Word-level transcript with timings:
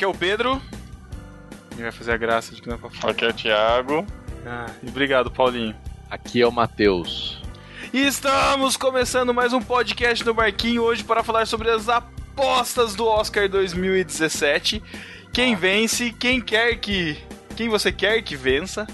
Aqui 0.00 0.06
é 0.06 0.08
o 0.08 0.14
Pedro. 0.14 0.62
Ele 1.72 1.82
vai 1.82 1.92
fazer 1.92 2.12
a 2.12 2.16
graça 2.16 2.54
de 2.54 2.62
que 2.62 2.68
não 2.68 2.76
é 2.76 2.78
pra 2.78 2.88
falar. 2.88 3.12
Aqui 3.12 3.22
é 3.22 3.28
o 3.28 3.34
Thiago. 3.34 4.06
Ah, 4.46 4.64
e 4.82 4.88
obrigado, 4.88 5.30
Paulinho. 5.30 5.76
Aqui 6.10 6.40
é 6.40 6.46
o 6.46 6.50
Matheus. 6.50 7.38
E 7.92 8.06
estamos 8.06 8.78
começando 8.78 9.34
mais 9.34 9.52
um 9.52 9.60
podcast 9.60 10.24
no 10.24 10.32
Barquinho 10.32 10.84
hoje 10.84 11.04
para 11.04 11.22
falar 11.22 11.46
sobre 11.46 11.68
as 11.68 11.90
apostas 11.90 12.94
do 12.94 13.04
Oscar 13.04 13.46
2017. 13.46 14.82
Quem 15.34 15.54
vence, 15.54 16.10
quem 16.12 16.40
quer 16.40 16.76
que. 16.76 17.18
Quem 17.54 17.68
você 17.68 17.92
quer 17.92 18.22
que 18.22 18.36
vença, 18.36 18.86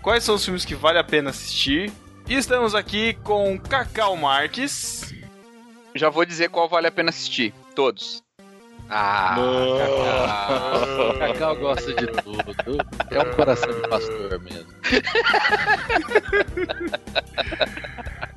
quais 0.00 0.22
são 0.22 0.36
os 0.36 0.44
filmes 0.44 0.64
que 0.64 0.76
vale 0.76 1.00
a 1.00 1.02
pena 1.02 1.30
assistir. 1.30 1.90
E 2.28 2.36
estamos 2.36 2.72
aqui 2.72 3.14
com 3.24 3.58
Cacau 3.58 4.16
Marques. 4.16 5.12
Já 5.92 6.08
vou 6.08 6.24
dizer 6.24 6.50
qual 6.50 6.68
vale 6.68 6.86
a 6.86 6.92
pena 6.92 7.10
assistir. 7.10 7.52
Todos. 7.74 8.21
Ah, 8.94 9.34
Cacau. 9.78 11.18
Cacau 11.18 11.56
gosta 11.56 11.94
de 11.94 12.06
tudo. 12.08 12.78
É 13.10 13.20
um 13.20 13.32
coração 13.34 13.72
de 13.72 13.88
pastor 13.88 14.38
mesmo. 14.40 14.66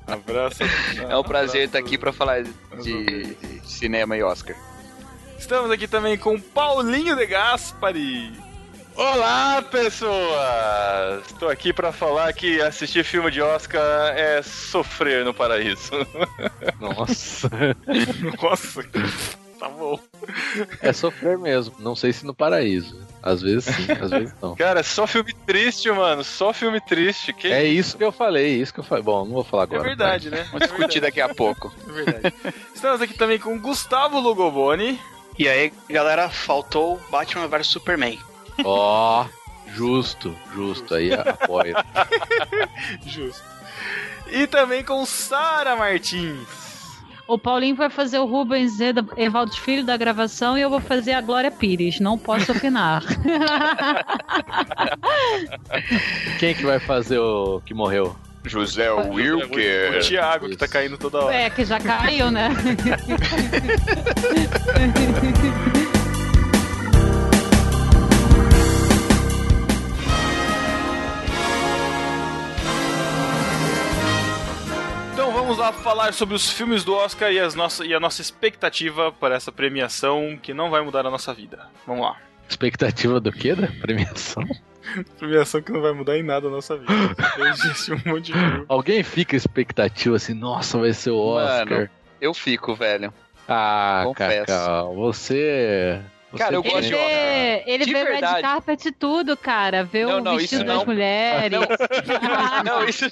Abraço. 0.08 0.64
É 1.10 1.18
um 1.18 1.24
prazer 1.24 1.66
estar 1.66 1.80
aqui 1.80 1.98
para 1.98 2.14
falar 2.14 2.44
de 2.44 3.36
cinema 3.66 4.16
e 4.16 4.24
Oscar. 4.24 4.56
Estamos 5.38 5.70
aqui 5.70 5.90
também 5.90 6.18
com 6.18 6.40
Paulinho 6.40 7.18
de 7.18 7.26
Gaspari. 7.26 8.32
Olá, 8.96 9.62
pessoas! 9.62 11.26
Estou 11.28 11.50
aqui 11.50 11.74
para 11.74 11.92
falar 11.92 12.32
que 12.32 12.62
assistir 12.62 13.04
filme 13.04 13.30
de 13.30 13.42
Oscar 13.42 13.82
é 14.16 14.42
sofrer 14.42 15.26
no 15.26 15.34
paraíso. 15.34 15.92
Nossa. 16.80 17.50
Nossa, 18.42 18.84
tá 19.60 19.70
bom. 19.70 20.00
É 20.82 20.92
sofrer 20.94 21.38
mesmo. 21.38 21.76
Não 21.80 21.96
sei 21.96 22.12
se 22.14 22.26
no 22.26 22.34
paraíso. 22.34 23.00
Às 23.22 23.42
vezes 23.42 23.66
sim, 23.66 23.92
às 23.92 24.12
vezes 24.12 24.34
não. 24.42 24.54
Cara, 24.58 24.84
só 24.84 25.08
filme 25.08 25.34
triste, 25.46 25.90
mano. 25.92 26.24
Só 26.24 26.54
filme 26.54 26.80
triste. 26.82 27.34
Que 27.34 27.48
É 27.52 27.64
isso 27.64 27.98
que 27.98 28.04
eu 28.04 28.12
falei, 28.12 28.62
isso 28.62 28.74
que 28.74 28.80
eu 28.80 28.84
falei. 28.84 29.04
Bom, 29.04 29.26
não 29.26 29.34
vou 29.34 29.44
falar 29.44 29.64
É 29.64 29.66
agora. 29.66 29.84
verdade, 29.84 30.30
né? 30.30 30.44
Vamos 30.52 30.68
discutir 30.68 31.00
daqui 31.02 31.20
a 31.22 31.34
pouco. 31.34 31.74
É 31.88 31.92
verdade. 31.92 32.36
Estamos 32.74 33.02
aqui 33.02 33.14
também 33.16 33.40
com 33.40 33.60
Gustavo 33.60 34.20
Lugoboni. 34.20 35.00
E 35.38 35.50
aí, 35.50 35.74
galera, 35.90 36.30
faltou 36.30 37.00
Batman 37.10 37.48
vs 37.48 37.68
Superman. 37.68 38.20
Ó, 38.64 39.26
justo, 39.74 40.34
justo. 40.54 40.94
Aí 40.96 41.12
apoio. 41.14 41.76
Justo. 43.06 43.44
E 44.28 44.48
também 44.48 44.84
com 44.84 45.06
Sara 45.06 45.76
Martins. 45.76 46.48
O 47.28 47.40
Paulinho 47.40 47.76
vai 47.76 47.90
fazer 47.90 48.20
o 48.20 48.26
Rubens 48.26 48.78
da- 48.78 49.04
Evaldo 49.18 49.56
Filho 49.56 49.84
da 49.84 49.98
gravação 49.98 50.56
e 50.58 50.62
eu 50.62 50.70
vou 50.70 50.80
fazer 50.80 51.14
a 51.14 51.22
Glória 51.22 51.50
Pires. 51.50 52.00
Não 52.00 52.18
posso 52.20 52.52
opinar. 52.52 53.02
Quem 56.40 56.54
que 56.54 56.64
vai 56.64 56.80
fazer 56.80 57.18
o 57.18 57.60
que 57.66 57.74
morreu? 57.74 58.16
José 58.44 58.92
O 58.92 59.14
Wilker. 59.14 60.02
Thiago, 60.06 60.48
que 60.48 60.56
tá 60.56 60.68
caindo 60.68 61.00
toda 61.00 61.18
hora. 61.20 61.36
é, 61.36 61.50
que 61.50 61.66
já 61.66 61.80
caiu, 61.80 62.30
né? 62.30 62.50
lá 75.66 75.74
falar 75.74 76.14
sobre 76.14 76.36
os 76.36 76.48
filmes 76.52 76.84
do 76.84 76.94
Oscar 76.94 77.32
e, 77.32 77.40
as 77.40 77.56
nossa, 77.56 77.84
e 77.84 77.94
a 77.94 78.00
nossa 78.00 78.22
expectativa 78.22 79.12
para 79.12 79.36
essa 79.36 79.52
premiação 79.52 80.38
que 80.40 80.54
não 80.54 80.70
vai 80.70 80.82
mudar 80.82 81.06
a 81.06 81.10
nossa 81.10 81.34
vida. 81.34 81.68
Vamos 81.88 82.04
lá. 82.04 82.18
Expectativa 82.48 83.20
do 83.20 83.32
quê? 83.32 83.56
Da 83.56 83.68
premiação? 83.82 84.44
Premiação 85.18 85.64
que 85.64 85.72
não 85.72 85.82
vai 85.82 85.92
mudar 85.94 86.16
em 86.16 86.22
nada 86.22 86.48
a 86.48 86.52
nossa 86.52 86.78
vida. 86.78 86.94
Existe 87.50 87.94
um 87.94 88.02
monte 88.06 88.26
de 88.26 88.34
filme. 88.34 88.66
Alguém 88.70 89.02
fica 89.02 89.36
expectativa 89.36 90.16
assim, 90.16 90.36
nossa, 90.36 90.78
vai 90.78 90.94
ser 90.94 91.10
o 91.10 91.18
Oscar. 91.18 91.68
Mano, 91.68 91.90
Eu 92.22 92.34
fico, 92.36 92.76
velho. 92.76 93.12
ah, 93.48 94.04
confesso. 94.06 94.46
Cacau, 94.46 94.96
você. 94.96 96.00
Você 96.38 96.44
Cara, 96.44 96.56
eu 96.56 96.64
gosto 96.64 96.78
Ele 96.78 96.88
de 96.88 96.96
vê, 96.96 97.64
ele 97.66 97.86
De 97.86 97.94
vê 97.94 98.00
Red 98.04 98.12
verdade. 98.12 98.42
Carpet 98.42 98.86
e 98.88 98.92
tudo, 98.92 99.38
cara. 99.38 99.84
Vê 99.84 100.06
Não, 100.06 100.18
o 100.20 100.22
não, 100.22 100.38
vestido 100.38 100.62
isso 100.62 100.66
das 100.66 100.78
não. 100.78 100.86
mulheres. 100.94 101.60
Não, 102.64 102.84
isso, 102.90 103.06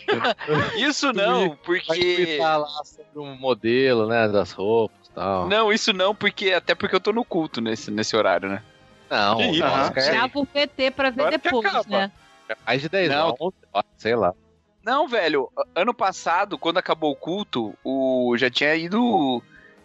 isso 0.78 1.14
não, 1.14 1.56
porque. 1.58 2.16
comentar 2.16 2.60
lá 2.60 2.68
sobre 2.84 3.20
um 3.20 3.36
modelo, 3.36 4.08
né, 4.08 4.28
das 4.28 4.52
roupas 4.52 5.08
e 5.08 5.12
tal. 5.12 5.48
Não, 5.48 5.72
isso 5.72 5.94
não, 5.94 6.14
porque 6.16 6.52
até 6.52 6.74
porque 6.76 6.96
eu 6.96 7.00
tô 7.02 7.12
no 7.12 7.24
culto 7.26 7.62
nesse, 7.62 7.90
nesse 7.92 8.16
horário, 8.16 8.50
né? 8.50 8.62
Não, 9.10 9.38
Que 9.38 9.44
o 9.44 9.52
isso? 9.54 9.64
Oscar 9.64 10.04
é 10.04 10.12
Grava 10.12 10.40
o 10.40 10.46
PT 10.46 10.92
pra 10.92 11.10
ver 11.10 11.22
Agora 11.22 11.38
depois, 11.38 11.86
né? 11.88 12.12
mais 12.66 12.82
de 12.82 12.90
10 12.90 13.10
Não. 13.10 13.28
anos, 13.28 13.54
sei 13.98 14.16
lá. 14.16 14.34
Não, 14.84 15.08
velho, 15.08 15.50
ano 15.76 15.94
passado, 15.94 16.58
quando 16.58 16.78
acabou 16.78 17.12
o 17.12 17.16
culto, 17.16 17.74
o 17.84 18.36
já 18.38 18.50
tinha 18.50 18.76
ido 18.76 19.42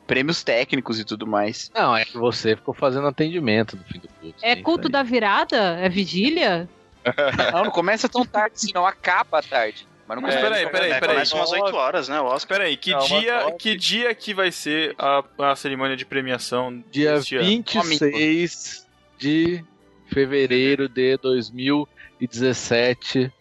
prêmios 0.08 0.42
técnicos 0.42 0.98
e 0.98 1.04
tudo 1.04 1.24
mais. 1.26 1.70
Não, 1.74 1.94
é 1.94 2.04
que 2.04 2.16
você 2.18 2.56
ficou 2.56 2.74
fazendo 2.74 3.06
atendimento 3.06 3.76
no 3.76 3.84
fim 3.84 4.00
do 4.00 4.08
culto. 4.08 4.38
É 4.42 4.56
culto 4.56 4.80
isso 4.80 4.88
aí. 4.88 4.92
da 4.92 5.02
virada? 5.04 5.56
É 5.78 5.88
vigília? 5.88 6.68
Não, 7.52 7.64
não 7.64 7.70
começa 7.70 8.08
tão 8.08 8.24
tarde, 8.26 8.56
assim, 8.56 8.72
não 8.74 8.84
acaba 8.84 9.40
tarde. 9.40 9.86
Mas 10.06 10.16
não 10.16 10.22
começa 10.22 10.40
peraí, 10.40 10.62
tão 10.64 10.72
peraí, 10.72 10.90
É, 10.90 11.00
peraí. 11.00 11.14
começa 11.14 11.36
umas 11.36 11.52
8 11.52 11.76
horas, 11.76 12.08
né? 12.08 12.20
O 12.20 12.24
Oscar. 12.24 12.36
Espera 12.36 12.64
aí, 12.64 12.76
que, 12.76 12.90
Não, 12.90 12.98
dia, 12.98 13.52
que 13.58 13.76
dia 13.76 14.14
que 14.14 14.34
vai 14.34 14.50
ser 14.50 14.94
a, 14.98 15.22
a 15.50 15.56
cerimônia 15.56 15.96
de 15.96 16.04
premiação 16.04 16.82
Dia 16.90 17.14
deste 17.14 17.36
ano? 17.36 17.46
26 17.46 18.86
de 19.18 19.64
fevereiro 20.12 20.88
de 20.88 21.16
2017. 21.18 23.32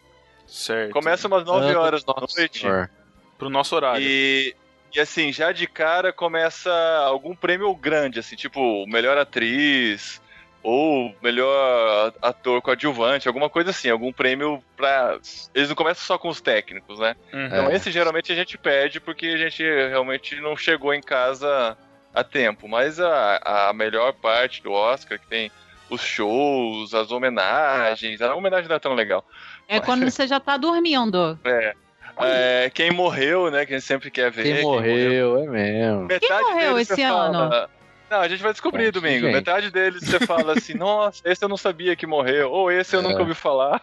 Certo. 0.46 0.92
Começa 0.92 1.28
umas 1.28 1.44
9 1.44 1.66
ano 1.66 1.80
horas 1.80 2.04
da 2.04 2.14
Nosso 2.18 2.38
noite. 2.38 2.60
Senhor. 2.60 2.88
Pro 3.36 3.50
nosso 3.50 3.74
horário. 3.76 4.00
E, 4.02 4.54
e 4.94 5.00
assim, 5.00 5.32
já 5.32 5.52
de 5.52 5.66
cara 5.66 6.12
começa 6.12 6.72
algum 7.04 7.34
prêmio 7.34 7.74
grande, 7.74 8.18
assim, 8.18 8.36
tipo 8.36 8.86
melhor 8.86 9.18
atriz 9.18 10.20
ou 10.62 11.14
melhor 11.22 12.12
ator 12.20 12.60
coadjuvante, 12.60 13.28
alguma 13.28 13.48
coisa 13.48 13.70
assim, 13.70 13.88
algum 13.90 14.12
prêmio 14.12 14.62
pra. 14.76 15.18
Eles 15.54 15.68
não 15.68 15.76
começam 15.76 16.04
só 16.04 16.18
com 16.18 16.28
os 16.28 16.40
técnicos, 16.40 16.98
né? 16.98 17.16
Uhum. 17.32 17.46
Então 17.46 17.70
É. 17.70 17.74
esse 17.74 17.90
geralmente 17.90 18.32
a 18.32 18.34
gente 18.34 18.58
pede 18.58 19.00
porque 19.00 19.26
a 19.26 19.36
gente 19.36 19.62
realmente 19.62 20.40
não 20.40 20.56
chegou 20.56 20.92
em 20.92 21.00
casa 21.00 21.76
a 22.12 22.24
tempo. 22.24 22.68
Mas 22.68 22.98
a, 22.98 23.68
a 23.68 23.72
melhor 23.72 24.12
parte 24.14 24.62
do 24.62 24.72
Oscar, 24.72 25.18
que 25.18 25.26
tem 25.26 25.50
os 25.88 26.02
shows, 26.02 26.92
as 26.92 27.10
homenagens, 27.10 28.20
a 28.20 28.34
homenagem 28.34 28.68
não 28.68 28.76
é 28.76 28.80
tão 28.80 28.94
legal. 28.94 29.24
É 29.66 29.80
quando 29.80 30.10
você 30.10 30.26
já 30.26 30.40
tá 30.40 30.56
dormindo. 30.56 31.38
É. 31.44 31.74
É, 32.20 32.70
quem 32.74 32.90
morreu, 32.90 33.50
né? 33.50 33.64
Que 33.66 33.74
a 33.74 33.78
gente 33.78 33.86
sempre 33.86 34.10
quer 34.10 34.30
ver. 34.30 34.42
Quem 34.42 34.62
morreu, 34.62 35.38
é 35.38 35.46
mesmo. 35.46 36.04
Metade 36.04 36.42
morreu 36.42 36.72
deles 36.74 36.90
esse 36.90 36.96
você 37.02 37.08
fala- 37.08 37.26
ano? 37.38 37.68
Não, 38.10 38.20
a 38.22 38.28
gente 38.28 38.42
vai 38.42 38.52
descobrir 38.52 38.86
Bom, 38.86 39.00
domingo. 39.00 39.26
gente. 39.26 39.34
Metade 39.34 39.70
deles 39.70 40.02
você 40.02 40.18
fala 40.26 40.54
assim, 40.54 40.72
nossa, 40.78 41.20
esse 41.28 41.44
eu 41.44 41.48
não 41.48 41.58
sabia 41.58 41.94
que 41.94 42.06
morreu, 42.06 42.50
ou 42.50 42.72
esse 42.72 42.96
eu 42.96 43.00
É. 43.00 43.02
nunca 43.02 43.20
ouvi 43.20 43.34
falar. 43.34 43.82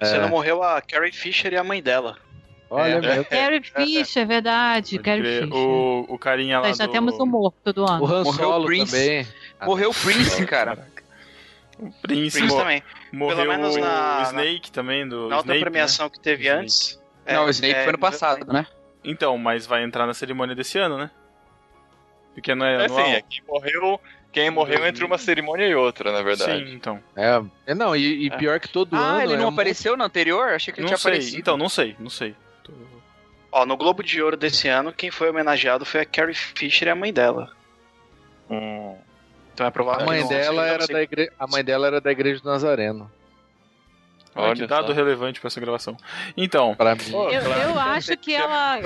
Você 0.00 0.16
É. 0.16 0.20
não 0.20 0.28
morreu 0.28 0.62
a 0.62 0.82
Carrie 0.82 1.12
Fisher 1.12 1.52
e 1.52 1.56
a 1.56 1.64
mãe 1.64 1.82
dela. 1.82 2.16
Olha 2.70 2.92
É. 2.92 3.00
mesmo. 3.00 3.24
Carrie 3.30 3.62
Fisher, 3.62 4.22
é 4.22 4.26
verdade. 4.26 4.98
Carrie. 4.98 5.22
Fisher. 5.40 5.48
O, 5.54 6.04
o 6.10 6.18
carinha 6.18 6.60
lá 6.60 6.68
Nós 6.68 6.76
já 6.76 6.84
do... 6.84 6.92
temos 6.92 7.18
um 7.18 7.24
morto 7.24 7.72
do 7.72 7.84
O 7.84 7.90
ano. 7.90 8.04
Han 8.06 8.24
Morreu 8.24 8.32
Solo 8.50 8.62
o 8.64 8.66
Prince. 8.66 8.92
também. 8.92 9.26
Morreu 9.62 9.90
o 9.90 9.94
Prince, 9.94 10.44
cara. 10.46 10.86
O 11.78 11.90
Prince, 12.02 12.38
Prince 12.40 12.54
também. 12.56 12.82
morreu 13.12 13.36
Pelo 13.38 13.48
menos 13.48 13.76
o 13.76 13.80
na- 13.80 14.24
Snake 14.26 14.70
também, 14.70 15.08
do 15.08 15.28
Na 15.28 15.36
outra 15.38 15.54
Snape, 15.54 15.60
premiação 15.60 16.10
que 16.10 16.20
teve 16.20 16.42
Snake. 16.44 16.60
antes. 16.64 17.00
Não, 17.34 17.42
é, 17.42 17.46
o 17.46 17.50
Snake 17.50 17.74
é, 17.74 17.80
foi 17.82 17.88
ano 17.90 17.98
passado, 17.98 18.52
né? 18.52 18.66
Então, 19.04 19.36
mas 19.38 19.66
vai 19.66 19.82
entrar 19.84 20.06
na 20.06 20.14
cerimônia 20.14 20.54
desse 20.54 20.78
ano, 20.78 20.98
né? 20.98 21.10
Porque 22.34 22.54
não 22.54 22.66
é, 22.66 22.74
É 22.82 22.84
anual. 22.84 23.00
assim, 23.00 23.10
é 23.12 23.22
quem 23.22 23.42
morreu, 23.48 24.00
quem 24.32 24.50
morreu 24.50 24.86
entre 24.86 25.04
uma 25.04 25.18
cerimônia 25.18 25.66
e 25.66 25.74
outra, 25.74 26.12
na 26.12 26.22
verdade. 26.22 26.64
Sim, 26.66 26.74
então. 26.74 27.00
É, 27.16 27.42
é, 27.66 27.74
não, 27.74 27.96
e, 27.96 28.26
e 28.26 28.30
pior 28.30 28.60
que 28.60 28.68
todo 28.68 28.94
ano. 28.94 29.18
Ah, 29.18 29.22
ele 29.24 29.34
é 29.34 29.36
não 29.36 29.46
um- 29.46 29.48
apareceu 29.48 29.96
no 29.96 30.04
anterior? 30.04 30.50
Achei 30.50 30.72
que 30.72 30.80
ele 30.80 30.84
Não 30.84 30.88
tinha 30.90 30.98
sei. 30.98 31.10
aparecido. 31.12 31.38
Então, 31.40 31.56
não 31.56 31.68
sei, 31.68 31.96
não 31.98 32.10
sei. 32.10 32.34
Tô- 32.62 32.72
Ó, 33.50 33.64
no 33.64 33.76
Globo 33.76 34.02
de 34.02 34.22
Ouro 34.22 34.36
desse 34.36 34.68
ano, 34.68 34.92
quem 34.92 35.10
foi 35.10 35.30
homenageado 35.30 35.84
foi 35.84 36.00
a 36.00 36.04
Carrie 36.04 36.34
Fisher 36.34 36.86
e 36.88 36.90
a 36.90 36.94
mãe 36.94 37.12
dela. 37.12 37.50
Hum. 38.50 38.96
Então 39.54 39.66
é 39.66 39.70
provável 39.70 40.02
A 40.02 40.06
mãe 40.06 40.20
não 40.20 40.28
dela 40.28 40.66
era 40.66 40.86
da 40.86 41.02
igreja, 41.02 41.32
a 41.38 41.46
mãe 41.46 41.64
dela 41.64 41.86
era 41.88 42.00
da 42.00 42.12
igreja 42.12 42.40
do 42.40 42.48
Nazareno. 42.48 43.10
Olha 44.42 44.66
dado 44.66 44.88
só. 44.88 44.92
relevante 44.92 45.40
pra 45.40 45.48
essa 45.48 45.60
gravação. 45.60 45.96
Então, 46.36 46.74
Pra 46.74 46.94
mim. 46.94 47.00
Eu, 47.10 47.42
claro, 47.42 47.70
eu 47.70 47.78
acho 47.80 48.16
que 48.16 48.34
ela, 48.34 48.78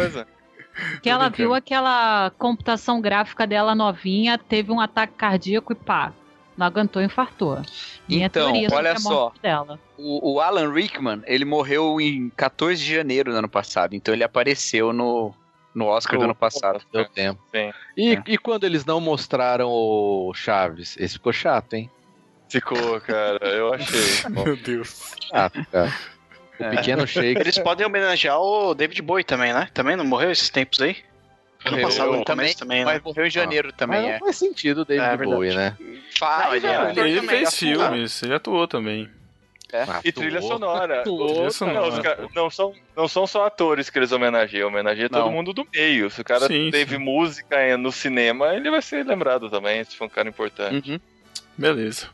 que 1.02 1.08
ela 1.10 1.28
viu 1.28 1.52
aquela 1.54 2.30
computação 2.38 3.00
gráfica 3.00 3.46
dela 3.46 3.74
novinha, 3.74 4.38
teve 4.38 4.72
um 4.72 4.80
ataque 4.80 5.14
cardíaco 5.14 5.72
e 5.72 5.76
pá, 5.76 6.12
não 6.56 6.66
aguentou 6.66 7.00
e 7.02 7.06
infartou. 7.06 7.60
Minha 8.08 8.26
Então, 8.26 8.44
teoria 8.50 8.68
sobre 8.68 8.86
olha 8.88 8.92
a 8.96 8.98
só. 9.00 9.10
morte 9.10 9.40
dela. 9.40 9.80
O, 9.98 10.34
o 10.34 10.40
Alan 10.40 10.72
Rickman, 10.72 11.22
ele 11.26 11.44
morreu 11.44 12.00
em 12.00 12.30
14 12.30 12.82
de 12.82 12.94
janeiro 12.94 13.30
do 13.32 13.38
ano 13.38 13.48
passado, 13.48 13.94
então 13.94 14.12
ele 14.14 14.24
apareceu 14.24 14.92
no, 14.92 15.32
no 15.74 15.86
Oscar 15.86 16.18
do 16.18 16.24
ano 16.24 16.34
passado. 16.34 16.80
Deu 16.92 17.04
tempo. 17.08 17.40
Sim. 17.54 17.72
E, 17.96 18.14
É. 18.16 18.22
e 18.26 18.38
quando 18.38 18.64
eles 18.64 18.84
não 18.84 19.00
mostraram 19.00 19.68
o 19.70 20.32
Chaves? 20.34 20.96
Esse 20.98 21.14
ficou 21.14 21.32
chato, 21.32 21.74
hein? 21.74 21.90
Ficou, 22.52 23.00
cara, 23.00 23.38
eu 23.48 23.72
achei. 23.74 24.00
Meu 24.30 24.56
Deus. 24.56 25.12
Chato, 25.28 25.64
cara. 25.72 25.92
O 26.60 26.64
É. 26.64 26.70
pequeno 26.70 27.06
shake. 27.06 27.40
Eles 27.40 27.58
podem 27.58 27.86
homenagear 27.86 28.38
o 28.38 28.74
David 28.74 29.00
Bowie 29.02 29.24
também, 29.24 29.52
né? 29.52 29.68
Também 29.72 29.96
não 29.96 30.04
morreu 30.04 30.30
esses 30.30 30.50
tempos 30.50 30.80
aí? 30.80 30.96
Ano 31.64 31.76
Morreu 31.76 31.88
passado, 31.88 32.12
no 32.12 32.24
também, 32.24 32.54
também, 32.54 32.78
né? 32.80 32.84
Mas 32.84 33.02
morreu 33.02 33.26
em 33.26 33.30
janeiro 33.30 33.72
também, 33.72 34.02
Mas 34.02 34.10
é. 34.10 34.12
não 34.14 34.18
faz 34.20 34.36
sentido 34.36 34.82
o 34.82 34.84
David 34.84 35.06
É. 35.08 35.16
Bowie, 35.16 35.54
né? 35.54 35.76
Não, 36.20 36.54
ele 36.54 36.66
é 36.66 36.76
ator 36.76 37.06
Ele 37.06 37.20
também, 37.20 37.36
fez 37.38 37.56
filmes, 37.56 38.22
ele 38.22 38.34
atuou 38.34 38.68
também. 38.68 39.08
Ah, 39.72 40.00
E 40.04 40.12
trilha 40.12 40.42
sonora. 40.42 41.00
Atuou, 41.00 41.28
Trilha 41.28 41.42
Não, 41.44 41.50
sonora. 41.50 41.88
os 41.88 41.98
ca- 42.00 42.18
não 42.34 42.50
são, 42.50 42.74
não 42.94 43.08
são 43.08 43.26
só 43.26 43.46
atores 43.46 43.88
que 43.88 43.98
eles 43.98 44.12
homenageiam, 44.12 44.68
homenageia 44.68 45.08
todo 45.08 45.24
Não. 45.24 45.32
mundo 45.32 45.54
do 45.54 45.66
meio. 45.74 46.10
Se 46.10 46.20
o 46.20 46.24
cara 46.24 46.46
Sim, 46.46 46.68
teve 46.70 46.96
sim. 46.96 47.02
música 47.02 47.78
no 47.78 47.90
cinema, 47.90 48.54
ele 48.54 48.70
vai 48.70 48.82
ser 48.82 49.06
lembrado 49.06 49.48
também, 49.48 49.82
se 49.84 49.96
for 49.96 50.04
um 50.04 50.08
cara 50.10 50.28
importante. 50.28 50.90
Uhum. 50.92 51.00
Beleza. 51.56 52.08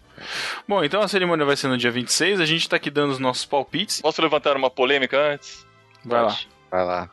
Bom, 0.66 0.84
então 0.84 1.00
a 1.00 1.08
cerimônia 1.08 1.44
vai 1.44 1.56
ser 1.56 1.68
no 1.68 1.76
dia 1.76 1.90
26. 1.90 2.40
A 2.40 2.46
gente 2.46 2.68
tá 2.68 2.76
aqui 2.76 2.90
dando 2.90 3.12
os 3.12 3.18
nossos 3.18 3.44
palpites. 3.44 4.00
Posso 4.00 4.22
levantar 4.22 4.56
uma 4.56 4.70
polêmica 4.70 5.18
antes? 5.34 5.66
Vai 6.04 6.22
lá. 6.22 6.38
Vai 6.70 6.84
lá. 6.84 7.10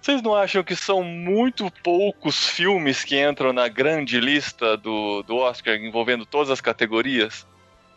Vocês 0.00 0.20
não 0.20 0.34
acham 0.34 0.62
que 0.62 0.76
são 0.76 1.02
muito 1.02 1.70
poucos 1.82 2.46
filmes 2.46 3.02
que 3.02 3.18
entram 3.18 3.54
na 3.54 3.68
grande 3.68 4.20
lista 4.20 4.76
do, 4.76 5.22
do 5.22 5.36
Oscar 5.36 5.76
envolvendo 5.76 6.26
todas 6.26 6.50
as 6.50 6.60
categorias? 6.60 7.46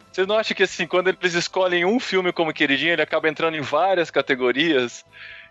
Vocês 0.10 0.26
não 0.26 0.38
acham 0.38 0.56
que 0.56 0.64
assim, 0.64 0.88
quando 0.88 1.10
eles 1.10 1.34
escolhem 1.34 1.84
um 1.84 2.00
filme 2.00 2.32
como 2.32 2.54
queridinho, 2.54 2.94
ele 2.94 3.02
acaba 3.02 3.28
entrando 3.28 3.58
em 3.58 3.62
várias 3.62 4.10
categorias? 4.10 5.06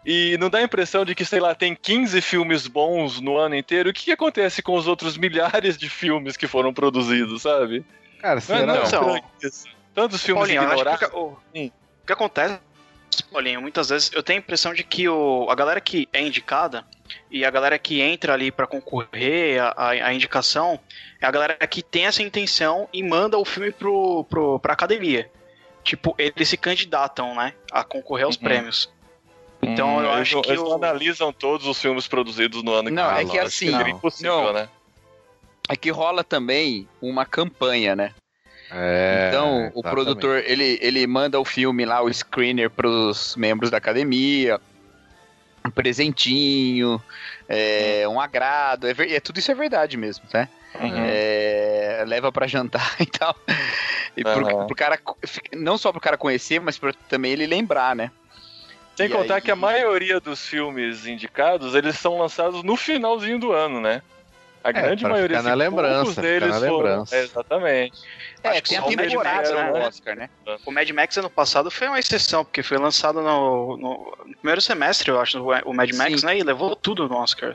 E 0.05 0.39
não 0.39 0.49
dá 0.49 0.59
a 0.59 0.63
impressão 0.63 1.05
de 1.05 1.15
que, 1.15 1.25
sei 1.25 1.41
lá, 1.41 1.55
tem 1.55 1.75
15 1.75 2.21
filmes 2.21 2.67
bons 2.67 3.21
no 3.21 3.37
ano 3.37 3.55
inteiro? 3.55 3.91
O 3.91 3.93
que, 3.93 4.05
que 4.05 4.13
acontece 4.13 4.63
com 4.63 4.77
os 4.77 4.87
outros 4.87 5.19
milhares 5.19 5.77
de 5.77 5.91
filmes 5.91 6.37
que 6.37 6.47
foram 6.47 6.73
produzidos, 6.73 7.43
sabe? 7.43 7.85
Cara, 8.21 8.35
Não, 8.37 8.41
será? 8.41 8.67
não, 8.67 9.21
isso. 9.43 9.67
Tantos 9.95 10.23
filmes 10.23 10.41
Paulinho, 10.43 10.63
eu 10.63 10.69
ignorados. 10.69 11.09
que 11.09 11.17
o, 11.17 11.27
o 11.29 11.73
que 12.07 12.13
acontece, 12.13 12.59
Paulinho, 13.33 13.61
muitas 13.63 13.89
vezes 13.89 14.11
eu 14.13 14.23
tenho 14.23 14.39
a 14.39 14.43
impressão 14.43 14.75
de 14.75 14.85
que 14.85 15.09
o, 15.09 15.47
a 15.51 15.55
galera 15.55 15.81
que 15.81 16.09
é 16.13 16.21
indicada 16.21 16.85
e 17.31 17.45
a 17.45 17.51
galera 17.51 17.79
que 17.79 18.01
entra 18.01 18.33
ali 18.35 18.51
pra 18.51 18.67
concorrer 18.67 19.63
à, 19.63 19.69
à- 19.77 19.89
à 20.09 20.13
indicação 20.13 20.79
é 21.21 21.27
a 21.27 21.31
galera 21.31 21.55
que 21.67 21.83
tem 21.83 22.07
essa 22.07 22.23
intenção 22.23 22.89
e 22.93 23.03
manda 23.03 23.39
o 23.39 23.45
filme 23.45 23.71
pro, 23.73 24.25
pro, 24.25 24.59
pra 24.59 24.73
academia. 24.75 25.31
Tipo, 25.83 26.15
eles 26.19 26.49
se 26.49 26.57
candidatam, 26.57 27.35
né, 27.37 27.55
a 27.71 27.85
concorrer 27.85 28.27
aos 28.27 28.37
Uhum. 28.37 28.43
prêmios. 28.43 28.93
Então 29.62 29.97
Hum, 29.97 30.01
eu 30.03 30.11
eles 30.11 30.21
acho 30.23 30.35
não- 30.35 30.43
que 30.43 30.49
eles 30.51 30.62
não 30.62 30.75
analisam 30.75 31.33
todos 31.33 31.67
os 31.67 31.81
filmes 31.81 32.07
produzidos 32.07 32.62
no 32.62 32.73
ano 32.73 32.91
Não, 32.91 33.11
é 33.12 33.19
que 33.21 33.25
lógico 33.29 33.47
assim, 33.47 33.67
que 33.67 33.73
Seria 33.73 33.87
não. 33.93 33.97
impossível, 33.99 34.43
Não. 34.45 34.53
né? 34.53 34.69
É 35.69 35.77
que 35.77 35.91
rola 35.91 36.23
também 36.25 36.89
uma 37.01 37.25
campanha, 37.25 37.95
né? 37.97 38.13
É, 38.71 39.27
então, 39.29 39.67
o 39.67 39.79
exatamente. 39.79 39.91
produtor, 39.91 40.43
ele, 40.45 40.79
ele 40.83 41.07
manda 41.07 41.39
o 41.39 41.45
filme 41.45 41.85
lá, 41.85 42.03
o 42.03 42.13
screener 42.13 42.69
pros 42.69 43.37
membros 43.37 43.71
da 43.71 43.77
academia, 43.79 44.61
um 45.65 45.71
presentinho, 45.71 47.01
é, 47.49 48.07
um 48.09 48.21
agrado, 48.21 48.87
é, 48.89 48.95
é- 49.15 49.21
tudo 49.21 49.39
isso 49.39 49.51
é 49.51 49.55
verdade 49.55 49.97
mesmo, 49.97 50.25
né? 50.33 50.49
Uhum. 50.81 50.91
É, 51.09 52.05
leva 52.07 52.31
pra 52.33 52.47
jantar 52.47 52.95
e 53.01 53.07
tal. 53.07 53.35
E 54.17 54.23
pro, 54.23 54.47
Aham. 54.47 54.67
pro 54.67 54.77
cara, 54.77 54.99
não 55.55 55.79
só 55.79 55.91
pro 55.93 56.01
cara 56.01 56.19
conhecer, 56.19 56.61
mas 56.61 56.77
pra 56.77 56.93
também 57.09 57.33
ele 57.33 57.47
lembrar, 57.47 57.95
né? 57.95 58.11
Sem 58.97 59.07
E 59.07 59.11
contar 59.11 59.37
aí- 59.37 59.41
que 59.43 59.51
a 59.51 59.57
maioria 59.57 60.19
dos 60.21 60.45
filmes 60.47 61.07
indicados, 61.07 61.75
eles 61.75 61.99
são 61.99 62.19
lançados 62.19 62.62
no 62.62 62.77
finalzinho 62.77 63.39
do 63.39 63.53
ano, 63.53 63.81
né? 63.81 64.03
A 64.67 64.73
grande 64.73 65.05
É, 65.05 65.07
pra 65.07 65.11
maioria, 65.11 65.39
ficar 65.39 65.49
na 65.49 65.55
assim, 65.65 65.71
lembrança, 65.71 66.21
deles 66.23 66.49
na 66.49 66.61
foram- 66.61 66.77
lembrança. 66.77 67.17
É, 67.17 67.23
exatamente. 67.23 67.99
É, 68.43 68.49
Acho 68.49 68.63
que 68.63 68.69
tem 68.71 68.79
a 68.79 68.83
o 68.85 68.85
Mad 68.87 68.97
temporada 69.09 69.37
Max, 69.37 69.51
no 69.51 69.73
né? 69.79 69.87
Oscar, 69.87 70.17
né? 70.17 70.31
O 70.65 70.71
Mad 70.73 70.91
Max 70.91 71.17
ano 71.17 71.31
passado 71.31 71.71
foi 71.71 71.87
uma 71.87 71.99
exceção, 72.01 72.45
porque 72.45 72.63
foi 72.65 72.77
lançado 72.79 73.23
no, 73.23 73.77
no- 73.77 74.35
primeiro 74.41 74.61
semestre, 74.61 75.11
eu 75.11 75.21
acho, 75.21 75.39
o 75.41 75.73
Mad 75.73 75.91
Max, 75.93 76.21
Sim. 76.21 76.27
né? 76.27 76.39
E 76.39 76.43
levou 76.43 76.75
tudo 76.75 77.09
no 77.09 77.15
Oscar. 77.17 77.55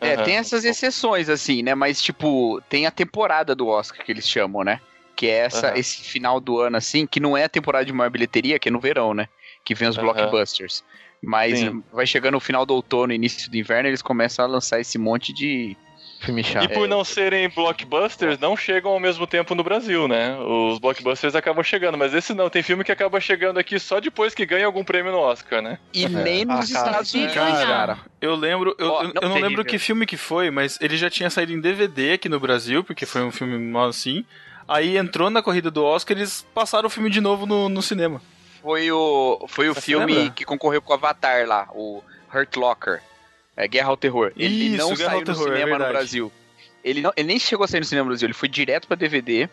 É, 0.00 0.14
Aham. 0.14 0.24
tem 0.24 0.36
essas 0.36 0.64
exceções, 0.64 1.28
assim, 1.28 1.62
né? 1.62 1.74
Mas, 1.74 2.00
tipo, 2.02 2.60
tem 2.68 2.86
a 2.86 2.90
temporada 2.90 3.54
do 3.54 3.68
Oscar 3.68 4.04
que 4.04 4.10
eles 4.10 4.26
chamam, 4.26 4.64
né? 4.64 4.80
Que 5.14 5.26
é 5.28 5.36
essa, 5.44 5.68
Aham. 5.68 5.76
esse 5.78 6.02
final 6.02 6.40
do 6.40 6.58
ano, 6.60 6.78
assim, 6.78 7.06
que 7.06 7.20
não 7.20 7.36
é 7.36 7.44
a 7.44 7.48
temporada 7.48 7.84
de 7.84 7.92
maior 7.92 8.10
bilheteria, 8.10 8.58
que 8.58 8.68
é 8.68 8.72
no 8.72 8.80
verão, 8.80 9.12
né? 9.12 9.28
Que 9.64 9.74
vem 9.74 9.86
os 9.88 9.96
Aham. 9.98 10.06
blockbusters. 10.06 10.82
Mas 11.22 11.60
Sim. 11.60 11.84
vai 11.92 12.04
chegando 12.04 12.36
o 12.36 12.40
final 12.40 12.66
do 12.66 12.74
outono, 12.74 13.12
início 13.12 13.48
do 13.48 13.56
inverno, 13.56 13.88
eles 13.88 14.02
começam 14.02 14.44
a 14.44 14.48
lançar 14.48 14.80
esse 14.80 14.98
monte 14.98 15.32
de. 15.32 15.76
Filme 16.22 16.40
E 16.40 16.44
chato. 16.44 16.68
por 16.72 16.86
não 16.88 17.02
serem 17.04 17.48
blockbusters, 17.48 18.38
não 18.38 18.56
chegam 18.56 18.92
ao 18.92 19.00
mesmo 19.00 19.26
tempo 19.26 19.54
no 19.54 19.64
Brasil, 19.64 20.06
né? 20.06 20.36
Os 20.38 20.78
blockbusters 20.78 21.34
acabam 21.34 21.64
chegando, 21.64 21.98
mas 21.98 22.14
esse 22.14 22.32
não. 22.32 22.48
Tem 22.48 22.62
filme 22.62 22.84
que 22.84 22.92
acaba 22.92 23.20
chegando 23.20 23.58
aqui 23.58 23.78
só 23.78 23.98
depois 24.00 24.32
que 24.34 24.46
ganha 24.46 24.66
algum 24.66 24.84
prêmio 24.84 25.10
no 25.10 25.18
Oscar, 25.18 25.60
né? 25.60 25.78
E 25.92 26.04
É. 26.04 26.08
nem 26.08 26.44
nos 26.44 26.70
Ah, 26.70 26.74
cara, 26.78 26.88
Estados 26.90 27.14
Unidos, 27.14 27.34
ganhar. 27.34 27.66
cara. 27.66 27.98
Eu 28.20 28.34
lembro, 28.36 28.74
eu, 28.78 28.86
eu- 28.86 29.02
não, 29.04 29.12
eu 29.22 29.28
não 29.30 29.38
lembro 29.38 29.64
que 29.64 29.78
filme 29.78 30.06
que 30.06 30.16
foi, 30.16 30.50
mas 30.50 30.78
ele 30.80 30.96
já 30.96 31.10
tinha 31.10 31.28
saído 31.28 31.52
em 31.52 31.60
DVD 31.60 32.12
aqui 32.12 32.28
no 32.28 32.38
Brasil, 32.38 32.84
porque 32.84 33.04
foi 33.04 33.22
um 33.22 33.32
filme 33.32 33.58
mal 33.58 33.88
assim. 33.88 34.24
Aí 34.68 34.96
entrou 34.96 35.28
na 35.28 35.42
corrida 35.42 35.70
do 35.72 35.84
Oscar, 35.84 36.16
eles 36.16 36.46
passaram 36.54 36.86
o 36.86 36.90
filme 36.90 37.10
de 37.10 37.20
novo 37.20 37.46
no, 37.46 37.68
no 37.68 37.82
cinema. 37.82 38.22
Foi 38.62 38.90
o, 38.92 39.44
foi 39.48 39.68
o 39.68 39.74
Você 39.74 39.80
filme 39.80 40.14
lembra? 40.14 40.30
que 40.34 40.44
concorreu 40.44 40.80
com 40.80 40.92
o 40.92 40.94
Avatar 40.94 41.46
lá, 41.48 41.66
o 41.74 42.00
Hurt 42.32 42.54
Locker. 42.56 43.02
É 43.56 43.68
Guerra 43.68 43.88
ao 43.88 43.96
Terror. 43.96 44.32
Ele 44.36 44.66
Isso, 44.68 44.76
não 44.76 44.94
Guerra 44.94 45.10
saiu 45.10 45.20
no 45.20 45.26
Terror, 45.26 45.40
é 45.48 45.50
cinema 45.52 45.64
no 45.64 45.70
verdade. 45.70 45.92
Brasil. 45.92 46.32
Ele, 46.84 47.00
não, 47.00 47.12
ele 47.16 47.28
nem 47.28 47.38
chegou 47.38 47.64
a 47.64 47.68
sair 47.68 47.80
no 47.80 47.86
cinema 47.86 48.04
no 48.04 48.10
Brasil, 48.10 48.26
ele 48.26 48.34
foi 48.34 48.48
direto 48.48 48.88
pra 48.88 48.96
DVD. 48.96 49.48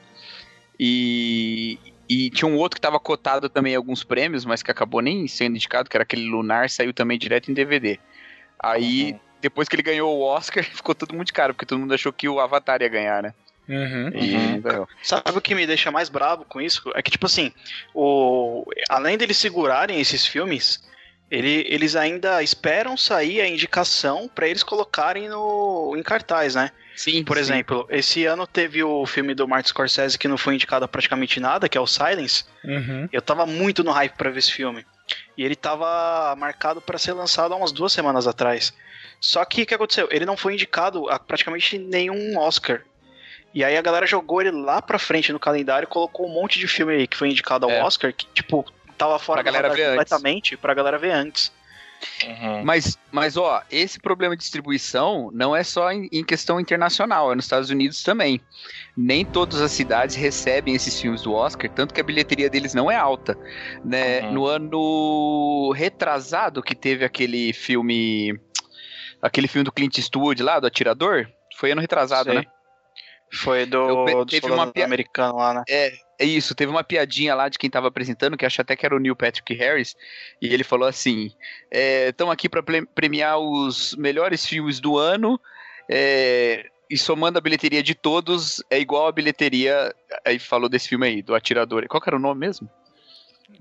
E, 0.80 1.78
e 2.08 2.30
tinha 2.30 2.48
um 2.48 2.56
outro 2.56 2.76
que 2.76 2.82
tava 2.82 3.00
cotado 3.00 3.50
também 3.50 3.74
em 3.74 3.76
alguns 3.76 4.04
prêmios, 4.04 4.46
mas 4.46 4.64
que 4.64 4.72
acabou 4.72 5.02
nem 5.02 5.28
sendo 5.28 5.56
indicado, 5.56 5.90
que 5.90 5.98
era 5.98 6.04
aquele 6.04 6.26
Lunar, 6.28 6.70
saiu 6.70 6.94
também 6.94 7.18
direto 7.18 7.52
em 7.52 7.54
DVD. 7.54 8.00
Aí, 8.58 9.16
depois 9.42 9.68
que 9.68 9.76
ele 9.76 9.84
ganhou 9.84 10.18
o 10.18 10.22
Oscar, 10.22 10.64
ficou 10.74 10.96
todo 10.96 11.14
mundo 11.14 11.26
de 11.26 11.34
cara, 11.34 11.54
porque 11.54 11.66
todo 11.66 11.80
mundo 11.80 11.94
achou 11.94 12.14
que 12.14 12.28
o 12.30 12.40
Avatar 12.40 12.82
ia 12.82 12.88
ganhar, 12.90 13.22
né? 13.22 13.34
Uhum. 13.68 14.10
E 14.16 14.36
Uhum. 14.36 14.62
ganhou. 14.62 14.90
Sabe 15.04 15.38
o 15.38 15.42
que 15.42 15.54
me 15.54 15.68
deixa 15.68 15.92
mais 15.92 16.10
bravo 16.10 16.44
com 16.46 16.60
isso? 16.60 16.92
É 16.96 17.02
que, 17.04 17.12
tipo 17.12 17.28
assim, 17.28 17.52
o... 17.94 18.66
além 18.90 19.18
deles 19.18 19.38
segurarem 19.38 20.00
esses 20.00 20.26
filmes, 20.26 20.84
ele- 21.32 21.66
eles 21.70 21.96
ainda 21.96 22.42
esperam 22.44 22.96
sair 22.98 23.42
a 23.42 23.48
indicação 23.48 24.28
pra 24.34 24.48
eles 24.48 24.64
colocarem 24.64 25.28
no... 25.30 25.94
em 25.98 26.04
cartaz, 26.04 26.56
né? 26.56 26.72
Sim, 26.96 27.24
Por 27.24 27.38
sim. 27.38 27.42
exemplo, 27.44 27.88
esse 27.90 28.26
ano 28.26 28.46
teve 28.46 28.84
o 28.84 29.06
filme 29.06 29.34
do 29.34 29.48
Martin 29.48 29.70
Scorsese 29.70 30.18
que 30.18 30.28
não 30.28 30.38
foi 30.38 30.56
indicado 30.56 30.84
a 30.84 30.88
praticamente 30.88 31.40
nada, 31.40 31.70
que 31.70 31.78
é 31.78 31.82
o 31.82 31.88
Silence. 31.88 32.44
Uhum. 32.66 33.08
Eu 33.12 33.22
tava 33.22 33.46
muito 33.46 33.84
no 33.84 33.92
hype 33.92 34.16
pra 34.18 34.30
ver 34.30 34.40
esse 34.40 34.52
filme. 34.52 34.86
E 35.38 35.44
ele 35.44 35.56
tava 35.56 36.36
marcado 36.36 36.82
pra 36.82 36.98
ser 36.98 37.14
lançado 37.14 37.54
há 37.54 37.58
umas 37.58 37.72
duas 37.72 37.94
semanas 37.94 38.28
atrás. 38.28 38.74
Só 39.22 39.44
que 39.46 39.64
o 39.64 39.66
que 39.66 39.74
aconteceu? 39.74 40.08
Ele 40.12 40.26
não 40.26 40.36
foi 40.36 40.54
indicado 40.54 41.10
a 41.10 41.18
praticamente 41.18 41.78
nenhum 41.78 42.38
Oscar. 42.38 42.82
E 43.54 43.64
aí 43.64 43.76
a 43.78 43.82
galera 43.82 44.06
jogou 44.06 44.42
ele 44.42 44.52
lá 44.52 44.82
pra 44.82 45.00
frente 45.00 45.32
no 45.34 45.40
calendário 45.40 45.86
e 45.86 45.90
colocou 45.90 46.28
um 46.28 46.34
monte 46.34 46.60
de 46.60 46.68
filme 46.68 46.94
aí 46.94 47.08
que 47.08 47.18
foi 47.18 47.30
indicado 47.30 47.66
ao 47.66 47.72
É. 47.72 47.82
Oscar, 47.84 48.14
que, 48.14 48.28
tipo, 48.34 48.66
tava 49.00 49.18
fora 49.18 49.42
Pra 49.42 49.52
da 49.52 49.58
galera 49.58 49.74
ver 49.74 49.84
antes. 49.86 49.98
completamente 49.98 50.58
pra 50.58 50.74
galera 50.76 50.98
ver 51.00 51.12
antes. 51.12 51.52
Uhum. 52.26 52.64
Mas, 52.64 52.98
mas, 53.12 53.36
ó, 53.36 53.62
esse 53.70 54.00
problema 54.00 54.34
de 54.34 54.42
distribuição 54.42 55.30
não 55.34 55.54
é 55.54 55.64
só 55.66 55.92
em, 55.92 56.08
em 56.14 56.24
questão 56.24 56.58
internacional, 56.58 57.32
é 57.32 57.36
nos 57.36 57.44
Estados 57.44 57.70
Unidos 57.70 58.04
também. 58.04 58.40
Nem 58.96 59.26
todas 59.26 59.60
as 59.60 59.72
cidades 59.74 60.16
recebem 60.16 60.76
esses 60.76 60.98
filmes 60.98 61.24
do 61.24 61.34
Oscar, 61.34 61.70
tanto 61.70 61.94
que 61.94 62.00
a 62.00 62.04
bilheteria 62.04 62.50
deles 62.50 62.74
não 62.74 62.90
é 62.90 62.96
alta. 62.96 63.38
Né? 63.84 64.22
Uhum. 64.22 64.32
No 64.32 64.46
ano 64.46 65.72
retrasado, 65.76 66.64
que 66.64 66.74
teve 66.76 67.04
aquele 67.04 67.52
filme. 67.52 68.40
Aquele 69.22 69.50
filme 69.50 69.66
do 69.66 69.72
Clint 69.72 69.98
Eastwood 69.98 70.42
lá, 70.42 70.58
do 70.62 70.68
Atirador, 70.68 71.28
foi 71.58 71.72
ano 71.72 71.82
retrasado, 71.82 72.30
Sei. 72.30 72.36
né? 72.40 72.46
Foi 73.34 73.64
Eu 73.64 73.68
do, 73.68 74.06
pe- 74.06 74.14
do 74.14 74.26
teve 74.26 74.50
uma 74.50 74.72
americano 74.84 75.36
lá, 75.36 75.54
né? 75.54 75.64
É 75.68 75.92
isso, 76.26 76.54
teve 76.56 76.72
uma 76.72 76.84
piadinha 76.84 77.34
lá 77.36 77.48
de 77.50 77.58
quem 77.58 77.70
tava 77.70 77.88
apresentando, 77.88 78.36
que 78.38 78.46
acho 78.46 78.62
até 78.62 78.76
que 78.76 78.86
era 78.86 78.96
o 78.96 79.00
Neil 79.00 79.16
Patrick 79.16 79.54
Harris, 79.54 79.96
e 80.42 80.54
ele 80.54 80.64
falou 80.64 80.88
assim: 80.88 81.32
estão 81.72 82.30
aqui 82.30 82.50
para 82.50 82.62
premiar 82.94 83.40
os 83.40 83.96
melhores 83.96 84.46
filmes 84.46 84.80
do 84.80 84.98
ano, 84.98 85.40
é, 85.90 86.66
e 86.90 86.98
somando 86.98 87.38
a 87.38 87.42
bilheteria 87.42 87.82
de 87.84 87.94
todos, 87.96 88.64
é 88.70 88.80
igual 88.80 89.08
a 89.08 89.12
bilheteria. 89.12 89.94
Aí 90.26 90.40
falou 90.40 90.68
desse 90.68 90.90
filme 90.90 91.06
aí, 91.08 91.22
do 91.22 91.36
Atirador. 91.36 91.86
Qual 91.88 92.02
que 92.02 92.10
era 92.10 92.16
o 92.18 92.20
nome 92.20 92.40
mesmo? 92.40 92.70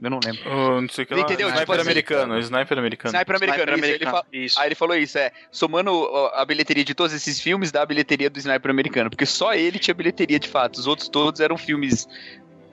Eu 0.03 0.11
não 0.11 0.21
lembro. 0.25 0.41
Oh, 0.47 0.81
não 0.83 0.89
sei 0.89 1.05
o 1.05 1.07
que 1.07 1.15
lá. 1.15 1.21
Entendeu? 1.23 1.49
Sniper 1.49 1.61
Tipo 1.67 1.73
assim- 1.73 1.81
americano, 1.91 2.39
sniper 2.39 2.79
americano. 2.79 3.15
Sniper 3.15 3.37
americano, 3.37 3.73
Sniper 3.73 3.89
isso, 3.91 4.03
ele 4.03 4.11
fa- 4.11 4.25
Isso. 4.33 4.61
Aí 4.61 4.69
ele 4.69 4.75
falou 4.75 4.97
isso, 4.97 5.19
é, 5.19 5.33
somando 5.51 5.91
a 6.35 6.45
bilheteria 6.45 6.85
de 6.85 6.95
todos 6.95 7.13
esses 7.15 7.41
filmes, 7.41 7.73
dá 7.73 7.83
a 7.83 7.87
bilheteria 7.87 8.29
do 8.31 8.39
Sniper 8.39 8.71
americano, 8.71 9.09
porque 9.11 9.25
só 9.27 9.55
ele 9.55 9.79
tinha 9.79 9.95
bilheteria 9.95 10.39
de 10.39 10.47
fato, 10.47 10.77
os 10.77 10.87
outros 10.87 11.09
todos 11.09 11.41
eram 11.41 11.57
filmes 11.57 12.07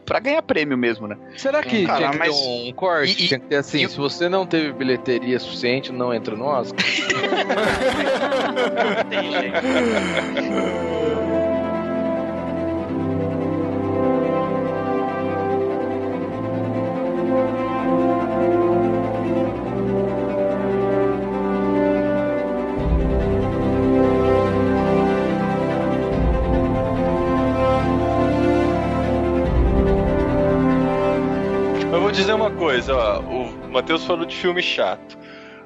pra 0.05 0.19
ganhar 0.19 0.41
prêmio 0.41 0.77
mesmo, 0.77 1.07
né? 1.07 1.17
Será 1.35 1.62
que 1.63 1.85
Cara, 1.85 1.97
tinha 1.97 2.09
que 2.12 2.17
mas- 2.19 2.39
ter 2.39 2.69
um 2.69 2.74
corte? 2.74 3.21
E- 3.21 3.25
e- 3.25 3.27
tinha 3.27 3.39
que 3.39 3.47
ter 3.47 3.55
assim, 3.57 3.83
e- 3.85 3.89
se 3.89 3.97
você 3.97 4.29
não 4.29 4.45
teve 4.45 4.71
bilheteria 4.71 5.39
suficiente, 5.39 5.91
não 5.91 6.13
entra 6.13 6.35
no 6.35 6.45
Oscar? 6.45 6.85
Tem 9.09 9.31
jeito. 9.31 9.55
Dizer 32.15 32.34
uma 32.34 32.51
coisa, 32.51 32.95
ó. 32.95 33.19
O 33.19 33.69
Matheus 33.69 34.03
falou 34.05 34.25
de 34.25 34.36
filme 34.36 34.62
chato. 34.62 35.17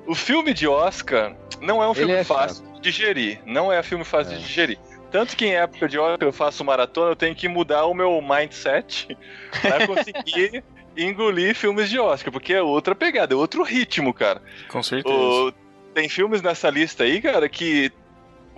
O 0.07 0.15
filme 0.15 0.53
de 0.53 0.67
Oscar 0.67 1.35
não 1.61 1.83
é 1.83 1.87
um 1.87 1.93
filme 1.93 2.13
é 2.13 2.23
fácil 2.23 2.65
de 2.73 2.79
digerir. 2.81 3.39
Não 3.45 3.71
é 3.71 3.79
um 3.79 3.83
filme 3.83 4.03
fácil 4.03 4.33
É. 4.33 4.37
de 4.37 4.43
digerir. 4.43 4.79
Tanto 5.11 5.35
que 5.35 5.45
em 5.45 5.55
época 5.55 5.87
de 5.87 5.97
Oscar 5.97 6.27
eu 6.27 6.33
faço 6.33 6.63
maratona, 6.63 7.11
eu 7.11 7.15
tenho 7.15 7.35
que 7.35 7.47
mudar 7.47 7.85
o 7.85 7.93
meu 7.93 8.21
mindset 8.21 9.15
pra 9.61 9.85
conseguir 9.87 10.63
engolir 10.97 11.55
filmes 11.55 11.89
de 11.89 11.99
Oscar, 11.99 12.31
porque 12.31 12.53
é 12.53 12.61
outra 12.61 12.93
pegada, 12.95 13.33
é 13.33 13.37
outro 13.37 13.63
ritmo, 13.63 14.13
cara. 14.13 14.41
Com 14.67 14.81
certeza. 14.83 15.15
O- 15.15 15.51
Tem 15.93 16.07
filmes 16.07 16.41
nessa 16.41 16.69
lista 16.69 17.03
aí, 17.03 17.19
cara, 17.21 17.49
que 17.49 17.91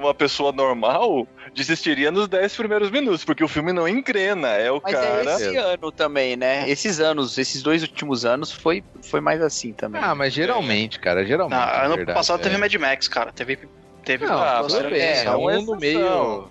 uma 0.01 0.13
pessoa 0.13 0.51
normal 0.51 1.27
desistiria 1.53 2.11
nos 2.11 2.27
10 2.27 2.55
primeiros 2.55 2.89
minutos, 2.91 3.23
porque 3.23 3.43
o 3.43 3.47
filme 3.47 3.71
não 3.73 3.87
engrena. 3.87 4.49
É 4.49 4.71
o 4.71 4.81
Mas 4.83 4.93
cara. 4.93 5.31
é 5.31 5.35
esse 5.35 5.57
ano 5.57 5.91
também, 5.91 6.35
né? 6.35 6.69
Esses 6.69 6.99
anos, 6.99 7.37
esses 7.37 7.61
dois 7.61 7.81
últimos 7.81 8.25
anos 8.25 8.51
foi, 8.51 8.83
foi 9.01 9.21
mais 9.21 9.41
assim 9.41 9.73
também. 9.73 10.01
Ah, 10.03 10.15
mas 10.15 10.33
geralmente, 10.33 10.99
cara, 10.99 11.25
geralmente. 11.25 11.59
Não, 11.59 11.65
na 11.65 11.83
ano 11.83 11.95
verdade, 11.97 12.17
passado 12.17 12.39
é. 12.39 12.43
teve 12.43 12.57
Mad 12.57 12.73
Max, 12.75 13.07
cara. 13.07 13.31
Teve. 13.31 13.59
Teve 14.03 14.25
Não, 14.25 14.35
Ah, 14.35 14.63
tudo 14.67 14.89
bem, 14.89 14.99
é, 14.99 15.25
é 15.25 15.31
um 15.31 15.61
no 15.61 15.75
meio. 15.77 16.47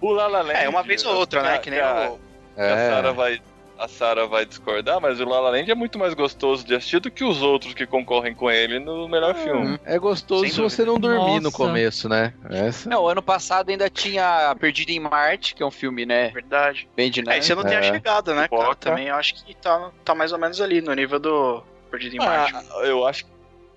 O 0.00 0.10
La 0.12 0.26
La 0.26 0.42
Land. 0.42 0.64
É, 0.64 0.68
uma 0.68 0.82
vez 0.82 1.04
ou 1.04 1.16
outra, 1.16 1.42
né? 1.42 1.58
Que 1.58 1.70
nem 1.70 1.80
a, 1.80 2.10
o. 2.10 2.20
a 2.58 2.62
É. 2.62 2.90
Sarah 2.90 3.12
vai 3.12 3.40
a 3.84 3.88
Sarah 3.88 4.26
vai 4.26 4.44
discordar, 4.46 5.00
mas 5.00 5.20
o 5.20 5.24
La 5.28 5.40
La 5.40 5.50
Land 5.50 5.70
é 5.70 5.74
muito 5.74 5.98
mais 5.98 6.14
gostoso 6.14 6.64
de 6.66 6.74
assistir 6.74 7.00
do 7.00 7.10
que 7.10 7.22
os 7.22 7.42
outros 7.42 7.74
que 7.74 7.86
concorrem 7.86 8.34
com 8.34 8.50
ele 8.50 8.78
no 8.78 9.08
melhor 9.08 9.34
filme. 9.34 9.78
É 9.84 9.98
gostoso 9.98 10.42
Sem 10.42 10.50
se 10.50 10.60
você 10.60 10.84
não 10.84 10.98
dormir 10.98 11.36
no 11.36 11.42
Nossa. 11.44 11.56
começo, 11.56 12.08
né? 12.08 12.32
Essa. 12.50 12.88
Não, 12.88 13.06
ano 13.06 13.22
passado 13.22 13.68
ainda 13.70 13.88
tinha 13.90 14.54
Perdido 14.58 14.90
em 14.90 15.00
Marte, 15.00 15.54
que 15.54 15.62
é 15.62 15.66
um 15.66 15.70
filme, 15.70 16.06
né? 16.06 16.28
Verdade. 16.30 16.88
Bem 16.96 17.10
de 17.10 17.22
Aí 17.28 17.42
você 17.42 17.54
não 17.54 17.62
tem 17.62 17.76
a 17.76 17.80
É. 17.80 17.82
chegada, 17.82 18.34
né, 18.34 18.48
cara? 18.48 18.62
Pipoca. 18.62 18.76
Também 18.76 19.08
eu 19.08 19.14
acho 19.16 19.34
que 19.34 19.54
tá, 19.54 19.90
tá 20.04 20.14
mais 20.14 20.32
ou 20.32 20.38
menos 20.38 20.60
ali, 20.60 20.80
no 20.80 20.92
nível 20.94 21.18
do 21.20 21.62
Perdido 21.90 22.16
em 22.16 22.18
Marte. 22.18 22.54
Ah, 22.56 22.84
eu 22.84 23.06
acho 23.06 23.26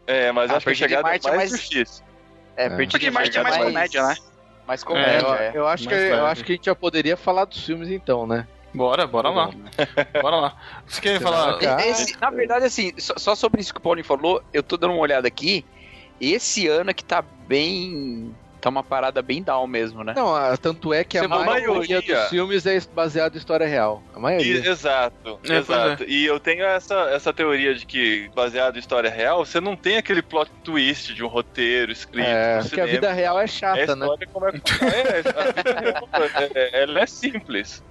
é, 0.07 0.31
mas 0.31 0.49
Ah, 0.49 0.55
acho 0.55 0.65
que 0.65 0.69
a 0.69 0.71
Perdido 0.71 0.85
em 0.85 0.89
chegada 0.89 1.03
Marte 1.09 1.27
é 1.27 1.31
é 1.31 1.35
mais, 1.35 1.51
difícil. 1.51 2.03
É, 2.55 2.65
É. 2.65 2.69
Perdido 2.69 2.91
Perdido 2.91 3.03
em 3.03 3.07
em 3.09 3.13
Marte 3.13 3.37
é 3.37 3.43
mais 3.43 3.57
comédia, 3.57 4.03
né? 4.07 4.15
Mais 4.65 4.81
É, 4.81 4.85
comédia, 4.85 5.19
eu, 5.27 5.33
é. 5.35 5.51
eu 5.55 5.67
acho 5.67 5.83
que, 5.87 5.93
Mais 5.95 6.03
eu 6.09 6.15
leve. 6.15 6.27
acho 6.27 6.43
que 6.43 6.51
a 6.51 6.55
gente 6.55 6.65
já 6.65 6.75
poderia 6.75 7.17
falar 7.17 7.45
dos 7.45 7.65
filmes 7.65 7.89
então, 7.89 8.25
né? 8.25 8.47
Bora, 8.77 9.07
bora 9.07 9.29
lá. 9.29 9.49
Bora 10.21 10.35
lá. 10.35 10.55
Você 10.85 11.01
quer 11.01 11.19
falar? 11.21 11.57
Esse- 11.87 12.15
na 12.21 12.29
verdade, 12.29 12.65
assim, 12.65 12.93
só, 12.97 13.13
só 13.17 13.35
sobre 13.35 13.59
isso 13.61 13.73
que 13.73 13.79
o 13.79 13.83
Paulinho 13.83 14.05
falou, 14.05 14.41
eu 14.53 14.61
tô 14.61 14.77
dando 14.77 14.93
uma 14.93 15.01
olhada 15.01 15.27
aqui. 15.27 15.65
Esse 16.21 16.67
ano 16.67 16.93
que 16.93 17.03
tá 17.03 17.21
bem. 17.47 18.33
Tá 18.59 18.69
uma 18.69 18.83
parada 18.83 19.21
bem 19.21 19.43
down 19.43 19.67
mesmo, 19.67 20.03
né? 20.03 20.13
Não, 20.15 20.33
tanto 20.57 20.91
é 20.91 21.03
que 21.03 21.15
a 21.15 21.25
a 21.25 21.27
maioria, 21.27 21.67
maioria- 21.67 22.01
dos 22.21 22.29
filmes 22.29 22.65
é 22.65 22.79
baseado 22.93 23.35
em 23.35 23.37
história 23.37 23.67
real. 23.67 24.01
A 24.15 24.17
E- 24.17 24.21
maioria. 24.21 24.67
exato, 24.67 25.39
É, 25.47 25.57
exato. 25.57 26.03
E 26.05 26.25
eu 26.25 26.39
tenho 26.39 26.65
essa, 26.65 26.95
essa 27.11 27.31
teoria 27.31 27.75
de 27.75 27.85
que, 27.85 28.31
baseado 28.35 28.75
em 28.75 28.79
história 28.79 29.11
real, 29.11 29.45
você 29.45 29.61
não 29.61 29.75
tem 29.75 29.97
aquele 29.97 30.23
plot 30.23 30.49
twist 30.63 31.13
de 31.13 31.23
um 31.23 31.27
roteiro 31.27 31.91
escrito 31.91 32.25
É, 32.27 32.57
porque 32.63 32.81
a 32.81 32.85
cinema. 32.85 32.87
vida 32.91 33.13
real 33.13 33.37
é 33.37 33.41
É 33.41 33.43
a 33.43 33.47
chata, 33.47 33.95
né? 33.95 34.05
história 34.05 34.27
como 34.33 34.47
é 34.47 34.51
que 34.53 34.85
é, 34.85 35.19
a 35.19 35.51
vida 35.51 35.79
real, 35.79 36.09
é, 36.55 36.81
ela 36.81 36.99
é 37.01 37.05
simples. 37.05 37.83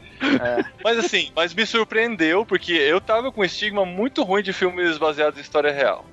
Mas 0.83 0.99
assim, 0.99 1.31
mas 1.35 1.55
me 1.55 1.67
surpreendeu 1.67 2.45
porque 2.45 2.73
eu 2.73 3.01
tava 3.01 3.33
com 3.33 3.41
um 3.41 3.45
estigma 3.45 3.85
muito 3.85 4.23
ruim 4.23 4.43
de 4.43 4.53
filmes 4.53 4.99
baseados 4.99 5.39
em 5.39 5.43
história 5.43 5.73
real. 5.73 6.05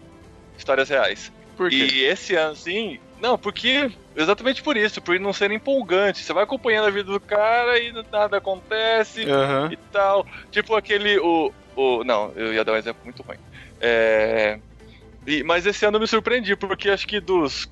Histórias 0.57 0.89
reais. 0.89 1.31
Por 1.55 1.69
quê? 1.69 1.75
E 1.75 2.03
esse 2.03 2.35
ano, 2.35 2.55
sim. 2.55 2.99
Não, 3.19 3.37
porque. 3.37 3.91
Exatamente 4.15 4.61
por 4.61 4.77
isso, 4.77 5.01
por 5.01 5.19
não 5.19 5.33
ser 5.33 5.49
empolgante. 5.51 6.19
Você 6.19 6.33
vai 6.33 6.43
acompanhando 6.43 6.87
a 6.87 6.91
vida 6.91 7.11
do 7.11 7.19
cara 7.19 7.79
e 7.79 7.91
nada 8.11 8.37
acontece 8.37 9.23
Aham. 9.23 9.69
e 9.71 9.77
tal. 9.91 10.25
Tipo 10.51 10.75
aquele. 10.75 11.17
O, 11.19 11.51
o, 11.75 12.03
não, 12.03 12.31
eu 12.35 12.53
ia 12.53 12.63
dar 12.63 12.73
um 12.73 12.77
exemplo 12.77 13.01
muito 13.03 13.23
ruim. 13.23 13.37
É, 13.81 14.59
e- 15.25 15.43
mas 15.43 15.65
esse 15.65 15.85
ano 15.85 15.97
eu 15.97 16.01
me 16.01 16.07
surpreendi, 16.07 16.55
porque 16.55 16.89
acho 16.89 17.07
que 17.07 17.19
dos, 17.19 17.67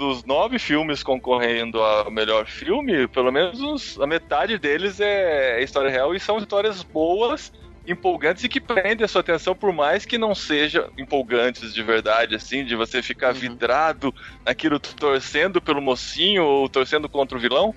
dos 0.00 0.24
nove 0.24 0.58
filmes 0.58 1.02
concorrendo 1.02 1.82
a 1.82 2.10
melhor 2.10 2.46
filme, 2.46 3.06
pelo 3.06 3.30
menos 3.30 3.60
uns- 3.60 4.00
a 4.00 4.06
metade 4.06 4.58
deles 4.58 4.98
é 4.98 5.62
história 5.62 5.90
real 5.90 6.14
e 6.14 6.18
são 6.18 6.38
histórias 6.38 6.82
boas, 6.82 7.52
empolgantes 7.86 8.42
e 8.44 8.48
que 8.48 8.60
prendem 8.60 9.04
a 9.04 9.08
sua 9.08 9.20
atenção, 9.20 9.54
por 9.54 9.72
mais 9.74 10.06
que 10.06 10.16
não 10.16 10.34
sejam 10.34 10.88
empolgantes 10.96 11.74
de 11.74 11.82
verdade, 11.82 12.34
assim, 12.34 12.64
de 12.64 12.74
você 12.74 13.02
ficar 13.02 13.34
Uhum. 13.34 13.40
vidrado 13.40 14.14
naquilo 14.44 14.80
torcendo 14.80 15.60
pelo 15.60 15.82
mocinho 15.82 16.44
ou 16.44 16.68
torcendo 16.68 17.06
contra 17.08 17.36
o 17.36 17.40
vilão. 17.40 17.74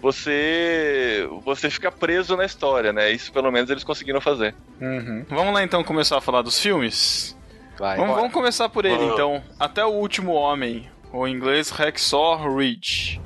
Você 0.00 1.28
você 1.44 1.68
fica 1.68 1.92
preso 1.92 2.36
na 2.36 2.44
história, 2.44 2.92
né? 2.92 3.10
Isso 3.10 3.30
pelo 3.32 3.50
menos 3.52 3.68
eles 3.70 3.84
conseguiram 3.84 4.20
fazer. 4.20 4.54
Uhum. 4.80 5.24
Vamos 5.28 5.52
lá 5.52 5.62
então 5.62 5.84
começar 5.84 6.16
a 6.18 6.20
falar 6.22 6.42
dos 6.42 6.58
filmes? 6.60 7.36
Vai. 7.78 7.98
Vamos, 7.98 8.16
vamos 8.16 8.32
começar 8.32 8.68
por 8.70 8.86
ele 8.86 9.04
então. 9.04 9.42
Até 9.60 9.84
o 9.84 9.90
último 9.90 10.32
homem, 10.32 10.88
ou 11.12 11.26
em 11.26 11.34
inglês 11.34 11.70
Hacksaw 11.70 12.56
Ridge. 12.56 13.20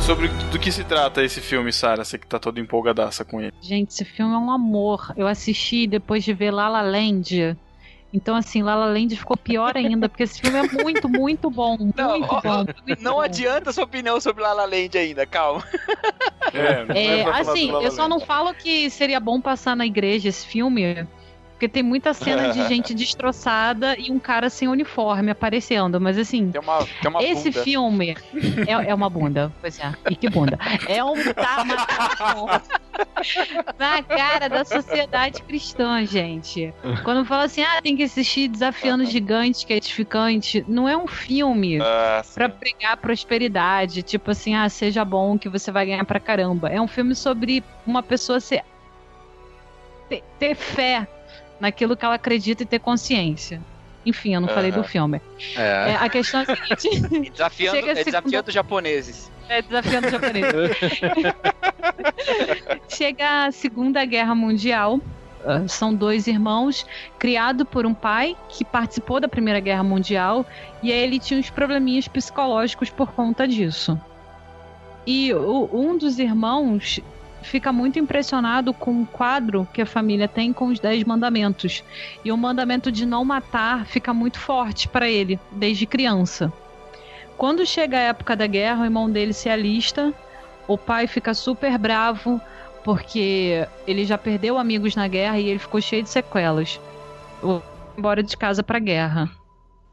Sobre 0.00 0.28
do 0.50 0.58
que 0.58 0.72
se 0.72 0.84
trata 0.84 1.22
esse 1.22 1.38
filme, 1.38 1.70
Sara? 1.70 2.02
Você 2.02 2.16
que 2.18 2.26
tá 2.26 2.38
todo 2.38 2.58
empolgadaça 2.58 3.26
com 3.26 3.42
ele. 3.42 3.52
Gente, 3.60 3.90
esse 3.90 4.06
filme 4.06 4.32
é 4.32 4.38
um 4.38 4.50
amor. 4.50 5.12
Eu 5.18 5.26
assisti 5.26 5.86
depois 5.86 6.24
de 6.24 6.32
ver 6.32 6.50
La 6.50 6.66
La 6.66 6.80
Land. 6.80 7.54
Então, 8.12 8.34
assim, 8.34 8.62
La 8.62 8.74
La 8.74 8.86
Land 8.86 9.14
ficou 9.16 9.36
pior 9.36 9.76
ainda, 9.76 10.08
porque 10.08 10.22
esse 10.22 10.40
filme 10.40 10.58
é 10.58 10.62
muito, 10.62 11.08
muito 11.08 11.50
bom. 11.50 11.76
Muito 11.78 11.96
Não, 11.96 12.20
ó, 12.22 12.40
bom. 12.40 12.64
muito 12.86 13.02
Não 13.02 13.14
bom. 13.14 13.20
adianta 13.20 13.70
sua 13.72 13.84
opinião 13.84 14.18
sobre 14.20 14.42
La 14.42 14.52
La 14.54 14.64
Land 14.64 14.96
ainda, 14.96 15.26
calma. 15.26 15.62
É, 16.54 16.84
não 16.86 16.94
É, 16.94 17.22
falar 17.24 17.40
assim, 17.40 17.66
do 17.66 17.72
La 17.74 17.78
La 17.80 17.84
eu 17.84 17.90
só 17.90 18.08
não 18.08 18.18
falo 18.20 18.54
que 18.54 18.88
seria 18.88 19.20
bom 19.20 19.40
passar 19.40 19.76
na 19.76 19.84
igreja 19.84 20.28
esse 20.30 20.46
filme, 20.46 21.06
porque 21.58 21.68
tem 21.68 21.82
muita 21.82 22.14
cena 22.14 22.52
de 22.52 22.64
gente 22.68 22.94
destroçada 22.94 23.96
e 23.98 24.12
um 24.12 24.18
cara 24.20 24.48
sem 24.48 24.68
uniforme 24.68 25.32
aparecendo, 25.32 26.00
mas 26.00 26.16
assim, 26.16 26.52
Tem 26.52 26.60
uma, 26.60 26.78
tem 27.02 27.10
uma 27.10 27.20
esse 27.20 27.50
bunda. 27.50 27.64
filme 27.64 28.16
é, 28.64 28.90
é 28.90 28.94
uma 28.94 29.10
bunda, 29.10 29.52
pois 29.60 29.80
é, 29.80 29.92
e 30.08 30.14
que 30.14 30.30
bunda. 30.30 30.56
É 30.86 31.02
um 31.02 31.14
tapa 31.34 32.62
na 33.76 34.02
cara 34.04 34.48
da 34.48 34.64
sociedade 34.64 35.42
cristã, 35.42 36.04
gente. 36.06 36.72
Quando 37.02 37.24
fala 37.24 37.44
assim, 37.44 37.62
ah, 37.62 37.82
tem 37.82 37.96
que 37.96 38.04
assistir 38.04 38.46
Desafiando 38.46 39.02
os 39.02 39.10
Gigantes, 39.10 39.64
que 39.64 39.72
é 39.72 39.76
edificante, 39.78 40.64
não 40.68 40.88
é 40.88 40.96
um 40.96 41.08
filme 41.08 41.80
Ah, 41.82 42.22
pra 42.34 42.48
pregar 42.48 42.96
prosperidade, 42.98 44.04
tipo 44.04 44.30
assim, 44.30 44.54
ah, 44.54 44.68
seja 44.68 45.04
bom 45.04 45.36
que 45.36 45.48
você 45.48 45.72
vai 45.72 45.86
ganhar 45.86 46.04
pra 46.04 46.20
caramba. 46.20 46.68
É 46.68 46.80
um 46.80 46.86
filme 46.86 47.16
sobre 47.16 47.64
uma 47.84 48.00
pessoa 48.02 48.38
ser 48.38 48.62
ter, 50.08 50.22
ter 50.38 50.54
fé 50.54 51.06
naquilo 51.60 51.96
que 51.96 52.04
ela 52.04 52.14
acredita 52.14 52.62
e 52.62 52.66
ter 52.66 52.78
consciência. 52.78 53.60
Enfim, 54.06 54.34
eu 54.34 54.40
não 54.40 54.48
falei 54.48 54.70
do 54.72 54.82
filme. 54.84 55.20
É. 55.56 55.90
É, 55.90 55.96
a 56.00 56.08
questão 56.08 56.40
é 56.40 56.44
a 56.44 56.76
seguinte: 56.76 57.30
Desafiando, 57.30 57.76
Chega 57.76 57.88
a 57.88 57.92
é 57.92 57.94
segunda- 57.96 58.04
desafiando 58.20 58.50
japoneses. 58.50 59.30
é 59.48 59.62
desafiando 59.62 60.06
o 60.06 60.10
japonês. 60.10 60.46
Chega 62.88 63.46
a 63.46 63.52
Segunda 63.52 64.04
Guerra 64.04 64.34
Mundial. 64.34 65.00
ah, 65.44 65.66
São 65.68 65.94
dois 65.94 66.26
irmãos, 66.26 66.86
criado 67.18 67.64
por 67.66 67.86
um 67.86 67.94
pai 67.94 68.36
que 68.48 68.64
participou 68.64 69.20
da 69.20 69.28
Primeira 69.28 69.60
Guerra 69.60 69.82
Mundial 69.82 70.46
e 70.82 70.92
aí 70.92 70.98
ele 71.00 71.18
tinha 71.18 71.38
uns 71.38 71.50
probleminhas 71.50 72.08
psicológicos 72.08 72.90
por 72.90 73.12
conta 73.12 73.46
disso. 73.46 74.00
E 75.06 75.32
o- 75.34 75.68
um 75.72 75.96
dos 75.96 76.18
irmãos 76.18 77.00
fica 77.42 77.72
muito 77.72 77.98
impressionado 77.98 78.72
com 78.74 78.90
um 78.90 79.04
quadro 79.04 79.66
que 79.72 79.80
a 79.82 79.86
família 79.86 80.28
tem 80.28 80.52
com 80.52 80.66
os 80.66 80.78
Dez 80.80 81.04
Mandamentos. 81.04 81.82
E 82.24 82.30
o 82.32 82.36
mandamento 82.36 82.90
de 82.92 83.06
não 83.06 83.24
matar 83.24 83.86
fica 83.86 84.12
muito 84.12 84.38
forte 84.38 84.88
para 84.88 85.08
ele, 85.08 85.38
desde 85.52 85.86
criança. 85.86 86.52
Quando 87.36 87.64
chega 87.64 87.96
a 87.96 88.00
época 88.02 88.34
da 88.34 88.46
guerra, 88.46 88.82
o 88.82 88.84
irmão 88.84 89.08
dele 89.10 89.32
se 89.32 89.48
alista, 89.48 90.12
o 90.66 90.76
pai 90.76 91.06
fica 91.06 91.32
super 91.34 91.78
bravo 91.78 92.40
porque 92.84 93.66
ele 93.86 94.04
já 94.04 94.16
perdeu 94.18 94.58
amigos 94.58 94.96
na 94.96 95.06
guerra 95.06 95.38
e 95.38 95.48
ele 95.48 95.58
ficou 95.58 95.80
cheio 95.80 96.02
de 96.02 96.08
sequelas. 96.10 96.80
O- 97.42 97.60
Embora 97.96 98.22
de 98.22 98.36
casa 98.36 98.62
pra 98.62 98.78
guerra. 98.78 99.28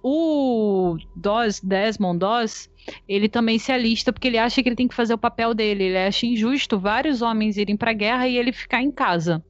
O 0.08 0.98
Doss, 1.16 1.60
Desmond 1.62 2.20
Doss, 2.20 2.70
ele 3.10 3.28
também 3.28 3.58
se 3.58 3.72
alista 3.72 4.14
porque 4.14 4.28
ele 4.28 4.38
acha 4.38 4.62
que 4.62 4.70
ele 4.70 4.76
tem 4.76 4.88
que 4.88 4.94
fazer 4.94 5.16
o 5.16 5.18
papel 5.18 5.56
dele. 5.56 5.86
Ele 5.86 5.98
acha 5.98 6.28
injusto 6.28 6.78
vários 6.78 7.24
homens 7.24 7.58
irem 7.58 7.76
para 7.76 7.90
a 7.90 7.94
guerra 7.96 8.28
e 8.28 8.38
ele 8.38 8.54
ficar 8.54 8.84
em 8.84 8.92
casa. 8.92 9.44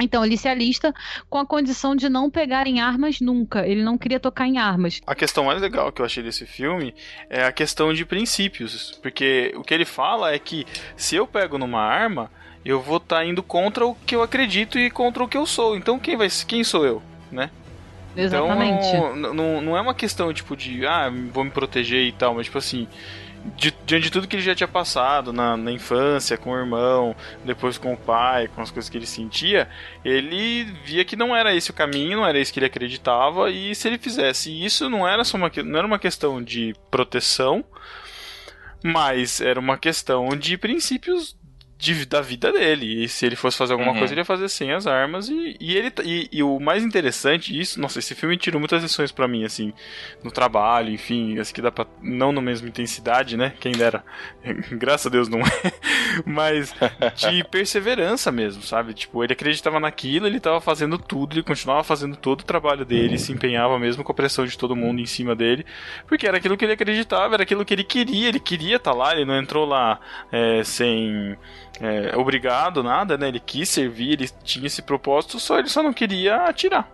Então 0.00 0.24
ele 0.24 0.38
se 0.38 0.48
alista 0.48 0.94
com 1.28 1.36
a 1.36 1.44
condição 1.44 1.94
de 1.94 2.08
não 2.08 2.30
pegarem 2.30 2.80
armas 2.80 3.20
nunca. 3.20 3.68
Ele 3.68 3.82
não 3.82 3.98
queria 3.98 4.18
tocar 4.18 4.46
em 4.46 4.56
armas. 4.56 5.02
A 5.06 5.14
questão 5.14 5.44
mais 5.44 5.60
legal 5.60 5.92
que 5.92 6.00
eu 6.00 6.06
achei 6.06 6.22
desse 6.22 6.46
filme 6.46 6.94
é 7.28 7.44
a 7.44 7.52
questão 7.52 7.92
de 7.92 8.06
princípios. 8.06 8.98
Porque 9.02 9.52
o 9.56 9.62
que 9.62 9.74
ele 9.74 9.84
fala 9.84 10.32
é 10.32 10.38
que 10.38 10.64
se 10.96 11.16
eu 11.16 11.26
pego 11.26 11.58
numa 11.58 11.82
arma, 11.82 12.30
eu 12.64 12.80
vou 12.80 12.96
estar 12.96 13.16
tá 13.16 13.26
indo 13.26 13.42
contra 13.42 13.86
o 13.86 13.94
que 13.94 14.16
eu 14.16 14.22
acredito 14.22 14.78
e 14.78 14.90
contra 14.90 15.22
o 15.22 15.28
que 15.28 15.36
eu 15.36 15.44
sou. 15.44 15.76
Então 15.76 15.98
quem 15.98 16.16
vai 16.16 16.28
quem 16.46 16.64
sou 16.64 16.86
eu, 16.86 17.02
né? 17.30 17.50
Exatamente. 18.16 18.88
Então, 18.88 19.16
não, 19.16 19.60
não 19.60 19.76
é 19.76 19.80
uma 19.80 19.94
questão 19.94 20.32
tipo 20.32 20.56
de 20.56 20.86
ah, 20.86 21.12
vou 21.32 21.44
me 21.44 21.50
proteger 21.50 22.06
e 22.06 22.12
tal, 22.12 22.34
mas 22.34 22.46
tipo 22.46 22.58
assim, 22.58 22.88
diante 23.86 24.04
de 24.04 24.10
tudo 24.10 24.26
que 24.26 24.36
ele 24.36 24.42
já 24.42 24.54
tinha 24.54 24.68
passado 24.68 25.32
na, 25.32 25.56
na, 25.56 25.70
infância, 25.70 26.36
com 26.36 26.50
o 26.50 26.56
irmão, 26.56 27.14
depois 27.44 27.78
com 27.78 27.92
o 27.92 27.96
pai, 27.96 28.48
com 28.48 28.60
as 28.60 28.70
coisas 28.70 28.88
que 28.88 28.96
ele 28.96 29.06
sentia, 29.06 29.68
ele 30.04 30.64
via 30.84 31.04
que 31.04 31.16
não 31.16 31.34
era 31.34 31.54
esse 31.54 31.70
o 31.70 31.74
caminho, 31.74 32.18
não 32.18 32.26
era 32.26 32.38
isso 32.38 32.52
que 32.52 32.58
ele 32.58 32.66
acreditava, 32.66 33.50
e 33.50 33.74
se 33.74 33.86
ele 33.88 33.98
fizesse 33.98 34.50
isso, 34.64 34.88
não 34.88 35.06
era 35.06 35.24
só 35.24 35.36
uma, 35.36 35.50
não 35.64 35.78
era 35.78 35.86
uma 35.86 35.98
questão 35.98 36.42
de 36.42 36.74
proteção, 36.90 37.64
mas 38.82 39.40
era 39.40 39.60
uma 39.60 39.76
questão 39.76 40.28
de 40.30 40.56
princípios 40.56 41.36
de, 41.78 42.06
da 42.06 42.20
vida 42.20 42.52
dele. 42.52 43.04
E 43.04 43.08
se 43.08 43.26
ele 43.26 43.36
fosse 43.36 43.56
fazer 43.56 43.74
alguma 43.74 43.92
uhum. 43.92 43.98
coisa, 43.98 44.14
ele 44.14 44.20
ia 44.20 44.24
fazer 44.24 44.48
sem 44.48 44.72
as 44.72 44.86
armas. 44.86 45.28
E, 45.28 45.56
e 45.60 45.76
ele 45.76 45.92
e, 46.04 46.28
e, 46.32 46.42
o 46.42 46.58
mais 46.58 46.82
interessante, 46.82 47.58
isso, 47.58 47.80
nossa, 47.80 47.98
esse 47.98 48.14
filme 48.14 48.36
tirou 48.36 48.58
muitas 48.58 48.82
lições 48.82 49.12
para 49.12 49.28
mim, 49.28 49.44
assim, 49.44 49.72
no 50.22 50.30
trabalho, 50.30 50.90
enfim, 50.90 51.38
acho 51.38 51.54
que 51.54 51.62
dá 51.62 51.70
pra. 51.70 51.86
Não 52.02 52.32
na 52.32 52.40
mesma 52.40 52.68
intensidade, 52.68 53.36
né? 53.36 53.54
Quem 53.60 53.72
dera. 53.72 54.04
Graças 54.72 55.06
a 55.06 55.10
Deus 55.10 55.28
não 55.28 55.40
é. 55.44 55.72
Mas 56.24 56.74
de 57.16 57.44
perseverança 57.50 58.32
mesmo, 58.32 58.62
sabe? 58.62 58.94
Tipo, 58.94 59.22
ele 59.22 59.32
acreditava 59.32 59.78
naquilo, 59.78 60.26
ele 60.26 60.40
tava 60.40 60.60
fazendo 60.60 60.98
tudo, 60.98 61.34
ele 61.34 61.42
continuava 61.42 61.84
fazendo 61.84 62.16
todo 62.16 62.40
o 62.40 62.44
trabalho 62.44 62.84
dele, 62.84 63.18
se 63.18 63.32
empenhava 63.32 63.78
mesmo 63.78 64.02
com 64.02 64.12
a 64.12 64.14
pressão 64.14 64.46
de 64.46 64.56
todo 64.56 64.74
mundo 64.74 65.00
em 65.00 65.06
cima 65.06 65.34
dele, 65.34 65.64
porque 66.06 66.26
era 66.26 66.38
aquilo 66.38 66.56
que 66.56 66.64
ele 66.64 66.72
acreditava, 66.72 67.34
era 67.34 67.42
aquilo 67.42 67.64
que 67.64 67.74
ele 67.74 67.84
queria, 67.84 68.28
ele 68.28 68.40
queria 68.40 68.76
estar 68.76 68.92
tá 68.92 68.96
lá, 68.96 69.12
ele 69.12 69.24
não 69.24 69.38
entrou 69.38 69.66
lá 69.66 70.00
é, 70.32 70.62
sem 70.64 71.36
é, 71.80 72.16
obrigado, 72.16 72.82
nada, 72.82 73.18
né? 73.18 73.28
Ele 73.28 73.40
quis 73.40 73.68
servir, 73.68 74.12
ele 74.12 74.30
tinha 74.42 74.66
esse 74.66 74.82
propósito, 74.82 75.38
só 75.38 75.58
ele 75.58 75.68
só 75.68 75.82
não 75.82 75.92
queria 75.92 76.36
atirar. 76.46 76.88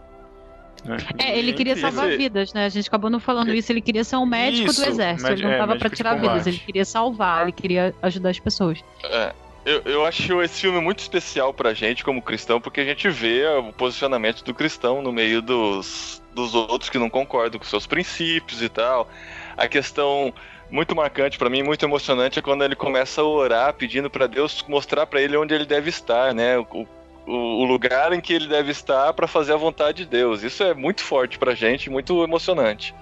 Né? 0.85 0.97
É, 1.19 1.39
ele 1.39 1.53
queria 1.53 1.77
salvar 1.77 2.09
vidas, 2.09 2.53
né? 2.53 2.67
A 2.67 2.69
gente 2.69 2.89
acabou 2.89 3.09
não 3.09 3.21
falando 3.21 3.55
isso. 3.55 3.71
Ele 3.71 3.81
queria 3.81 4.03
ser 4.03 4.17
um 4.17 4.27
médico 4.27 4.71
isso, 4.71 4.81
do 4.81 4.89
exército. 4.89 5.31
ele 5.31 5.43
não 5.43 5.53
estava 5.53 5.75
é, 5.75 5.79
para 5.79 5.91
tirar 5.91 6.15
vidas, 6.15 6.47
ele 6.47 6.59
queria 6.59 6.85
salvar, 6.85 7.43
ele 7.43 7.53
queria 7.53 7.95
ajudar 8.03 8.31
as 8.31 8.41
pessoas. 8.41 8.83
É, 9.05 9.33
eu, 9.65 9.83
eu 9.85 10.05
acho 10.05 10.43
esse 10.43 10.61
filme 10.61 10.81
muito 10.81 10.99
especial 10.99 11.55
pra 11.55 11.73
gente 11.73 12.03
como 12.03 12.21
cristão, 12.21 12.61
porque 12.61 12.81
a 12.81 12.85
gente 12.85 13.09
vê 13.09 13.47
o 13.47 13.73
posicionamento 13.73 14.43
do 14.43 14.53
cristão 14.53 15.01
no 15.01 15.13
meio 15.13 15.41
dos, 15.41 16.21
dos 16.35 16.55
outros 16.55 16.91
que 16.91 16.99
não 16.99 17.09
concordam 17.09 17.61
com 17.61 17.65
seus 17.65 17.87
princípios 17.87 18.61
e 18.61 18.69
tal. 18.69 19.09
A 19.57 19.69
questão 19.69 20.35
muito 20.73 20.97
marcante 20.97 21.39
para 21.39 21.51
mim, 21.51 21.63
muito 21.63 21.85
emocionante 21.85 22.39
é 22.39 22.43
quando 22.43 22.65
ele 22.65 22.75
começa 22.75 23.21
a 23.21 23.25
orar 23.25 23.75
pedindo 23.75 24.09
para 24.09 24.27
Deus 24.27 24.65
mostrar 24.67 25.07
para 25.07 25.21
ele 25.21 25.37
onde 25.37 25.55
ele 25.55 25.67
deve 25.67 25.91
estar, 25.91 26.35
né? 26.35 26.59
O, 26.59 26.87
o, 27.27 27.35
o 27.35 27.65
lugar 27.65 28.13
em 28.15 28.21
que 28.21 28.33
ele 28.33 28.49
deve 28.49 28.73
estar 28.73 29.13
para 29.13 29.29
fazer 29.29 29.53
a 29.53 29.57
vontade 29.57 29.99
de 29.99 30.07
Deus. 30.07 30.43
Isso 30.43 30.65
é 30.65 30.73
muito 30.73 31.03
forte 31.03 31.39
pra 31.39 31.55
gente, 31.55 31.91
muito 31.91 32.25
emocionante. 32.25 32.95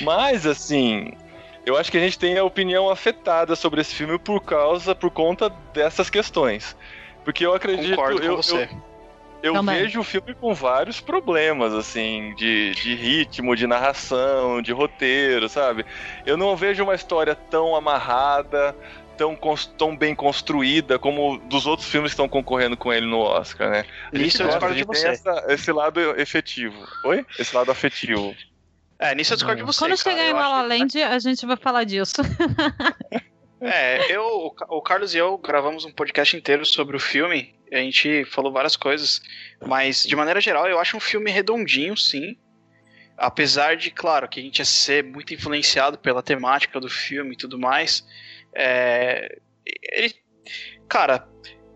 Mas 0.00 0.46
assim, 0.46 1.12
eu 1.66 1.76
acho 1.76 1.90
que 1.90 1.98
a 1.98 2.00
gente 2.00 2.16
tem 2.16 2.38
a 2.38 2.44
opinião 2.44 2.88
afetada 2.88 3.56
sobre 3.56 3.80
esse 3.80 3.94
filme 3.94 4.16
por 4.16 4.40
causa, 4.40 4.94
por 4.94 5.10
conta 5.10 5.50
dessas 5.74 6.08
questões. 6.08 6.76
Porque 7.24 7.44
eu 7.44 7.52
acredito. 7.52 7.96
Concordo 7.96 8.22
eu, 8.22 8.36
com 8.36 8.42
você. 8.42 8.68
Eu, 8.70 8.91
eu 9.42 9.54
Também. 9.54 9.82
vejo 9.82 10.00
o 10.00 10.04
filme 10.04 10.34
com 10.34 10.54
vários 10.54 11.00
problemas, 11.00 11.74
assim, 11.74 12.32
de, 12.36 12.72
de 12.74 12.94
ritmo, 12.94 13.56
de 13.56 13.66
narração, 13.66 14.62
de 14.62 14.72
roteiro, 14.72 15.48
sabe? 15.48 15.84
Eu 16.24 16.36
não 16.36 16.56
vejo 16.56 16.84
uma 16.84 16.94
história 16.94 17.34
tão 17.34 17.74
amarrada, 17.74 18.74
tão, 19.16 19.36
tão 19.76 19.96
bem 19.96 20.14
construída 20.14 20.98
como 20.98 21.38
dos 21.38 21.66
outros 21.66 21.88
filmes 21.88 22.10
que 22.10 22.14
estão 22.14 22.28
concorrendo 22.28 22.76
com 22.76 22.92
ele 22.92 23.06
no 23.06 23.18
Oscar, 23.18 23.70
né? 23.70 23.84
Isso 24.12 24.42
eu 24.42 24.48
discordo 24.48 24.76
de 24.76 24.84
você. 24.84 25.08
Essa, 25.08 25.44
esse 25.48 25.72
lado 25.72 26.00
efetivo. 26.20 26.76
Oi? 27.04 27.26
Esse 27.38 27.54
lado 27.54 27.70
afetivo. 27.70 28.34
É, 28.98 29.12
nisso 29.14 29.32
eu 29.32 29.36
discordo 29.36 29.60
de 29.60 29.66
você. 29.66 29.80
Quando 29.80 29.96
chegar 29.96 30.24
em 30.24 30.32
La 30.32 30.48
La 30.48 30.62
Land, 30.62 30.92
que... 30.92 31.02
a 31.02 31.18
gente 31.18 31.44
vai 31.44 31.56
falar 31.56 31.82
disso. 31.82 32.22
É, 33.62 34.12
eu, 34.12 34.52
o 34.68 34.82
Carlos 34.82 35.14
e 35.14 35.18
eu 35.18 35.38
gravamos 35.38 35.84
um 35.84 35.92
podcast 35.92 36.36
inteiro 36.36 36.66
sobre 36.66 36.96
o 36.96 37.00
filme. 37.00 37.54
A 37.72 37.76
gente 37.76 38.24
falou 38.24 38.52
várias 38.52 38.76
coisas, 38.76 39.22
mas 39.64 40.02
de 40.02 40.16
maneira 40.16 40.40
geral 40.40 40.66
eu 40.66 40.80
acho 40.80 40.96
um 40.96 41.00
filme 41.00 41.30
redondinho, 41.30 41.96
sim. 41.96 42.36
Apesar 43.16 43.76
de, 43.76 43.90
claro, 43.90 44.28
que 44.28 44.40
a 44.40 44.42
gente 44.42 44.58
ia 44.58 44.64
ser 44.64 45.04
muito 45.04 45.32
influenciado 45.32 45.96
pela 45.96 46.22
temática 46.22 46.80
do 46.80 46.88
filme 46.88 47.34
e 47.34 47.36
tudo 47.36 47.58
mais. 47.58 48.04
É, 48.52 49.38
ele, 49.64 50.14
cara, 50.88 51.28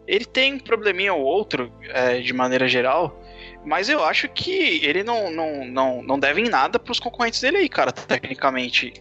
ele 0.08 0.24
tem 0.24 0.54
um 0.54 0.58
probleminha 0.58 1.14
ou 1.14 1.22
outro, 1.22 1.72
é, 1.84 2.18
de 2.18 2.32
maneira 2.32 2.66
geral, 2.66 3.22
mas 3.64 3.88
eu 3.88 4.04
acho 4.04 4.28
que 4.28 4.84
ele 4.84 5.04
não, 5.04 5.30
não, 5.30 5.64
não, 5.64 6.02
não 6.02 6.18
deve 6.18 6.40
em 6.40 6.48
nada 6.48 6.80
pros 6.80 6.98
concorrentes 6.98 7.40
dele 7.40 7.58
aí, 7.58 7.68
cara, 7.68 7.92
tecnicamente 7.92 8.92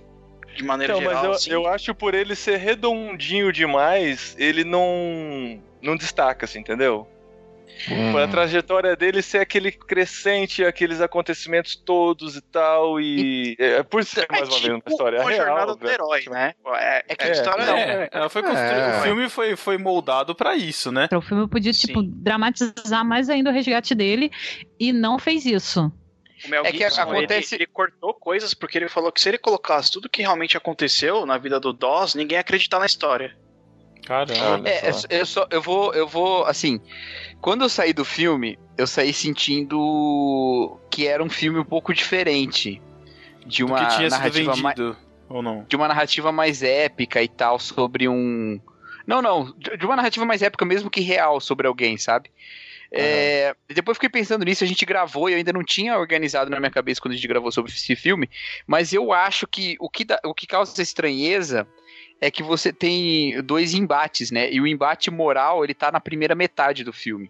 de 0.56 0.64
maneira 0.64 0.94
então, 0.94 1.04
geral. 1.04 1.16
Mas 1.16 1.26
eu, 1.26 1.32
assim. 1.32 1.52
eu 1.52 1.68
acho 1.68 1.94
por 1.94 2.14
ele 2.14 2.36
ser 2.36 2.58
redondinho 2.58 3.52
demais, 3.52 4.36
ele 4.40 4.64
não 4.64 5.62
não 5.82 5.96
destaca, 5.96 6.46
assim, 6.46 6.60
entendeu? 6.60 7.08
Hum. 7.90 8.18
A 8.18 8.28
trajetória 8.28 8.96
dele 8.96 9.22
ser 9.22 9.40
aquele 9.40 9.72
crescente, 9.72 10.64
aqueles 10.64 11.02
acontecimentos 11.02 11.76
todos 11.76 12.36
e 12.36 12.42
tal, 12.42 13.00
e. 13.00 13.56
É, 13.60 13.84
por 13.84 14.04
ser 14.04 14.26
é 14.30 14.32
mais 14.32 14.48
uma 14.48 14.56
tipo 14.56 14.68
vez 14.68 14.82
uma 14.82 14.92
história 14.92 15.22
uma 15.22 15.30
real. 15.30 15.46
jornada 15.46 15.76
do 15.76 15.90
herói, 15.90 16.24
né? 16.30 16.54
É, 16.76 17.06
é 17.10 17.16
que 17.16 17.26
a 17.26 17.28
é, 17.28 17.32
história 17.32 17.64
é, 17.64 18.10
não. 18.14 18.26
É, 18.26 18.30
foi 18.30 18.42
O 18.42 19.04
filme 19.04 19.30
foi, 19.30 19.56
foi 19.56 19.78
moldado 19.78 20.34
para 20.34 20.56
isso, 20.56 20.92
né? 20.92 21.10
O 21.14 21.22
filme 21.22 21.48
podia, 21.48 21.74
tipo, 21.74 22.02
Sim. 22.02 22.12
dramatizar 22.16 23.06
mais 23.06 23.30
ainda 23.30 23.50
o 23.50 23.54
resgate 23.54 23.94
dele 23.94 24.32
e 24.80 24.94
não 24.94 25.20
fez 25.20 25.46
isso. 25.46 25.92
O 26.46 26.50
Mel 26.50 26.66
é 26.66 26.72
Gibson, 26.72 26.96
que 26.96 27.02
acontece... 27.02 27.56
Ele, 27.56 27.64
ele, 27.64 27.72
cortou 27.72 28.14
coisas 28.14 28.54
porque 28.54 28.78
ele 28.78 28.90
falou 28.90 29.12
que 29.12 29.20
se 29.20 29.30
ele 29.30 29.38
colocasse 29.38 29.92
tudo 29.92 30.10
que 30.10 30.22
realmente 30.22 30.56
aconteceu 30.58 31.26
na 31.26 31.38
vida 31.38 31.60
do 31.60 31.74
Doss, 31.74 32.16
ninguém 32.16 32.36
ia 32.36 32.42
acreditar 32.42 32.80
na 32.80 32.86
história. 32.86 33.36
Caramba. 34.06 34.70
É, 34.70 34.92
eu, 35.10 35.26
só, 35.26 35.48
eu 35.50 35.62
vou, 35.62 35.94
eu 35.94 36.08
vou, 36.08 36.46
assim, 36.46 36.80
quando 37.42 37.64
eu 37.64 37.70
saí 37.70 37.92
do 37.92 38.06
filme, 38.06 38.60
eu 38.78 38.86
saí 38.86 39.12
sentindo 39.12 40.80
que 40.92 41.08
era 41.08 41.24
um 41.24 41.30
filme 41.30 41.58
um 41.58 41.66
pouco 41.66 41.94
diferente 41.94 42.82
de 43.46 43.64
uma 43.64 43.80
que 43.80 43.96
tinha 43.96 44.10
narrativa 44.10 44.54
sido 44.54 44.64
vendido, 44.64 44.64
mais, 44.64 44.98
ou 45.28 45.42
não? 45.42 45.66
De 45.68 45.76
uma 45.76 45.88
narrativa 45.88 46.32
mais 46.32 46.62
épica 46.62 47.22
e 47.22 47.28
tal 47.28 47.58
sobre 47.58 48.08
um 48.08 48.60
não, 49.08 49.22
não, 49.22 49.54
de 49.58 49.86
uma 49.86 49.96
narrativa 49.96 50.26
mais 50.26 50.42
épica 50.42 50.66
mesmo 50.66 50.90
que 50.90 51.02
real 51.02 51.40
sobre 51.40 51.68
alguém, 51.68 51.98
sabe? 51.98 52.32
É, 52.98 53.56
depois 53.68 53.98
fiquei 53.98 54.10
pensando 54.10 54.46
nisso, 54.46 54.64
a 54.64 54.68
gente 54.68 54.86
gravou 54.86 55.30
e 55.30 55.34
eu 55.34 55.38
ainda 55.38 55.52
não 55.52 55.64
tinha 55.64 55.98
organizado 55.98 56.50
na 56.50 56.60
minha 56.60 56.72
cabeça 56.72 57.02
quando 57.02 57.12
a 57.12 57.16
gente 57.16 57.28
gravou 57.28 57.52
sobre 57.52 57.72
esse 57.72 57.96
filme, 57.96 58.30
mas 58.66 58.94
eu 58.94 59.12
acho 59.12 59.46
que 59.46 59.76
o 59.80 59.90
que, 59.90 60.06
dá, 60.06 60.20
o 60.24 60.34
que 60.34 60.48
causa 60.48 60.82
estranheza 60.82 61.68
é 62.22 62.32
que 62.32 62.42
você 62.42 62.72
tem 62.72 63.42
dois 63.44 63.74
embates, 63.74 64.32
né? 64.32 64.52
E 64.52 64.62
o 64.62 64.68
embate 64.68 65.12
moral, 65.12 65.64
ele 65.64 65.74
tá 65.74 65.92
na 65.92 66.00
primeira 66.00 66.34
metade 66.34 66.84
do 66.84 66.94
filme. 66.94 67.30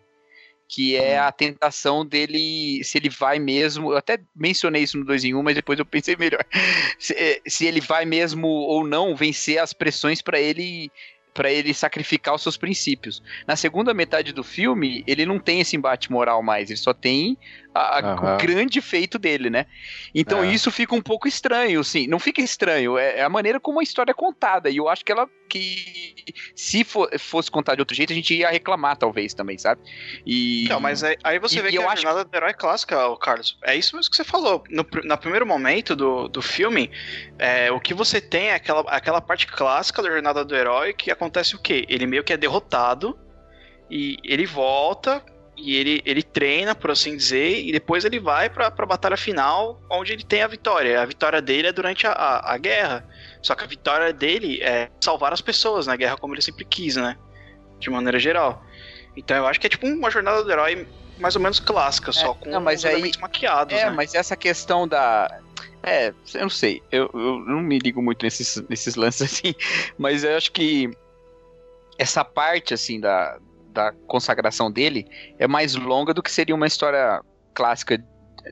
Que 0.68 0.96
é 0.96 1.20
a 1.20 1.32
tentação 1.32 2.04
dele, 2.04 2.84
se 2.84 2.98
ele 2.98 3.10
vai 3.10 3.38
mesmo. 3.38 3.92
Eu 3.92 3.98
até 3.98 4.20
mencionei 4.36 4.82
isso 4.82 4.98
no 4.98 5.06
2 5.06 5.26
em 5.26 5.36
1, 5.36 5.40
um, 5.40 5.44
mas 5.44 5.54
depois 5.54 5.78
eu 5.78 5.86
pensei 5.86 6.16
melhor. 6.16 6.44
Se, 6.98 7.42
se 7.46 7.66
ele 7.68 7.82
vai 7.82 8.04
mesmo 8.04 8.48
ou 8.48 8.86
não 8.86 9.16
vencer 9.16 9.60
as 9.60 9.74
pressões 9.74 10.24
para 10.24 10.40
ele 10.40 10.92
para 11.36 11.52
ele 11.52 11.74
sacrificar 11.74 12.34
os 12.34 12.42
seus 12.42 12.56
princípios. 12.56 13.22
Na 13.46 13.58
segunda 13.58 13.94
metade 13.94 14.32
do 14.32 14.44
filme, 14.44 15.04
ele 15.06 15.26
não 15.26 15.38
tem 15.38 15.60
esse 15.60 15.76
embate 15.76 16.10
moral 16.10 16.42
mais, 16.42 16.70
ele 16.70 16.80
só 16.80 16.94
tem 16.94 17.38
a, 17.76 18.16
uhum. 18.22 18.36
o 18.36 18.38
grande 18.38 18.80
feito 18.80 19.20
dele, 19.20 19.50
né? 19.50 19.66
Então 20.14 20.42
é. 20.42 20.48
isso 20.48 20.72
fica 20.72 20.96
um 20.96 21.02
pouco 21.02 21.28
estranho, 21.28 21.84
sim. 21.84 22.08
Não 22.08 22.20
fica 22.20 22.42
estranho, 22.42 22.98
é, 22.98 23.20
é, 23.20 23.24
a 23.24 23.30
maneira 23.30 23.60
como 23.60 23.82
a 23.82 23.84
história 23.84 24.12
é 24.12 24.14
contada. 24.14 24.70
E 24.70 24.78
eu 24.78 24.88
acho 24.88 25.04
que 25.04 25.12
ela 25.12 25.30
que 25.50 26.16
se 26.56 26.84
for, 26.84 27.10
fosse 27.20 27.52
contar 27.52 27.76
de 27.76 27.82
outro 27.82 27.96
jeito, 27.96 28.14
a 28.14 28.16
gente 28.16 28.34
ia 28.34 28.50
reclamar, 28.50 28.96
talvez, 28.98 29.34
também, 29.34 29.58
sabe? 29.58 29.82
E. 30.26 30.66
Não, 30.70 30.80
mas 30.80 31.04
aí, 31.04 31.18
aí 31.22 31.38
você 31.38 31.60
e, 31.60 31.62
vê 31.62 31.70
que 31.72 31.78
a 31.78 31.92
acho... 31.92 32.02
jornada 32.02 32.24
do 32.24 32.36
herói 32.36 32.52
é 32.52 32.54
clássica, 32.54 32.98
Carlos. 33.18 33.58
É 33.64 33.76
isso 33.76 33.96
mesmo 33.96 34.10
que 34.10 34.16
você 34.16 34.24
falou. 34.24 34.64
No, 34.70 34.88
no 35.04 35.18
primeiro 35.18 35.46
momento 35.46 35.96
do, 35.96 36.30
do 36.30 36.42
filme, 36.42 36.90
é, 37.38 37.70
o 37.72 37.80
que 37.80 37.94
você 37.94 38.22
tem 38.22 38.48
é 38.48 38.56
aquela, 38.56 38.82
aquela 38.88 39.20
parte 39.20 39.48
clássica 39.48 40.02
da 40.02 40.10
jornada 40.10 40.46
do 40.46 40.56
herói 40.56 40.94
que 40.94 41.12
acontece 41.12 41.56
o 41.56 41.60
quê? 41.60 41.86
Ele 41.90 42.08
meio 42.08 42.24
que 42.24 42.32
é 42.32 42.38
derrotado 42.38 43.20
e 43.90 44.18
ele 44.24 44.46
volta 44.46 45.24
e 45.58 45.76
ele, 45.78 46.02
ele 46.06 46.22
treina, 46.22 46.76
por 46.76 46.92
assim 46.92 47.16
dizer, 47.16 47.64
e 47.66 47.72
depois 47.72 48.04
ele 48.06 48.20
vai 48.20 48.50
pra, 48.50 48.70
pra 48.70 48.86
batalha 48.86 49.16
final, 49.18 49.82
onde 49.90 50.12
ele 50.14 50.24
tem 50.24 50.42
a 50.44 50.48
vitória. 50.48 51.02
A 51.02 51.06
vitória 51.06 51.42
dele 51.42 51.68
é 51.68 51.72
durante 51.72 52.06
a, 52.06 52.12
a, 52.12 52.54
a 52.54 52.58
guerra. 52.58 53.08
Só 53.42 53.56
que 53.56 53.64
a 53.64 53.68
vitória 53.68 54.12
dele 54.12 54.62
é 54.62 54.90
salvar 55.00 55.32
as 55.32 55.42
pessoas 55.42 55.88
na 55.88 55.96
guerra, 55.96 56.18
como 56.18 56.34
ele 56.34 56.42
sempre 56.42 56.66
quis, 56.66 56.96
né? 56.96 57.18
De 57.80 57.90
maneira 57.90 58.20
geral. 58.20 58.64
Então 59.16 59.38
eu 59.38 59.48
acho 59.48 59.60
que 59.60 59.68
é 59.68 59.70
tipo 59.70 59.88
uma 59.88 60.12
jornada 60.12 60.44
do 60.44 60.52
herói 60.52 60.88
mais 61.18 61.36
ou 61.38 61.42
menos 61.42 61.60
clássica, 61.62 62.12
só 62.12 62.34
com 62.34 62.50
não, 62.50 62.60
mas 62.60 62.84
aí- 62.84 62.94
elementos 62.96 63.20
maquiados, 63.20 63.74
É, 63.74 63.86
né? 63.86 63.92
mas 63.92 64.14
essa 64.14 64.36
questão 64.36 64.86
da. 64.88 65.40
É, 65.82 66.10
eu 66.34 66.42
não 66.42 66.50
sei. 66.50 66.82
Eu, 66.92 67.10
eu 67.14 67.40
não 67.46 67.62
me 67.62 67.80
ligo 67.80 68.02
muito 68.02 68.24
nesses, 68.24 68.58
nesses 68.68 68.96
lances 68.96 69.22
assim. 69.32 69.56
Mas 69.98 70.24
eu 70.26 70.36
acho 70.36 70.52
que 70.52 70.90
essa 71.98 72.26
parte, 72.26 72.74
assim, 72.74 73.00
da, 73.00 73.38
da 73.76 73.92
consagração 74.08 74.72
dele 74.72 75.06
é 75.38 75.48
mais 75.48 75.76
longa 75.76 76.14
do 76.14 76.24
que 76.24 76.32
seria 76.32 76.56
uma 76.56 76.66
história 76.66 77.22
clássica. 77.54 78.04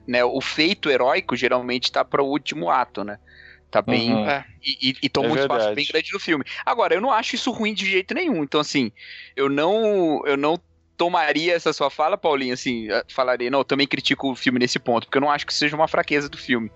Né? 0.08 0.24
O 0.24 0.42
feito 0.42 0.90
heróico 0.90 1.36
geralmente 1.36 1.92
tá 1.92 2.04
para 2.04 2.22
o 2.22 2.28
último 2.28 2.70
ato, 2.70 3.04
né? 3.04 3.18
Tá 3.72 3.82
bem. 3.82 4.14
Uhum. 4.14 4.30
É. 4.30 4.46
E, 4.62 4.90
e- 4.92 4.96
e 5.04 5.10
toma 5.10 5.28
É 5.30 5.32
um 5.32 5.36
espaço 5.36 5.60
verdade. 5.60 5.76
bem 5.76 5.86
grande 5.86 6.14
no 6.14 6.20
filme. 6.20 6.44
Agora, 6.66 6.94
eu 6.94 7.02
não 7.02 7.10
acho 7.12 7.36
isso 7.36 7.50
ruim 7.52 7.74
de 7.74 7.86
jeito 7.90 8.14
nenhum. 8.14 8.44
Então, 8.44 8.60
assim, 8.60 8.92
eu 9.36 9.50
não. 9.50 10.22
Eu 10.26 10.38
não 10.38 10.60
tomaria 10.96 11.54
essa 11.56 11.74
sua 11.74 11.90
fala, 11.90 12.16
Paulinho, 12.16 12.54
assim, 12.54 12.88
eh, 12.90 13.04
falaria, 13.10 13.50
não, 13.50 13.60
eu 13.60 13.66
também 13.66 13.88
critico 13.88 14.32
o 14.32 14.36
filme 14.36 14.60
nesse 14.60 14.78
ponto, 14.78 15.06
porque 15.08 15.18
eu 15.18 15.22
não 15.22 15.32
acho 15.32 15.46
que 15.46 15.54
seja 15.54 15.76
uma 15.76 15.88
fraqueza 15.88 16.30
do 16.30 16.38
filme. 16.38 16.72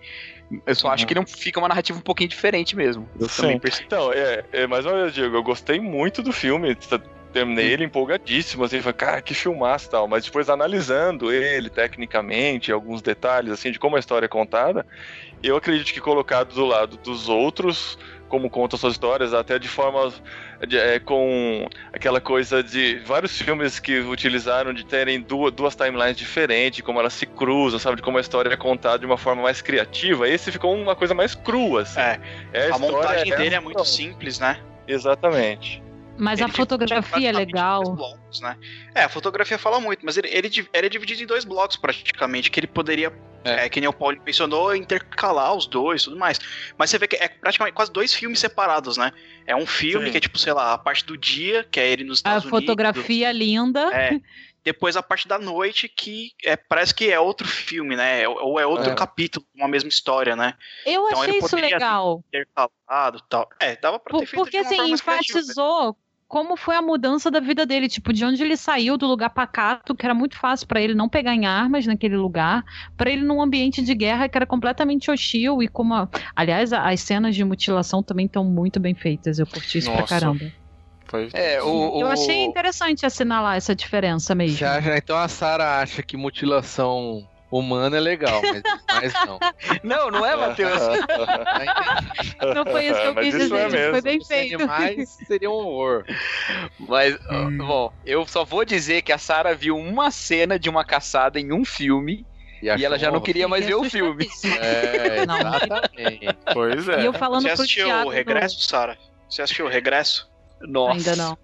Eu 0.65 0.73
só 0.73 0.89
acho 0.89 1.03
Uhum. 1.03 1.07
que 1.07 1.15
não 1.15 1.25
fica 1.27 1.59
uma 1.59 1.67
narrativa 1.67 1.99
um 1.99 2.01
pouquinho 2.01 2.27
diferente 2.27 2.75
mesmo. 2.75 3.07
Eu 3.19 3.29
Sim. 3.29 3.41
também 3.43 3.59
percebi. 3.59 3.85
Então, 3.85 4.11
é, 4.11 4.43
é, 4.51 4.67
mais 4.67 4.85
uma 4.87 4.95
vez, 4.95 5.13
Diego, 5.13 5.35
eu 5.35 5.43
gostei 5.43 5.79
muito 5.79 6.23
do 6.23 6.33
filme. 6.33 6.75
Terminei 7.33 7.71
ele 7.71 7.83
empolgadíssimo, 7.83 8.63
assim, 8.63 8.81
falei, 8.81 8.93
cara, 8.93 9.21
que 9.21 9.33
filmaço 9.33 9.89
tal. 9.89 10.07
Mas 10.07 10.25
depois, 10.25 10.49
analisando 10.49 11.31
ele 11.31 11.69
tecnicamente, 11.69 12.71
alguns 12.71 13.01
detalhes, 13.01 13.51
assim, 13.51 13.71
de 13.71 13.77
como 13.79 13.95
a 13.95 13.99
história 13.99 14.25
é 14.25 14.29
contada, 14.29 14.85
eu 15.43 15.55
acredito 15.55 15.93
que 15.93 16.01
colocado 16.01 16.53
do 16.53 16.65
lado 16.65 16.97
dos 16.97 17.29
outros, 17.29 17.97
como 18.27 18.49
contam 18.49 18.77
suas 18.77 18.93
histórias, 18.93 19.33
até 19.33 19.59
de 19.59 19.67
forma 19.67 20.11
de- 20.67 20.77
é, 20.77 20.99
com 20.99 21.67
aquela 21.93 22.19
coisa 22.19 22.63
de 22.63 22.99
vários 23.05 23.39
filmes 23.39 23.79
que 23.79 23.99
utilizaram 23.99 24.73
de 24.73 24.83
terem 24.85 25.21
duas, 25.21 25.53
duas 25.53 25.75
timelines 25.75 26.17
diferentes, 26.17 26.81
como 26.81 26.99
elas 26.99 27.13
se 27.13 27.25
cruzam, 27.25 27.77
sabe? 27.79 27.97
De 27.97 28.01
como 28.01 28.17
a 28.17 28.21
história 28.21 28.51
é 28.51 28.57
contada 28.57 28.99
de 28.99 29.05
uma 29.05 29.17
forma 29.17 29.43
mais 29.43 29.61
criativa. 29.61 30.27
Esse 30.27 30.51
ficou 30.51 30.75
uma 30.75 30.95
coisa 30.95 31.13
mais 31.13 31.35
crua, 31.35 31.83
assim. 31.83 31.99
É, 31.99 32.19
É, 32.51 32.65
a 32.65 32.69
história 32.71 32.93
montagem 32.93 33.31
é- 33.33 33.35
dele 33.35 33.55
é 33.55 33.59
muito 33.59 33.85
simples, 33.85 34.39
né? 34.39 34.59
Exatamente. 34.87 35.83
Mas 36.17 36.39
Ele 36.39 36.49
a 36.49 36.53
fotografia 36.53 37.29
é 37.29 37.31
legal. 37.31 37.83
blocos, 37.95 38.41
né? 38.41 38.57
É, 38.95 39.03
a 39.03 39.09
fotografia 39.09 39.57
fala 39.57 39.79
muito, 39.79 40.05
mas 40.05 40.17
ele, 40.17 40.27
ele, 40.29 40.47
ele 40.73 40.85
é 40.87 40.89
dividido 40.89 41.21
em 41.23 41.25
dois 41.25 41.45
blocos 41.45 41.77
praticamente, 41.77 42.49
que 42.49 42.59
ele 42.59 42.67
poderia, 42.67 43.13
É. 43.43 43.65
é. 43.65 43.69
que 43.69 43.79
nem 43.79 43.87
o 43.87 43.93
Paulo 43.93 44.17
mencionou, 44.25 44.75
intercalar 44.75 45.53
os 45.55 45.67
dois 45.67 46.01
e 46.01 46.05
tudo 46.05 46.17
mais. 46.17 46.39
Mas 46.77 46.89
você 46.89 46.97
vê 46.97 47.07
que 47.07 47.15
é 47.15 47.27
praticamente 47.27 47.75
quase 47.75 47.91
dois 47.91 48.13
filmes 48.13 48.39
separados, 48.39 48.97
né? 48.97 49.11
É 49.45 49.55
um 49.55 49.65
filme 49.65 50.05
Sim. 50.07 50.11
que 50.11 50.17
é 50.17 50.21
tipo, 50.21 50.37
sei 50.39 50.53
lá, 50.53 50.73
a 50.73 50.77
parte 50.77 51.05
do 51.05 51.17
dia, 51.17 51.63
que 51.69 51.79
é 51.79 51.87
ele 51.89 52.03
nos 52.03 52.17
A 52.17 52.19
Estados 52.19 52.43
Unidos. 52.45 52.59
fotografia 52.61 53.31
linda. 53.31 53.93
É. 53.93 54.19
Depois 54.63 54.97
a 54.97 55.03
parte 55.03 55.29
da 55.29 55.39
noite, 55.39 55.87
que 55.87 56.31
é, 56.43 56.57
parece 56.57 56.93
que 56.93 57.09
é 57.09 57.17
outro 57.17 57.47
filme, 57.47 57.95
né? 57.95 58.27
Ou 58.27 58.59
é 58.59 58.65
outro 58.65 58.89
É. 58.89 58.95
capítulo, 58.95 59.45
uma 59.55 59.65
mesma 59.67 59.87
história, 59.87 60.35
né? 60.35 60.55
Eu 60.85 61.07
Então, 61.07 61.23
ele 61.23 61.29
achei 61.29 61.39
isso 61.39 61.49
poderia 61.51 61.75
legal. 61.77 62.21
Intercalado 62.27 63.17
e 63.17 63.29
tal. 63.29 63.49
É, 63.61 63.77
dava 63.77 63.97
pra 63.97 64.11
ter 64.11 64.17
Por- 64.19 64.27
feito 64.27 64.35
porque 64.43 64.57
de 64.57 64.63
uma 64.63 64.65
assim, 64.67 64.75
forma 64.75 64.89
mais 64.89 65.01
criativa, 65.01 65.37
né? 65.37 65.41
enfatizou 65.43 65.97
como 66.27 66.57
foi 66.57 66.75
a 66.75 66.81
mudança 66.81 67.31
da 67.31 67.39
vida 67.39 67.65
dele, 67.65 67.87
tipo, 67.87 68.11
de 68.11 68.25
onde 68.25 68.43
ele 68.43 68.57
saiu 68.57 68.97
do 68.97 69.07
lugar 69.07 69.29
pacato, 69.29 69.95
que 69.95 70.05
era 70.05 70.13
muito 70.13 70.35
fácil 70.37 70.67
pra 70.67 70.81
ele 70.81 70.93
não 70.93 71.07
pegar 71.07 71.33
em 71.33 71.45
armas 71.45 71.85
naquele 71.85 72.17
lugar, 72.17 72.63
pra 72.97 73.09
ele 73.09 73.23
num 73.23 73.41
ambiente 73.41 73.81
de 73.81 73.95
guerra 73.95 74.27
que 74.27 74.37
era 74.37 74.45
completamente 74.45 75.09
hostil 75.09 75.63
e 75.63 75.67
como, 75.67 75.93
a- 75.93 76.09
aliás, 76.35 76.73
as 76.73 76.99
cenas 76.99 77.33
de 77.35 77.43
mutilação 77.45 78.03
também 78.03 78.25
estão 78.25 78.43
muito 78.43 78.79
bem 78.79 78.93
feitas. 78.93 79.39
Eu 79.39 79.47
curti 79.47 79.77
isso 79.77 79.89
pra 79.89 80.01
Nossa. 80.01 80.19
caramba. 80.19 80.45
Foi... 81.05 81.29
É, 81.33 81.61
o, 81.63 82.01
Eu 82.01 82.07
o- 82.07 82.11
achei 82.11 82.43
interessante 82.43 83.05
assinalar 83.05 83.55
essa 83.55 83.73
diferença 83.73 84.35
mesmo. 84.35 84.57
Você 84.57 84.65
acha- 84.65 84.97
então 84.97 85.17
a 85.17 85.29
Sarah 85.29 85.79
acha 85.79 86.03
que 86.03 86.17
mutilação 86.17 87.21
humana 87.51 87.97
é 87.97 87.99
legal, 87.99 88.41
mas, 88.41 88.61
mas 89.13 89.13
não. 89.25 89.39
Não, 89.83 90.11
não 90.11 90.25
é, 90.25 90.35
Matheus? 90.35 90.81
Não 92.55 92.65
foi 92.65 92.85
isso 92.85 93.01
que 93.01 93.07
eu 93.07 93.13
Mas 93.15 93.25
quis 93.25 93.43
dizer, 93.43 93.73
é 93.75 93.91
foi 93.91 94.01
bem 94.01 94.23
feito. 94.23 94.55
animais 94.55 95.17
seria 95.27 95.49
um 95.49 95.53
horror. 95.53 96.05
Mas, 96.79 97.17
ó, 97.29 97.49
bom, 97.49 97.93
eu 98.05 98.25
só 98.25 98.45
vou 98.45 98.63
dizer 98.63 99.01
que 99.01 99.11
a 99.11 99.17
Sarah 99.17 99.53
viu 99.53 99.75
uma 99.75 100.11
cena 100.11 100.59
de 100.59 100.69
uma 100.69 100.83
caçada 100.85 101.39
em 101.39 101.51
um 101.51 101.65
filme 101.65 102.25
e 102.61 102.69
achou 102.69 102.85
ela 102.85 102.97
já 102.97 103.11
não 103.11 103.21
queria 103.21 103.47
mais 103.47 103.65
ver 103.65 103.75
o 103.75 103.83
filme. 103.89 104.27
É, 104.59 105.25
Não. 105.25 105.37
exatamente. 105.37 106.27
Pois 106.53 106.87
é. 106.89 107.01
E 107.01 107.05
eu 107.05 107.13
falando 107.13 107.43
Você 107.43 107.49
assistiu 107.49 107.85
Thiago. 107.85 108.09
o 108.09 108.11
Regresso, 108.11 108.61
Sara? 108.61 108.97
Você 109.29 109.41
assistiu 109.41 109.65
o 109.65 109.69
Regresso? 109.69 110.29
Nossa. 110.61 110.97
Ainda 111.11 111.15
não. 111.15 111.37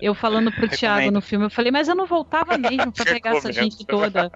Eu 0.00 0.14
falando 0.14 0.52
pro 0.52 0.68
Thiago 0.68 1.10
no 1.10 1.20
filme, 1.22 1.46
eu 1.46 1.50
falei, 1.50 1.70
mas 1.72 1.88
eu 1.88 1.94
não 1.94 2.06
voltava 2.06 2.56
mesmo 2.58 2.92
pra 2.92 3.04
pegar 3.20 3.36
essa 3.36 3.52
gente 3.52 3.84
toda. 3.86 4.30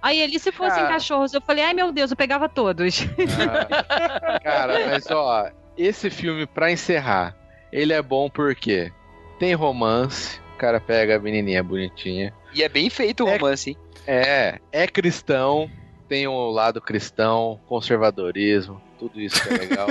Aí 0.00 0.20
ele, 0.20 0.38
se 0.38 0.50
fossem 0.52 0.82
Ah. 0.84 0.88
cachorros, 0.88 1.32
eu 1.34 1.40
falei, 1.40 1.64
ai 1.64 1.74
meu 1.74 1.92
Deus, 1.92 2.10
eu 2.10 2.16
pegava 2.16 2.48
todos. 2.48 3.06
Ah, 3.48 4.38
cara, 4.42 4.86
mas 4.86 5.10
ó, 5.10 5.50
esse 5.76 6.10
filme, 6.10 6.46
pra 6.46 6.70
encerrar, 6.70 7.36
ele 7.72 7.92
é 7.92 8.02
bom 8.02 8.28
porque 8.30 8.92
tem 9.38 9.54
romance, 9.54 10.40
o 10.54 10.58
cara 10.58 10.80
pega 10.80 11.16
a 11.16 11.18
menininha 11.18 11.62
bonitinha. 11.62 12.32
E 12.54 12.62
é 12.62 12.68
bem 12.68 12.88
feito 12.90 13.24
o 13.24 13.28
É- 13.28 13.36
romance, 13.36 13.70
hein? 13.70 13.76
É, 14.06 14.58
é 14.72 14.86
cristão, 14.86 15.70
tem 16.08 16.26
um 16.26 16.48
lado 16.50 16.80
cristão, 16.80 17.60
conservadorismo, 17.66 18.80
tudo 19.02 19.20
isso 19.20 19.42
que 19.42 19.48
é 19.52 19.58
legal. 19.58 19.88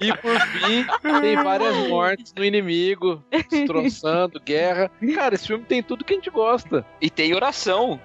e 0.00 0.16
por 0.16 0.40
fim, 0.40 0.86
tem 1.20 1.36
várias 1.36 1.76
mortes 1.88 2.32
no 2.34 2.42
inimigo, 2.42 3.22
destroçando, 3.30 4.40
guerra. 4.40 4.90
Cara, 5.14 5.34
esse 5.34 5.46
filme 5.46 5.64
tem 5.64 5.82
tudo 5.82 6.02
que 6.04 6.14
a 6.14 6.16
gente 6.16 6.30
gosta. 6.30 6.86
E 7.00 7.10
tem 7.10 7.34
oração. 7.34 8.00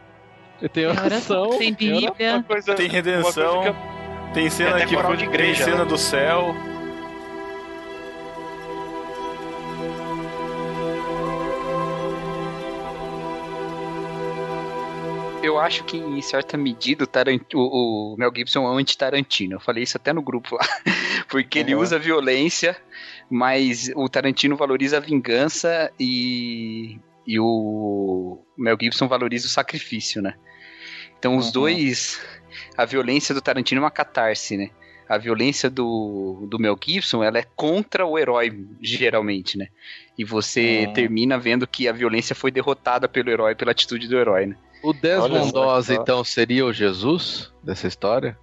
Tem 0.74 0.86
oração, 0.86 1.58
Tem 1.58 1.74
tem 1.74 1.94
oração. 1.94 2.16
Bíblia. 2.16 2.76
Tem 2.76 2.86
uma 2.86 2.92
redenção, 2.92 3.62
tem 4.34 4.50
cena 4.50 4.72
Tem 4.72 4.80
até 4.82 4.90
que 4.90 4.96
coral 4.96 5.16
de 5.16 5.24
igreja, 5.24 5.64
tem 5.64 5.72
cena 5.72 5.86
né? 5.86 5.90
do 5.90 5.98
céu. 5.98 6.54
Eu 15.44 15.60
acho 15.60 15.84
que, 15.86 15.98
em 15.98 16.22
certa 16.22 16.58
medida, 16.58 17.04
o, 17.04 17.08
Tarant- 17.08 17.54
o- 17.54 18.14
o 18.14 18.18
Mel 18.18 18.32
Gibson 18.36 18.66
é 18.66 18.70
um 18.72 18.78
anti-Tarantino. 18.78 19.56
Eu 19.56 19.60
falei 19.60 19.84
isso 19.84 19.96
até 19.98 20.12
no 20.12 20.22
grupo 20.22 20.56
lá. 20.56 20.62
Porque 21.30 21.60
ele 21.60 21.76
Uhum. 21.76 21.82
usa 21.82 22.00
violência, 22.00 22.76
mas 23.30 23.92
o 23.96 24.10
Tarantino 24.10 24.56
valoriza 24.56 24.98
a 24.98 25.00
vingança 25.00 25.92
e, 26.00 27.00
e 27.26 27.40
o 27.40 28.40
Mel 28.58 28.78
Gibson 28.82 29.08
valoriza 29.08 29.46
o 29.48 29.50
sacrifício, 29.50 30.22
né? 30.22 30.34
Então 31.20 31.38
os 31.38 31.48
Uhum. 31.48 31.52
dois. 31.54 32.20
A 32.76 32.86
violência 32.86 33.36
do 33.36 33.42
Tarantino 33.42 33.80
é 33.80 33.84
uma 33.84 33.92
catarse, 33.92 34.58
né? 34.58 34.70
A 35.08 35.18
violência 35.18 35.70
do, 35.70 36.48
do 36.50 36.60
Mel 36.60 36.78
Gibson, 36.84 37.24
ela 37.24 37.38
é 37.38 37.46
contra 37.56 38.06
o 38.06 38.18
herói, 38.18 38.66
geralmente, 38.82 39.58
né? 39.58 39.68
E 40.18 40.24
você 40.26 40.86
Uhum. 40.88 40.94
termina 40.94 41.38
vendo 41.38 41.68
que 41.68 41.88
a 41.88 41.94
violência 41.94 42.36
foi 42.36 42.50
derrotada 42.52 43.08
pelo 43.08 43.30
herói, 43.30 43.54
pela 43.56 43.72
atitude 43.72 44.08
do 44.08 44.18
herói, 44.18 44.48
né? 44.48 44.56
O 44.84 44.94
Desmond 44.94 45.52
Doss, 45.52 45.90
então, 45.90 46.24
seria 46.24 46.66
o 46.66 46.72
Jesus 46.74 47.52
dessa 47.64 47.88
história? 47.88 48.38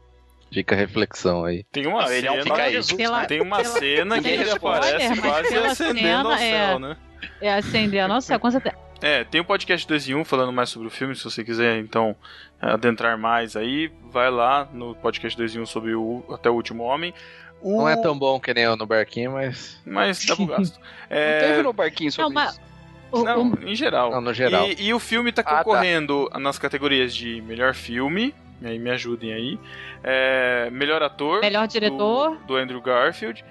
Fica 0.53 0.75
a 0.75 0.79
reflexão 0.79 1.44
aí. 1.44 1.64
Tem 1.73 1.87
uma 1.87 2.03
Não, 2.03 2.09
é 2.11 2.31
um 2.31 2.55
aí. 2.55 2.81
Pela- 2.97 3.20
né? 3.20 3.27
Tem 3.27 3.40
uma 3.42 3.57
Pela- 3.57 3.79
cena 3.79 4.23
que 4.23 4.29
ele 4.29 4.51
aparece 4.51 5.09
mas 5.09 5.20
quase 5.20 5.57
acendendo 5.57 6.29
ao 6.29 6.35
é- 6.35 6.38
céu, 6.38 6.79
né? 6.79 6.97
É 7.40 7.53
acender, 7.55 8.07
nossa, 8.07 8.38
com 8.38 8.51
certeza. 8.51 8.77
É, 9.03 9.25
tem 9.25 9.40
o 9.40 9.44
podcast 9.44 9.87
2 9.87 10.09
em 10.09 10.14
1 10.14 10.25
falando 10.25 10.53
mais 10.53 10.68
sobre 10.70 10.87
o 10.88 10.90
filme, 10.90 11.14
se 11.16 11.25
você 11.25 11.42
quiser 11.42 11.79
então 11.79 12.14
adentrar 12.61 13.18
mais 13.18 13.57
aí, 13.57 13.90
vai 14.11 14.31
lá 14.31 14.68
no 14.73 14.94
podcast 14.94 15.37
2 15.37 15.57
em 15.57 15.61
1 15.61 15.66
sobre 15.66 15.94
o 15.94 16.23
Até 16.33 16.49
o 16.49 16.55
Último 16.55 16.85
Homem. 16.85 17.12
O... 17.61 17.79
Não 17.79 17.88
é 17.88 17.97
tão 17.97 18.16
bom 18.16 18.38
que 18.38 18.53
nem 18.55 18.64
eu 18.64 18.77
no 18.77 18.87
barquinho, 18.87 19.33
mas. 19.33 19.81
Mas 19.85 20.25
dá 20.25 20.37
pro 20.37 20.47
gasto. 20.47 20.79
Não 21.11 21.16
É... 21.16 21.40
teve 21.40 21.62
no 21.62 21.73
barquinho 21.73 22.12
sobre 22.12 22.29
Não, 22.29 22.35
mas- 22.35 22.53
isso. 22.53 22.73
O- 23.20 23.24
Não, 23.24 23.50
o- 23.53 23.68
em 23.68 23.74
geral. 23.74 24.11
Não, 24.11 24.20
no 24.20 24.33
geral. 24.35 24.66
E, 24.66 24.87
e 24.88 24.94
o 24.94 24.98
filme 24.98 25.31
tá 25.33 25.42
Ah, 25.42 25.44
tá. 25.44 25.57
concorrendo 25.64 26.31
nas 26.40 26.59
categorias 26.59 27.14
de 27.14 27.40
melhor 27.42 27.74
filme, 27.74 28.35
e 28.61 28.66
aí 28.66 28.79
me 28.79 28.90
ajudem 28.90 29.33
aí. 29.33 29.59
É, 30.03 30.68
melhor 30.70 31.03
ator. 31.03 31.40
melhor 31.40 31.66
diretor. 31.66 32.37
Do, 32.38 32.46
do 32.46 32.57
Andrew 32.57 32.81
Garfield. 32.81 33.44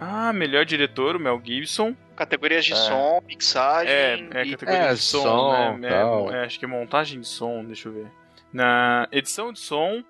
Ah, 0.00 0.32
melhor 0.32 0.64
diretor, 0.64 1.14
o 1.16 1.20
Mel 1.20 1.40
Gibson. 1.44 1.94
Categorias 2.16 2.64
de 2.64 2.72
É. 2.72 2.76
som, 2.76 3.20
mixagem. 3.26 3.92
É, 3.92 4.14
é 4.32 4.50
categoria 4.50 4.80
É, 4.80 4.94
de 4.94 5.00
som, 5.00 5.22
som, 5.22 5.76
né? 5.78 5.88
tal. 5.90 6.32
É, 6.32 6.42
é, 6.42 6.44
acho 6.44 6.58
que 6.58 6.64
é 6.64 6.68
montagem 6.68 7.20
de 7.20 7.26
som, 7.26 7.64
deixa 7.64 7.88
eu 7.88 7.92
ver. 7.92 8.06
Na 8.52 9.08
edição 9.12 9.52
de 9.52 9.60
som 9.60 10.02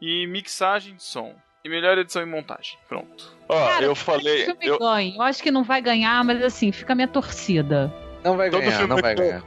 e 0.00 0.26
mixagem 0.26 0.94
de 0.96 1.02
som. 1.02 1.34
E 1.64 1.68
melhor 1.68 1.96
edição 1.96 2.22
e 2.22 2.26
montagem. 2.26 2.76
Pronto. 2.88 3.34
Ó, 3.48 3.54
Cara, 3.68 3.84
eu 3.84 3.94
falei. 3.94 4.46
Eu. 4.60 4.78
Eu 4.80 5.22
acho 5.22 5.42
que 5.42 5.50
não 5.50 5.62
vai 5.62 5.80
ganhar, 5.80 6.22
mas 6.24 6.42
assim, 6.42 6.70
fica 6.72 6.92
a 6.92 6.96
minha 6.96 7.08
torcida. 7.08 7.90
Não 8.24 8.36
vai 8.36 8.50
Todo 8.50 8.60
ganhar, 8.62 8.72
filme 8.78 8.88
não 8.88 8.96
vai 8.96 9.14
que 9.14 9.20
eu- 9.20 9.26
ganhar. 9.26 9.42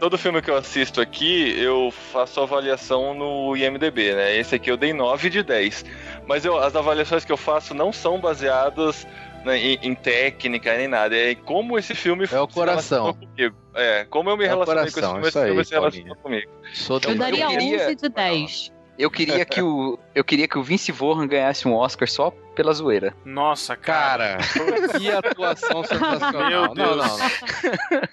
Todo 0.00 0.18
filme 0.18 0.42
que 0.42 0.50
eu 0.50 0.56
assisto 0.56 1.00
aqui, 1.00 1.54
eu 1.58 1.90
faço 2.12 2.40
avaliação 2.40 3.14
no 3.14 3.56
IMDB, 3.56 4.12
né? 4.14 4.36
Esse 4.36 4.56
aqui 4.56 4.70
eu 4.70 4.76
dei 4.76 4.92
9 4.92 5.30
de 5.30 5.42
10. 5.42 5.84
Mas 6.26 6.44
eu- 6.44 6.58
as 6.58 6.74
avaliações 6.74 7.24
que 7.24 7.30
eu 7.32 7.36
faço 7.36 7.72
não 7.74 7.92
são 7.92 8.18
baseadas 8.20 9.06
né, 9.44 9.58
em, 9.58 9.78
em 9.82 9.94
técnica 9.94 10.74
nem 10.76 10.88
nada. 10.88 11.14
É 11.14 11.34
como 11.34 11.78
esse 11.78 11.94
filme 11.94 12.26
É 12.32 12.40
o 12.40 12.48
coração. 12.48 13.12
comigo. 13.14 13.54
É, 13.74 14.04
como 14.08 14.30
eu 14.30 14.36
me 14.38 14.44
É 14.44 14.48
relacionei 14.48 14.82
com 14.84 14.88
esse 14.88 14.94
coração, 14.94 15.14
filme, 15.16 15.28
isso 15.28 15.38
esse 15.38 15.46
filme 15.46 15.60
aí, 15.60 15.64
se 15.66 15.74
relacionou 15.74 16.16
comigo. 16.16 16.50
Sou 16.72 16.96
Então, 16.96 17.10
Eu 17.12 17.18
daria 17.18 17.46
queria- 17.48 17.84
11 17.84 17.94
de 17.94 18.08
10. 18.08 18.72
Eu 18.98 19.10
queria 19.10 19.44
que 19.44 19.60
o 19.60 19.98
eu 20.14 20.24
queria 20.24 20.48
que 20.48 20.56
o 20.56 20.62
Vince 20.62 20.90
Vaughn 20.92 21.26
ganhasse 21.26 21.68
um 21.68 21.74
Oscar 21.74 22.08
só 22.08 22.32
pela 22.54 22.72
zoeira. 22.72 23.14
Nossa, 23.24 23.76
cara. 23.76 24.38
Cara, 24.38 24.98
que 24.98 25.10
atuação 25.10 25.82
sensacional. 25.84 26.48
Meu 26.48 26.62
Não, 26.68 26.74
Deus. 26.74 26.96
não, 26.96 27.18
não. 27.18 27.28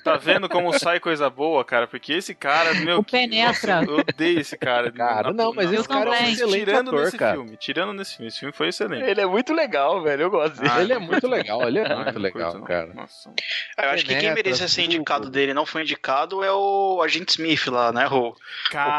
Tá 0.04 0.18
vendo 0.18 0.50
como 0.50 0.78
sai 0.78 1.00
coisa 1.00 1.30
boa, 1.30 1.64
cara? 1.64 1.88
Porque 1.88 2.14
esse 2.14 2.34
cara, 2.34 2.74
meu. 2.74 3.00
O 3.00 3.04
penetra. 3.04 3.82
Nossa, 3.82 3.92
eu 3.92 3.98
odeio 4.00 4.40
esse 4.40 4.58
cara. 4.58 4.92
Cara, 5.02 5.32
não, 5.34 5.54
mas 5.54 5.72
esse 5.72 5.88
cara 5.88 6.16
é 6.16 6.22
um 6.24 6.30
excelente 6.32 6.66
tirando 6.66 6.88
ator, 6.90 7.04
nesse 7.06 7.18
cara. 7.18 7.34
filme. 7.34 7.58
Tirando 7.58 7.94
nesse 7.94 8.16
filme. 8.16 8.28
Esse 8.28 8.40
filme 8.40 8.54
foi 8.54 8.68
excelente. 8.70 9.04
Ele 9.10 9.22
é 9.22 9.26
muito 9.26 9.54
legal, 9.54 10.02
velho. 10.02 10.24
Eu 10.24 10.30
gosto 10.30 10.58
dele. 10.58 10.72
Ah, 10.74 10.82
ele 10.82 10.94
é 10.94 11.00
não 11.00 11.06
muito 11.08 11.28
não. 11.28 11.38
legal, 11.38 11.68
ele 11.68 11.80
é 11.80 11.92
Ah, 11.92 11.96
muito 11.96 12.14
não 12.14 12.22
legal, 12.22 12.52
curto, 12.52 12.60
não. 12.60 12.66
cara. 12.68 12.94
Nossa. 12.94 13.34
Eu 13.78 13.90
acho 13.90 14.06
que 14.06 14.16
quem 14.16 14.34
merecia 14.34 14.68
ser 14.68 14.84
indicado 14.84 15.30
dele 15.30 15.52
e 15.52 15.54
não 15.54 15.66
foi 15.66 15.82
indicado 15.82 16.44
é 16.44 16.52
o 16.52 17.02
Agente 17.04 17.32
Smith 17.32 17.68
lá, 17.68 17.92
né? 17.92 18.08
O, 18.12 18.30
o 18.30 18.34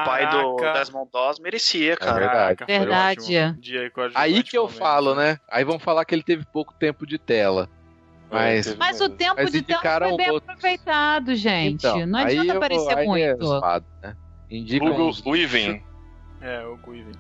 pai 0.05 0.29
do. 0.31 0.57
Desmond 0.73 1.09
Doss 1.13 1.39
merecia, 1.41 1.93
É 1.93 1.97
cara. 1.97 2.13
verdade. 2.19 2.57
Caraca, 2.57 2.67
Verdade. 2.67 3.55
Dia 3.61 3.81
aí, 3.83 3.91
com 3.91 4.01
a 4.01 4.05
Aí 4.07 4.11
adjuvante 4.15 4.51
que 4.51 4.59
eu 4.59 4.69
falo, 4.69 5.15
né? 5.15 5.32
Aí 5.51 5.65
vão 5.65 5.79
falar 5.79 6.05
que 6.05 6.15
ele 6.15 6.23
teve 6.23 6.45
pouco 6.53 6.73
tempo 6.75 7.07
de 7.07 7.19
tela. 7.19 7.69
Mas. 8.31 8.67
teve 8.67 8.79
Mas 8.79 9.01
o 9.01 9.09
tempo 9.09 9.35
Mas 9.37 9.53
de 9.53 9.63
tela 9.63 9.81
foi 9.83 10.17
bem 10.17 10.31
outro. 10.31 10.51
aproveitado, 10.51 11.35
gente. 11.35 11.75
Então, 11.87 12.07
não 12.07 12.19
adianta 12.19 12.53
aparecer 12.57 12.97
aí 12.99 13.05
É 13.05 13.07
muito. 13.07 13.45
zoado, 13.47 13.87
né? 14.03 14.17
Indica 14.51 14.85
Hugo 14.87 15.09
uns... 15.09 15.25
Weaving. 15.25 15.83
É, 16.41 16.65
o 16.67 16.77
Guiven. 16.77 17.13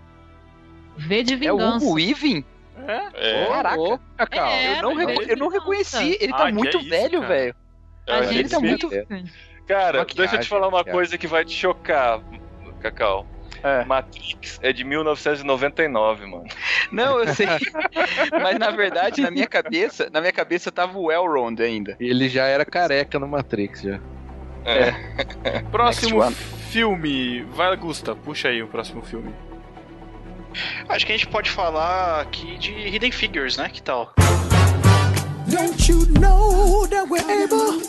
V 0.96 1.22
de 1.22 1.33
É 1.46 1.53
o 1.53 1.57
vingança. 1.59 1.87
Weaving? 1.87 2.44
É? 2.87 3.09
É, 3.14 3.46
Caraca. 3.46 4.01
Cacau. 4.16 4.48
É, 4.48 4.79
eu, 4.79 4.83
não 4.83 4.94
mas 4.94 5.03
eu 5.09 5.14
não 5.37 5.48
vingança. 5.48 5.51
reconheci. 5.59 6.18
Ele 6.20 6.33
Ah, 6.33 6.37
tá 6.37 6.46
que 6.46 6.53
muito 6.53 6.77
é 6.77 6.81
isso, 6.81 6.90
velho, 6.90 7.20
cara. 7.20 7.35
velho. 7.35 7.55
é, 8.07 8.12
A 8.12 8.18
ele 8.18 8.33
gente 8.33 8.51
tá 8.51 8.61
muito- 8.61 8.88
Cara, 9.66 9.98
Maquiagem, 10.01 10.16
deixa 10.16 10.37
eu 10.37 10.40
te 10.40 10.48
falar 10.48 10.68
uma 10.68 10.85
coisa 10.85 11.16
que 11.16 11.27
vai 11.27 11.44
te 11.44 11.55
chocar, 11.55 12.20
Cacau. 12.81 13.27
É. 13.62 13.85
Matrix 13.85 14.59
é 14.62 14.72
de 14.72 14.85
1999, 14.85 16.27
mano. 16.27 16.44
Não, 16.90 17.20
eu 17.20 17.35
sei. 17.35 17.46
Mas 18.42 18.59
na 18.59 18.70
verdade, 18.70 19.20
na 19.20 19.31
minha 19.31 19.46
cabeça, 19.46 20.09
na 20.12 20.20
minha 20.20 20.33
cabeça 20.33 20.72
tava 20.72 20.98
o 20.98 21.11
Elrond 21.12 21.61
ainda. 21.61 21.96
Ele 22.01 22.29
já 22.29 22.46
era 22.46 22.64
careca 22.64 23.18
no 23.18 23.29
Matrix, 23.29 23.83
já. 23.83 24.01
Próximo 25.70 26.25
Next 26.25 26.62
filme. 26.72 27.42
Vai, 27.53 27.77
Gusta, 27.77 28.16
puxa 28.16 28.48
aí 28.48 28.62
o 28.62 28.66
próximo 28.66 29.03
filme. 29.03 29.35
Acho 30.88 31.05
que 31.05 31.12
a 31.12 31.16
gente 31.16 31.29
pode 31.29 31.51
falar 31.51 32.22
aqui 32.22 32.57
de 32.57 32.72
Hidden 32.72 33.12
Figures, 33.12 33.59
né? 33.59 33.68
Que 33.68 33.83
tal? 33.83 34.14
Don't 35.46 35.90
you 35.90 36.07
know 36.18 36.87
that 36.88 37.07
we're 37.11 37.44
able? 37.44 37.83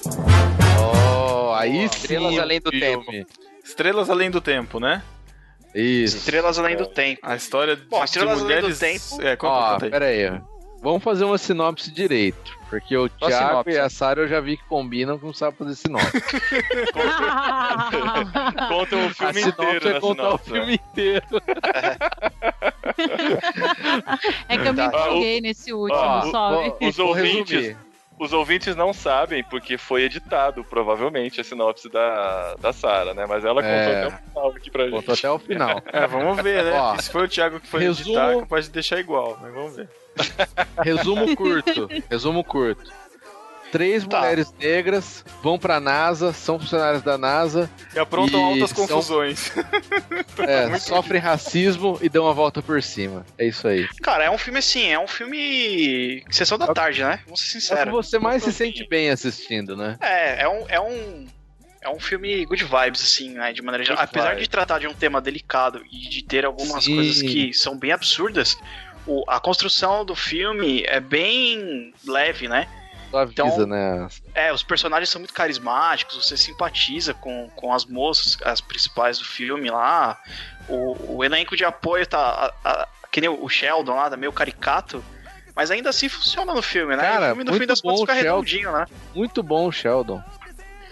Oh, 0.78 1.54
aí 1.54 1.80
sim. 1.80 1.86
Estrelas 1.86 2.38
Além 2.38 2.60
do 2.60 2.72
filme. 2.72 3.26
Estrelas 3.64 4.10
Além 4.10 4.30
do 4.30 4.42
Tempo, 4.42 4.80
né? 4.82 5.02
Isso. 5.76 6.18
Estrelas 6.18 6.58
Além 6.60 6.76
do 6.78 6.86
Tempo. 6.86 7.20
A 7.24 7.36
história 7.36 7.76
de, 7.76 7.84
Bom, 7.86 8.00
de 8.00 8.06
Estrelas 8.06 8.42
Além 8.42 8.62
do 8.62 8.68
mulheres... 8.68 8.80
Tempo- 8.80 9.22
É, 9.22 9.36
conta, 9.36 9.54
Ó, 9.54 9.72
conta 9.74 9.86
aí. 9.86 9.92
pera 9.92 10.06
aí. 10.06 10.42
Vamos 10.82 11.02
fazer 11.04 11.24
uma 11.24 11.38
sinopse 11.38 11.90
direito. 11.92 12.52
Porque 12.70 12.96
o 12.98 13.08
Só 13.20 13.28
Thiago 13.28 13.48
sinopse. 13.50 13.72
e 13.72 13.78
a 13.80 13.90
Sara 13.90 14.22
eu 14.22 14.28
já 14.28 14.40
vi 14.42 14.58
que 14.58 14.64
combinam 14.66 15.18
com 15.18 15.28
não 15.28 15.34
sabe 15.34 15.56
fazer 15.58 15.76
sinopse. 15.76 16.12
Conta 18.68 18.96
o 18.98 19.06
a 19.06 19.10
filme 19.14 19.34
sinopse 19.42 19.50
inteiro 19.50 19.90
é 19.90 20.00
contar 20.00 20.24
sinopse. 20.24 20.52
o 20.52 20.54
filme 20.54 20.74
inteiro. 20.76 21.26
é 24.50 24.58
que 24.58 24.68
eu 24.68 24.74
me 24.74 24.80
Tá. 24.80 24.86
empolguei 24.88 25.42
nesse 25.42 25.72
último, 25.74 26.00
ó, 26.00 26.22
sobe. 26.32 26.74
Os 26.82 27.00
ouvintes- 27.00 27.52
resumir. 27.62 27.78
Os 28.24 28.32
ouvintes 28.32 28.76
não 28.76 28.94
sabem 28.94 29.44
porque 29.44 29.78
foi 29.78 30.04
editado, 30.04 30.64
provavelmente, 30.64 31.42
a 31.42 31.44
sinopse 31.44 31.90
da, 31.90 32.56
da 32.56 32.72
Sara, 32.72 33.14
né? 33.14 33.26
Mas 33.28 33.44
ela 33.44 33.62
contou 33.62 33.76
É. 33.76 34.06
até 34.06 34.08
o 34.08 34.18
final 34.30 34.50
aqui 34.56 34.72
pra 34.72 34.84
gente. 34.86 34.94
Contou 34.94 35.14
até 35.14 35.30
o 35.32 35.40
final. 35.40 35.82
É, 35.92 36.08
vamos 36.08 36.42
ver, 36.42 36.64
né? 36.64 36.72
Ó, 36.74 36.98
se 36.98 37.12
foi 37.12 37.26
o 37.26 37.28
Thiago 37.28 37.60
que 37.60 37.68
foi 37.68 37.82
resumo- 37.82 38.18
editar, 38.18 38.46
pode 38.48 38.70
deixar 38.70 39.00
igual, 39.00 39.38
mas 39.42 39.54
vamos 39.54 39.76
ver. 39.76 39.90
Resumo 40.84 41.36
curto. 41.36 41.90
Resumo 42.10 42.44
curto. 42.44 42.92
Três 43.74 44.06
Tá. 44.06 44.20
mulheres 44.20 44.54
negras 44.60 45.26
vão 45.42 45.58
pra 45.58 45.80
NASA, 45.80 46.32
são 46.32 46.60
funcionárias 46.60 47.02
da 47.02 47.18
NASA, 47.18 47.68
E 47.96 47.98
aprontam 47.98 48.40
E 48.40 48.44
altas 48.62 48.70
são- 48.70 48.88
confusões. 48.88 49.52
é, 50.48 50.78
sofrem 50.78 51.20
racismo 51.20 51.98
e 52.00 52.08
dão 52.08 52.28
a 52.28 52.34
volta 52.34 52.62
por 52.62 52.82
cima. 52.84 53.26
É 53.36 53.48
isso 53.48 53.68
aí. 53.68 53.88
Cara, 54.04 54.26
é 54.26 54.30
um 54.30 54.38
filme 54.38 54.60
assim, 54.60 54.92
é 54.92 55.00
um 55.00 55.08
filme. 55.08 56.24
Sessão 56.30 56.58
da 56.60 56.68
tarde, 56.74 57.04
né? 57.04 57.20
Vamos 57.26 57.42
ser 57.42 57.46
É 57.46 57.58
o 57.58 57.62
que 57.62 57.62
sinceros. 57.68 57.94
você 57.94 58.20
mais 58.20 58.44
se 58.44 58.54
sente 58.54 58.88
bem 58.88 59.10
assistindo, 59.10 59.76
né? 59.76 59.98
É, 60.00 60.44
é 60.44 60.48
um. 60.48 60.66
É 60.70 60.80
um... 60.80 61.26
É 61.82 61.90
um 61.90 62.00
filme 62.00 62.46
good 62.46 62.64
vibes, 62.64 63.02
assim, 63.04 63.32
né? 63.32 63.52
De 63.52 63.62
maneira 63.62 63.84
geral. 63.84 64.02
Apesar 64.04 64.30
vibes. 64.30 64.44
de 64.44 64.50
tratar 64.50 64.80
de 64.80 64.88
um 64.88 64.94
tema 64.94 65.20
delicado 65.20 65.82
e 65.92 66.08
de 66.08 66.24
ter 66.24 66.46
algumas 66.46 66.86
Sim. 66.86 66.96
coisas 66.96 67.22
que 67.22 67.54
são 67.54 67.78
bem 67.78 67.92
absurdas, 67.92 68.56
o- 69.06 69.26
a 69.28 69.38
construção 69.40 70.06
do 70.06 70.16
filme 70.16 70.84
é 70.88 71.02
bem 71.02 71.94
leve, 72.08 72.48
né? 72.48 72.68
Suaviza, 73.14 73.44
Então- 73.44 73.68
né? 73.68 74.08
É, 74.34 74.52
os 74.52 74.64
personagens 74.64 75.10
são 75.10 75.20
muito 75.20 75.34
carismáticos, 75.34 76.16
você 76.26 76.36
simpatiza 76.36 77.14
com, 77.14 77.48
com 77.56 77.72
as 77.72 77.86
moças, 77.86 78.38
as 78.44 78.60
principais 78.60 79.20
do 79.20 79.26
filme 79.26 79.70
lá. 79.70 80.20
O, 80.68 81.18
o 81.18 81.24
elenco 81.24 81.56
de 81.56 81.64
apoio 81.64 82.08
tá. 82.08 82.52
A, 82.64 82.70
a, 82.70 82.88
que 83.12 83.22
nem 83.22 83.30
o 83.30 83.48
Sheldon 83.48 83.94
lá, 83.94 84.10
tá 84.10 84.18
meio 84.18 84.34
caricato. 84.34 85.04
Mas 85.56 85.70
ainda 85.70 85.92
assim 85.92 86.10
funciona 86.10 86.52
no 86.52 86.64
filme, 86.64 86.96
né? 86.96 87.04
Cara, 87.04 87.26
o 87.26 87.28
filme, 87.36 87.44
no 87.44 87.52
muito 87.52 87.62
fim 87.62 87.68
das 87.68 87.80
bom 87.82 87.90
contas, 87.90 88.02
o 88.02 88.06
fica 88.08 88.14
Sheldon. 88.16 88.30
redondinho, 88.42 88.72
né? 88.72 88.86
Muito 89.14 89.44
bom 89.44 89.68
o 89.68 89.72
Sheldon. 89.72 90.24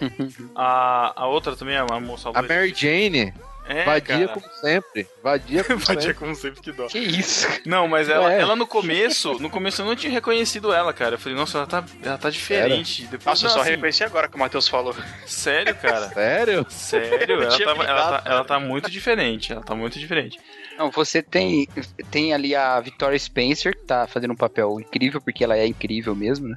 A, 0.54 1.12
a 1.22 1.26
outra 1.26 1.56
também, 1.56 1.76
a 1.76 1.84
moça 2.00 2.30
A 2.32 2.42
Mary 2.42 2.72
Jane, 2.74 3.34
é, 3.66 3.84
vadia 3.84 4.26
cara. 4.28 4.28
como 4.40 4.46
sempre. 4.60 5.06
Vadia 5.22 5.64
como 5.64 5.78
Vadia 5.78 6.00
sempre. 6.02 6.14
como 6.14 6.34
sempre 6.34 6.60
que 6.60 6.72
dó. 6.72 6.86
Que 6.86 6.98
isso? 6.98 7.46
Não, 7.64 7.86
mas 7.88 8.08
ela, 8.08 8.32
É. 8.32 8.40
ela 8.40 8.56
no 8.56 8.66
começo, 8.66 9.34
no 9.40 9.48
começo 9.48 9.82
eu 9.82 9.86
não 9.86 9.94
tinha 9.96 10.12
reconhecido 10.12 10.72
ela, 10.72 10.92
cara. 10.92 11.14
Eu 11.14 11.18
falei, 11.18 11.36
nossa, 11.38 11.58
ela 11.58 11.66
tá, 11.66 11.84
ela 12.02 12.18
tá 12.18 12.28
diferente. 12.30 13.02
Depois, 13.04 13.24
Nossa, 13.24 13.44
eu 13.44 13.48
não, 13.48 13.54
só 13.56 13.60
assim, 13.62 13.70
reconheci 13.70 14.04
agora 14.04 14.28
que 14.28 14.36
o 14.36 14.38
Matheus 14.38 14.68
falou. 14.68 14.94
Sério, 15.26 15.74
cara. 15.76 16.08
Sério? 16.14 16.66
Sério, 16.68 17.32
Eu 17.34 17.42
ela, 17.42 17.58
tava- 17.58 17.84
ela, 17.84 18.20
tá, 18.20 18.30
ela 18.30 18.44
tá 18.44 18.60
muito 18.60 18.90
diferente. 18.90 19.52
Ela 19.52 19.62
tá 19.62 19.74
muito 19.74 19.98
diferente. 19.98 20.38
Não, 20.78 20.90
você 20.90 21.22
tem, 21.22 21.68
tem 22.10 22.32
ali 22.34 22.54
a 22.56 22.80
Victoria 22.80 23.18
Spencer, 23.18 23.76
que 23.76 23.84
tá 23.84 24.06
fazendo 24.06 24.32
um 24.32 24.36
papel 24.36 24.80
incrível, 24.80 25.20
porque 25.20 25.44
ela 25.44 25.56
é 25.56 25.66
incrível 25.66 26.14
mesmo, 26.14 26.48
né? 26.48 26.56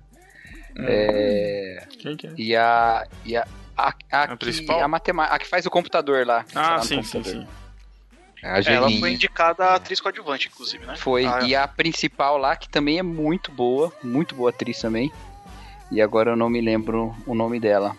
É, 0.78 1.84
Quem 2.00 2.15
que 2.18 2.28
é? 2.28 2.32
e 2.38 2.56
a. 2.56 3.08
E 3.24 3.38
a 3.38 3.48
a, 3.78 3.94
a, 4.12 4.24
A 4.24 4.28
que, 4.30 4.38
principal? 4.38 4.82
a, 4.82 4.88
matema- 4.88 5.26
a 5.26 5.38
que 5.40 5.46
faz 5.48 5.66
o 5.66 5.70
computador 5.70 6.26
lá. 6.26 6.46
Ah, 6.56 6.78
no 6.78 6.84
sim, 6.84 7.02
sim, 7.04 7.22
computador. 7.22 7.42
sim. 7.42 7.48
A 8.44 8.60
É, 8.60 8.74
ela 8.74 8.90
foi 9.00 9.14
indicada 9.14 9.66
a 9.66 9.76
atriz 9.76 10.00
coadjuvante, 10.00 10.48
inclusive, 10.48 10.86
né? 10.86 10.96
Foi. 10.98 11.26
Ah, 11.26 11.40
E 11.44 11.56
a 11.56 11.68
principal 11.68 12.38
lá, 12.38 12.56
que 12.56 12.70
também 12.70 13.00
é 13.00 13.04
muito 13.04 13.52
boa, 13.52 13.92
muito 14.04 14.36
boa 14.36 14.50
atriz 14.52 14.80
também. 14.80 15.12
E 15.92 16.02
agora 16.02 16.32
eu 16.32 16.36
não 16.36 16.50
me 16.50 16.62
lembro 16.62 17.16
o 17.26 17.34
nome 17.34 17.60
dela. 17.60 17.96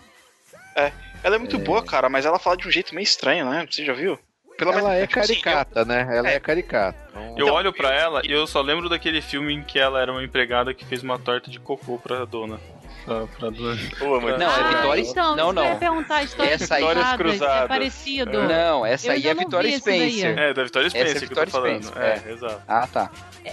Ela 1.23 1.35
é 1.35 1.39
muito 1.39 1.57
boa, 1.57 1.83
cara, 1.83 2.07
mas 2.09 2.25
ela 2.25 2.39
fala 2.39 2.55
de 2.55 2.67
um 2.67 2.71
jeito 2.71 2.93
meio 2.95 3.03
estranho, 3.03 3.49
né? 3.49 3.67
Você 3.69 3.83
já 3.83 3.93
viu? 3.93 4.17
Pelo 4.57 4.71
Ela 4.71 4.95
é 4.95 5.05
tipo 5.05 5.19
assim, 5.19 5.33
caricata, 5.39 5.83
né? 5.85 6.07
Ela 6.09 6.29
é, 6.29 6.39
caricata. 6.39 6.97
Então, 7.09 7.21
Eu 7.37 7.45
Então, 7.45 7.53
olho 7.55 7.73
pra 7.73 7.93
ela 7.93 8.21
e 8.25 8.31
eu 8.31 8.47
só 8.47 8.61
lembro 8.61 8.87
daquele 8.87 9.21
filme 9.21 9.53
em 9.53 9.63
que 9.63 9.77
ela 9.77 10.01
era 10.01 10.11
uma 10.11 10.23
empregada 10.23 10.73
que 10.73 10.85
fez 10.85 11.03
uma 11.03 11.19
torta 11.19 11.49
de 11.51 11.59
cocô 11.59 11.97
pra 11.97 12.23
dona. 12.25 12.59
Pra, 13.07 13.25
pra 13.25 13.49
dona. 13.49 13.79
Pô, 13.97 14.19
mas- 14.19 14.37
Não, 14.37 14.51
é 14.51 14.59
Ah, 14.59 14.67
Vitória- 14.67 15.01
Então, 15.01 15.35
não, 15.37 15.47
ia 15.63 15.69
não. 15.71 15.79
perguntar, 15.79 16.23
histórias 16.23 16.61
Essa 16.61 16.75
aí- 16.75 16.81
cruzadas, 16.83 17.03
Histórias 17.11 17.37
cruzadas. 17.37 17.63
É 17.63 17.67
parecido. 17.69 18.43
Não, 18.43 18.85
essa 18.85 19.07
Eu 19.07 19.11
aí 19.13 19.27
é 19.27 19.33
não 19.33 19.39
Victoria 19.39 19.69
vi 19.71 19.75
esse 19.77 19.85
daí. 19.85 20.11
Spencer. 20.19 20.37
É, 20.39 20.53
da 20.53 20.63
Vitória 20.65 20.87
Essa 20.87 20.97
é 20.97 21.05
Spencer 21.07 21.27
que 21.29 21.39
eu 21.39 21.45
tô 21.45 21.51
falando. 21.51 21.83
Spencer, 21.85 22.03
É, 22.27 22.31
exato. 22.33 22.61
Ah, 22.67 22.85
tá. 22.87 23.09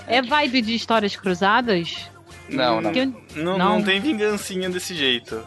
É 0.08 0.20
vibe 0.22 0.60
de 0.60 0.74
histórias 0.74 1.14
cruzadas? 1.14 2.10
Não, 2.48 2.80
não. 2.80 2.90
Eu- 2.92 3.06
Não, 3.36 3.56
Não. 3.56 3.68
não 3.78 3.82
tem 3.84 4.00
vingancinha 4.00 4.68
desse 4.68 4.92
jeito. 4.94 5.46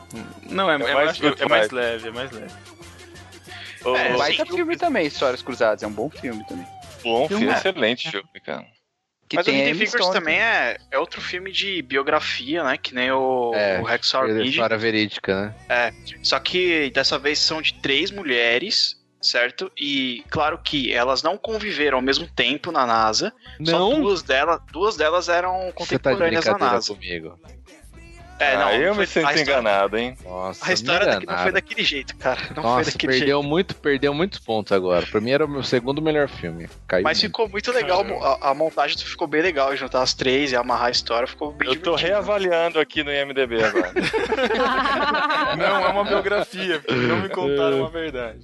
Não, 0.49 0.71
é, 0.71 0.75
é, 0.75 0.77
mais 0.77 0.93
mais, 0.93 1.19
good 1.19 1.43
é 1.43 1.45
mais 1.49 1.69
leve, 1.69 2.07
é 2.07 2.11
mais 2.11 2.31
leve. 2.31 2.53
É, 3.85 3.89
É, 3.89 4.13
eu 4.13 4.17
baita 4.17 4.45
filme 4.45 4.75
também, 4.77 5.05
Histórias 5.05 5.41
Cruzadas. 5.41 5.83
É 5.83 5.87
um 5.87 5.91
bom 5.91 6.09
filme 6.09 6.43
também. 6.47 6.65
bom 7.03 7.27
filme, 7.27 7.47
É. 7.47 7.51
excelente 7.51 8.09
filme, 8.09 8.27
cara. 8.43 8.65
Que 9.29 9.35
Mas 9.35 9.45
o 9.47 9.49
Hidden 9.49 9.73
Figures 9.73 9.91
Stone 10.05 10.13
também 10.13 10.39
é, 10.39 10.77
é 10.89 10.97
outro 10.97 11.19
filme 11.19 11.51
de 11.51 11.81
biografia, 11.81 12.63
né? 12.63 12.77
Que 12.77 12.95
nem 12.95 13.11
o, 13.11 13.51
É, 13.53 13.79
o 13.81 13.83
Hacksaw 13.83 14.25
Ridge. 14.25 14.51
história 14.51 14.77
verídica, 14.77 15.53
né? 15.67 15.93
Só 16.23 16.39
que 16.39 16.89
dessa 16.91 17.19
vez 17.19 17.37
são 17.39 17.61
de 17.61 17.73
três 17.81 18.09
mulheres, 18.09 18.95
certo? 19.21 19.69
E 19.77 20.23
claro 20.29 20.57
que 20.63 20.93
elas 20.93 21.23
não 21.23 21.37
conviveram 21.37 21.97
ao 21.97 22.01
mesmo 22.01 22.25
tempo 22.25 22.71
na 22.71 22.85
NASA. 22.85 23.33
Só 23.65 23.77
Não? 23.79 24.01
duas 24.01 24.23
delas, 24.23 24.61
duas 24.71 24.95
delas 24.95 25.27
eram 25.27 25.57
Você 25.57 25.59
tá 25.65 25.67
de 25.67 25.73
contemporâneas 25.73 26.45
na 26.45 26.51
brincadeira 26.53 26.73
NASA. 26.75 26.93
comigo. 26.93 27.39
É, 28.39 28.55
não. 28.55 28.67
Aí 28.67 28.83
eu 28.83 28.91
me 28.93 28.97
foi- 28.97 29.05
sinto 29.07 29.19
história- 29.25 29.41
enganado, 29.41 29.97
hein? 29.97 30.15
Nossa, 30.23 30.69
A 30.69 30.73
história 30.73 31.05
daqui 31.05 31.25
não 31.25 31.33
foi 31.33 31.33
enganaram. 31.33 31.53
daquele 31.53 31.83
jeito, 31.83 32.15
cara. 32.17 32.39
Não 32.49 32.55
foi 32.55 32.63
Nossa, 32.63 32.91
daquele 32.91 33.13
jeito. 33.13 33.23
perdeu 33.25 33.43
muito, 33.43 33.75
perdeu 33.75 34.13
muitos 34.13 34.39
pontos 34.39 34.71
agora. 34.71 35.05
Pra 35.07 35.19
mim 35.19 35.31
era 35.31 35.45
o 35.45 35.47
meu 35.49 35.63
segundo 35.63 36.01
melhor 36.01 36.27
filme. 36.29 36.69
Caiu 36.87 37.03
Mas 37.03 37.17
muito. 37.17 37.31
ficou 37.31 37.49
muito 37.49 37.71
legal, 37.71 38.05
a, 38.23 38.51
a 38.51 38.53
montagem 38.53 38.97
ficou 38.97 39.27
bem 39.27 39.41
legal, 39.41 39.75
juntar 39.75 40.01
as 40.03 40.13
três 40.13 40.51
e 40.51 40.55
amarrar 40.55 40.87
a 40.87 40.91
história, 40.91 41.27
ficou 41.27 41.51
bem 41.51 41.69
Eu 41.69 41.81
tô 41.81 41.95
reavaliando 41.95 42.79
aqui 42.79 43.03
no 43.03 43.11
IMDB 43.11 43.63
agora. 43.63 43.91
Não, 45.57 45.85
é 45.85 45.89
uma 45.89 46.03
biografia, 46.03 46.79
porque 46.79 46.93
não 47.01 47.17
me 47.21 47.29
contaram 47.29 47.85
a 47.85 47.89
verdade. 47.89 48.39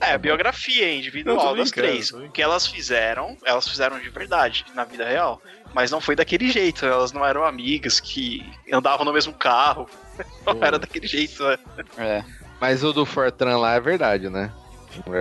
É, 0.00 0.12
a 0.14 0.18
biografia 0.18 0.92
individual 0.92 1.54
das 1.54 1.70
três. 1.70 2.10
O 2.10 2.28
que 2.30 2.42
elas 2.42 2.66
fizeram, 2.66 3.36
elas 3.44 3.68
fizeram 3.68 3.98
de 4.00 4.08
verdade, 4.08 4.64
na 4.74 4.84
vida 4.84 5.04
real. 5.06 5.40
Mas 5.74 5.90
não 5.90 6.00
foi 6.00 6.16
daquele 6.16 6.50
jeito, 6.50 6.84
elas 6.86 7.12
não 7.12 7.24
eram 7.24 7.44
amigas 7.44 8.00
que 8.00 8.44
andavam 8.72 9.04
no 9.04 9.12
mesmo 9.12 9.32
carro. 9.32 9.88
Não 10.44 10.58
era 10.64 10.80
daquele 10.80 11.06
jeito, 11.06 11.44
né? 11.44 11.58
É. 11.96 12.24
Mas 12.60 12.82
o 12.82 12.92
do 12.92 13.06
Fortran 13.06 13.56
lá 13.58 13.74
é 13.74 13.80
verdade, 13.80 14.28
né? 14.28 14.50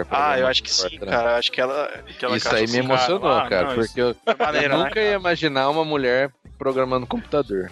Ah, 0.09 0.39
eu 0.39 0.47
acho 0.47 0.63
que 0.63 0.73
sim, 0.73 0.97
cara. 0.97 1.37
Acho 1.37 1.51
que 1.51 1.61
ela. 1.61 1.83
Aquela 2.09 2.35
Isso 2.35 2.49
caixa 2.49 2.63
aí 2.63 2.71
me 2.71 2.77
emocionou, 2.79 3.31
ah, 3.31 3.47
cara, 3.47 3.67
não, 3.67 3.75
porque 3.75 4.01
eu, 4.01 4.15
É 4.25 4.31
eu 4.31 4.37
maneiro, 4.39 4.77
né? 4.77 4.83
nunca 4.85 4.99
ia 4.99 5.13
imaginar 5.13 5.69
uma 5.69 5.85
mulher 5.85 6.31
programando 6.57 7.05
computador. 7.05 7.69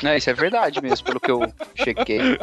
Não, 0.00 0.14
isso 0.14 0.30
é 0.30 0.32
verdade 0.32 0.80
mesmo, 0.80 1.04
pelo 1.04 1.18
que 1.18 1.30
eu 1.32 1.52
chequei. 1.74 2.38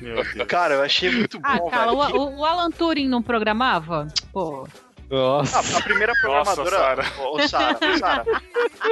Meu 0.00 0.24
Deus. 0.32 0.46
Cara, 0.48 0.74
eu 0.76 0.82
achei 0.82 1.10
muito 1.10 1.38
Ah, 1.42 1.58
bom, 1.58 1.68
cara, 1.68 1.90
velho. 1.92 2.16
o, 2.16 2.38
o 2.38 2.44
Alan 2.46 2.70
Turing 2.70 3.08
não 3.08 3.22
programava? 3.22 4.08
Pô. 4.32 4.66
Nossa. 5.10 5.58
A, 5.76 5.78
a 5.78 5.82
primeira 5.82 6.12
programadora. 6.20 6.70
Sara. 6.70 7.04
Ô, 7.18 7.36
ô, 7.36 7.48
Sara, 7.48 7.78
ô, 7.82 7.98
Sara. 7.98 8.24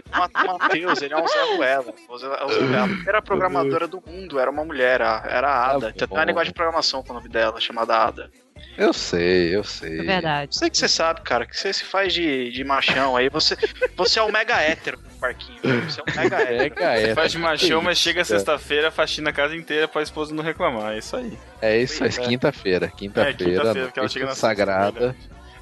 O 0.09 0.59
Matheus, 0.59 1.00
ele 1.02 1.14
é 1.14 1.16
um 1.16 1.26
Zé 1.28 1.42
Ruela. 1.54 1.94
O 2.09 2.12
o. 2.14 2.35
A 2.83 2.87
primeira 2.88 3.22
programadora 3.22 3.87
do 3.87 4.02
mundo 4.04 4.38
era 4.38 4.50
uma 4.50 4.64
mulher, 4.64 5.00
era 5.00 5.48
a 5.48 5.70
Ada. 5.70 5.87
Tá 5.88 5.92
Tem 5.92 6.04
até 6.04 6.07
bom. 6.07 6.20
um 6.20 6.24
negócio 6.24 6.46
de 6.48 6.52
programação 6.54 7.02
com 7.02 7.12
o 7.12 7.14
nome 7.16 7.28
dela, 7.28 7.61
chamada 7.61 7.96
Ada. 7.96 8.31
Eu 8.76 8.92
sei, 8.92 9.54
eu 9.54 9.62
sei. 9.62 10.00
É 10.00 10.02
verdade. 10.02 10.57
Sei 10.57 10.68
que 10.70 10.76
você 10.78 10.88
sabe, 10.88 11.20
cara, 11.22 11.46
que 11.46 11.57
você 11.57 11.72
se 11.72 11.85
faz 11.85 12.12
de, 12.12 12.50
de 12.50 12.64
machão 12.64 13.16
aí. 13.16 13.28
Você, 13.28 13.57
você 13.96 14.18
é 14.18 14.22
um 14.22 14.33
mega 14.33 14.57
hétero 14.61 14.98
no 15.00 15.11
parquinho. 15.20 15.61
velho. 15.62 15.85
Você 15.90 16.00
é 16.00 16.02
um 16.02 16.16
mega 16.16 16.37
hétero. 16.40 16.74
Pega 16.74 16.92
essa. 16.94 17.14
Faz 17.14 17.33
de 17.33 17.38
machão, 17.38 17.83
mas 17.83 17.98
chega 17.98 18.20
É. 18.22 18.24
sexta-feira, 18.24 18.90
faxina 18.90 19.31
a 19.31 19.33
casa 19.33 19.54
inteira 19.57 19.87
pra 19.87 20.02
esposa 20.02 20.35
não 20.35 20.42
reclamar. 20.42 20.94
É 20.94 20.98
isso 20.98 21.16
aí. 21.16 21.38
É 21.62 21.78
isso 21.78 22.02
aí, 22.02 22.11
É. 22.11 22.12
quinta-feira. 22.12 22.88
Quinta-feira, 22.88 23.35
quinta-feira, 23.37 23.90
que 23.92 23.98
ela 23.98 24.04
noite 24.04 24.12
chega 24.12 24.26
na 24.26 24.35
sagrada. 24.35 25.14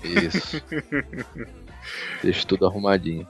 Isso. 0.06 0.62
Deixa 2.22 2.46
tudo 2.46 2.66
arrumadinho. 2.66 3.26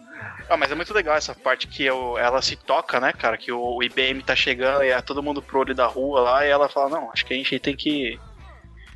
Ah, 0.48 0.56
mas 0.56 0.70
é 0.70 0.74
muito 0.74 0.94
legal 0.94 1.16
essa 1.16 1.34
parte 1.34 1.66
que 1.66 1.84
eu- 1.84 2.16
ela 2.18 2.40
se 2.40 2.56
toca, 2.56 3.00
né, 3.00 3.12
cara? 3.12 3.36
Que 3.36 3.52
o, 3.52 3.60
o 3.76 3.82
IBM 3.82 4.22
tá 4.22 4.34
chegando 4.34 4.82
e 4.84 4.88
é 4.88 5.00
todo 5.02 5.22
mundo 5.22 5.42
pro 5.42 5.58
olho 5.60 5.74
da 5.74 5.86
rua 5.86 6.20
lá 6.20 6.46
e 6.46 6.48
ela 6.50 6.68
fala: 6.68 6.88
Não, 6.88 7.10
acho 7.12 7.24
que 7.26 7.34
a 7.34 7.36
gente 7.36 7.58
tem 7.58 7.76
que 7.76 8.18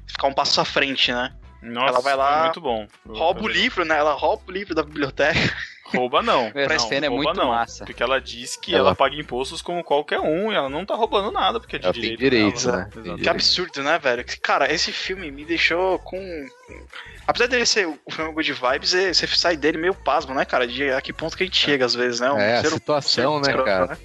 ficar 0.07 0.29
um 0.29 0.33
passo 0.35 0.61
à 0.61 0.65
frente, 0.65 1.13
né? 1.13 1.33
Nossa, 1.63 1.91
Ela 1.91 2.01
vai 2.01 2.17
lá, 2.17 2.33
foi 2.37 2.43
muito 2.45 2.61
bom. 2.63 2.87
Rouba 3.07 3.43
o 3.43 3.49
livro, 3.49 3.85
né? 3.85 3.99
Ela 3.99 4.15
rouba 4.15 4.43
o 4.49 4.53
livro 4.53 4.75
da 4.75 4.83
biblioteca. 4.83 5.39
Rouba 5.93 6.23
não. 6.23 6.53
Essa 6.55 6.75
não, 6.75 6.89
cena 6.89 7.07
é 7.07 7.09
muito 7.09 7.35
não. 7.35 7.49
massa. 7.49 7.85
Porque 7.85 8.01
ela 8.01 8.21
diz 8.21 8.55
que 8.57 8.73
Ela- 8.73 8.91
ela... 8.91 8.95
paga 8.95 9.17
impostos 9.17 9.61
como 9.61 9.83
qualquer 9.83 10.21
um 10.21 10.53
e 10.53 10.55
ela 10.55 10.69
não 10.69 10.87
tá 10.87 10.95
roubando 10.95 11.33
nada, 11.33 11.59
porque 11.59 11.75
é 11.77 11.79
de 11.81 11.85
Ela 11.87 11.93
tem 11.93 12.03
direito 12.03 12.21
direitos, 12.21 12.65
dela. 12.65 12.77
né? 12.79 12.91
Tem 13.03 13.17
Que 13.17 13.29
absurdo, 13.29 13.83
né, 13.83 13.99
velho? 13.99 14.25
Cara, 14.41 14.73
esse 14.73 14.93
filme 14.93 15.33
me 15.33 15.45
deixou 15.45 15.99
com. 15.99 16.47
Apesar 17.31 17.47
dele 17.47 17.65
ser 17.65 17.87
o 17.87 18.11
filme 18.11 18.33
Good 18.33 18.53
Vibes, 18.53 18.93
é- 18.95 19.13
você 19.15 19.27
sai 19.29 19.57
dele 19.57 19.79
meio 19.79 19.95
pasmo, 19.95 20.35
né, 20.35 20.45
cara? 20.45 20.67
De 20.67 20.91
a 20.91 21.01
que 21.01 21.13
ponto 21.13 21.37
que 21.37 21.45
a 21.45 21.47
gente 21.47 21.57
chega 21.59 21.85
às 21.85 21.95
vezes, 21.95 22.19
né? 22.21 22.31
Um 22.33 22.39
É, 22.39 22.57
a 22.57 22.63
ser- 22.63 22.71
situação, 22.71 23.43
ser- 23.45 23.51
né, 23.53 23.57
ser- 23.57 23.65
cara? 23.65 23.99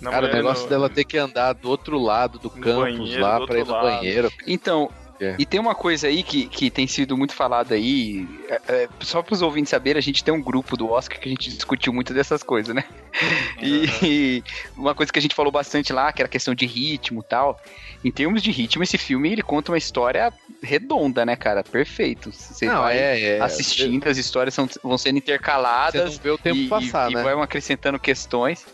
Na 0.00 0.10
Cara, 0.10 0.26
o 0.26 0.32
negócio 0.34 0.64
no- 0.64 0.68
dela 0.68 0.90
ter 0.90 1.04
que 1.04 1.16
andar 1.16 1.52
do 1.52 1.70
outro 1.70 1.96
lado 1.96 2.36
do 2.40 2.48
No 2.48 2.60
campus 2.60 2.98
banheiro, 2.98 3.22
lá 3.22 3.38
do 3.38 3.46
pra 3.46 3.58
ir 3.58 3.64
no 3.64 3.70
lado. 3.72 3.82
banheiro. 3.84 4.32
Então, 4.48 4.90
É. 5.22 5.36
e 5.38 5.46
tem 5.46 5.60
uma 5.60 5.74
coisa 5.74 6.08
aí 6.08 6.24
que, 6.24 6.48
que 6.48 6.68
tem 6.68 6.84
sido 6.88 7.16
muito 7.16 7.32
falada 7.32 7.76
aí, 7.76 8.26
é, 8.48 8.60
é, 8.68 8.88
só 8.98 9.22
para 9.22 9.34
os 9.34 9.40
ouvintes 9.40 9.70
saberem, 9.70 9.96
a 9.96 10.02
gente 10.02 10.24
tem 10.24 10.34
um 10.34 10.42
grupo 10.42 10.76
do 10.76 10.90
Oscar 10.90 11.20
que 11.20 11.28
a 11.28 11.30
gente 11.30 11.48
discutiu 11.48 11.92
muito 11.92 12.12
dessas 12.12 12.42
coisas, 12.42 12.74
né? 12.74 12.84
E 13.62 14.42
uma 14.76 14.96
coisa 14.96 15.12
que 15.12 15.18
a 15.20 15.22
gente 15.22 15.36
falou 15.36 15.52
bastante 15.52 15.92
lá, 15.92 16.12
que 16.12 16.20
era 16.20 16.26
a 16.26 16.30
questão 16.30 16.52
de 16.52 16.66
ritmo 16.66 17.20
e 17.20 17.24
tal. 17.24 17.60
Em 18.04 18.10
termos 18.10 18.42
de 18.42 18.50
ritmo, 18.50 18.82
esse 18.82 18.98
filme 18.98 19.30
ele 19.30 19.42
conta 19.42 19.70
uma 19.70 19.78
história 19.78 20.32
redonda, 20.60 21.24
né, 21.24 21.36
cara? 21.36 21.62
Perfeito. 21.62 22.32
Você 22.32 22.66
Não, 22.66 22.82
vai 22.82 22.98
é, 22.98 23.36
é. 23.36 23.40
assistindo, 23.40 24.08
as 24.08 24.18
histórias 24.18 24.52
são, 24.52 24.68
vão 24.82 24.98
sendo 24.98 25.14
Você 25.14 25.18
intercaladas 25.18 26.16
não 26.16 26.22
vê 26.22 26.30
o 26.30 26.38
tempo 26.38 26.58
e, 26.58 26.68
passar, 26.68 27.12
e, 27.12 27.14
né? 27.14 27.20
e 27.20 27.24
vai 27.24 27.34
acrescentando 27.34 28.00
questões. 28.00 28.66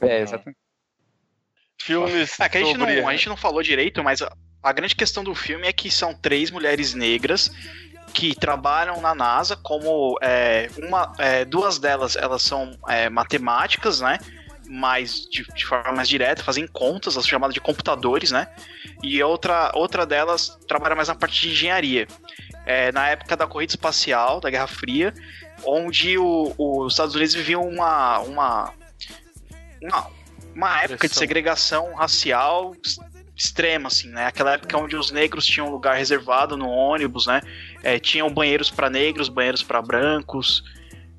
É, 0.00 0.22
exatamente. 0.22 0.58
Filmes 1.80 2.40
É 2.40 2.48
que 2.48 2.58
a 2.58 2.60
gente, 2.60 2.76
sobre... 2.76 3.00
não, 3.00 3.08
a 3.08 3.12
gente 3.12 3.28
não 3.28 3.36
falou 3.36 3.62
direito, 3.62 4.02
mas 4.02 4.20
a, 4.68 4.72
grande 4.72 4.94
questão 4.94 5.22
do 5.24 5.34
filme 5.34 5.66
é 5.66 5.72
que 5.72 5.90
são 5.90 6.14
três 6.14 6.50
mulheres 6.50 6.94
negras 6.94 7.50
que 8.12 8.34
trabalham 8.34 9.00
na 9.00 9.14
NASA 9.14 9.56
como 9.56 10.18
é, 10.22 10.70
uma, 10.78 11.12
é, 11.18 11.44
duas 11.44 11.78
delas 11.78 12.16
elas 12.16 12.42
são 12.42 12.76
é, 12.88 13.08
matemáticas, 13.10 14.00
né? 14.00 14.18
Mais 14.68 15.26
de, 15.30 15.44
de 15.54 15.64
forma 15.64 15.92
mais 15.92 16.08
direta, 16.08 16.42
fazem 16.42 16.66
contas, 16.66 17.14
são 17.14 17.22
chamadas 17.22 17.54
de 17.54 17.60
computadores, 17.60 18.30
né? 18.30 18.48
E 19.02 19.22
outra, 19.22 19.70
outra 19.74 20.06
delas 20.06 20.58
trabalha 20.66 20.94
mais 20.94 21.08
na 21.08 21.14
parte 21.14 21.42
de 21.42 21.50
engenharia. 21.50 22.06
É, 22.64 22.90
na 22.90 23.08
época 23.08 23.36
da 23.36 23.46
corrida 23.46 23.72
espacial, 23.72 24.40
da 24.40 24.50
Guerra 24.50 24.66
Fria, 24.66 25.14
onde 25.64 26.18
o- 26.18 26.52
os 26.58 26.94
Estados 26.94 27.14
Unidos 27.14 27.34
viviam 27.34 27.62
uma, 27.68 28.18
uma, 28.20 28.72
uma, 29.80 30.10
uma 30.54 30.82
época 30.82 31.06
de 31.08 31.14
segregação 31.14 31.94
racial 31.94 32.74
extrema, 33.36 33.88
assim, 33.88 34.08
né? 34.08 34.26
Aquela 34.26 34.54
época 34.54 34.78
onde 34.78 34.96
os 34.96 35.10
negros 35.10 35.44
tinham 35.44 35.68
lugar 35.70 35.94
reservado 35.96 36.56
no 36.56 36.68
ônibus, 36.68 37.26
né? 37.26 37.42
É, 37.82 37.98
tinham 37.98 38.30
banheiros 38.30 38.70
para 38.70 38.88
negros, 38.88 39.28
banheiros 39.28 39.62
para 39.62 39.82
brancos, 39.82 40.64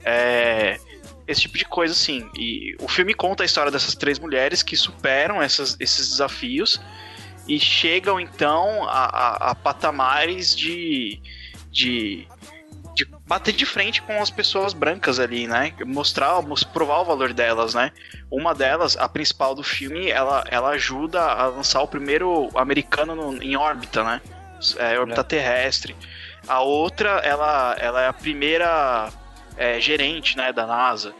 é, 0.03 0.79
esse 1.27 1.41
tipo 1.41 1.57
de 1.57 1.65
coisa, 1.65 1.93
assim. 1.93 2.27
E 2.35 2.75
o 2.81 2.87
filme 2.87 3.13
conta 3.13 3.43
a 3.43 3.45
história 3.45 3.71
dessas 3.71 3.93
três 3.95 4.17
mulheres 4.17 4.63
que 4.63 4.75
superam 4.75 5.41
essas- 5.41 5.77
esses 5.79 6.09
desafios 6.09 6.81
e 7.47 7.59
chegam 7.59 8.19
então 8.19 8.83
a, 8.89 9.05
a- 9.05 9.51
a 9.51 9.55
patamares 9.55 10.55
de, 10.55 11.21
de 11.69 12.27
de 12.97 13.05
bater 13.27 13.53
de 13.53 13.65
frente 13.65 14.01
com 14.01 14.19
as 14.21 14.29
pessoas 14.31 14.73
brancas 14.73 15.19
ali, 15.19 15.47
né? 15.47 15.71
Mostrar, 15.85 16.41
mos- 16.41 16.63
provar 16.63 17.01
o 17.01 17.05
valor 17.05 17.31
delas, 17.33 17.73
né? 17.75 17.91
Uma 18.31 18.55
delas, 18.55 18.97
a 18.97 19.07
principal 19.07 19.53
do 19.53 19.63
filme, 19.63 20.09
ela, 20.09 20.43
ela 20.49 20.69
ajuda 20.69 21.21
a 21.21 21.45
lançar 21.47 21.81
o 21.81 21.87
primeiro 21.87 22.49
americano 22.57 23.15
no- 23.15 23.41
em 23.43 23.55
órbita, 23.55 24.03
né? 24.03 24.21
É, 24.77 24.99
órbita 24.99 25.23
terrestre. 25.23 25.95
A 26.47 26.61
outra, 26.61 27.19
ela, 27.23 27.75
ela 27.79 28.01
é 28.01 28.07
a 28.07 28.13
primeira 28.13 29.09
é, 29.55 29.79
gerente, 29.79 30.35
né, 30.35 30.51
da 30.51 30.65
NASA. 30.65 31.13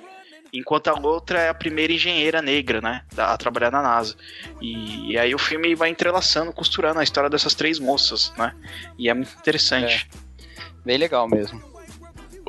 Enquanto 0.51 0.87
a 0.87 0.93
outra 0.99 1.39
é 1.39 1.49
a 1.49 1.53
primeira 1.53 1.91
engenheira 1.93 2.41
negra, 2.41 2.79
né, 2.81 3.03
a 3.17 3.37
trabalhar 3.37 3.69
na 3.69 3.81
NASA. 3.83 4.15
E, 4.61 5.11
e 5.11 5.17
aí 5.19 5.35
o 5.35 5.37
filme 5.37 5.75
vai 5.75 5.89
entrelaçando, 5.89 6.51
costurando 6.53 6.99
a 6.99 7.03
história 7.03 7.29
dessas 7.29 7.53
três 7.53 7.77
moças, 7.79 8.33
né? 8.37 8.53
E 8.97 9.09
é 9.09 9.13
muito 9.13 9.31
interessante. 9.37 10.07
Bem 10.85 10.97
legal 10.97 11.27
mesmo. 11.27 11.61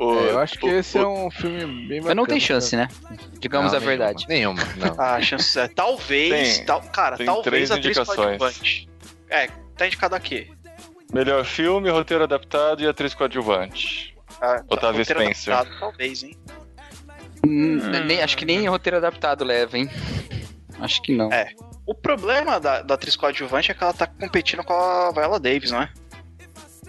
O- 0.01 0.17
É, 0.19 0.31
eu 0.31 0.39
acho 0.39 0.57
que 0.57 0.65
o- 0.65 0.77
esse 0.79 0.97
o- 0.97 1.01
é 1.01 1.07
um 1.07 1.29
filme 1.31 1.87
bem 1.87 2.01
Mas 2.01 2.15
não 2.15 2.25
tem 2.25 2.39
chance, 2.39 2.75
né? 2.75 2.87
Digamos 3.39 3.71
Não, 3.73 3.77
a 3.79 3.81
verdade. 3.81 4.25
Nenhuma, 4.29 4.63
nenhuma, 4.63 4.95
não. 4.95 4.95
Ah, 4.97 5.15
a 5.15 5.21
chance 5.21 5.59
é. 5.59 5.67
Talvez. 5.67 6.57
Tem- 6.57 6.65
tal, 6.65 6.81
cara, 6.83 7.17
tem 7.17 7.25
talvez 7.25 7.43
três 7.69 7.71
indicações. 7.71 8.87
É, 9.29 9.47
tá 9.75 9.85
indicado 9.87 10.15
aqui. 10.15 10.49
Melhor 11.13 11.43
filme, 11.43 11.89
roteiro 11.89 12.23
adaptado 12.23 12.81
e 12.81 12.87
atriz 12.87 13.13
coadjuvante. 13.13 14.15
Ah, 14.41 14.63
Otávio 14.69 14.99
roteiro 14.99 15.21
Spencer. 15.21 15.53
adaptado, 15.53 15.79
Talvez, 15.79 16.23
hein? 16.23 16.37
Hum, 17.45 17.77
nem- 18.05 18.21
acho 18.21 18.37
que 18.37 18.45
nem 18.45 18.67
roteiro 18.67 18.97
adaptado 18.97 19.43
leva, 19.43 19.77
hein? 19.77 19.89
Acho 20.79 21.01
que 21.01 21.13
não. 21.15 21.31
É. 21.31 21.51
O 21.85 21.93
problema 21.95 22.59
da, 22.59 22.81
da 22.81 22.93
atriz 22.93 23.15
coadjuvante 23.15 23.71
é 23.71 23.73
que 23.73 23.83
ela 23.83 23.93
tá 23.93 24.05
competindo 24.07 24.63
com 24.63 24.71
a 24.73 25.11
Viola 25.11 25.39
Davis, 25.39 25.71
não 25.71 25.81
é? 25.81 25.89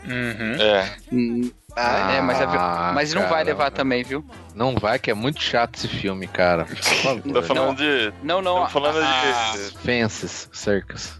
Uhum. 0.05 0.55
É. 0.63 0.97
Hum, 1.13 1.51
Ah, 1.77 2.13
é, 2.13 2.21
mas, 2.21 2.41
a- 2.41 2.45
Ah, 2.89 2.93
mas 2.93 3.15
não 3.15 3.29
vai 3.29 3.45
levar 3.45 3.71
também, 3.71 4.03
viu? 4.03 4.25
Não 4.55 4.75
vai, 4.75 4.99
que 4.99 5.11
é 5.11 5.15
muito 5.15 5.41
chato 5.43 5.77
esse 5.77 5.89
filme, 5.89 6.27
cara. 6.27 6.67
Tá 7.33 7.43
falando 7.43 7.77
de. 7.77 8.13
Não, 8.23 8.43
não. 8.43 8.63
Tô 8.65 8.69
falando 8.71 8.99
a- 9.03 9.53
de. 9.53 9.79
Fences, 9.79 10.49
cercas. 10.53 11.15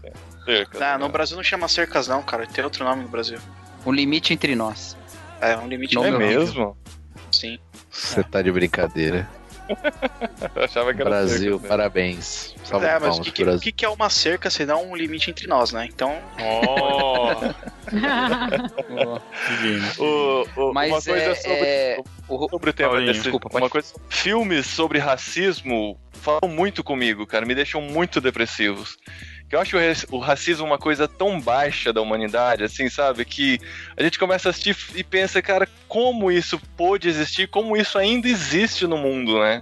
cerca, 0.45 0.97
Não, 0.97 1.07
no? 1.07 1.09
Brasil 1.09 1.35
não 1.37 1.43
chama 1.43 1.67
cercas, 1.67 2.07
não, 2.07 2.21
cara. 2.21 2.45
Tem 2.45 2.63
outro 2.63 2.83
nome 2.83 3.03
no 3.03 3.09
Brasil. 3.09 3.39
O 3.85 3.91
limite 3.91 4.33
entre 4.33 4.55
nós. 4.55 4.97
É, 5.39 5.57
um 5.57 5.67
limite 5.67 5.95
Não, 5.95 6.05
É 6.05 6.11
meu 6.11 6.19
mesmo? 6.19 6.77
Sim. 7.31 7.57
Você 7.89 8.21
tá 8.23 8.41
de 8.41 8.51
brincadeira. 8.51 9.27
Eu 10.55 10.63
achava 10.63 10.93
que 10.93 11.01
era 11.01 11.09
Brasil, 11.09 11.53
cerca, 11.59 11.67
parabéns. 11.67 12.55
Salve 12.63 12.85
é, 12.85 12.99
mas 12.99 13.19
o 13.19 13.21
que, 13.21 13.31
que, 13.31 13.59
que 13.59 13.71
que 13.71 13.85
é 13.85 13.89
uma 13.89 14.09
cerca 14.09 14.49
senão 14.49 14.89
um 14.91 14.95
limite 14.95 15.29
entre 15.29 15.47
nós, 15.47 15.71
né? 15.71 15.87
Então, 15.91 16.17
Oh, 16.39 17.91
O, 19.99 20.45
o- 20.69 20.73
Mas 20.73 20.91
uma 20.91 21.01
coisa 21.01 21.31
é- 21.31 21.35
sobre. 21.35 21.65
é- 21.67 21.97
o- 22.27 22.47
sobre 22.49 22.69
o 22.69 22.73
tema 22.73 22.89
Paulinho, 22.91 23.11
desse, 23.11 23.23
desculpa, 23.23 23.49
pode- 23.49 23.63
uma 23.63 23.69
coisa, 23.69 23.93
filmes 24.09 24.65
sobre 24.67 24.99
racismo 24.99 25.97
falam 26.13 26.47
muito 26.47 26.83
comigo, 26.83 27.25
cara, 27.25 27.45
me 27.45 27.55
deixam 27.55 27.81
muito 27.81 28.21
depressivos. 28.21 28.97
Que 29.51 29.55
eu 29.57 29.59
acho 29.59 29.75
o 29.75 29.79
raci- 29.81 30.07
o 30.11 30.17
racismo 30.17 30.65
uma 30.65 30.77
coisa 30.77 31.09
tão 31.09 31.37
baixa 31.41 31.91
da 31.91 31.99
humanidade, 31.99 32.63
assim, 32.63 32.89
sabe? 32.89 33.25
Que 33.25 33.59
a 33.97 34.01
gente 34.01 34.17
começa 34.17 34.47
a 34.47 34.51
assistir 34.51 34.77
e 34.95 35.03
pensa, 35.03 35.41
cara, 35.41 35.67
como 35.89 36.31
isso 36.31 36.57
pôde 36.77 37.09
existir, 37.09 37.49
como 37.49 37.75
isso 37.75 37.97
ainda 37.97 38.29
existe 38.29 38.87
no 38.87 38.97
mundo, 38.97 39.37
né? 39.41 39.61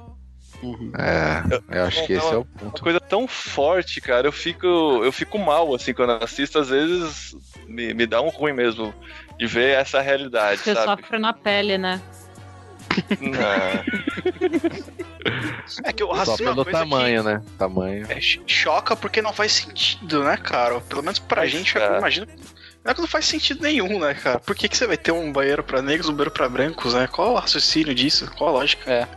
É, 0.95 1.77
eu 1.79 1.85
acho 1.85 2.05
que 2.05 2.13
esse 2.13 2.33
é 2.33 2.37
o 2.37 2.41
Uma 2.41 2.45
ponto. 2.69 2.83
coisa 2.83 2.99
tão 2.99 3.27
forte, 3.27 3.99
cara, 3.99 4.27
eu 4.27 4.31
fico, 4.31 4.67
eu 4.67 5.11
fico 5.11 5.39
mal, 5.39 5.73
assim, 5.73 5.91
quando 5.91 6.11
eu 6.11 6.23
assisto, 6.23 6.59
às 6.59 6.69
vezes 6.69 7.35
me, 7.67 7.91
me 7.95 8.05
dá 8.05 8.21
um 8.21 8.29
ruim 8.29 8.53
mesmo 8.53 8.93
de 9.39 9.47
ver 9.47 9.75
essa 9.75 10.01
realidade, 10.01 10.61
Você 10.61 10.75
sabe? 10.75 11.01
sofre 11.01 11.17
na 11.17 11.33
pele, 11.33 11.79
né? 11.79 11.99
Não. 13.21 13.83
É 15.83 15.93
que 15.93 16.03
o 16.03 16.07
Só 16.07 16.13
racismo 16.13 16.47
é 16.47 16.49
uma 16.49 16.53
pelo 16.55 16.63
coisa 16.65 16.79
tamanho, 16.79 17.23
né? 17.23 17.41
Tamanho. 17.57 18.05
é, 18.09 18.19
ch- 18.19 18.41
choca 18.47 18.95
porque 18.95 19.21
não 19.21 19.33
faz 19.33 19.51
sentido, 19.53 20.23
né, 20.23 20.37
cara? 20.37 20.79
Pelo 20.81 21.03
menos 21.03 21.19
pra 21.19 21.41
Mas, 21.41 21.51
gente, 21.51 21.73
cara. 21.73 21.93
eu 21.93 21.97
imagino. 21.99 22.27
Não 22.83 22.91
é 22.91 22.95
que 22.95 23.01
não 23.01 23.07
faz 23.07 23.25
sentido 23.25 23.61
nenhum, 23.61 23.99
né, 23.99 24.13
cara? 24.13 24.39
Por 24.39 24.55
que, 24.55 24.67
que 24.69 24.75
você 24.77 24.87
vai 24.87 24.97
ter 24.97 25.11
um 25.11 25.31
banheiro 25.31 25.63
pra 25.63 25.81
negros 25.81 26.07
e 26.07 26.11
um 26.11 26.13
banheiro 26.13 26.31
pra 26.31 26.47
brancos, 26.49 26.93
né? 26.93 27.07
Qual 27.07 27.33
o 27.33 27.35
raciocínio 27.37 27.93
disso? 27.93 28.29
Qual 28.37 28.49
a 28.49 28.53
lógica? 28.59 29.07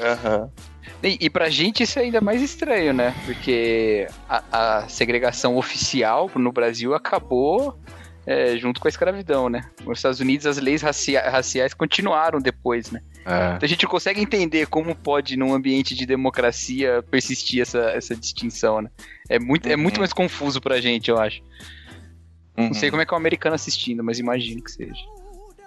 Aham. 0.00 0.50
E, 1.02 1.18
e 1.26 1.30
pra 1.30 1.48
gente 1.48 1.82
isso 1.82 1.98
é 1.98 2.02
ainda 2.02 2.20
mais 2.20 2.42
estranho, 2.42 2.92
né? 2.92 3.14
Porque 3.24 4.08
a, 4.28 4.80
a 4.80 4.88
segregação 4.88 5.56
oficial 5.56 6.30
no 6.34 6.50
Brasil 6.50 6.94
acabou 6.94 7.78
é, 8.26 8.56
junto 8.56 8.80
com 8.80 8.88
a 8.88 8.90
escravidão, 8.90 9.48
né? 9.48 9.62
Nos 9.84 9.98
Estados 9.98 10.18
Unidos 10.20 10.46
as 10.46 10.58
leis 10.58 10.82
racia- 10.82 11.30
raciais 11.30 11.72
continuaram 11.72 12.40
depois, 12.40 12.90
né? 12.90 13.00
É. 13.24 13.54
Então 13.54 13.58
a 13.62 13.66
gente 13.66 13.86
consegue 13.86 14.20
entender 14.20 14.66
como 14.66 14.94
pode, 14.94 15.36
num 15.36 15.54
ambiente 15.54 15.94
de 15.94 16.04
democracia, 16.04 17.02
persistir 17.10 17.62
essa, 17.62 17.78
essa 17.90 18.16
distinção, 18.16 18.82
né? 18.82 18.90
É 19.28 19.38
muito, 19.38 19.66
é 19.68 19.76
muito 19.76 19.96
Uhum. 19.96 20.00
mais 20.00 20.12
confuso 20.12 20.60
pra 20.60 20.80
gente, 20.80 21.08
eu 21.10 21.18
acho. 21.18 21.40
Uhum. 22.58 22.66
Não 22.68 22.74
sei 22.74 22.90
como 22.90 23.02
é 23.02 23.06
que 23.06 23.12
é 23.12 23.16
o 23.16 23.18
americano 23.20 23.54
assistindo, 23.54 24.02
mas 24.02 24.18
imagino 24.18 24.62
que 24.62 24.70
seja. 24.70 24.94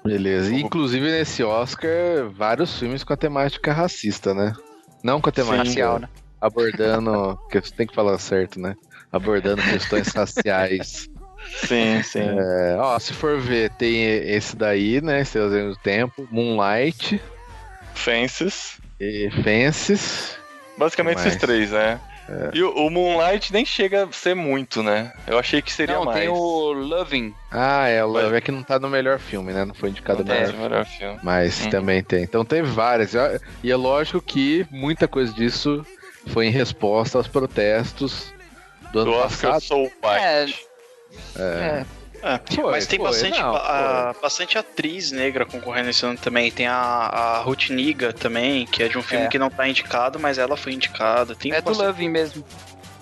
Beleza. 0.04 0.54
E, 0.54 0.62
inclusive 0.62 1.10
nesse 1.10 1.44
Oscar, 1.44 1.90
vários 2.34 2.78
filmes 2.80 3.04
com 3.04 3.14
a 3.14 3.18
temática 3.18 3.72
racista, 3.74 4.34
né? 4.34 4.54
Não 5.04 5.22
com 5.22 5.30
a 5.30 5.32
temática 5.32 5.64
Racial, 5.64 6.00
né? 6.00 6.10
abordando. 6.42 7.38
que 7.52 7.62
tem 7.74 7.86
que 7.88 7.94
falar 7.96 8.18
certo, 8.18 8.60
né? 8.60 8.76
Abordando 9.12 9.62
questões 9.62 10.08
raciais. 10.10 11.10
Sim, 11.66 12.02
sim. 12.04 12.36
É, 12.40 12.76
ó, 12.78 12.98
se 13.00 13.14
for 13.14 13.40
ver, 13.40 13.70
tem 13.72 14.04
esse 14.04 14.56
daí, 14.56 15.02
né? 15.02 15.24
Anos 15.36 15.78
do 15.78 15.82
tempo, 15.82 16.28
Moonlight, 16.32 17.22
Fences. 17.94 18.78
e 19.00 19.30
Fences. 19.44 20.38
Basicamente 20.78 21.20
esses 21.20 21.36
três, 21.36 21.72
né? 21.72 22.00
E 22.54 22.62
o, 22.62 22.72
o 22.86 22.90
Moonlight 22.92 23.52
nem 23.52 23.66
chega 23.66 24.04
a 24.06 24.12
ser 24.12 24.36
muito, 24.36 24.84
né? 24.84 25.12
Eu 25.28 25.38
achei 25.40 25.62
que 25.64 25.74
seria 25.74 25.96
Não, 25.96 26.06
mais. 26.06 26.20
tem 26.20 26.30
o 26.30 26.72
Loving. 26.72 27.34
Ah, 27.52 27.88
é, 27.88 28.04
o 28.04 28.08
Love 28.08 28.36
é 28.36 28.42
que 28.42 28.52
não 28.52 28.62
tá 28.64 28.78
no 28.80 28.88
melhor 28.88 29.18
filme, 29.18 29.52
né? 29.52 29.66
Não 29.66 29.74
foi 29.74 29.90
indicado 29.90 30.20
Não 30.20 30.26
no 30.26 30.32
tem 30.32 30.42
melhor 30.54 30.70
melhor 30.70 30.86
filme. 30.86 31.20
Mas 31.24 31.64
Uhum. 31.64 31.70
também 31.72 32.04
tem. 32.04 32.22
Então 32.24 32.46
teve 32.46 32.70
várias. 32.70 33.16
E- 33.16 33.72
é 33.72 33.76
lógico 33.76 34.22
que 34.22 34.66
muita 34.70 35.08
coisa 35.08 35.34
disso 35.34 35.84
foi 36.28 36.46
em 36.46 36.52
resposta 36.52 37.18
aos 37.18 37.28
protestos 37.28 38.32
do 38.94 39.00
ano 39.00 39.12
Do 39.12 39.18
Oscar 39.18 39.54
passado. 39.54 39.64
Soul 39.64 39.92
White. 40.04 40.20
É, 40.24 40.46
É, 41.38 41.86
Foi, 42.54 42.72
mas 42.72 42.86
tem 42.86 43.00
foi, 43.00 43.08
bastante, 43.08 43.40
não, 43.40 43.56
a- 43.56 44.14
bastante 44.22 44.58
atriz 44.58 45.10
negra 45.12 45.46
concorrendo 45.46 45.90
esse 45.90 46.06
ano 46.06 46.18
também. 46.18 46.52
Tem 46.52 46.68
a, 46.68 46.74
a 46.76 47.38
Ruth 47.40 47.70
Niga 47.70 48.12
também, 48.12 48.66
que 48.66 48.84
é 48.84 48.90
de 48.90 48.98
um 48.98 49.02
filme 49.02 49.26
É. 49.26 49.28
que 49.30 49.40
não 49.40 49.50
tá 49.50 49.68
indicado, 49.68 50.20
mas 50.20 50.38
ela 50.38 50.58
foi 50.58 50.74
indicada. 50.74 51.34
Tem 51.34 51.54
é 51.54 51.62
do 51.62 51.66
bastante- 51.66 51.88
Loving 51.88 52.10
mesmo. 52.10 52.44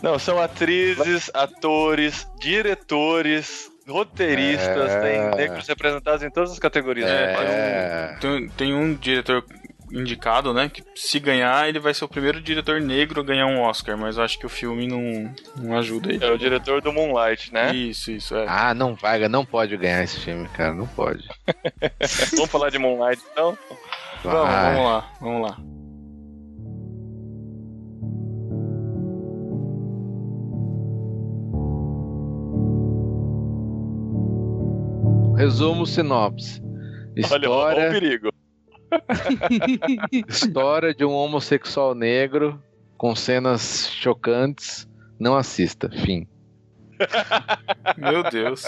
Não, 0.04 0.20
são 0.20 0.40
atrizes, 0.40 1.32
atores, 1.34 2.28
diretores, 2.40 3.72
roteiristas, 3.88 4.92
É. 4.92 5.00
tem 5.02 5.36
negros 5.36 5.68
representados 5.68 6.22
em 6.22 6.30
todas 6.30 6.52
as 6.52 6.60
categorias. 6.60 7.10
né? 7.10 7.34
É, 7.34 8.18
Tem, 8.20 8.48
tem 8.50 8.74
um 8.76 8.94
diretor 8.94 9.44
indicado, 9.92 10.54
né? 10.54 10.70
Que 10.70 10.84
se 10.96 11.20
ganhar, 11.20 11.68
ele 11.68 11.80
vai 11.80 11.94
ser 11.94 12.06
o 12.06 12.10
primeiro 12.10 12.42
diretor 12.42 12.82
negro 12.82 13.22
a 13.22 13.24
ganhar 13.24 13.46
um 13.46 13.62
Oscar, 13.62 13.98
mas 13.98 14.18
eu 14.18 14.24
acho 14.24 14.38
que 14.40 14.46
o 14.46 14.50
filme 14.50 14.88
não, 14.88 15.34
não 15.56 15.78
ajuda 15.78 16.12
ele. 16.12 16.24
É 16.24 16.32
o 16.32 16.38
diretor 16.38 16.82
do 16.82 16.92
Moonlight, 16.92 17.54
né? 17.54 17.74
Isso, 17.74 18.12
isso, 18.12 18.36
é. 18.36 18.46
Ah, 18.48 18.74
não 18.74 18.96
vai, 18.96 19.28
não 19.28 19.46
pode 19.46 19.76
ganhar 19.78 20.04
esse 20.04 20.20
filme, 20.20 20.48
cara, 20.50 20.74
não 20.74 20.88
pode. 20.88 21.28
Vamos 22.36 22.52
falar 22.52 22.70
de 22.70 22.80
Moonlight 22.80 23.22
então? 23.32 23.58
Vamos, 24.24 24.50
Vai. 24.50 24.74
vamos 24.74 24.92
lá, 24.92 25.12
vamos 25.22 25.42
lá. 25.50 25.58
Resumo 35.38 35.86
sinopse. 35.86 36.60
Olha, 37.32 37.50
olha 37.50 37.50
o 37.50 37.70
História, 37.70 37.92
perigo. 37.92 38.30
História 40.28 40.94
de 40.94 41.06
um 41.06 41.12
homossexual 41.12 41.94
negro 41.96 42.62
com 42.98 43.16
cenas 43.16 43.90
chocantes. 43.92 44.88
Não 45.20 45.36
assista. 45.36 45.90
Fim. 45.90 46.28
Meu 47.98 48.24
Deus. 48.24 48.64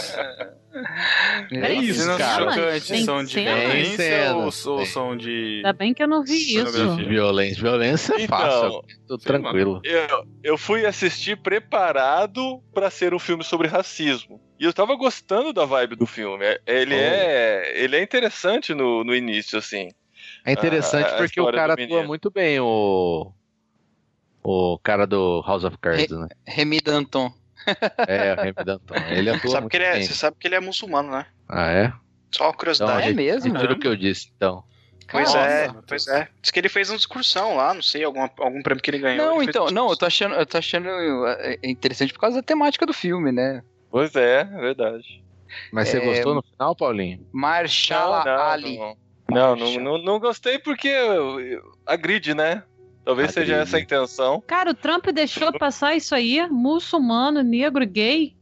É 1.51 1.73
isso, 1.73 2.01
Cenas 2.01 2.17
cara. 2.17 2.51
chocantes 2.51 2.87
Tem 2.87 3.03
são 3.03 3.23
de 3.23 3.33
violência 3.43 3.97
Tem 3.97 4.31
ou, 4.33 4.43
ou 4.77 4.85
são 4.85 5.17
de. 5.17 5.55
Ainda 5.57 5.73
bem 5.73 5.93
que 5.95 6.03
eu 6.03 6.07
não 6.07 6.23
vi 6.23 6.55
isso. 6.55 6.95
Violência. 6.95 7.61
Violência 7.61 8.13
é 8.13 8.21
Então, 8.21 8.37
fácil. 8.37 8.83
Tô 9.07 9.17
Sim, 9.17 9.25
tranquilo. 9.25 9.81
Eu, 9.83 10.25
eu 10.43 10.57
fui 10.59 10.85
assistir 10.85 11.37
preparado 11.37 12.61
pra 12.71 12.91
ser 12.91 13.13
um 13.15 13.19
filme 13.19 13.43
sobre 13.43 13.67
racismo. 13.67 14.39
E 14.59 14.65
eu 14.65 14.73
tava 14.73 14.95
gostando 14.95 15.51
da 15.51 15.65
vibe 15.65 15.95
do 15.95 16.05
filme. 16.05 16.45
Ele, 16.67 16.93
Oh. 16.93 16.97
é, 16.99 17.73
ele 17.81 17.95
é 17.95 18.03
interessante 18.03 18.73
no, 18.75 19.03
no 19.03 19.15
início, 19.15 19.57
assim. 19.57 19.87
É 20.49 20.53
interessante 20.53 21.05
a- 21.07 21.13
a 21.15 21.17
porque 21.17 21.39
o 21.41 21.51
cara 21.51 21.73
atua 21.73 22.03
muito 22.03 22.29
bem, 22.31 22.59
o. 22.59 23.31
O 24.43 24.79
cara 24.79 25.05
do 25.05 25.43
House 25.45 25.63
of 25.63 25.77
Cards, 25.77 26.09
né? 26.09 26.27
Remy 26.47 26.79
Danton. 26.81 27.31
É, 28.07 28.33
o 28.33 28.37
Remy 28.37 28.53
Danton. 28.65 28.95
Ele 29.11 29.29
atua 29.29 29.51
Sabe 29.51 29.61
muito 29.63 29.71
que 29.71 29.77
ele 29.77 29.83
é, 29.85 29.93
bem. 29.93 30.01
você 30.03 30.13
sabe 30.13 30.37
que 30.39 30.47
ele 30.47 30.55
é 30.55 30.59
muçulmano, 30.59 31.11
né? 31.11 31.25
Ah, 31.47 31.69
é? 31.71 31.93
Só 32.31 32.45
uma 32.45 32.49
Então, 32.49 32.53
curiosidade. 32.53 33.01
É 33.01 33.05
gente- 33.07 33.15
mesmo? 33.17 33.53
Retiro 33.53 33.73
o 33.73 33.79
que 33.79 33.87
eu 33.87 33.95
disse, 33.95 34.31
então. 34.35 34.63
pois 35.11 35.27
Nossa, 35.27 35.39
é, 35.39 35.73
pois 35.85 36.07
é. 36.07 36.29
Diz 36.41 36.51
que 36.51 36.59
ele 36.59 36.69
fez 36.69 36.89
uma 36.89 36.95
excursão 36.95 37.55
lá, 37.57 37.73
não 37.73 37.81
sei, 37.81 38.03
algum, 38.03 38.21
algum 38.21 38.61
prêmio 38.63 38.81
que 38.81 38.89
ele 38.91 38.99
ganhou. 38.99 39.25
Não, 39.25 39.41
ele 39.41 39.49
então, 39.49 39.67
não, 39.71 39.89
eu 39.89 39.97
tô 39.97 40.05
achando, 40.05 40.35
eu 40.35 40.45
tô 40.45 40.57
achando 40.57 40.87
é, 40.87 41.57
é 41.61 41.69
interessante 41.69 42.13
por 42.13 42.19
causa 42.19 42.37
da 42.37 42.43
temática 42.43 42.85
do 42.85 42.93
filme, 42.93 43.31
né? 43.31 43.61
Pois 43.91 44.15
é, 44.15 44.41
é 44.41 44.45
verdade. 44.45 45.03
Mas 45.73 45.89
você 45.89 45.97
É, 45.97 46.05
gostou 46.05 46.33
no 46.35 46.43
final, 46.43 46.75
Paulinho? 46.75 47.27
Marshala 47.33 48.23
não, 48.23 48.39
Ali. 48.49 48.77
Não, 48.77 48.95
não, 49.31 49.55
não, 49.55 49.73
não, 49.79 49.97
não 49.97 50.19
gostei 50.19 50.59
porque 50.59 50.91
agride, 51.85 52.33
né? 52.33 52.63
Talvez 53.05 53.31
seja 53.31 53.53
Agride. 53.55 53.67
essa 53.69 53.77
a 53.77 53.79
intenção. 53.79 54.41
Cara, 54.45 54.71
o 54.71 54.73
Trump 54.75 55.05
deixou 55.07 55.51
passar 55.57 55.95
isso 55.95 56.13
aí, 56.13 56.47
muçulmano, 56.49 57.41
negro, 57.41 57.85
gay. 57.85 58.35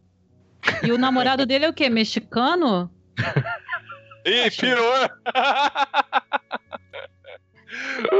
E 0.84 0.92
o 0.92 0.98
namorado 0.98 1.46
dele 1.46 1.66
é 1.66 1.70
o 1.70 1.74
quê? 1.74 1.88
Mexicano? 1.90 2.92
Ih, 4.26 4.52
pior! 4.52 5.10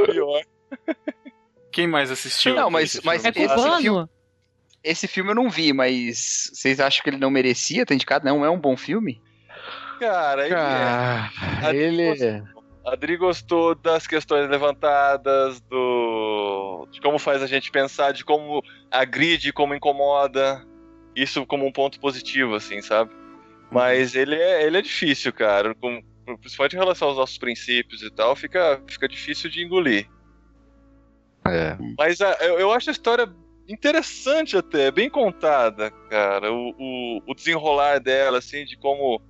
pior. 0.06 0.42
Quem 1.70 1.86
mais 1.86 2.10
assistiu? 2.10 2.54
Não, 2.54 2.70
mas- 2.70 2.94
esse 2.94 3.04
mas 3.06 3.24
É 3.24 3.32
filme? 3.32 3.46
Esse 3.46 3.54
cubano? 3.62 3.82
filme- 3.82 4.08
Esse 4.82 5.06
filme 5.08 5.30
eu 5.30 5.34
não 5.34 5.50
vi, 5.50 5.72
mas 5.72 6.50
vocês 6.54 6.80
acham 6.80 7.02
que 7.02 7.10
ele 7.10 7.18
não 7.18 7.30
merecia 7.30 7.84
ter 7.84 7.94
indicado? 7.94 8.24
Não 8.24 8.44
é 8.44 8.48
um 8.50 8.58
bom 8.58 8.76
filme? 8.76 9.20
Cara, 10.00 10.46
ele 10.46 10.54
é. 10.54 10.58
Ah, 10.58 11.30
A 11.64 11.74
ele. 11.74 12.42
Adri 12.92 13.16
gostou 13.16 13.74
das 13.74 14.06
questões 14.06 14.48
levantadas, 14.48 15.60
do 15.62 16.86
de 16.90 17.00
como 17.00 17.18
faz 17.18 17.42
a 17.42 17.46
gente 17.46 17.70
pensar, 17.70 18.12
de 18.12 18.24
como 18.24 18.62
agride, 18.90 19.52
como 19.52 19.74
incomoda. 19.74 20.64
Isso 21.14 21.44
como 21.46 21.66
um 21.66 21.72
ponto 21.72 21.98
positivo, 22.00 22.54
assim, 22.54 22.80
sabe? 22.80 23.10
Mas 23.70 24.14
ele 24.14 24.34
é, 24.34 24.64
ele 24.64 24.78
é 24.78 24.82
difícil, 24.82 25.32
cara. 25.32 25.74
Com, 25.74 26.02
principalmente 26.40 26.76
em 26.76 26.78
relação 26.78 27.08
aos 27.08 27.16
nossos 27.16 27.38
princípios 27.38 28.02
e 28.02 28.10
tal, 28.10 28.36
fica, 28.36 28.80
fica 28.86 29.08
difícil 29.08 29.50
de 29.50 29.62
engolir. 29.62 30.08
É. 31.46 31.76
Mas 31.98 32.20
a- 32.20 32.36
eu, 32.40 32.58
eu 32.58 32.72
acho 32.72 32.90
a 32.90 32.92
história 32.92 33.28
interessante 33.68 34.56
até, 34.56 34.90
bem 34.90 35.10
contada, 35.10 35.90
cara. 36.08 36.52
O, 36.52 36.74
o, 36.78 37.22
o 37.26 37.34
desenrolar 37.34 38.00
dela, 38.00 38.38
assim, 38.38 38.64
de 38.64 38.76
como, 38.76 39.20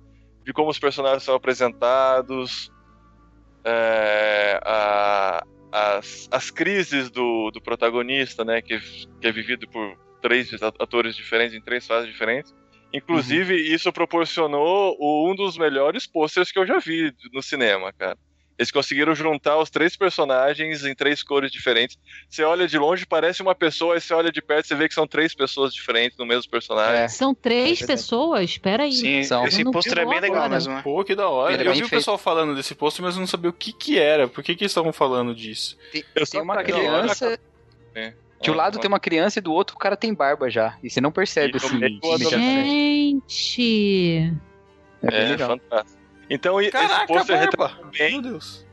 de 0.45 0.53
como 0.53 0.69
os 0.69 0.79
personagens 0.79 1.23
são 1.23 1.35
apresentados, 1.35 2.71
é, 3.65 4.59
a- 4.63 5.43
as, 5.71 6.27
as 6.31 6.49
crises 6.49 7.09
do, 7.11 7.51
do 7.51 7.61
protagonista, 7.61 8.43
né, 8.43 8.61
que, 8.61 8.79
que 9.21 9.27
é 9.27 9.31
vivido 9.31 9.67
por 9.69 9.95
três 10.21 10.51
atores 10.61 11.15
diferentes 11.15 11.55
em 11.55 11.61
três 11.61 11.85
fases 11.85 12.09
diferentes. 12.09 12.53
Inclusive, 12.91 13.55
isso 13.55 13.93
proporcionou 13.93 14.97
um 14.99 15.35
dos 15.35 15.57
melhores 15.57 16.07
posters 16.07 16.51
que 16.51 16.57
eu 16.57 16.65
já 16.65 16.79
vi 16.79 17.13
no 17.31 17.41
cinema, 17.41 17.93
cara. 17.93 18.17
Eles 18.59 18.71
conseguiram 18.71 19.15
juntar 19.15 19.57
os 19.57 19.69
três 19.69 19.95
personagens 19.95 20.83
em 20.83 20.93
três 20.93 21.23
cores 21.23 21.49
diferentes. 21.49 21.97
Você 22.29 22.43
olha 22.43 22.67
de 22.67 22.77
longe, 22.77 23.05
parece 23.05 23.41
uma 23.41 23.55
pessoa, 23.55 23.93
aí 23.95 24.01
você 24.01 24.13
olha 24.13 24.33
de 24.33 24.41
perto, 24.41 24.67
você 24.67 24.75
vê 24.75 24.89
que 24.89 24.93
são 24.93 25.07
três 25.07 25.33
pessoas 25.33 25.73
diferentes 25.73 26.17
no 26.17 26.25
mesmo 26.25 26.51
personagem. 26.51 27.03
É. 27.03 27.07
São 27.07 27.33
três 27.33 27.81
É 27.81 27.87
pessoas? 27.87 28.49
Espera 28.49 28.83
aí. 28.83 28.91
Sim, 28.91 29.23
São. 29.23 29.45
esse 29.47 29.63
pôster 29.63 29.97
é 29.99 30.05
bem 30.05 30.19
legal 30.19 30.35
agora. 30.39 30.49
mesmo, 30.49 30.73
né? 30.73 30.81
Pô, 30.83 31.01
que 31.05 31.15
da 31.15 31.29
hora. 31.29 31.53
Ele 31.53 31.63
é 31.63 31.67
eu 31.67 31.73
vi 31.73 31.83
o 31.85 31.89
pessoal 31.89 32.17
falando 32.17 32.53
desse 32.53 32.75
pôster, 32.75 33.01
mas 33.01 33.15
eu 33.15 33.21
não 33.21 33.27
sabia 33.27 33.49
o 33.49 33.53
que 33.53 33.71
que 33.71 33.97
era. 33.97 34.27
Por 34.27 34.43
que 34.43 34.53
que 34.53 34.63
eles 34.65 34.71
estavam 34.71 34.91
falando 34.91 35.33
disso? 35.33 35.77
Tem, 35.93 36.03
Eu 36.13 36.27
tem 36.27 36.41
uma 36.41 36.61
criança. 36.61 37.39
É. 37.95 38.13
De 38.41 38.51
um 38.51 38.55
lado 38.55 38.77
tem 38.77 38.87
uma 38.89 38.99
criança 38.99 39.39
e 39.39 39.41
do 39.41 39.53
outro 39.53 39.75
o 39.75 39.79
cara 39.79 39.95
tem 39.95 40.13
barba 40.13 40.49
já. 40.49 40.77
E 40.83 40.89
você 40.89 40.99
não 40.99 41.13
percebe 41.13 41.53
E 41.53 41.57
assim. 41.57 41.77
imediatamente. 41.77 43.23
Gente. 43.25 44.33
É 45.01 45.33
É, 45.33 45.37
fantástico. 45.37 45.98
Então, 46.29 46.61
e- 46.61 46.65
esse 46.65 46.71
Caraca, 46.71 47.07
pôster 47.07 47.39
retrata 47.39 47.83
bem 47.97 48.21
Deus. 48.21 48.65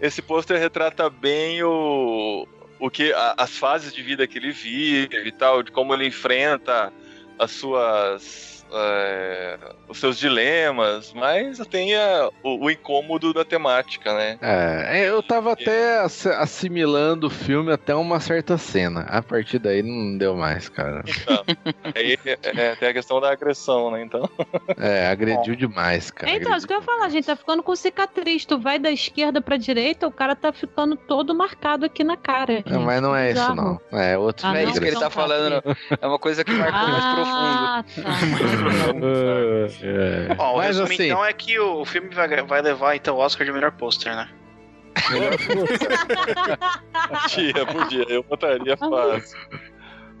esse 0.00 0.20
pôster 0.22 0.58
retrata 0.58 1.08
bem 1.08 1.62
o, 1.62 2.46
o 2.78 2.90
que 2.90 3.12
a- 3.12 3.34
as 3.38 3.56
fases 3.56 3.92
de 3.92 4.02
vida 4.02 4.26
que 4.26 4.38
ele 4.38 4.52
vive 4.52 5.26
e 5.26 5.32
tal, 5.32 5.62
de 5.62 5.70
como 5.70 5.94
ele 5.94 6.06
enfrenta 6.06 6.92
as 7.38 7.50
suas 7.52 8.51
é, 8.74 9.58
os 9.88 9.98
seus 9.98 10.18
dilemas, 10.18 11.12
mas 11.14 11.58
tem 11.66 11.94
a- 11.94 12.28
o, 12.42 12.66
o 12.66 12.70
incômodo 12.70 13.32
da 13.32 13.44
temática, 13.44 14.14
né? 14.14 14.38
É, 14.40 15.08
eu 15.08 15.22
tava 15.22 15.52
até 15.52 16.00
ass- 16.00 16.26
assimilando 16.26 17.26
o 17.26 17.30
filme 17.30 17.72
até 17.72 17.94
uma 17.94 18.20
certa 18.20 18.56
cena. 18.58 19.02
A 19.08 19.22
partir 19.22 19.58
daí 19.58 19.82
não 19.82 20.16
deu 20.18 20.34
mais, 20.36 20.68
cara. 20.68 21.02
Aí 21.94 22.18
é, 22.24 22.74
tem 22.76 22.88
a 22.88 22.92
questão 22.92 23.20
da 23.20 23.30
agressão, 23.32 23.90
né? 23.90 24.02
Então, 24.02 24.28
É, 24.78 25.08
agrediu 25.08 25.54
demais, 25.54 26.10
cara. 26.10 26.32
Então, 26.32 26.56
isso 26.56 26.66
que 26.66 26.72
eu 26.72 26.78
ia 26.78 26.82
falar, 26.82 27.06
a 27.06 27.08
gente 27.08 27.26
tá 27.26 27.36
ficando 27.36 27.62
com 27.62 27.74
cicatriz. 27.76 28.44
Tu 28.44 28.58
vai 28.58 28.78
da 28.78 28.90
esquerda 28.90 29.40
pra 29.40 29.56
direita, 29.56 30.06
o 30.06 30.12
cara 30.12 30.34
tá 30.34 30.52
ficando 30.52 30.96
todo 30.96 31.34
marcado 31.34 31.84
aqui 31.84 32.02
na 32.04 32.16
cara. 32.16 32.62
Não, 32.66 32.82
mas 32.82 33.00
não 33.02 33.14
é 33.14 33.32
isso, 33.32 33.54
não. 33.54 33.80
É 33.92 34.16
outro 34.18 34.46
Ah, 34.46 34.50
Não 34.50 34.56
é 34.58 34.62
não, 34.64 34.70
isso 34.70 34.80
que 34.80 34.86
ele 34.86 34.96
então 34.96 35.02
tá 35.02 35.10
falando. 35.10 35.62
É 36.00 36.06
uma 36.06 36.18
coisa 36.18 36.44
que 36.44 36.52
marcou 36.52 36.88
mais 36.88 37.04
profundo. 37.04 37.26
Ah, 37.34 37.84
tá. 37.94 38.61
É. 39.82 40.34
Bom, 40.34 40.54
o 40.54 40.56
Mas 40.58 40.66
resumo 40.66 40.92
assim, 40.92 41.04
então 41.04 41.24
é 41.24 41.32
que 41.32 41.58
o 41.58 41.84
filme 41.84 42.08
vai, 42.14 42.42
vai 42.42 42.62
levar 42.62 42.96
então 42.96 43.16
o 43.16 43.18
Oscar 43.18 43.46
de 43.46 43.52
melhor 43.52 43.72
pôster, 43.72 44.14
né? 44.14 44.28
podia, 47.08 47.66
podia, 47.66 48.04
eu 48.08 48.22
botaria 48.22 48.76
fácil. 48.76 49.38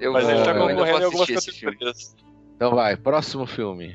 Eu, 0.00 0.12
Mas 0.12 0.28
ele 0.28 0.42
tá 0.42 0.52
vou 0.52 0.68
concorrendo 0.68 1.00
em 1.00 1.04
algumas 1.04 1.30
categorias. 1.30 2.16
então 2.56 2.74
vai, 2.74 2.96
próximo 2.96 3.46
filme. 3.46 3.94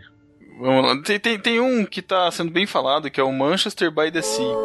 Vamos 0.59 0.85
lá. 0.85 1.01
Tem, 1.03 1.19
tem, 1.19 1.39
tem 1.39 1.59
um 1.59 1.85
que 1.85 2.01
tá 2.01 2.31
sendo 2.31 2.51
bem 2.51 2.65
falado, 2.65 3.11
que 3.11 3.19
é 3.19 3.23
o 3.23 3.31
Manchester 3.31 3.91
by 3.91 4.11
the 4.11 4.21
Sea. 4.21 4.55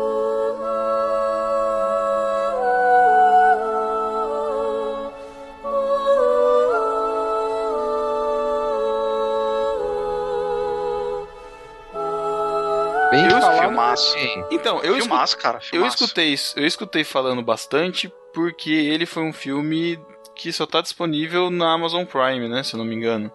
Bem 13.13 13.25
Eu 13.27 13.31
falado 13.41 13.61
filmaço. 13.61 14.17
Então, 14.51 14.77
eu, 14.83 14.97
escu- 14.97 15.09
Filmaço, 15.09 15.39
cara. 15.39 15.59
eu 15.59 15.63
Filmaço. 15.63 16.03
escutei 16.05 16.29
isso- 16.33 16.59
eu 16.59 16.67
escutei 16.67 17.05
falando 17.05 17.43
bastante 17.43 18.13
porque 18.35 18.71
ele 18.73 19.07
foi 19.07 19.23
um 19.23 19.33
filme 19.33 20.01
que 20.35 20.53
só 20.53 20.65
tá 20.67 20.81
disponível 20.81 21.51
na 21.51 21.73
Amazon 21.75 22.05
Prime, 22.05 22.49
né? 22.49 22.63
Se 22.63 22.75
eu 22.75 22.79
não 22.79 22.85
me 22.85 22.95
engano. 22.97 23.31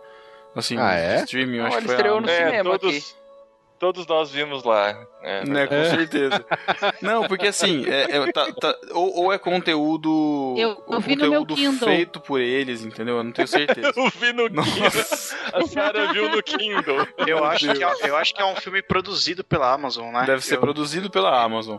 Assim, 0.55 0.75
Ah, 0.79 0.95
é? 0.95 1.17
streaming, 1.23 1.57
eu 1.57 1.63
Não, 1.63 1.67
acho 1.69 1.77
que 1.77 1.83
foi 1.85 1.93
a 1.93 1.97
estreou 1.97 2.19
no 2.19 2.27
Amazon. 2.27 2.43
É, 2.43 2.49
cinema 2.49 2.79
todos, 2.79 3.15
todos 3.79 4.05
nós 4.07 4.31
vimos 4.31 4.63
lá. 4.63 4.97
É, 5.21 5.43
Né, 5.45 5.67
com 5.67 5.75
É. 5.75 5.89
certeza. 5.89 6.45
Não, 7.01 7.27
porque 7.27 7.47
assim, 7.47 7.85
é, 7.87 8.17
é- 8.17 8.31
tá- 8.31 8.51
tá- 8.53 8.75
ou, 8.91 9.23
ou 9.25 9.33
é 9.33 9.37
conteúdo. 9.37 10.55
Eu- 10.57 10.83
eu 10.89 10.99
vi 10.99 11.15
no 11.15 11.29
meu 11.29 11.39
conteúdo 11.41 11.55
Kindle. 11.55 11.87
feito 11.87 12.19
por 12.19 12.39
eles, 12.39 12.83
entendeu? 12.83 13.17
Eu 13.17 13.23
não 13.23 13.31
tenho 13.31 13.47
certeza. 13.47 13.91
Eu 13.97 14.09
vi 14.09 14.33
no 14.33 14.47
Kindle. 14.49 14.63
Nossa, 14.83 15.35
A 15.53 15.61
senhora 15.65 16.13
viu 16.13 16.29
no 16.29 16.41
Kindle. 16.43 17.07
Eu 17.25 17.43
acho, 17.45 17.73
que 17.73 17.83
é, 17.83 18.09
eu 18.09 18.15
acho 18.17 18.33
que 18.33 18.41
é 18.41 18.45
um 18.45 18.55
filme 18.55 18.81
produzido 18.81 19.43
pela 19.43 19.71
Amazon, 19.73 20.11
né? 20.11 20.23
deve 20.25 20.41
ser 20.43 20.55
eu, 20.55 20.61
produzido 20.61 21.09
pela 21.09 21.41
Amazon. 21.41 21.77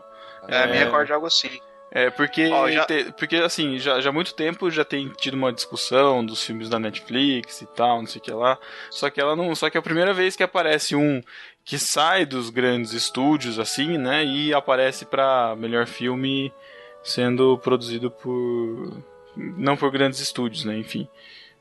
É, 0.48 0.66
me 0.66 0.76
É. 0.76 0.84
recordo 0.84 1.06
de 1.06 1.12
algo 1.12 1.26
assim. 1.26 1.50
É, 1.90 2.10
porque, 2.10 2.50
Ó, 2.52 2.70
já- 2.70 2.84
te- 2.84 3.14
porque 3.18 3.36
assim, 3.36 3.78
já, 3.78 3.98
já 3.98 4.10
há 4.10 4.12
muito 4.12 4.34
tempo 4.34 4.70
já 4.70 4.84
tem 4.84 5.08
tido 5.16 5.32
uma 5.34 5.50
discussão 5.50 6.24
dos 6.24 6.44
filmes 6.44 6.68
da 6.68 6.78
Netflix 6.78 7.62
e 7.62 7.66
tal, 7.66 8.00
não 8.00 8.06
sei 8.06 8.20
o 8.20 8.22
que 8.22 8.30
lá. 8.30 8.58
Só 8.90 9.08
que 9.08 9.18
ela 9.18 9.34
não. 9.34 9.54
Só 9.54 9.70
que 9.70 9.78
é 9.78 9.80
a 9.80 9.82
primeira 9.82 10.12
vez 10.12 10.36
que 10.36 10.42
aparece 10.42 10.94
um 10.94 11.22
que 11.68 11.78
sai 11.78 12.24
dos 12.24 12.48
grandes 12.48 12.94
estúdios, 12.94 13.58
assim, 13.58 13.98
né? 13.98 14.24
E 14.24 14.54
aparece 14.54 15.04
pra 15.04 15.54
melhor 15.54 15.86
filme 15.86 16.50
sendo 17.02 17.58
produzido 17.58 18.10
por. 18.10 19.02
Não 19.36 19.76
por 19.76 19.90
grandes 19.92 20.18
estúdios, 20.18 20.64
né? 20.64 20.78
Enfim. 20.78 21.06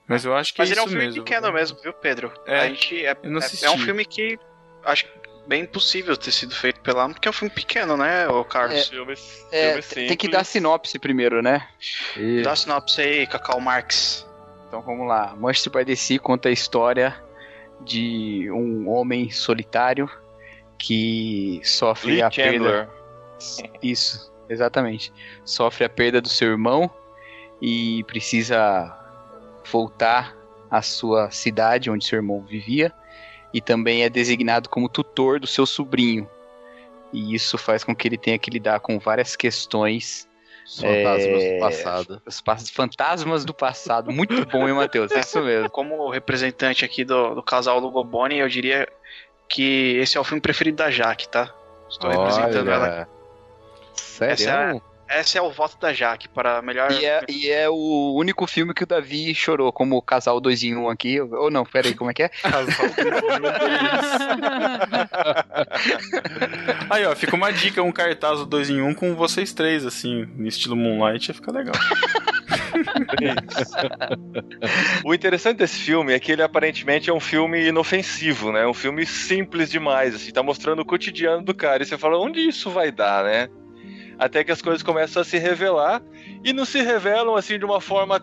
Mas 0.07 0.23
eu 0.23 0.33
acho 0.33 0.53
que 0.53 0.61
Mas 0.61 0.69
é 0.69 0.73
ele 0.73 0.79
é 0.79 0.83
um 0.83 0.87
filme 0.87 1.03
mesmo. 1.05 1.23
pequeno 1.25 1.51
mesmo, 1.51 1.77
viu, 1.83 1.91
Pedro? 1.91 2.31
É, 2.45 2.59
a 2.61 2.67
gente 2.69 3.05
é, 3.05 3.17
eu 3.21 3.29
não 3.29 3.41
é- 3.41 3.43
assisti. 3.45 3.65
é 3.65 3.69
um 3.69 3.77
filme 3.77 4.05
que 4.05 4.39
acho 4.85 5.05
bem 5.45 5.65
possível 5.65 6.15
ter 6.15 6.31
sido 6.31 6.55
feito 6.55 6.79
pela 6.79 6.99
Amazon, 7.01 7.13
porque 7.15 7.27
é 7.27 7.31
um 7.31 7.33
filme 7.33 7.53
pequeno, 7.53 7.97
né, 7.97 8.27
ô 8.29 8.43
Carlos? 8.45 8.87
Filme, 8.87 9.13
É, 9.51 9.81
filme 9.81 10.07
tem 10.07 10.15
que 10.17 10.29
dar 10.29 10.45
sinopse 10.45 10.97
primeiro, 10.97 11.41
né? 11.41 11.67
E- 12.15 12.41
Dá 12.41 12.53
a 12.53 12.55
sinopse 12.55 13.01
aí, 13.01 13.27
Cacau 13.27 13.59
Marx. 13.59 14.25
Então 14.69 14.81
vamos 14.81 15.05
lá. 15.07 15.35
Manchester 15.37 15.71
by 15.73 15.85
the 15.85 15.95
Sea 15.95 16.17
conta 16.19 16.47
a 16.49 16.51
história 16.53 17.13
de 17.81 18.49
um 18.51 18.89
homem 18.89 19.29
solitário 19.29 20.09
que 20.77 21.59
sofre 21.63 22.13
Lee 22.13 22.21
a 22.21 22.29
perda. 22.29 22.51
Chandler. 22.51 22.89
Isso, 23.81 24.31
exatamente. 24.49 25.11
Sofre 25.45 25.85
a 25.85 25.89
perda 25.89 26.21
do 26.21 26.29
seu 26.29 26.49
irmão 26.49 26.89
e 27.61 28.03
precisa 28.05 28.93
voltar 29.71 30.35
à 30.69 30.81
sua 30.81 31.31
cidade 31.31 31.89
onde 31.89 32.05
seu 32.05 32.17
irmão 32.17 32.41
vivia 32.41 32.93
e 33.53 33.61
também 33.61 34.03
é 34.03 34.09
designado 34.09 34.69
como 34.69 34.89
tutor 34.89 35.39
do 35.39 35.47
seu 35.47 35.65
sobrinho. 35.65 36.29
E 37.13 37.33
isso 37.33 37.57
faz 37.57 37.83
com 37.83 37.95
que 37.95 38.07
ele 38.07 38.17
tenha 38.17 38.37
que 38.37 38.49
lidar 38.49 38.79
com 38.79 38.99
várias 38.99 39.35
questões 39.35 40.26
Os 40.67 40.81
fantasmas 40.81 41.43
É, 41.43 41.53
do 41.53 41.59
passado. 41.59 42.21
os 42.25 42.41
pa- 42.41 42.57
fantasmas 42.57 43.45
do 43.45 43.53
passado. 43.53 44.11
Muito 44.11 44.45
bom, 44.47 44.67
hein, 44.67 44.73
Matheus? 44.75 45.11
É 45.13 45.19
isso 45.21 45.41
mesmo. 45.41 45.69
Como 45.69 46.09
representante 46.09 46.83
aqui 46.83 47.05
do, 47.05 47.35
do 47.35 47.41
casal 47.41 47.79
Lugoboni, 47.79 48.37
eu 48.37 48.49
diria 48.49 48.85
que 49.47 49.95
esse 49.97 50.17
é 50.17 50.19
o 50.19 50.25
filme 50.25 50.41
preferido 50.41 50.77
da 50.77 50.91
Jaque, 50.91 51.29
tá? 51.29 51.49
Estou 51.89 52.09
representando 52.09 52.69
ela. 52.69 52.83
Olha. 52.83 53.09
Sério? 53.93 54.33
Essa 54.33 54.81
Esse 55.09 55.37
é 55.37 55.41
o 55.41 55.51
voto 55.51 55.79
da 55.79 55.93
Jaque 55.93 56.27
para 56.27 56.61
melhor. 56.61 56.91
E 56.91 57.05
é, 57.05 57.21
e 57.29 57.49
é 57.49 57.69
o 57.69 58.13
único 58.15 58.45
filme 58.45 58.73
que 58.73 58.83
o 58.83 58.87
Davi 58.87 59.33
chorou, 59.33 59.71
como 59.71 60.01
casal 60.01 60.39
2 60.39 60.63
em 60.63 60.75
1 60.75 60.83
um 60.83 60.89
aqui. 60.89 61.21
Ou 61.21 61.49
não, 61.49 61.65
peraí, 61.65 61.93
como 61.93 62.11
é 62.11 62.13
que 62.13 62.23
é? 62.23 62.31
Aí, 66.89 67.05
ó, 67.05 67.15
fica 67.15 67.35
uma 67.35 67.51
dica, 67.51 67.81
um 67.81 67.91
cartaz 67.91 68.45
2 68.45 68.69
em 68.69 68.81
1 68.81 68.87
um 68.87 68.93
com 68.93 69.15
vocês 69.15 69.53
três, 69.53 69.85
assim, 69.85 70.25
no 70.35 70.47
estilo 70.47 70.75
Moonlight, 70.75 71.29
ia 71.29 71.35
ficar 71.35 71.51
legal. 71.51 71.75
O 75.03 75.13
interessante 75.13 75.57
desse 75.57 75.79
filme 75.79 76.13
é 76.13 76.19
que 76.19 76.31
ele 76.31 76.43
aparentemente 76.43 77.09
é 77.09 77.13
um 77.13 77.19
filme 77.19 77.67
inofensivo, 77.67 78.51
né? 78.51 78.67
Um 78.67 78.73
filme 78.73 79.05
simples 79.05 79.69
demais, 79.69 80.15
assim, 80.15 80.31
tá 80.31 80.43
mostrando 80.43 80.81
o 80.81 80.85
cotidiano 80.85 81.43
do 81.43 81.53
cara. 81.53 81.83
E 81.83 81.85
você 81.85 81.97
fala, 81.97 82.19
onde 82.19 82.39
isso 82.39 82.69
vai 82.69 82.91
dar, 82.91 83.23
né? 83.23 83.49
Até 84.19 84.43
que 84.43 84.51
as 84.51 84.61
coisas 84.61 84.81
começam 84.83 85.21
a 85.21 85.25
se 85.25 85.37
revelar 85.37 86.01
e 86.43 86.51
não 86.53 86.65
se 86.65 86.81
revelam 86.81 87.35
assim 87.35 87.59
de 87.59 87.65
uma 87.65 87.79
forma 87.81 88.19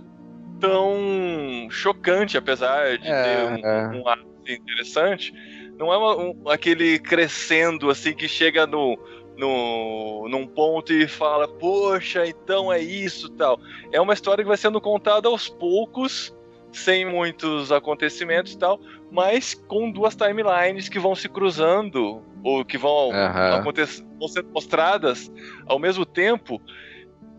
tão 0.61 1.69
chocante, 1.71 2.37
apesar 2.37 2.99
de 2.99 3.09
É, 3.09 3.23
ter 3.23 3.45
um, 3.45 3.67
é. 3.67 3.89
um 3.97 4.09
ápice 4.09 4.53
interessante. 4.53 5.33
Não 5.79 5.93
é 5.93 5.97
uma- 5.97 6.17
um- 6.17 6.49
aquele 6.49 6.99
crescendo 6.99 7.91
assim 7.91 8.15
que 8.15 8.29
chega 8.29 8.67
no, 8.67 8.99
no, 9.37 10.29
num 10.29 10.47
ponto 10.47 10.93
e 10.93 11.07
fala, 11.09 11.49
poxa, 11.49 12.27
então 12.27 12.73
é 12.73 12.81
isso 12.81 13.29
tal. 13.31 13.59
É 13.93 14.01
uma 14.01 14.15
história 14.15 14.43
que 14.43 14.49
vai 14.49 14.57
sendo 14.57 14.81
contada 14.81 15.29
aos 15.29 15.49
poucos, 15.49 16.35
sem 16.73 17.05
muitos 17.05 17.71
acontecimentos 17.71 18.53
e 18.53 18.59
tal, 18.59 18.81
mas 19.11 19.55
com 19.55 19.91
duas 19.91 20.15
timelines 20.15 20.89
que 20.89 20.99
vão 20.99 21.15
se 21.15 21.29
cruzando, 21.29 22.23
ou 22.45 22.63
que 22.65 22.77
vão, 22.77 23.11
acontecer, 23.55 24.05
vão 24.19 24.29
sendo 24.29 24.51
mostradas 24.51 25.33
ao 25.67 25.79
mesmo 25.79 26.05
tempo. 26.05 26.61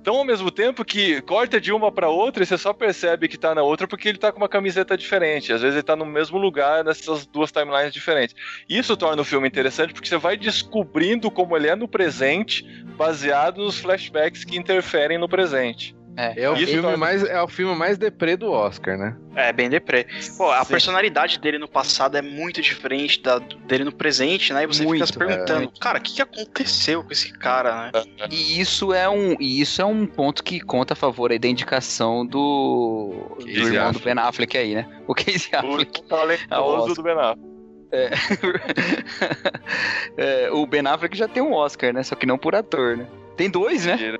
Tão 0.03 0.18
ao 0.18 0.26
mesmo 0.26 0.51
tempo 0.51 0.86
que 0.86 1.20
corta 1.22 1.59
de 1.59 1.72
uma 1.72 1.91
para 1.91 2.09
outra 2.09 2.43
e 2.43 2.45
você 2.45 2.59
só 2.59 2.72
percebe 2.74 3.28
que 3.28 3.39
tá 3.39 3.55
na 3.55 3.63
outra 3.63 3.88
porque 3.88 4.07
ele 4.07 4.20
tá 4.20 4.32
com 4.32 4.38
uma 4.38 4.49
camiseta 4.49 4.95
diferente. 4.95 5.51
Às 5.51 5.61
vezes 5.61 5.76
ele 5.76 5.84
tá 5.84 5.95
no 5.95 6.05
mesmo 6.05 6.38
lugar 6.38 6.84
nessas 6.84 7.26
duas 7.26 7.51
timelines 7.51 7.91
diferentes. 7.91 8.36
Isso 8.70 8.95
torna 8.95 9.22
o 9.22 9.26
filme 9.26 9.47
interessante 9.47 9.93
porque 9.93 10.07
você 10.07 10.18
vai 10.18 10.38
descobrindo 10.38 11.32
como 11.32 11.57
ele 11.57 11.68
é 11.68 11.76
no 11.76 11.88
presente, 11.88 12.63
baseado 12.95 13.63
nos 13.63 13.80
flashbacks 13.80 14.43
que 14.43 14.57
interferem 14.57 15.18
no 15.18 15.28
presente. 15.28 15.95
É 16.18 16.49
o, 16.49 16.55
Isso 16.55 16.68
filme 16.68 16.95
mais, 16.95 17.24
é 17.24 17.41
o 17.41 17.47
filme 17.47 17.76
mais 17.76 17.97
deprê 17.97 18.38
do 18.38 18.49
Oscar, 18.49 18.97
né? 18.97 19.18
É, 19.36 19.51
bem 19.51 19.70
deprê. 19.70 20.07
Pô, 20.38 20.49
a 20.49 20.63
Sim. 20.63 20.72
personalidade 20.72 21.39
dele 21.39 21.57
no 21.57 21.68
passado 21.68 22.18
é 22.18 22.22
muito 22.22 22.61
diferente 22.61 23.22
da 23.22 23.38
dele 23.38 23.84
no 23.84 23.91
presente, 23.91 24.53
né? 24.53 24.63
E 24.63 24.68
você 24.68 24.84
Muito, 24.84 25.05
fica 25.05 25.07
se 25.07 25.18
perguntando, 25.18 25.63
muito. 25.63 25.80
cara, 25.80 25.99
o 25.99 26.01
que, 26.01 26.13
que 26.13 26.22
aconteceu 26.22 27.03
com 27.03 27.11
esse 27.11 27.34
cara, 27.34 27.91
né? 27.91 28.03
E 28.32 28.61
isso 28.61 28.93
é 28.93 29.09
um, 29.09 29.36
e 29.39 29.59
isso 29.59 29.82
é 29.82 29.86
um 29.86 30.05
ponto 30.05 30.41
que 30.41 30.61
conta 30.61 30.93
a 30.93 30.95
favor 30.95 31.32
aí 31.32 31.39
da 31.39 31.49
indicação 31.49 32.26
do, 32.26 33.38
do 33.39 33.49
irmão 33.49 33.91
do. 33.91 33.99
Ben 33.99 34.18
Affleck 34.18 34.57
aí, 34.57 34.76
né? 34.76 34.88
O 35.07 35.13
Casey 35.13 35.53
Affleck. 35.53 35.99
O 35.99 36.03
talentoso 36.03 36.95
do 36.95 37.03
Ben 37.03 37.13
Affleck. 37.13 37.55
É, 40.18 40.49
o 40.51 40.66
Ben 40.66 40.86
Affleck 40.88 41.18
já 41.18 41.28
tem 41.28 41.43
um 41.43 41.53
Oscar, 41.53 41.93
né? 41.93 42.03
Só 42.03 42.16
que 42.16 42.26
não 42.26 42.38
por 42.38 42.55
ator, 42.55 42.97
né? 42.97 43.05
Tem 43.36 43.49
dois, 43.49 43.86
né? 43.86 44.18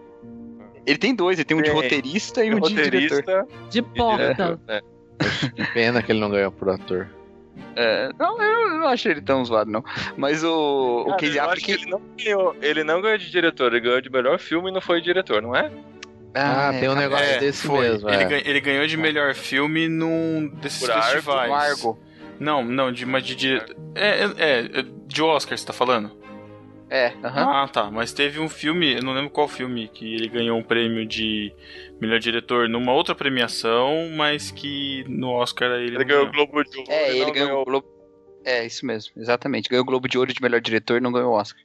Ele 0.86 0.98
tem 0.98 1.16
dois, 1.16 1.38
ele 1.40 1.46
tem 1.46 1.58
um 1.58 1.62
de 1.62 1.70
roteirista 1.72 2.44
e 2.44 2.54
um 2.54 2.60
de 2.60 2.74
diretor. 2.74 3.48
De 3.70 3.82
porta. 3.82 4.60
É. 4.68 4.82
Que 5.56 5.66
pena 5.74 6.02
que 6.04 6.12
ele 6.12 6.20
não 6.20 6.30
ganhou 6.30 6.52
por 6.52 6.70
ator. 6.70 7.08
É, 7.76 8.10
não, 8.20 8.42
eu 8.42 8.78
não 8.80 8.88
achei 8.88 9.12
ele 9.14 9.22
tão 9.22 9.44
zoado, 9.44 9.72
não. 9.72 9.84
Mas 10.18 10.44
o, 10.44 11.06
o 11.08 11.18
Casey 11.18 11.40
Affleck. 11.40 11.64
que 11.64 11.72
ele 11.72 11.86
não 11.90 12.02
ganhou. 12.18 12.56
Ele 12.62 12.84
não 12.84 13.02
ganhou 13.02 13.18
de 13.18 13.30
diretor, 13.32 13.72
ele 13.72 13.80
ganhou 13.82 14.02
de 14.02 14.10
melhor 14.10 14.38
filme 14.40 14.70
e 14.70 14.74
não 14.74 14.82
foi 14.82 15.02
diretor, 15.02 15.42
não 15.42 15.56
é? 15.56 15.72
Ah, 16.34 16.72
é, 16.74 16.80
tem 16.82 16.90
um 16.90 16.96
negócio 16.96 17.26
É, 17.26 17.40
desse 17.40 17.66
foi. 17.66 17.90
mesmo. 17.90 18.10
Ele, 18.10 18.24
é. 18.24 18.26
ganha- 18.26 18.44
ele 18.46 18.60
ganhou 18.60 18.86
de 18.88 18.98
melhor 18.98 19.34
filme 19.34 19.88
num 19.88 20.50
desses 20.62 20.82
Por 20.82 20.92
Argo, 20.92 21.06
festivais. 21.12 21.50
um 21.50 21.56
Argo. 21.56 22.00
Não, 22.38 22.64
não, 22.64 22.92
de, 22.92 23.06
mas 23.06 23.24
de 23.24 23.36
dire... 23.36 23.62
é, 23.96 24.26
é, 24.26 24.80
é, 24.80 24.86
de 25.08 25.22
Oscar, 25.22 25.58
você 25.58 25.66
tá 25.66 25.72
falando? 25.72 26.12
É, 26.90 27.08
aham. 27.24 27.64
Ah, 27.64 27.68
tá. 27.68 27.90
Mas 27.90 28.14
teve 28.14 28.40
um 28.40 28.48
filme, 28.48 28.94
eu 28.96 29.02
não 29.02 29.14
lembro 29.14 29.30
qual 29.32 29.48
filme, 29.48 29.88
que 29.88 30.14
ele 30.16 30.28
ganhou 30.28 30.58
um 30.58 30.64
prêmio 30.64 31.06
de 31.06 31.52
melhor 32.00 32.20
diretor 32.20 32.70
numa 32.70 32.94
outra 32.94 33.16
premiação, 33.16 34.10
mas 34.16 34.52
que 34.52 35.04
no 35.08 35.30
Oscar 35.32 35.72
ele, 35.72 35.88
Ele 35.88 35.98
não 35.98 36.06
ganhou 36.06 36.24
o 36.28 36.32
ganhou. 36.32 36.48
Globo 36.48 36.64
de 36.70 36.78
Ouro. 36.78 36.92
É, 36.92 37.12
e 37.12 37.16
ele 37.16 37.26
não 37.26 37.34
ganhou 37.34 37.62
o 37.62 37.66
Globo. 37.66 37.88
É, 38.44 38.66
isso 38.66 38.86
mesmo, 38.86 39.14
exatamente. 39.18 39.68
Ganhou 39.70 39.82
o 39.84 39.86
Globo 39.88 40.08
de 40.08 40.18
Ouro 40.18 40.32
de 40.32 40.42
melhor 40.42 40.62
diretor 40.62 40.98
e 40.98 41.02
não 41.02 41.12
ganhou 41.12 41.32
o 41.32 41.36
Oscar. 41.36 41.60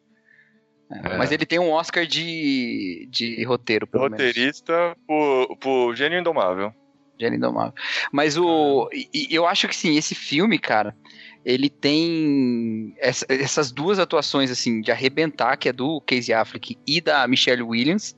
É, 0.90 1.14
É. 1.14 1.18
Mas 1.18 1.30
ele 1.30 1.44
tem 1.44 1.58
um 1.58 1.70
Oscar 1.70 2.06
de, 2.06 3.06
de 3.10 3.44
roteiro, 3.44 3.86
pelo 3.86 4.04
menos. 4.04 4.18
roteirista 4.18 4.96
por, 5.06 5.56
por 5.58 5.94
Gênio 5.94 6.18
Indomável. 6.18 6.72
Gênio 7.20 7.36
Indomável. 7.36 7.74
Mas 8.10 8.38
o. 8.38 8.88
E, 8.92 9.28
e 9.30 9.34
eu 9.34 9.46
acho 9.46 9.68
que 9.68 9.76
sim, 9.76 9.96
esse 9.98 10.14
filme, 10.14 10.58
cara, 10.58 10.96
ele 11.44 11.70
tem 11.70 12.94
essa- 12.98 13.26
essas 13.28 13.70
duas 13.72 13.98
atuações, 13.98 14.50
assim, 14.50 14.80
de 14.80 14.90
arrebentar, 14.92 15.56
que 15.56 15.68
é 15.68 15.72
do 15.72 16.00
Casey 16.02 16.34
Affleck 16.34 16.76
e 16.86 17.00
da 17.00 17.26
Michelle 17.26 17.62
Williams, 17.62 18.14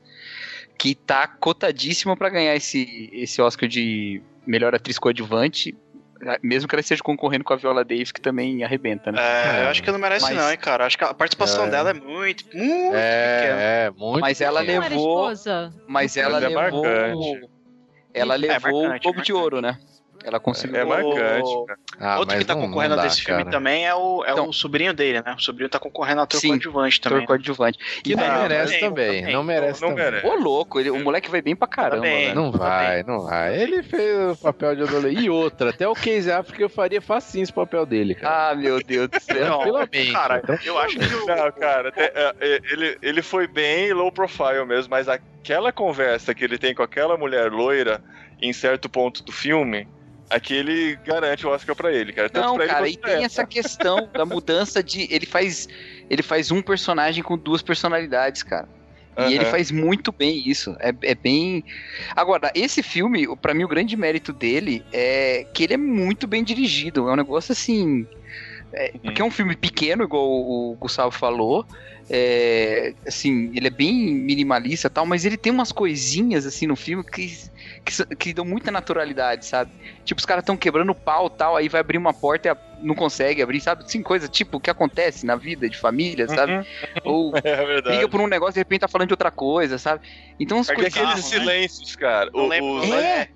que 0.79 0.95
tá 0.95 1.27
cotadíssima 1.29 2.17
pra 2.17 2.29
ganhar 2.29 2.57
esse, 2.57 3.09
esse 3.13 3.41
Oscar 3.41 3.69
de 3.69 4.21
melhor 4.47 4.75
atriz 4.75 4.99
coadjuvante, 4.99 5.75
mesmo 6.43 6.69
que 6.69 6.75
ela 6.75 6.81
esteja 6.81 7.03
concorrendo 7.03 7.45
com 7.45 7.53
a 7.53 7.57
Viola 7.57 7.85
Davis, 7.85 8.13
que 8.13 8.21
também 8.21 8.63
arrebenta, 8.65 9.11
né? 9.13 9.19
É, 9.21 9.65
eu 9.65 9.69
acho 9.69 9.83
que 9.83 9.91
não 9.91 9.99
merece 9.99 10.25
Mas- 10.27 10.37
não, 10.37 10.51
hein, 10.51 10.57
cara. 10.59 10.87
Acho 10.87 10.97
que 10.99 11.05
a 11.05 11.13
participação 11.15 11.67
É. 11.67 11.71
dela 11.71 11.91
é 11.91 11.95
muito, 11.95 12.45
muito 12.45 12.45
pequena. 12.45 12.97
É, 12.97 13.87
é, 13.87 13.91
muito. 13.97 14.21
Mas 14.21 14.41
ela 14.41 14.61
levou. 14.61 15.33
Mas 15.89 16.17
ela 16.17 16.39
é 16.39 16.49
levou. 16.49 16.83
marcante. 16.83 17.49
ela 18.15 18.35
É 18.35 18.39
levou 18.39 18.83
marcante, 18.83 18.99
o 19.09 19.13
Globo 19.13 19.23
de. 19.25 19.33
Ouro, 19.33 19.61
né? 19.61 19.79
Ela 20.25 20.39
conseguiu. 20.41 20.77
É 20.81 20.85
marcante, 20.85 21.67
cara. 21.67 21.79
Ah, 22.01 22.19
Outro 22.19 22.39
que 22.39 22.45
tá 22.45 22.55
não- 22.55 22.63
concorrendo 22.63 22.97
não 22.97 23.03
dá, 23.03 23.09
desse 23.09 23.23
filme 23.23 23.45
cara. 23.45 23.51
também 23.57 23.87
é 23.87 23.95
o, 23.95 24.25
é 24.25 24.33
Então- 24.33 24.49
o 24.49 24.53
sobrinho 24.53 24.93
dele, 24.95 25.21
né? 25.23 25.35
O 25.37 25.41
sobrinho 25.41 25.69
tá 25.69 25.79
concorrendo 25.79 26.21
a 26.21 26.25
ator 26.25 26.41
Sim, 26.41 26.49
coadjuvante 26.51 27.01
também. 27.01 27.19
Ator 27.19 27.27
coadjuvante. 27.29 27.79
Que 28.03 28.15
não 28.17 28.25
Ah, 28.25 28.39
merece 28.43 28.79
também, 28.81 28.89
também. 28.89 29.21
também. 29.21 29.35
Não 29.35 29.43
merece 29.45 29.83
Não 29.83 29.89
também. 29.91 30.05
merece. 30.05 30.27
Ô, 30.27 30.35
louco, 30.35 30.79
ele- 30.81 30.91
o 30.91 30.99
moleque 31.01 31.31
vai 31.31 31.43
bem 31.43 31.57
pra 31.57 31.69
caramba, 31.69 32.03
bem. 32.03 32.27
velho. 32.29 32.35
Não 32.35 32.51
vai, 32.53 33.03
não 33.03 33.21
vai. 33.21 33.61
Ele 33.61 33.83
fez 33.83 34.33
o 34.33 34.37
papel 34.37 34.77
de 34.77 34.83
adolescente. 34.83 35.25
E 35.25 35.31
outra, 35.31 35.71
até 35.71 35.87
o 35.89 35.95
Casey 35.95 36.31
Affleck 36.33 36.63
eu 36.63 36.69
faria 36.69 37.01
facinho 37.03 37.43
esse 37.43 37.53
papel 37.53 37.85
dele, 37.85 38.15
cara. 38.15 38.51
Ah, 38.51 38.55
meu 38.55 38.83
Deus 38.83 39.09
do 39.09 39.21
céu. 39.21 39.41
Não, 39.47 39.59
Tranquilamente. 39.61 40.13
cara, 40.13 40.41
então, 40.43 40.59
eu 40.65 40.79
acho 40.79 40.99
que 40.99 41.15
o, 41.15 41.27
Não, 41.27 41.53
cara, 41.53 41.89
até, 41.89 42.05
é, 42.15 42.35
é, 42.41 42.61
ele, 42.71 42.99
ele 43.03 43.23
foi 43.23 43.47
bem 43.47 43.93
low 43.93 44.11
profile 44.13 44.65
mesmo, 44.65 44.91
mas 44.91 45.09
aquela 45.09 45.73
conversa 45.73 46.35
que 46.35 46.45
ele 46.45 46.59
tem 46.59 46.75
com 46.75 46.83
aquela 46.83 47.17
mulher 47.17 47.51
loira 47.51 48.03
em 48.41 48.53
certo 48.53 48.89
ponto 48.89 49.23
do 49.23 49.31
filme, 49.33 49.87
aquele 50.33 50.97
garante 51.07 51.47
o 51.47 51.51
Oscar 51.51 51.75
pra 51.77 51.93
ele, 51.93 52.13
cara. 52.13 52.29
Tanto 52.31 52.45
Não, 52.47 52.55
pra 52.55 52.65
ele 52.65 52.73
cara, 52.73 52.89
e 52.89 52.93
quanto 52.93 53.01
pra 53.01 53.09
tem 53.11 53.17
ela. 53.19 53.27
essa 53.27 53.47
questão 53.47 54.09
da 54.15 54.25
mudança 54.25 54.83
de. 54.83 55.07
Ele 55.13 55.27
faz. 55.27 55.69
Ele 56.11 56.23
faz 56.23 56.51
um 56.51 56.61
personagem 56.63 57.23
com 57.23 57.39
duas 57.39 57.63
personalidades, 57.63 58.43
cara. 58.43 58.69
E 59.19 59.35
ele 59.35 59.45
Aham. 59.45 59.51
faz 59.51 59.71
muito 59.71 60.11
bem 60.11 60.43
isso. 60.49 60.75
É, 60.81 60.93
é 61.03 61.15
bem. 61.15 61.63
Agora, 62.17 62.51
esse 62.55 62.83
filme, 62.83 63.27
pra 63.37 63.53
mim, 63.53 63.63
o 63.65 63.69
grande 63.69 63.95
mérito 63.97 64.33
dele 64.33 64.83
é 64.93 65.47
que 65.53 65.65
ele 65.65 65.75
é 65.75 65.77
muito 65.77 66.27
bem 66.27 66.43
dirigido. 66.43 67.09
É 67.09 67.13
um 67.13 67.17
negócio 67.17 67.53
assim. 67.53 68.07
é- 68.73 68.93
porque 69.03 69.21
é 69.21 69.25
um 69.25 69.31
filme 69.31 69.55
pequeno, 69.55 70.05
igual 70.05 70.25
o 70.27 70.77
Gustavo 70.81 71.11
falou. 71.11 71.67
É, 72.11 72.95
assim, 73.07 73.53
ele 73.55 73.67
é 73.69 73.71
bem 73.71 73.93
minimalista 73.95 74.89
e 74.89 74.91
tal, 74.91 75.07
mas 75.07 75.25
ele 75.25 75.37
tem 75.37 75.53
umas 75.53 75.73
coisinhas 75.73 76.45
assim 76.47 76.67
no 76.67 76.75
filme 76.77 77.05
que, 77.05 77.39
que, 77.85 78.17
que 78.17 78.33
dão 78.35 78.45
muita 78.45 78.71
naturalidade, 78.71 79.47
sabe? 79.47 79.71
Tipo, 80.05 80.19
os 80.21 80.27
caras 80.27 80.43
estão 80.43 80.57
quebrando 80.57 80.95
pau 80.95 81.29
tal, 81.29 81.57
aí 81.57 81.69
vai 81.69 81.81
abrir 81.81 81.99
uma 81.99 82.13
porta 82.15 82.49
e 82.49 82.51
a- 82.51 82.57
não 82.81 82.95
consegue 82.95 83.43
abrir, 83.43 83.61
sabe? 83.61 83.85
Assim, 83.85 84.03
coisa 84.03 84.27
tipo 84.29 84.57
o 84.57 84.61
que 84.61 84.71
acontece 84.71 85.25
na 85.27 85.37
vida 85.37 85.69
de 85.69 85.77
família, 85.79 86.27
sabe? 86.29 86.53
Uhum, 86.53 86.65
Ou 87.05 87.33
É 87.45 87.83
briga 87.83 88.09
por 88.09 88.21
um 88.21 88.27
negócio 88.27 88.53
e 88.53 88.55
de 88.55 88.61
repente 88.61 88.81
tá 88.81 88.89
falando 88.89 89.09
de 89.09 89.13
outra 89.15 89.31
coisa, 89.31 89.79
sabe? 89.79 90.01
Então 90.39 90.59
as 90.59 90.69
É 90.69 90.75
coisas. 90.75 90.93
aqueles 90.97 91.15
né? 91.17 91.23
silêncios, 91.23 91.95
cara. 91.97 92.31
Não 92.35 92.45
o- 92.47 92.49
lembro, 92.49 92.81
os, 92.81 92.89
não 92.89 92.97
É, 92.99 93.29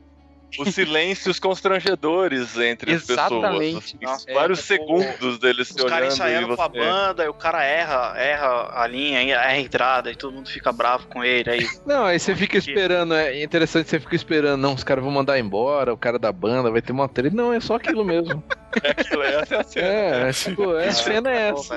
os 0.61 0.75
silêncios 0.75 1.39
constrangedores 1.39 2.57
entre 2.59 2.93
Exatamente. 2.93 3.77
as 3.77 3.93
pessoas. 3.93 4.03
Nossa, 4.03 4.33
vários 4.33 4.59
é, 4.59 4.63
segundos 4.63 5.39
deles 5.39 5.69
se 5.69 5.75
Os 5.75 5.85
caras 5.85 5.93
olhando 5.93 6.13
ensaiando 6.13 6.57
com 6.57 6.63
a 6.63 6.69
você... 6.69 6.79
banda, 6.79 7.25
e 7.25 7.29
o 7.29 7.35
cara 7.35 7.65
erra, 7.65 8.15
erra 8.19 8.71
a 8.73 8.87
linha, 8.87 9.21
erra 9.21 9.47
a 9.49 9.59
entrada, 9.59 10.11
e 10.11 10.17
todo 10.17 10.33
mundo 10.35 10.49
fica 10.49 10.73
bravo 10.73 11.07
com 11.09 11.23
ele. 11.25 11.51
Aí, 11.51 11.67
Não, 11.87 12.05
aí 12.05 12.19
você 12.19 12.35
fica 12.35 12.57
esperando, 12.57 13.15
é 13.15 13.43
interessante, 13.43 13.89
você 13.89 14.01
fica 14.01 14.17
esperando, 14.17 14.61
não, 14.61 14.75
os 14.75 14.85
caras 14.85 15.03
vão 15.05 15.13
mandar 15.13 15.39
embora, 15.39 15.93
o 15.93 15.97
cara 15.97 16.19
da 16.19 16.33
banda 16.33 16.71
vai 16.71 16.83
ter 16.83 16.93
uma 16.93 17.09
treta. 17.09 17.35
Não, 17.35 17.53
é 17.53 17.61
só 17.61 17.77
aquilo 17.77 18.05
mesmo. 18.05 18.43
É 18.83 18.91
aquilo, 18.91 19.23
essa 19.23 19.55
é 19.55 19.59
a 19.61 19.65
cena. 19.65 19.87
É, 19.87 20.33
tipo, 20.33 20.77
é, 20.77 20.89
a 20.89 20.93
cena 20.93 21.31
é 21.31 21.51
Pô, 21.51 21.61
essa. 21.61 21.77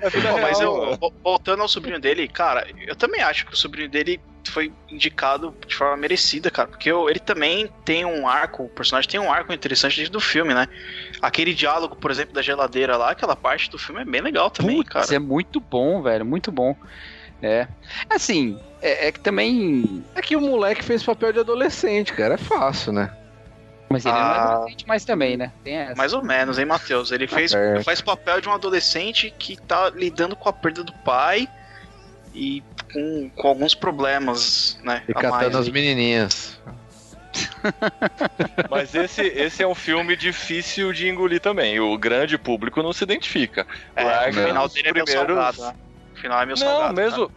É 0.00 0.10
Pô, 0.10 0.38
mas 0.40 0.60
eu, 0.60 0.96
vo- 0.96 1.12
voltando 1.24 1.62
ao 1.62 1.68
sobrinho 1.68 1.98
dele, 1.98 2.28
cara, 2.28 2.64
eu 2.86 2.94
também 2.94 3.20
acho 3.22 3.44
que 3.44 3.54
o 3.54 3.56
sobrinho 3.56 3.88
dele 3.90 4.20
foi 4.50 4.72
indicado 4.90 5.54
de 5.66 5.74
forma 5.74 5.96
merecida, 5.96 6.50
cara, 6.50 6.68
porque 6.68 6.90
eu- 6.90 7.08
ele 7.08 7.18
também 7.18 7.68
tem 7.84 8.04
um 8.04 8.26
arco, 8.28 8.64
o 8.64 8.68
personagem 8.68 9.10
tem 9.10 9.20
um 9.20 9.32
arco 9.32 9.52
interessante 9.52 9.96
dentro 9.96 10.12
do 10.12 10.20
filme, 10.20 10.54
né? 10.54 10.66
Aquele 11.20 11.54
diálogo, 11.54 11.96
por 11.96 12.10
exemplo, 12.10 12.34
da 12.34 12.42
geladeira 12.42 12.96
lá, 12.96 13.10
aquela 13.10 13.34
parte 13.36 13.70
do 13.70 13.78
filme 13.78 14.02
é 14.02 14.04
bem 14.04 14.20
legal 14.20 14.50
também, 14.50 14.76
Putz, 14.78 14.88
cara. 14.90 15.14
é 15.14 15.18
muito 15.18 15.60
bom, 15.60 16.02
velho, 16.02 16.24
muito 16.24 16.50
bom. 16.52 16.74
É. 17.40 17.68
Assim, 18.10 18.58
é, 18.82 19.08
é 19.08 19.12
que 19.12 19.20
também. 19.20 20.04
É 20.14 20.20
que 20.20 20.34
o 20.36 20.40
moleque 20.40 20.82
fez 20.84 21.02
papel 21.02 21.32
de 21.32 21.38
adolescente, 21.38 22.12
cara, 22.12 22.34
é 22.34 22.38
fácil, 22.38 22.92
né? 22.92 23.12
Mas 23.90 24.04
ele 24.04 24.12
não 24.14 24.20
é 24.20 24.24
Ah. 24.24 24.52
adolescente 24.54 24.86
mais 24.86 25.04
também, 25.04 25.36
né? 25.36 25.52
Tem 25.64 25.76
essa. 25.76 25.94
Mais 25.94 26.12
ou 26.12 26.22
menos, 26.22 26.58
hein, 26.58 26.66
Matheus? 26.66 27.10
Ele 27.12 27.26
fez, 27.26 27.52
faz 27.84 28.00
papel 28.00 28.40
de 28.40 28.48
um 28.48 28.52
adolescente 28.52 29.32
que 29.38 29.56
tá 29.56 29.88
lidando 29.90 30.36
com 30.36 30.48
a 30.48 30.52
perda 30.52 30.82
do 30.84 30.92
pai 30.92 31.48
e 32.38 32.62
com, 32.92 33.30
com 33.34 33.48
alguns 33.48 33.74
problemas, 33.74 34.78
né? 34.84 35.02
E 35.08 35.12
a 35.12 35.14
mais 35.14 35.30
catando 35.30 35.58
as 35.58 35.66
aí. 35.66 35.72
menininhas. 35.72 36.58
Mas 38.70 38.94
esse, 38.94 39.22
esse 39.22 39.62
é 39.62 39.66
um 39.66 39.74
filme 39.74 40.16
difícil 40.16 40.92
de 40.92 41.08
engolir 41.08 41.40
também. 41.40 41.78
O 41.80 41.96
grande 41.98 42.38
público 42.38 42.82
não 42.82 42.92
se 42.92 43.04
identifica. 43.04 43.66
É, 43.94 44.28
o 44.28 44.32
final 44.32 44.68
dele 44.68 44.88
é 44.88 44.92
meio 44.92 45.04
primeiros- 45.04 45.36
salgado, 45.36 45.62
né? 45.62 45.74
O 46.14 46.20
final 46.20 46.42
é 46.42 46.46
meio 46.46 46.58
Não, 46.58 46.66
salgado. 46.66 46.94
né? 46.94 47.28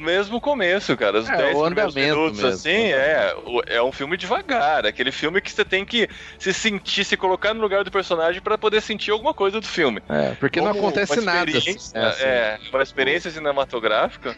Mesmo, 0.00 0.40
começo, 0.40 0.96
cara. 0.96 1.18
Os 1.20 1.28
É, 1.28 1.36
10 1.36 1.56
o 1.56 1.64
primeiros 1.66 1.94
minutos, 1.94 2.38
mesmo. 2.38 2.48
assim, 2.54 2.70
é, 2.92 3.34
é 3.66 3.82
um 3.82 3.92
filme 3.92 4.16
devagar. 4.16 4.84
Aquele 4.86 5.12
filme 5.12 5.40
que 5.40 5.50
você 5.52 5.64
tem 5.64 5.84
que 5.84 6.08
se 6.38 6.52
sentir, 6.52 7.04
se 7.04 7.16
colocar 7.16 7.54
no 7.54 7.60
lugar 7.60 7.84
do 7.84 7.90
personagem 7.90 8.40
pra 8.40 8.56
poder 8.58 8.80
sentir 8.80 9.10
alguma 9.10 9.34
coisa 9.34 9.60
do 9.60 9.66
filme. 9.66 10.02
É, 10.08 10.34
porque 10.40 10.60
não 10.60 10.68
Como 10.72 10.80
acontece 10.88 11.20
uma 11.20 11.32
nada. 11.32 11.50
É, 11.52 11.56
assim. 11.56 11.76
É, 12.24 12.58
uma 12.72 12.82
experiência 12.82 13.30
cinematográfica. 13.30 14.36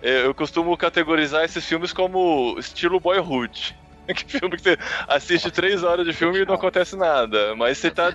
Eu 0.00 0.26
eu 0.26 0.34
costumo 0.34 0.76
categorizar 0.76 1.44
esses 1.44 1.64
filmes 1.64 1.92
como 1.92 2.56
estilo 2.58 3.00
boyhood. 3.00 3.76
Que 4.08 4.24
filme 4.24 4.56
que 4.56 4.62
você 4.62 4.78
assiste 5.06 5.50
três 5.50 5.82
horas 5.84 6.06
de 6.06 6.14
filme 6.14 6.38
e 6.40 6.46
não 6.46 6.54
acontece 6.54 6.96
nada. 6.96 7.54
Mas 7.56 7.76
você 7.76 7.90
tá. 7.90 8.14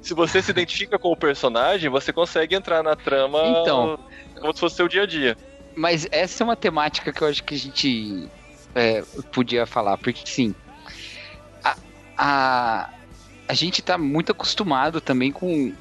Se 0.00 0.14
você 0.14 0.40
se 0.40 0.50
identifica 0.52 0.98
com 0.98 1.10
o 1.12 1.16
personagem, 1.16 1.90
você 1.90 2.12
consegue 2.14 2.54
entrar 2.54 2.82
na 2.82 2.94
trama 2.96 3.38
Então. 3.60 3.98
como 4.40 4.54
se 4.54 4.60
fosse 4.60 4.76
seu 4.76 4.88
dia 4.88 5.02
a 5.02 5.06
dia. 5.06 5.36
Mas 5.76 6.08
essa 6.10 6.42
é 6.42 6.44
uma 6.44 6.56
temática 6.56 7.12
que 7.12 7.22
eu 7.22 7.28
acho 7.28 7.44
que 7.44 7.54
a 7.54 7.58
gente 7.58 8.28
é, 8.74 9.02
podia 9.30 9.66
falar, 9.66 9.98
porque 9.98 10.22
sim. 10.24 10.54
A, 11.62 11.76
a, 12.16 12.90
a 13.46 13.54
gente 13.54 13.82
tá 13.82 13.98
muito 13.98 14.32
acostumado 14.32 15.00
também 15.00 15.30
com, 15.30 15.72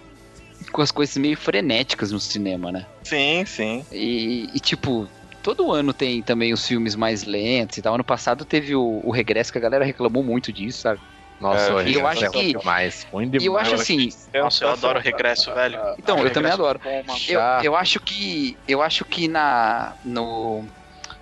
com 0.72 0.82
as 0.82 0.92
coisas 0.92 1.16
meio 1.16 1.38
frenéticas 1.38 2.12
no 2.12 2.20
cinema, 2.20 2.74
né? 2.74 2.86
Sim, 3.04 3.46
sim. 3.46 3.86
E, 3.90 4.50
e, 4.54 4.60
tipo, 4.60 5.08
todo 5.42 5.72
ano 5.72 5.94
tem 5.94 6.22
também 6.22 6.52
os 6.52 6.68
filmes 6.68 6.96
mais 6.96 7.24
lentos 7.24 7.78
e 7.78 7.82
tal. 7.82 7.96
Ano 7.96 8.04
passado 8.04 8.44
teve 8.44 8.76
o, 8.76 9.02
o 9.02 9.12
Regresso, 9.12 9.52
que 9.52 9.58
a 9.58 9.62
galera 9.62 9.86
reclamou 9.86 10.24
muito 10.24 10.52
disso, 10.52 10.82
sabe? 10.82 11.00
Nossa, 11.40 11.74
É, 11.74 11.96
eu 11.96 12.08
acho 12.08 12.30
que- 12.32 12.54
demais. 12.54 13.04
Ruim 13.12 13.30
E 13.30 13.30
demais. 13.30 13.48
eu 13.48 13.58
acho 13.58 13.76
assim, 13.76 14.08
Nossa, 14.42 14.64
eu 14.66 14.70
adoro 14.70 15.00
o 15.00 15.02
regresso, 15.02 15.54
velho. 15.54 15.80
Então, 16.00 16.24
eu 16.24 16.32
também 16.32 16.52
Regresso 16.52 16.62
adoro. 16.64 16.80
Eu, 17.28 17.40
eu 17.64 17.76
acho 17.76 18.00
que. 18.00 18.60
Eu 18.68 18.82
acho 18.82 19.06
que 19.06 19.28
na. 19.28 19.96
No, 20.04 20.66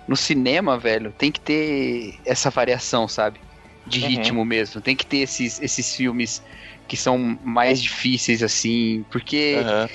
no 0.06 0.16
cinema, 0.16 0.78
velho, 0.78 1.12
tem 1.14 1.32
que 1.32 1.40
ter 1.40 2.20
essa 2.26 2.50
variação, 2.50 3.08
sabe? 3.08 3.40
De 3.86 4.00
Uhum. 4.00 4.08
ritmo 4.08 4.44
mesmo. 4.44 4.80
Tem 4.82 4.96
que 4.96 5.06
ter 5.06 5.18
esses, 5.18 5.58
esses 5.60 5.94
filmes 5.94 6.40
que 6.88 6.96
são 6.96 7.18
mais 7.42 7.80
difíceis, 7.82 8.42
assim. 8.42 9.04
Porque 9.10 9.64
Aham. 9.66 9.86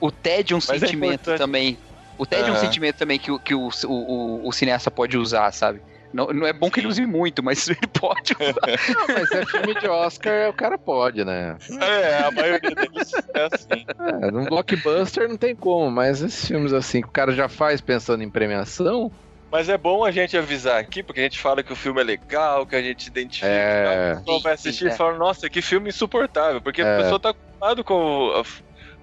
o 0.00 0.10
TED 0.12 0.52
é 0.52 0.56
um 0.56 0.60
Mas 0.66 0.82
é 0.82 0.86
sentimento 0.86 1.22
importante. 1.22 1.38
também. 1.38 1.78
O 2.16 2.26
TED 2.26 2.48
é 2.50 2.52
um 2.52 2.56
Aham. 2.56 2.60
sentimento 2.60 2.96
também 2.96 3.18
que, 3.18 3.30
o- 3.30 3.40
que 3.40 3.54
o, 3.54 3.68
o, 3.68 4.46
o, 4.46 4.48
o 4.48 4.52
cineasta 4.52 4.90
pode 4.90 5.16
usar, 5.16 5.52
sabe? 5.52 5.80
Não, 6.12 6.26
não 6.28 6.46
é 6.46 6.52
bom 6.52 6.70
que 6.70 6.80
ele 6.80 6.86
use 6.88 7.04
muito, 7.04 7.42
mas 7.42 7.68
ele 7.68 7.86
pode 7.92 8.32
usar. 8.32 8.96
Não, 8.96 9.14
mas 9.14 9.30
é 9.30 9.44
filme 9.46 9.74
de 9.78 9.88
Oscar, 9.88 10.48
o 10.48 10.52
cara 10.54 10.78
pode, 10.78 11.24
né? 11.24 11.56
É, 11.80 12.24
a 12.24 12.30
maioria 12.30 12.70
deles 12.70 13.12
é 13.34 13.48
assim. 13.52 13.86
É, 14.22 14.30
num 14.30 14.44
blockbuster 14.46 15.28
não 15.28 15.36
tem 15.36 15.54
como, 15.54 15.90
mas 15.90 16.22
esses 16.22 16.46
filmes 16.46 16.72
assim 16.72 17.02
que 17.02 17.08
o 17.08 17.12
cara 17.12 17.32
já 17.32 17.48
faz 17.48 17.80
pensando 17.80 18.22
em 18.22 18.30
premiação, 18.30 19.10
Mas 19.50 19.68
é 19.68 19.78
bom 19.78 20.04
a 20.04 20.10
gente 20.10 20.36
avisar 20.36 20.78
aqui, 20.80 21.02
porque 21.02 21.20
a 21.20 21.22
gente 21.24 21.38
fala 21.38 21.62
que 21.62 21.72
o 21.72 21.76
filme 21.76 22.00
é 22.00 22.04
legal, 22.04 22.66
que 22.66 22.76
a 22.76 22.82
gente 22.82 23.06
identifica. 23.06 23.46
É. 23.48 24.12
O 24.14 24.18
pessoal 24.18 24.40
vai 24.40 24.52
assistir 24.54 24.84
sim, 24.84 24.90
é. 24.90 24.94
e 24.94 24.96
fala, 24.96 25.16
nossa, 25.16 25.48
que 25.48 25.62
filme 25.62 25.88
insuportável, 25.88 26.60
porque 26.60 26.82
É. 26.82 26.94
a 26.94 27.02
pessoa 27.02 27.18
tá 27.20 27.30
acostumado 27.30 27.82
com 27.84 27.94
o 27.94 28.40
a 28.40 28.44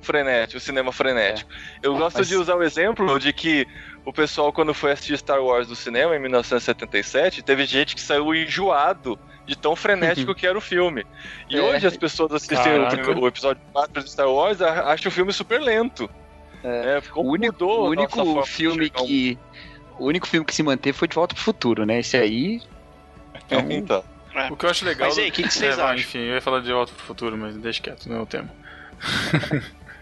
frenético, 0.01 0.57
o 0.57 0.61
cinema 0.61 0.91
frenético. 0.91 1.49
Eu 1.81 1.95
gosto 1.97 2.17
Mas- 2.19 2.27
de 2.27 2.35
usar 2.35 2.55
o 2.55 2.63
exemplo 2.63 3.19
de 3.19 3.33
que 3.33 3.67
o 4.05 4.13
pessoal, 4.13 4.53
quando 4.53 4.73
foi 4.73 4.91
assistir 4.91 5.17
Star 5.17 5.41
Wars 5.43 5.67
no 5.67 5.75
cinema 5.75 6.15
em 6.15 6.19
1977, 6.19 7.41
teve 7.41 7.65
gente 7.65 7.95
que 7.95 8.01
saiu 8.01 8.33
enjoado 8.33 9.17
de 9.45 9.55
tão 9.57 9.75
frenético 9.75 10.33
que 10.35 10.45
era 10.47 10.57
o 10.57 10.61
filme. 10.61 11.05
E 11.49 11.57
É. 11.57 11.61
hoje 11.61 11.87
as 11.87 11.97
pessoas 11.97 12.31
assistem 12.31 12.79
o, 12.79 13.19
o 13.21 13.27
episódio 13.27 13.61
4 13.73 14.03
de 14.03 14.09
Star 14.11 14.29
Wars 14.29 14.61
acham 14.61 15.09
o 15.09 15.13
filme 15.13 15.33
super 15.33 15.59
lento. 15.61 16.09
É. 16.63 16.97
É, 16.97 17.01
como 17.01 17.29
O 17.29 17.33
único, 17.33 17.53
mudou 17.53 17.85
o 17.85 17.89
único 17.89 18.41
de 18.43 18.49
filme 18.49 18.89
que. 18.89 19.37
O 19.99 20.05
único 20.05 20.27
filme 20.27 20.45
que 20.45 20.53
se 20.53 20.61
manteve 20.63 20.97
foi 20.97 21.07
De 21.07 21.15
Volta 21.15 21.33
pro 21.35 21.43
Futuro, 21.43 21.85
né? 21.85 21.99
Esse 21.99 22.17
aí. 22.17 22.61
é 23.49 23.57
um- 23.57 23.71
Então, 23.71 24.03
O 24.49 24.55
que 24.57 24.65
eu 24.65 24.69
acho 24.69 24.83
legal. 24.83 25.07
Mas 25.07 25.17
aí, 25.17 25.25
do- 25.25 25.29
o 25.29 25.31
que 25.33 25.43
que 25.43 25.53
vocês 25.53 25.77
É, 25.77 25.81
acham? 25.81 25.95
Enfim, 25.95 26.19
eu 26.19 26.33
ia 26.35 26.41
falar 26.41 26.59
de 26.61 26.71
Volta 26.73 26.91
pro 26.93 27.03
Futuro, 27.05 27.37
mas 27.37 27.55
deixa 27.55 27.81
quieto, 27.81 28.07
não 28.09 28.17
é 28.17 28.21
o 28.21 28.25
tema. 28.25 28.49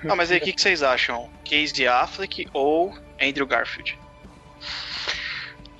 Não, 0.03 0.15
mas 0.15 0.31
aí, 0.31 0.37
o 0.37 0.41
que, 0.41 0.51
que 0.53 0.61
vocês 0.61 0.81
acham? 0.83 1.29
Casey 1.49 1.87
Affleck 1.87 2.47
ou 2.53 2.93
Andrew 3.21 3.45
Garfield? 3.47 3.97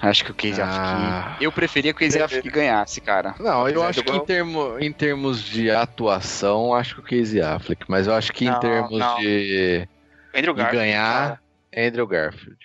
Acho 0.02 0.26
que 0.26 0.32
o 0.32 0.34
Casey 0.34 0.62
Ah. 0.62 1.20
Affleck. 1.28 1.44
Eu 1.46 1.52
preferia 1.52 1.94
que 1.94 2.04
o 2.04 2.06
Casey 2.06 2.22
Affleck 2.22 2.50
ganhasse, 2.50 3.00
cara. 3.00 3.36
Não, 3.40 3.70
eu 3.70 3.82
acho 3.84 4.04
que 4.04 4.12
em, 4.12 4.26
termo, 4.26 4.78
em 4.80 4.92
termos 4.92 5.42
de 5.42 5.72
atuação, 5.72 6.74
acho 6.76 6.96
que 6.96 7.00
o 7.02 7.04
Casey 7.20 7.42
Affleck, 7.42 7.86
mas 7.88 8.08
eu 8.08 8.14
acho 8.14 8.34
que 8.34 8.44
em 8.46 8.50
Não, 8.50 8.60
termos 8.60 9.00
não. 9.00 9.18
de, 9.20 9.88
Andrew 10.36 10.54
de 10.54 10.60
Garfield. 10.62 10.86
ganhar, 10.86 11.42
Andrew 11.76 12.06
Garfield. 12.08 12.58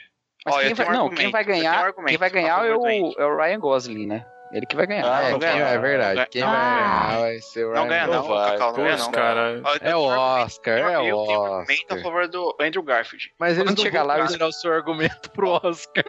Mas 0.45 0.55
eu 0.57 0.61
quem 0.63 0.75
vai, 0.75 0.89
um 0.89 0.93
não, 0.93 1.11
quem 1.11 1.31
vai 1.31 1.43
um 1.45 1.47
ganhar, 1.47 1.93
quem 2.07 2.17
vai 2.17 2.31
ganhar 2.31 2.67
é 2.67 2.75
o, 2.75 2.87
é 3.19 3.25
o 3.27 3.37
Ryan 3.37 3.61
Gosling, 3.61 4.07
né? 4.07 4.27
Ele 4.51 4.65
que 4.65 4.75
vai 4.77 4.87
ganhar. 4.87 5.05
Ah, 5.05 5.23
é, 5.25 5.31
não 5.33 5.39
quem- 5.39 5.49
ganha, 5.51 5.65
é 5.67 5.79
verdade. 5.79 6.21
não 6.21 6.27
Quem 6.31 6.41
ganha. 6.43 6.53
vai 6.55 6.61
Ah. 6.63 7.07
ganhar 7.07 7.21
vai 7.21 7.39
ser 7.41 7.65
o 7.67 7.69
Não 7.75 7.83
Ryan 7.83 7.89
ganha 7.89 8.07
não, 8.07 8.15
Gosling. 8.23 8.35
vai, 8.35 8.51
Cacau, 8.53 8.69
não 8.69 8.77
ganha 8.83 8.97
não. 8.97 9.11
cara. 9.11 9.41
Eu 9.53 9.67
É 9.75 9.79
tenho 9.79 9.99
o 9.99 10.05
Oscar, 10.07 10.79
é 10.79 10.81
eu 10.81 10.87
o 10.99 11.03
tenho 11.03 11.17
um 11.19 11.45
argumento 11.45 11.69
a 11.71 11.95
Oscar. 11.95 12.03
favor 12.03 12.29
do 12.29 12.57
Andrew 12.61 12.83
Garfield. 12.83 13.33
Mas 13.39 13.53
eles 13.59 13.63
Quando 13.69 13.77
não 13.77 13.85
chegar 13.85 13.99
vão 14.01 14.09
lá, 14.09 14.17
eu- 14.17 14.23
considerar 14.23 14.47
o 14.49 14.53
seu 14.53 14.73
argumento 14.73 15.31
pro 15.33 15.51
Oscar. 15.51 16.05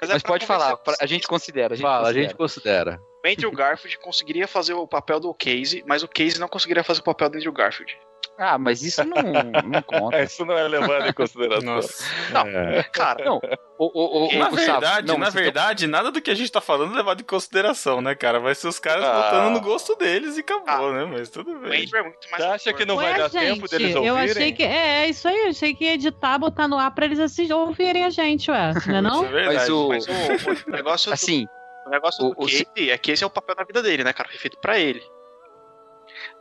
Mas, 0.00 0.10
é 0.10 0.12
Mas 0.14 0.22
pra 0.22 0.32
pode 0.32 0.46
falar, 0.46 0.76
pra- 0.78 0.96
a 1.00 1.06
gente 1.06 1.28
considera. 1.28 1.74
A 1.74 1.76
gente 1.76 1.84
Fala, 1.84 1.96
a 1.96 2.00
considera. 2.02 2.24
gente 2.28 2.36
considera. 2.36 3.00
O 3.24 3.28
Andrew 3.48 3.52
Garfield 3.52 3.98
conseguiria 4.00 4.48
fazer 4.48 4.74
o 4.74 4.86
papel 4.88 5.20
do 5.20 5.32
Casey, 5.32 5.84
mas 5.86 6.02
o 6.02 6.08
Casey 6.08 6.40
não 6.40 6.48
conseguiria 6.48 6.82
fazer 6.82 7.00
o 7.00 7.04
papel 7.04 7.28
do 7.30 7.36
Andrew 7.36 7.52
Garfield. 7.52 7.96
Ah, 8.38 8.58
mas 8.58 8.82
isso 8.82 9.04
não, 9.04 9.22
não 9.22 9.82
conta. 9.82 10.20
isso 10.24 10.44
não 10.44 10.56
é 10.56 10.66
levado 10.66 11.06
em 11.08 11.12
consideração. 11.12 11.74
Nossa. 11.76 12.04
É. 12.48 12.82
Cara, 12.84 13.24
Não, 13.24 13.40
o, 13.78 13.84
o, 13.84 14.28
o, 14.28 14.38
Na 14.38 14.48
verdade, 14.48 15.06
não, 15.06 15.18
na 15.18 15.30
vocês 15.30 15.44
verdade, 15.44 15.86
nada 15.86 16.10
do 16.10 16.20
que 16.20 16.30
a 16.30 16.34
gente 16.34 16.50
tá 16.50 16.60
falando 16.60 16.92
é 16.94 16.96
levado 16.96 17.20
em 17.20 17.24
consideração, 17.24 18.00
né, 18.00 18.14
cara? 18.14 18.40
Vai 18.40 18.54
ser 18.54 18.68
os 18.68 18.78
caras 18.78 19.04
Ah. 19.04 19.22
votando 19.22 19.50
no 19.50 19.60
gosto 19.60 19.94
deles 19.96 20.36
e 20.36 20.40
acabou, 20.40 20.92
né? 20.92 21.04
Mas 21.04 21.28
tudo 21.28 21.56
bem. 21.60 21.84
É 21.94 22.36
Você 22.36 22.42
acha 22.42 22.72
que 22.72 22.84
não 22.84 22.96
vai 22.96 23.12
Ué, 23.12 23.18
dar 23.18 23.28
gente, 23.30 23.54
tempo 23.54 23.68
deles 23.68 23.94
eu 23.94 24.02
ouvirem? 24.14 24.30
achei 24.30 24.52
que. 24.52 24.62
É, 24.64 25.04
é 25.04 25.08
isso 25.08 25.28
aí, 25.28 25.44
eu 25.44 25.50
achei 25.50 25.74
que 25.74 25.84
ia 25.84 25.94
editar, 25.94 26.38
botar 26.38 26.66
no 26.66 26.78
ar 26.78 26.90
pra 26.94 27.04
eles 27.04 27.18
assistirem, 27.20 27.52
ouvirem 27.52 28.04
a 28.04 28.10
gente, 28.10 28.50
ué. 28.50 28.72
Não 28.86 28.96
é 28.96 29.00
não? 29.02 29.24
É 29.24 29.28
verdade. 29.28 29.56
Mas 29.56 29.68
o- 29.68 29.88
Mas 29.88 30.06
o, 30.06 30.68
o 30.68 30.72
negócio, 30.72 31.10
do, 31.10 31.14
Assim, 31.14 31.46
o 31.86 31.90
negócio 31.90 32.24
o- 32.26 32.30
do 32.34 32.36
Casey 32.46 32.90
é 32.90 32.96
que 32.98 33.12
esse 33.12 33.22
é 33.22 33.26
o 33.26 33.30
papel 33.30 33.54
da 33.54 33.64
vida 33.64 33.82
dele, 33.82 34.02
né, 34.04 34.12
cara? 34.12 34.28
Foi 34.28 34.38
feito 34.38 34.58
pra 34.58 34.78
ele. 34.78 35.02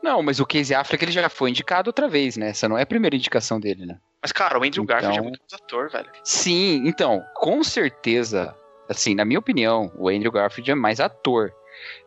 Não, 0.02 0.22
mas 0.22 0.40
o 0.40 0.46
Casey 0.46 0.76
Affleck 0.76 1.04
ele 1.04 1.12
já 1.12 1.30
foi 1.30 1.50
indicado 1.50 1.90
outra 1.90 2.08
vez, 2.08 2.38
né? 2.38 2.50
Essa 2.50 2.68
não 2.70 2.78
é 2.78 2.84
a 2.84 2.86
primeira 2.86 3.16
indicação 3.16 3.60
dele, 3.60 3.86
né? 3.86 3.98
Mas, 4.22 4.32
cara, 4.32 4.56
o 4.60 4.64
Andrew 4.64 4.84
Então- 4.84 4.86
Garfield 4.86 5.18
é 5.18 5.22
muito 5.22 5.40
mais 5.40 5.62
ator, 5.62 5.90
velho. 5.90 6.10
Sim, 6.24 6.84
então, 6.86 7.24
com 7.36 7.64
certeza, 7.64 8.56
assim, 8.90 9.16
na 9.16 9.26
minha 9.26 9.40
opinião, 9.40 9.92
o 9.98 10.10
Andrew 10.10 10.32
Garfield 10.32 10.70
é 10.72 10.76
mais 10.76 11.00
ator. 11.00 11.52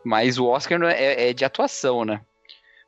Mas 0.03 0.37
o 0.37 0.45
Oscar 0.45 0.81
é, 0.83 0.93
é- 0.93 1.29
é 1.29 1.33
de 1.33 1.43
atuação, 1.43 2.05
né? 2.05 2.21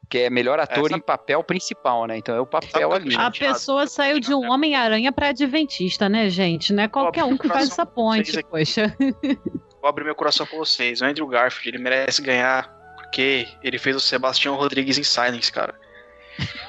Que 0.09 0.19
é 0.19 0.29
melhor 0.29 0.57
ator 0.57 0.85
Essa- 0.85 0.95
em 0.95 1.01
papel 1.01 1.43
principal, 1.43 2.05
né? 2.05 2.17
Então 2.17 2.33
é 2.33 2.39
o 2.39 2.45
papel 2.45 2.93
ali. 2.93 3.13
A 3.17 3.29
pessoa 3.29 3.85
saiu 3.88 4.21
de 4.21 4.33
um 4.33 4.49
Homem-Aranha 4.49 5.11
pra 5.11 5.29
Adventista, 5.29 6.07
né, 6.07 6.29
gente? 6.29 6.71
Não 6.71 6.83
é 6.83 6.88
qualquer 6.88 7.25
um 7.25 7.35
que 7.38 7.49
faz 7.49 7.69
essa 7.69 7.85
ponte, 7.85 8.41
poxa. 8.43 8.95
Vou 9.81 9.89
abrir 9.89 10.05
meu 10.05 10.15
coração 10.15 10.45
pra 10.45 10.57
vocês. 10.57 11.01
O 11.01 11.05
Andrew 11.05 11.27
Garfield, 11.27 11.67
ele 11.69 11.83
merece 11.83 12.21
ganhar 12.21 12.73
porque 13.07 13.47
ele 13.63 13.79
fez 13.79 13.95
o 13.95 13.99
Sebastião 13.99 14.55
Rodrigues 14.55 14.97
em 14.97 15.03
Silence, 15.03 15.51
cara. 15.51 15.73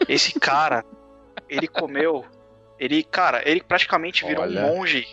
Esse 0.09 0.39
cara, 0.39 0.85
ele 1.49 1.67
comeu. 1.69 2.25
Ele, 2.79 3.03
cara, 3.03 3.43
ele 3.49 3.61
praticamente 3.63 4.25
virou 4.25 4.45
Olha. 4.45 4.61
um 4.65 4.77
monge. 4.77 5.07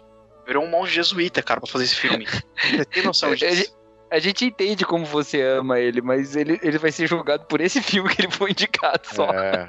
Virou 0.45 0.63
um 0.63 0.67
monge 0.69 0.93
jesuíta, 0.93 1.41
cara, 1.41 1.59
pra 1.59 1.69
fazer 1.69 1.86
esse 1.86 1.95
filme. 1.95 2.28
Você 2.28 2.86
tem 2.86 3.03
noção 3.03 3.34
disso? 3.36 3.76
A 4.11 4.19
gente 4.19 4.45
entende 4.45 4.86
como 4.86 5.03
você 5.03 5.41
ama 5.41 5.80
ele, 5.80 5.99
mas 5.99 6.36
ele, 6.36 6.59
ele 6.61 6.78
vai 6.78 6.91
ser 6.91 7.07
julgado 7.07 7.45
por 7.47 7.59
esse 7.59 7.82
filme 7.82 8.07
que 8.15 8.21
ele 8.21 8.32
foi 8.32 8.51
indicado 8.51 9.01
só. 9.03 9.26
É. 9.32 9.67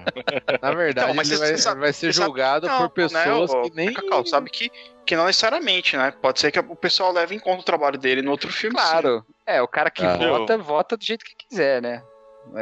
Na 0.60 0.72
verdade, 0.72 1.06
Então, 1.06 1.14
mas 1.14 1.30
ele 1.30 1.38
você 1.38 1.46
vai, 1.48 1.56
sabe- 1.58 1.80
vai 1.80 1.92
ser 1.94 2.06
você 2.08 2.12
sabe- 2.12 2.26
julgado 2.26 2.66
Não, 2.66 2.78
por 2.80 2.90
pessoas 2.90 3.50
né, 3.50 3.58
ô, 3.58 3.62
que 3.62 3.74
nem. 3.74 3.92
Cacau, 3.94 4.26
sabe 4.26 4.50
que, 4.50 4.70
que 5.06 5.16
não 5.16 5.24
necessariamente, 5.24 5.96
né? 5.96 6.12
Pode 6.20 6.38
ser 6.38 6.52
que 6.52 6.60
o 6.60 6.76
pessoal 6.76 7.12
leve 7.12 7.34
em 7.34 7.38
conta 7.38 7.62
o 7.62 7.64
trabalho 7.64 7.98
dele 7.98 8.20
no 8.20 8.30
outro 8.30 8.52
filme. 8.52 8.78
sim. 8.78 8.86
É, 9.46 9.62
o 9.62 9.68
cara 9.68 9.90
que 9.90 10.02
Ah. 10.04 10.16
vota, 10.16 10.58
vota 10.58 10.96
do 10.96 11.04
jeito 11.04 11.24
que 11.24 11.34
quiser, 11.48 11.80
né? 11.80 12.02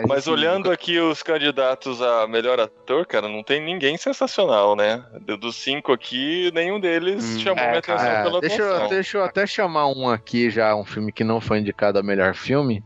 Mas 0.07 0.11
assim, 0.21 0.31
olhando 0.31 0.71
aqui 0.73 0.99
os 0.99 1.23
candidatos 1.23 2.01
a 2.01 2.27
melhor 2.27 2.59
ator, 2.59 3.07
cara, 3.07 3.29
não 3.29 3.43
tem 3.43 3.61
ninguém 3.63 3.97
sensacional, 3.99 4.75
né? 4.75 5.05
Do- 5.21 5.37
Dos 5.37 5.57
cinco 5.57 5.93
aqui, 5.93 6.51
nenhum 6.55 6.81
deles 6.81 7.23
Hum, 7.37 7.39
chamou 7.41 7.65
é, 7.65 7.69
minha 7.71 7.83
cara, 7.83 7.99
atenção 7.99 8.15
É, 8.19 8.23
pela 8.23 8.41
deixa, 8.41 8.63
eu, 8.63 8.89
deixa 8.89 9.19
eu 9.19 9.25
até 9.25 9.47
chamar 9.47 9.89
um 9.89 10.09
aqui 10.09 10.49
já, 10.51 10.75
um 10.75 10.85
filme 10.87 11.13
que 11.13 11.23
não 11.23 11.39
foi 11.41 11.59
indicado 11.59 11.99
a 11.99 12.03
melhor 12.03 12.35
filme, 12.35 12.83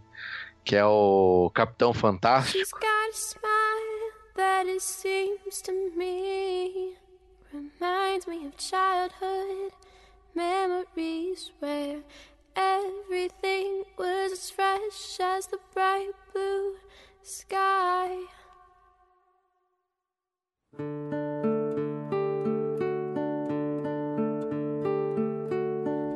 que 0.65 0.75
é 0.75 0.85
o 0.85 1.51
Capitão 1.55 1.93
She's 1.93 2.01
Fantástico. 2.01 2.79
got 2.81 3.09
a 3.09 3.13
smile 3.13 4.13
that 4.37 4.69
it 4.69 4.81
seems 4.83 5.63
to 5.63 5.73
me 5.97 6.97
reminds 7.53 8.27
me 8.27 8.47
of 8.49 8.55
childhood 8.59 9.73
memories 10.35 11.53
where 11.61 12.03
everything 12.59 13.85
was 13.97 14.33
as 14.33 14.51
fresh 14.51 15.21
as 15.21 15.47
the 15.47 15.59
bright 15.73 16.11
blue 16.33 16.75
sky. 17.23 18.11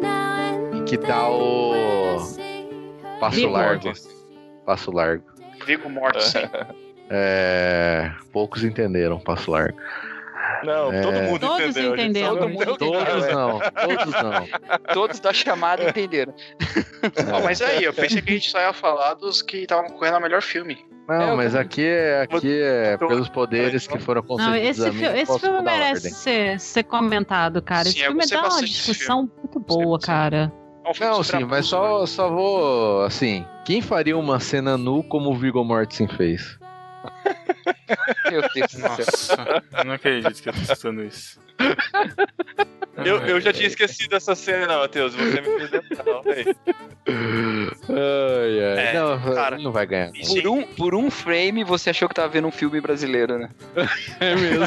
Now 0.01 0.69
and 0.71 0.75
Em 0.79 0.85
que 0.85 0.99
tá 0.99 1.29
o 1.31 1.73
then 1.73 2.19
when 2.19 2.23
I 2.23 2.29
see 2.29 2.63
her 2.63 3.21
Passo. 3.21 3.49
Largo. 3.49 3.93
Passo 4.67 4.91
Largo. 4.91 5.25
Vigo 5.67 5.89
morto, 5.89 6.21
sim. 6.21 6.41
É, 7.11 8.11
poucos 8.33 8.65
entenderam 8.65 9.21
Passo 9.21 9.51
Largo. 9.51 9.79
Não, 10.65 10.93
É. 10.93 11.01
todo 11.03 11.23
mundo 11.23 11.41
Todos 11.41 11.61
entendeu. 11.77 11.93
entenderam. 11.95 12.35
não 12.37 12.49
deu 12.57 12.77
Todos 12.77 13.27
não, 13.29 13.59
todos 13.61 14.23
não. 14.23 14.49
Todos 14.95 15.21
da 15.21 15.33
chamada 15.33 15.89
entenderam. 15.89 16.33
Ó, 17.35 17.41
mas 17.43 17.61
aí, 17.61 17.85
eu 17.85 17.93
pensei 17.93 18.21
que 18.23 18.31
a 18.31 18.35
gente 18.35 18.51
só 18.51 18.61
ia 18.61 18.73
falar 18.73 19.15
dos 19.15 19.43
que 19.43 19.59
estavam 19.59 19.87
concorrendo 19.87 20.17
ao 20.17 20.23
melhor 20.23 20.43
filme. 20.43 20.79
Não, 21.09 21.33
É, 21.33 21.35
mas 21.37 21.55
aqui 21.57 21.85
é, 21.85 22.23
aqui 22.23 22.61
é 22.63 22.97
pelos 22.97 23.29
poderes 23.29 23.89
que 23.89 23.99
foram 23.99 24.21
Não, 24.23 24.29
concedidos 24.29 24.79
esse, 24.79 24.87
a 24.89 24.93
mim. 24.93 25.19
esse 25.21 25.39
filme 25.41 25.61
merece 25.63 26.11
ser, 26.11 26.61
ser 26.61 26.85
comentado, 26.85 27.61
cara. 27.61 27.83
Esse 27.89 27.93
Sim, 27.99 28.01
eu 28.03 28.07
filme 28.13 28.27
dá 28.27 28.41
uma 28.49 28.61
discussão 28.63 29.31
muito 29.39 29.59
boa, 29.59 29.99
cara. 29.99 30.53
É 30.87 30.95
filme 30.95 31.13
Não, 31.13 31.21
de 31.21 31.27
sim, 31.27 31.45
mas 31.45 31.67
só, 31.67 32.07
só 32.07 32.29
vou. 32.29 33.03
Assim, 33.03 33.45
quem 33.65 33.81
faria 33.83 34.17
uma 34.17 34.39
cena 34.39 34.77
nu 34.79 35.03
como 35.03 35.31
o 35.31 35.35
Viggo 35.37 35.65
Mortensen 35.65 36.07
fez? 36.09 36.57
Meu 38.31 38.43
Deus 38.55 38.73
do 38.73 38.81
céu. 38.81 38.89
Nossa, 38.89 39.63
eu 39.79 39.85
não 39.85 39.95
acredito 39.95 40.43
que 40.43 40.49
eu 40.49 40.53
tô 40.53 40.61
escutando 40.61 41.05
isso. 41.05 41.41
Eu, 42.97 43.19
eu 43.27 43.41
já 43.41 43.53
tinha 43.53 43.67
esquecido 43.67 44.15
essa 44.15 44.35
cena, 44.35 44.79
Matheus. 44.79 45.15
Você 45.15 45.41
me 45.41 45.59
fez 45.59 45.71
lembrar, 45.71 46.05
não, 46.05 46.23
velho. 46.23 46.57
Ai, 47.89 48.61
ai. 48.61 48.87
É, 48.87 48.93
não, 48.95 49.35
cara, 49.35 49.59
não 49.59 49.73
vai 49.73 49.87
ganhar. 49.87 50.11
Por 50.13 50.47
um, 50.47 50.63
por 50.63 50.95
um 50.95 51.11
frame 51.11 51.65
você 51.65 51.91
achou 51.91 52.07
que 52.07 52.15
tava 52.15 52.29
vendo 52.29 52.47
um 52.47 52.53
filme 52.53 52.81
brasileiro, 52.81 53.39
né? 53.39 53.49
É 54.21 54.35
mesmo. 54.37 54.67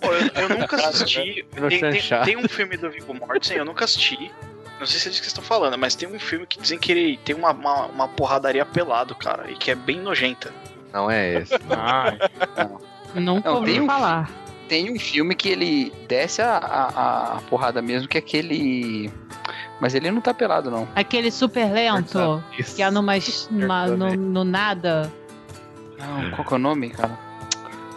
Pô, 0.00 0.12
eu, 0.12 0.42
eu 0.42 0.48
nunca 0.58 0.76
assisti. 0.76 1.46
Tem, 1.68 1.80
tem, 1.80 2.24
tem 2.24 2.36
um 2.36 2.48
filme 2.48 2.76
do 2.76 2.90
Viggo 2.90 3.14
Mortensen, 3.14 3.56
eu 3.56 3.64
nunca 3.64 3.86
assisti. 3.86 4.30
Não 4.78 4.86
sei 4.86 4.98
se 5.00 5.08
é 5.08 5.10
disso 5.10 5.20
que 5.22 5.26
vocês 5.26 5.26
estão 5.26 5.42
falando, 5.44 5.76
mas 5.78 5.94
tem 5.94 6.08
um 6.08 6.18
filme 6.20 6.46
que 6.46 6.60
dizem 6.60 6.78
que 6.78 6.92
ele 6.92 7.16
tem 7.24 7.34
uma, 7.34 7.50
uma, 7.52 7.86
uma 7.86 8.08
porradaria 8.08 8.64
pelado, 8.64 9.14
cara, 9.14 9.50
e 9.50 9.54
que 9.56 9.70
é 9.70 9.74
bem 9.74 10.00
nojenta. 10.00 10.52
Não 10.92 11.10
é 11.10 11.34
esse. 11.42 11.54
Ah, 11.70 12.14
Nunca 13.14 13.48
Não, 13.50 13.56
ouvi 13.58 13.72
tem 13.72 13.80
um- 13.80 13.86
falar. 13.86 14.30
Tem 14.68 14.92
um 14.92 14.98
filme 15.00 15.34
que 15.34 15.48
ele 15.48 15.90
desce 16.06 16.42
a, 16.42 16.58
a, 16.58 17.36
a 17.38 17.40
porrada 17.48 17.80
mesmo, 17.80 18.06
que 18.06 18.18
é 18.18 18.20
aquele. 18.20 19.10
Mas 19.80 19.94
ele 19.94 20.10
não 20.10 20.20
tá 20.20 20.34
pelado, 20.34 20.70
não. 20.70 20.86
Aquele 20.94 21.30
super 21.30 21.72
lento, 21.72 22.42
que 22.76 22.82
é 22.82 22.90
numa, 22.90 23.14
numa- 23.50 23.86
no, 23.86 24.14
no 24.14 24.44
nada, 24.44 25.10
Não, 25.98 26.30
qual 26.32 26.46
que 26.46 26.52
é 26.52 26.56
o 26.56 26.58
nome, 26.58 26.90
cara? 26.90 27.18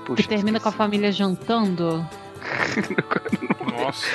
Puxa, 0.06 0.24
que 0.24 0.30
termina 0.30 0.62
com 0.62 0.70
a 0.70 0.72
família 0.72 1.12
jantando. 1.12 2.08
nossa. 3.72 4.08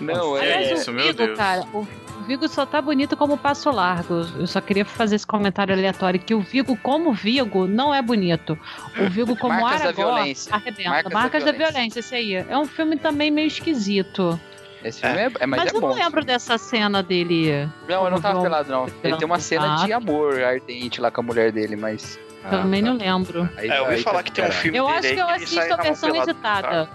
Não, 0.00 0.36
É 0.36 0.64
é. 0.64 0.74
Isso, 0.74 0.92
meu 0.92 1.12
Deus. 1.14 1.36
cara, 1.36 1.64
o 1.72 1.86
Vigo 2.22 2.48
só 2.48 2.64
tá 2.64 2.80
bonito 2.80 3.16
como 3.16 3.36
passo 3.36 3.70
largo. 3.70 4.26
Eu 4.38 4.46
só 4.46 4.60
queria 4.60 4.84
fazer 4.84 5.16
esse 5.16 5.26
comentário 5.26 5.74
aleatório 5.74 6.18
que 6.18 6.34
o 6.34 6.40
Vigo 6.40 6.76
como 6.76 7.12
Vigo 7.12 7.66
não 7.66 7.94
é 7.94 8.00
bonito. 8.00 8.58
O 8.98 9.10
Vigo 9.10 9.36
como 9.36 9.60
Marcas 9.60 9.82
da 9.82 9.92
Violência. 9.92 10.54
arrebenta. 10.54 10.90
Marcas 10.90 11.12
Marcas, 11.12 11.44
da 11.44 11.52
da, 11.52 11.58
violência. 11.58 12.00
esse 12.00 12.14
aí. 12.14 12.34
É 12.34 12.56
um 12.56 12.66
filme 12.66 12.96
também 12.96 13.30
meio 13.30 13.46
esquisito. 13.48 14.40
Esse 14.84 15.00
filme 15.00 15.16
é, 15.16 15.30
é- 15.40 15.46
mas, 15.46 15.60
Mas, 15.64 15.72
é 15.72 15.76
eu 15.76 15.80
bom. 15.80 15.88
não 15.90 15.94
lembro 15.94 16.24
dessa 16.24 16.58
cena 16.58 17.02
dele. 17.02 17.68
Não, 17.88 18.04
eu 18.04 18.10
não 18.10 18.20
tava 18.20 18.42
pelado, 18.42 18.70
não. 18.70 18.86
Ele 19.04 19.16
tem 19.16 19.26
uma 19.26 19.38
cena 19.38 19.76
de 19.84 19.92
Ah. 19.92 19.96
amor 19.98 20.42
ardente 20.42 21.00
lá 21.00 21.10
com 21.10 21.20
a 21.20 21.24
mulher 21.24 21.52
dele, 21.52 21.76
mas. 21.76 22.18
também 22.50 22.82
não 22.82 22.96
lembro. 22.96 23.48
Aí- 23.56 23.70
É, 23.70 23.78
eu 23.78 23.82
ouvi 23.82 23.94
aí 23.94 24.02
falar 24.02 24.16
tá 24.18 24.22
que 24.24 24.32
tem 24.32 24.44
um 24.44 24.50
filme 24.50 24.76
Eu 24.76 24.88
acho 24.88 25.08
que 25.14 25.20
eu 25.20 25.28
assisto 25.28 25.72
a 25.72 25.76
versão 25.76 26.10
pelado, 26.10 26.30
editada. 26.32 26.90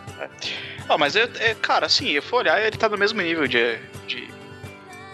Ah, 0.89 0.97
mas 0.97 1.15
é, 1.15 1.29
é- 1.39 1.55
cara, 1.55 1.85
assim, 1.85 2.09
eu 2.09 2.21
for 2.21 2.37
olhar, 2.39 2.61
ele 2.61 2.75
tá 2.75 2.89
no 2.89 2.97
mesmo 2.97 3.21
nível 3.21 3.47
de, 3.47 3.77
de, 4.05 4.27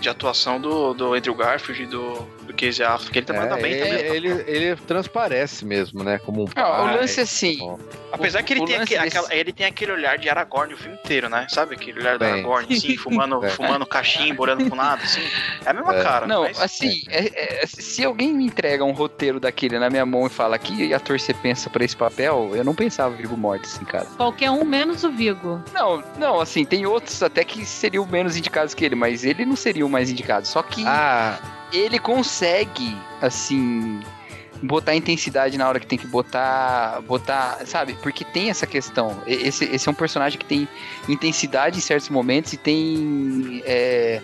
de 0.04 0.10
atuação 0.10 0.60
do, 0.60 0.94
do 0.94 1.14
Andrew 1.14 1.34
Garfield 1.34 1.82
e 1.82 1.86
do, 1.86 2.28
do 2.54 2.66
Casey 2.68 2.86
Affleck. 2.86 3.18
Ele 3.18 3.26
também 3.26 3.42
É, 3.44 3.48
tá 3.48 3.56
bem 3.58 3.72
ele, 3.74 3.82
também. 3.84 4.16
ele, 4.16 4.44
ele 4.48 4.76
transparece 4.76 5.66
mesmo, 5.66 6.04
né? 6.04 6.20
Como 6.20 6.44
um 6.44 6.46
pai. 6.46 6.64
Ah, 6.64 6.84
o 6.84 6.86
lance 6.96 7.20
é 7.20 7.24
assim. 7.24 7.58
Bom, 7.58 7.80
Apesar 8.12 8.44
que 8.44 8.54
ele 8.54 8.62
o 8.62 8.66
tem, 8.66 8.76
aquele, 8.76 9.02
desse- 9.02 9.18
aquela- 9.18 9.36
ele 9.36 9.52
tem 9.52 9.66
aquele 9.66 9.92
olhar 9.92 10.18
de 10.20 10.30
Aragorn 10.30 10.74
o 10.74 10.78
filme 10.78 10.98
inteiro, 11.04 11.28
né? 11.30 11.48
Sabe 11.50 11.76
aquele 11.76 12.00
olhar 12.00 12.18
do. 12.20 12.24
Aragorn, 12.26 12.72
assim, 12.74 12.96
fumando, 12.98 13.44
É. 13.44 13.50
fumando 13.50 13.86
cachimbo, 13.86 14.44
olhando 14.44 14.66
pro 14.68 14.76
nada, 14.76 15.02
assim. 15.04 15.22
É 15.66 15.70
a 15.70 15.74
mesma 15.74 15.96
É. 15.96 16.04
cara. 16.04 16.28
Não, 16.28 16.44
mas- 16.44 16.62
assim, 16.62 17.02
é- 17.10 17.64
é- 17.64 17.66
se 17.66 18.04
alguém 18.06 18.32
me 18.34 18.46
entrega 18.46 18.84
um 18.86 18.92
roteiro 18.92 19.40
daquele 19.40 19.80
na 19.80 19.90
minha 19.90 20.06
mão 20.06 20.28
e 20.28 20.30
fala 20.30 20.58
que 20.60 20.94
ator 20.94 21.20
você 21.20 21.34
pensa 21.34 21.70
pra 21.70 21.84
esse 21.84 21.96
papel, 21.98 22.52
eu 22.54 22.64
não 22.64 22.76
pensava 22.76 23.16
Vigo 23.16 23.36
Mortensen, 23.36 23.84
cara. 23.86 24.06
Qualquer 24.16 24.52
um 24.52 24.64
menos 24.64 25.04
o 25.04 25.12
Vigo. 25.12 25.62
Não, 25.74 26.04
não, 26.18 26.40
assim, 26.40 26.64
tem 26.66 26.86
outros 26.86 27.24
até 27.24 27.44
que 27.44 27.66
seriam 27.66 28.06
menos 28.06 28.38
indicados 28.38 28.74
que 28.76 28.86
ele, 28.86 28.96
mas 28.96 29.24
ele 29.26 29.44
não 29.46 29.56
seria 29.56 29.86
o 29.86 29.90
mais 29.90 30.12
indicado. 30.12 30.48
Só 30.48 30.62
que 30.62 30.84
Ah, 30.86 31.40
ele 31.74 32.00
consegue, 32.00 32.96
assim, 33.22 34.00
botar 34.62 34.96
intensidade 34.96 35.58
na 35.58 35.68
hora 35.68 35.80
que 35.80 35.88
tem 35.88 35.98
que 35.98 36.08
botar, 36.08 37.02
botar, 37.02 37.60
sabe? 37.66 37.94
Porque 38.02 38.24
tem 38.24 38.50
essa 38.50 38.66
questão. 38.66 39.22
Esse, 39.28 39.66
esse 39.66 39.88
é 39.88 39.92
um 39.92 39.96
personagem 39.96 40.40
que 40.40 40.46
tem 40.46 40.68
intensidade 41.10 41.78
em 41.78 41.82
certos 41.82 42.10
momentos 42.10 42.54
e 42.54 42.58
tem 42.58 43.62
é, 43.66 44.22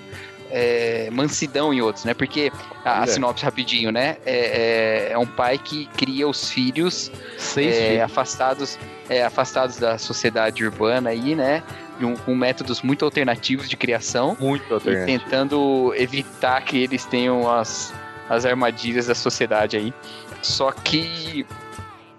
é, 0.52 1.10
mansidão 1.12 1.74
em 1.74 1.82
outros, 1.82 2.06
né? 2.06 2.14
Porque 2.14 2.52
a, 2.86 3.00
a 3.00 3.02
Olha. 3.02 3.08
sinopse 3.12 3.44
rapidinho, 3.44 3.92
né? 3.92 4.18
É, 4.26 5.08
é- 5.10 5.12
é 5.12 5.18
um 5.18 5.26
pai 5.26 5.58
que 5.58 5.88
cria 5.98 6.28
os 6.28 6.50
filhos 6.50 7.12
seis 7.38 7.76
é, 7.76 7.88
filhos. 7.90 8.04
afastados, 8.04 8.80
é, 9.10 9.24
afastados 9.24 9.78
da 9.78 9.98
sociedade 9.98 10.64
urbana 10.64 11.10
aí, 11.10 11.36
né? 11.36 11.64
Um- 12.06 12.16
com 12.16 12.36
métodos 12.36 12.82
muito 12.82 13.04
alternativos 13.06 13.70
de 13.70 13.76
criação 13.78 14.36
Muito 14.40 14.66
e 14.70 14.74
alternativo. 14.74 15.06
tentando 15.20 15.94
evitar 15.96 16.62
que 16.64 16.78
eles 16.78 17.06
tenham 17.06 17.50
as, 17.50 17.94
as 18.30 18.46
armadilhas 18.46 19.08
da 19.08 19.16
sociedade 19.16 19.76
aí. 19.78 19.94
Só 20.42 20.72
que 20.72 21.46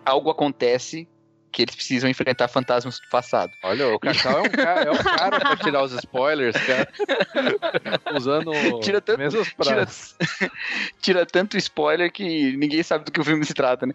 algo 0.05 0.31
acontece 0.31 1.09
que 1.53 1.63
eles 1.63 1.75
precisam 1.75 2.09
enfrentar 2.09 2.47
fantasmas 2.49 3.01
do 3.01 3.09
passado. 3.09 3.53
Olha, 3.63 3.89
o 3.89 3.99
Cacau 3.99 4.39
é 4.39 4.43
um 4.43 4.51
cara, 4.51 4.83
é 4.83 4.91
um 4.91 4.97
cara 4.97 5.41
pra 5.41 5.57
tirar 5.57 5.83
os 5.83 5.93
spoilers, 5.93 6.57
cara. 6.65 6.89
Usando 8.17 8.53
Tira 8.81 9.01
tanto- 9.01 9.19
mesmos 9.19 9.49
Tira, 9.61 9.87
tira 11.01 11.27
tanto 11.27 11.57
spoiler 11.57 12.13
que 12.13 12.57
ninguém 12.57 12.83
sabe 12.83 13.05
do 13.05 13.11
que 13.13 13.21
o 13.21 13.25
filme 13.25 13.45
se 13.45 13.55
trata, 13.55 13.87
né? 13.87 13.93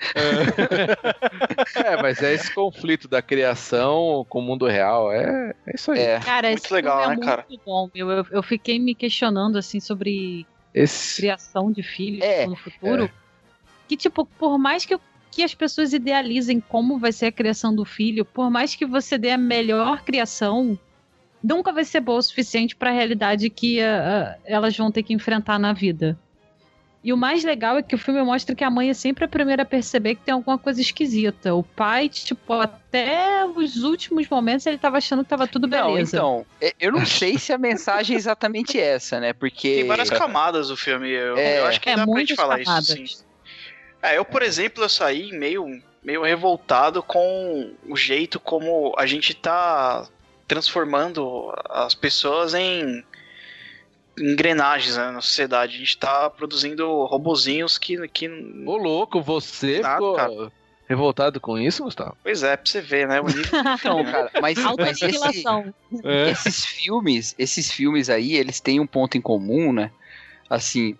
É, 1.76 2.02
mas 2.02 2.22
é 2.22 2.34
esse 2.34 2.54
conflito 2.54 3.08
da 3.08 3.22
criação 3.22 4.26
com 4.30 4.40
o 4.40 4.42
mundo 4.42 4.66
real. 4.68 5.12
É, 5.12 5.54
é 5.66 5.76
isso 5.76 5.92
aí. 5.92 6.00
É. 6.00 6.20
Cara, 6.20 6.50
Muito 6.50 6.64
esse 6.66 6.74
legal, 6.74 7.00
filme 7.02 7.16
é 7.16 7.20
né, 7.20 7.26
cara? 7.26 7.46
muito 7.48 7.62
bom, 7.66 7.90
meu. 7.94 8.10
Eu, 8.12 8.26
eu 8.32 8.44
fiquei 8.44 8.80
me 8.80 8.94
questionando, 8.96 9.58
assim, 9.58 9.80
sobre 9.80 10.46
Esse, 10.74 11.18
criação 11.22 11.72
de 11.72 11.84
filhos 11.84 12.24
É, 12.24 12.46
no 12.46 12.56
futuro. 12.56 13.10
Que, 13.88 13.96
tipo, 13.96 14.26
por 14.26 14.58
mais 14.58 14.86
que, 14.86 14.94
eu- 14.94 15.02
que 15.36 15.44
as 15.44 15.54
pessoas 15.54 15.92
idealizem 15.92 16.62
como 16.62 16.98
vai 16.98 17.12
ser 17.12 17.26
a 17.26 17.32
criação 17.32 17.76
do 17.76 17.84
filho, 17.84 18.24
por 18.24 18.50
mais 18.50 18.74
que 18.74 18.86
você 18.86 19.18
dê 19.18 19.32
a 19.32 19.38
melhor 19.38 20.02
criação, 20.02 20.80
nunca 21.44 21.74
vai 21.74 21.84
ser 21.84 22.00
boa 22.00 22.20
o 22.20 22.22
suficiente 22.22 22.74
para 22.74 22.90
a 22.90 22.94
realidade 22.94 23.50
que 23.50 23.82
ah, 23.82 24.38
elas 24.46 24.78
vão 24.78 24.90
ter 24.90 25.04
que 25.04 25.14
enfrentar 25.14 25.60
na 25.60 25.74
vida. 25.74 26.18
E 27.04 27.12
o 27.12 27.18
mais 27.18 27.44
legal 27.44 27.78
é 27.78 27.84
que 27.84 27.94
o 27.94 27.98
filme 27.98 28.24
mostra 28.24 28.56
que 28.56 28.64
a 28.64 28.70
mãe 28.70 28.90
é 28.90 28.94
sempre 28.94 29.26
a 29.26 29.28
primeira 29.28 29.64
a 29.64 29.66
perceber 29.66 30.16
que 30.16 30.22
tem 30.24 30.34
alguma 30.34 30.58
coisa 30.58 30.80
esquisita. 30.82 31.54
O 31.54 31.62
pai, 31.64 32.08
tipo, 32.08 32.54
até 32.54 33.46
os 33.46 33.84
últimos 33.84 34.28
momentos 34.30 34.66
ele 34.66 34.78
tava 34.78 34.98
achando 34.98 35.22
que 35.22 35.30
tava 35.30 35.46
tudo 35.46 35.68
Não, 35.68 35.92
beleza. 35.94 36.16
então, 36.16 36.46
é- 36.62 36.74
eu 36.80 36.94
não 36.94 37.06
sei 37.06 37.38
se 37.38 37.52
a 37.52 37.58
mensagem 37.58 38.16
é 38.16 38.18
exatamente 38.18 38.80
essa, 38.80 39.20
né? 39.20 39.34
Porque. 39.34 39.76
Tem 39.82 39.88
várias 39.88 40.10
camadas 40.10 40.72
o 40.72 40.78
filme. 40.78 41.10
Eu, 41.10 41.38
É. 41.38 41.60
eu 41.60 41.66
acho 41.68 41.80
que 41.82 41.90
é 41.90 41.96
dá 41.98 42.08
pra 42.08 42.20
gente 42.22 42.36
falar 42.36 42.64
camadas. 42.64 42.90
isso, 42.90 43.18
sim. 43.18 43.26
É, 44.06 44.18
eu, 44.20 44.24
por 44.24 44.44
exemplo, 44.44 44.84
eu 44.84 44.90
saí 44.90 45.32
meio, 45.32 45.82
meio 46.04 46.24
revoltado 46.24 47.02
com 47.02 47.74
o 47.88 47.98
jeito 47.98 48.40
como 48.40 48.94
a 48.98 49.06
gente 49.08 49.34
tá 49.34 50.08
transformando 50.48 51.52
as 51.68 51.96
pessoas 51.96 52.54
em 52.54 53.04
engrenagens 54.20 54.96
né, 54.96 55.10
na 55.10 55.22
sociedade. 55.22 55.76
A 55.76 55.80
gente 55.80 55.98
tá 55.98 56.30
produzindo 56.30 57.04
robozinhos 57.06 57.80
que, 57.80 58.08
que. 58.10 58.30
Ô, 58.66 58.78
louco, 58.78 59.22
você 59.22 59.80
Nada, 59.80 59.96
ficou 59.96 60.16
cara. 60.16 60.52
revoltado 60.88 61.40
com 61.40 61.58
isso, 61.58 61.84
Gustavo? 61.84 62.16
Pois 62.22 62.44
é, 62.44 62.56
pra 62.56 62.66
você 62.70 62.82
ver, 62.82 63.08
né? 63.08 63.20
O 63.20 63.26
nível 63.26 63.44
Não, 63.84 64.06
cara, 64.06 64.32
mas, 64.40 64.56
mas 64.78 65.02
esse. 65.02 65.44
É. 66.04 66.30
esses 66.30 66.64
filmes, 66.64 67.34
esses 67.40 67.72
filmes 67.72 68.08
aí, 68.08 68.36
eles 68.36 68.60
têm 68.60 68.80
um 68.80 68.88
ponto 68.88 69.18
em 69.18 69.22
comum, 69.22 69.74
né? 69.74 69.90
Assim, 70.48 70.96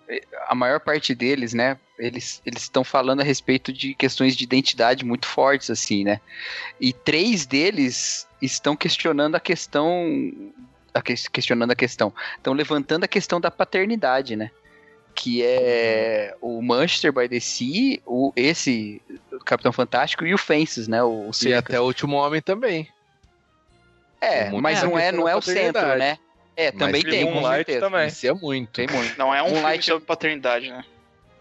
a 0.48 0.56
maior 0.56 0.80
parte 0.80 1.14
deles, 1.14 1.54
né? 1.54 1.78
Eles 1.98 2.42
eles 2.44 2.62
estão 2.62 2.84
falando 2.84 3.20
a 3.20 3.24
respeito 3.24 3.72
de 3.72 3.94
questões 3.94 4.36
de 4.36 4.44
identidade 4.44 5.04
muito 5.04 5.26
fortes, 5.26 5.70
assim, 5.70 6.04
né? 6.04 6.20
E 6.80 6.92
três 6.92 7.46
deles 7.46 8.28
estão 8.40 8.76
questionando 8.76 9.34
a 9.34 9.40
questão, 9.40 10.04
a 10.92 11.00
que- 11.00 11.14
questionando 11.30 11.70
a 11.70 11.76
questão, 11.76 12.12
estão 12.36 12.52
levantando 12.52 13.04
a 13.04 13.08
questão 13.08 13.40
da 13.40 13.50
paternidade, 13.50 14.36
né? 14.36 14.50
Que 15.14 15.42
é 15.42 16.34
o 16.42 16.60
Manchester 16.60 17.10
by 17.12 17.26
the 17.28 17.40
Sea, 17.40 17.98
o 18.04 18.30
esse 18.36 19.00
o 19.32 19.38
Capitão 19.38 19.72
Fantástico 19.72 20.26
e 20.26 20.34
o 20.34 20.38
Fences, 20.38 20.86
né? 20.88 21.02
O, 21.02 21.30
o 21.30 21.30
E 21.46 21.54
até 21.54 21.80
o 21.80 21.84
último 21.84 22.16
homem 22.16 22.42
também. 22.42 22.86
É, 24.20 24.50
Muito 24.50 24.62
mas 24.62 24.82
não 24.82 24.98
é, 24.98 25.12
não 25.12 25.28
é 25.28 25.34
o 25.36 25.40
centro, 25.40 25.96
né? 25.96 26.18
É, 26.56 26.70
Mas 26.72 26.78
também 26.80 27.02
tem 27.02 27.10
tem, 27.24 27.32
com 27.32 27.42
certeza. 27.48 27.80
também. 27.80 28.06
Isso 28.08 28.26
é 28.26 28.32
muito. 28.32 28.70
Tem 28.72 28.86
muito. 28.88 29.16
Não 29.18 29.34
é 29.34 29.42
um 29.42 29.50
Moonlight- 29.50 29.68
filme 29.72 29.82
sobre 29.82 30.06
paternidade, 30.06 30.70
né? 30.70 30.82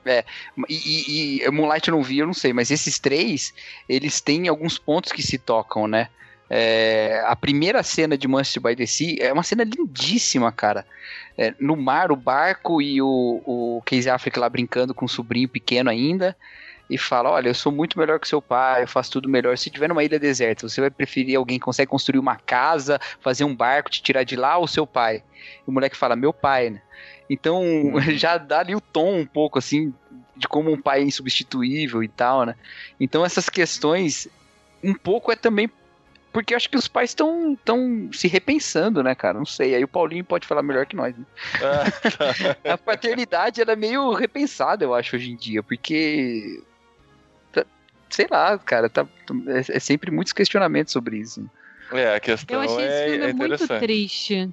E, 0.06 1.39
e, 1.39 1.43
e 1.43 1.51
Moonlight 1.51 1.88
eu 1.88 1.95
não 1.95 2.03
vi, 2.03 2.20
eu 2.20 2.28
não 2.28 2.34
sei, 2.34 2.53
mas 2.53 2.70
esses 2.70 2.99
três, 2.99 3.53
eles 3.89 4.22
têm 4.22 4.47
alguns 4.47 4.78
pontos 4.78 5.12
que 5.12 5.24
se 5.24 5.38
tocam, 5.38 5.88
né? 5.88 6.10
É, 6.47 7.24
a 7.26 7.36
primeira 7.36 7.82
cena 7.82 8.16
de 8.16 8.28
Manchester 8.28 8.62
by 8.62 8.76
the 8.76 8.86
Sea 8.86 9.18
é 9.20 9.34
uma 9.34 9.43
cena 9.43 9.64
lindíssima, 9.64 10.51
cara. 10.51 10.86
É, 11.38 11.53
no 11.60 11.76
mar, 11.76 12.12
o 12.12 12.16
barco 12.16 12.82
e 12.82 13.01
o, 13.01 13.41
o 13.45 13.82
Casey 13.86 14.10
Affleck 14.10 14.38
lá 14.38 14.47
brincando 14.47 14.93
com 14.93 15.06
o 15.06 15.10
sobrinho 15.10 15.49
pequeno 15.49 15.89
ainda. 15.89 16.36
E 16.88 16.99
fala: 16.99 17.32
Olha, 17.32 17.49
eu 17.49 17.56
sou 17.56 17.72
muito 17.72 17.97
melhor 17.97 18.20
que 18.20 18.28
seu 18.28 18.39
pai, 18.39 18.84
eu 18.84 18.88
faço 18.88 19.12
tudo 19.12 19.28
melhor. 19.28 19.58
Se 19.58 19.72
tiver 19.72 19.89
numa 19.89 20.03
ilha 20.03 20.20
deserta, 20.20 20.70
você 20.70 20.80
vai 20.80 20.91
preferir 20.91 21.36
alguém 21.36 21.58
que 21.58 21.66
consegue 21.66 21.89
construir 21.89 22.20
uma 22.20 22.36
casa, 22.36 22.99
fazer 23.20 23.43
um 23.43 23.56
barco, 23.56 23.89
te 23.89 24.03
tirar 24.03 24.24
de 24.24 24.36
lá 24.36 24.58
ou 24.58 24.68
seu 24.68 24.86
pai? 24.86 25.24
E 25.68 25.70
o 25.70 25.72
moleque 25.72 25.97
fala: 25.97 26.16
Meu 26.16 26.32
pai, 26.32 26.70
né? 26.70 26.82
Então 27.30 27.64
já 28.18 28.38
dá 28.38 28.60
ali 28.60 28.76
o 28.76 28.82
tom 28.82 29.20
um 29.20 29.26
pouco 29.26 29.60
assim 29.60 29.94
de 30.36 30.48
como 30.48 30.72
um 30.72 30.82
pai 30.82 31.02
é 31.02 31.04
insubstituível 31.04 32.04
e 32.04 32.08
tal, 32.08 32.46
né? 32.46 32.56
Então 33.00 33.26
essas 33.26 33.50
questões 33.50 34.28
um 34.84 34.94
pouco 34.94 35.32
é 35.32 35.36
também 35.36 35.70
porque 36.36 36.54
eu 36.54 36.58
acho 36.58 36.70
que 36.70 36.76
os 36.76 36.90
pais 36.90 37.12
estão 37.12 37.58
tão 37.64 38.10
se 38.12 38.28
repensando, 38.28 39.02
né, 39.02 39.16
cara? 39.16 39.38
Não 39.38 39.46
sei. 39.46 39.74
Aí 39.74 39.82
o 39.82 39.88
Paulinho 39.88 40.26
pode 40.26 40.46
falar 40.46 40.62
melhor 40.62 40.86
que 40.86 40.94
nós. 40.94 41.16
Né? 41.18 41.26
Ah, 41.62 41.86
A 42.74 42.78
paternidade 42.78 43.62
ela 43.62 43.72
é 43.72 43.76
meio 43.78 44.12
repensada, 44.12 44.84
eu 44.84 44.94
acho, 44.94 45.16
hoje 45.16 45.32
em 45.32 45.38
dia, 45.38 45.64
porque. 45.64 46.62
tá- 47.54 47.66
Sei 48.10 48.28
lá, 48.30 48.60
cara, 48.60 48.90
tá, 48.90 49.08
é, 49.48 49.78
é 49.78 49.80
sempre 49.80 50.12
muitos 50.12 50.34
questionamentos 50.34 50.92
sobre 50.92 51.20
isso. 51.20 51.50
é, 51.94 52.16
a 52.16 52.20
questão 52.20 52.62
Eu 52.62 52.70
achei 52.70 52.86
esse 52.86 53.02
é, 53.02 53.10
filme 53.12 53.26
é 53.30 53.34
muito 53.34 53.80
triste. 53.80 54.50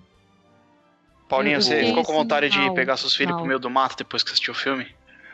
Paulinho, 1.33 1.62
você 1.62 1.85
ficou 1.85 2.05
com 2.05 2.12
vontade 2.12 2.49
de 2.51 2.59
mal, 2.59 2.74
pegar 2.74 2.97
seus 2.97 3.14
filhos 3.16 3.30
mal. 3.33 3.39
pro 3.41 3.49
meio 3.49 3.59
do 3.59 3.70
mato 3.70 3.97
depois 3.97 4.22
que 4.22 4.30
assistiu 4.30 4.53
o 4.53 4.57
filme? 4.57 4.87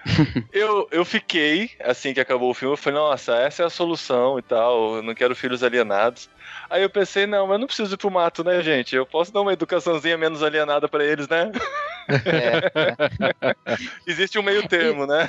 Eu, 0.53 0.89
eu 0.91 1.05
fiquei, 1.05 1.71
assim 1.85 2.15
que 2.15 2.21
acabou 2.21 2.51
o 2.51 2.55
filme, 2.55 2.73
eu 2.73 2.77
falei, 2.79 2.99
nossa, 2.99 3.35
essa 3.37 3.63
é 3.65 3.67
a 3.67 3.71
solução 3.71 4.39
e 4.39 4.43
tal, 4.43 4.97
eu 4.97 5.03
não 5.03 5.15
quero 5.15 5.35
filhos 5.37 5.63
alienados. 5.63 6.31
Aí 6.71 6.83
eu 6.83 6.89
pensei, 6.89 7.27
não, 7.27 7.47
mas 7.47 7.55
eu 7.55 7.59
não 7.59 7.67
preciso 7.67 7.95
ir 7.95 7.99
pro 7.99 8.11
mato, 8.11 8.43
né, 8.43 8.63
gente? 8.63 8.95
Eu 8.97 9.05
posso 9.05 9.33
dar 9.33 9.43
uma 9.43 9.53
educaçãozinha 9.53 10.17
menos 10.17 10.43
alienada 10.43 10.89
pra 10.89 11.05
eles, 11.05 11.29
né? 11.29 11.51
É, 12.09 13.57
Existe 14.07 14.39
um 14.39 14.43
meio 14.43 14.67
termo, 14.67 15.05
né? 15.07 15.29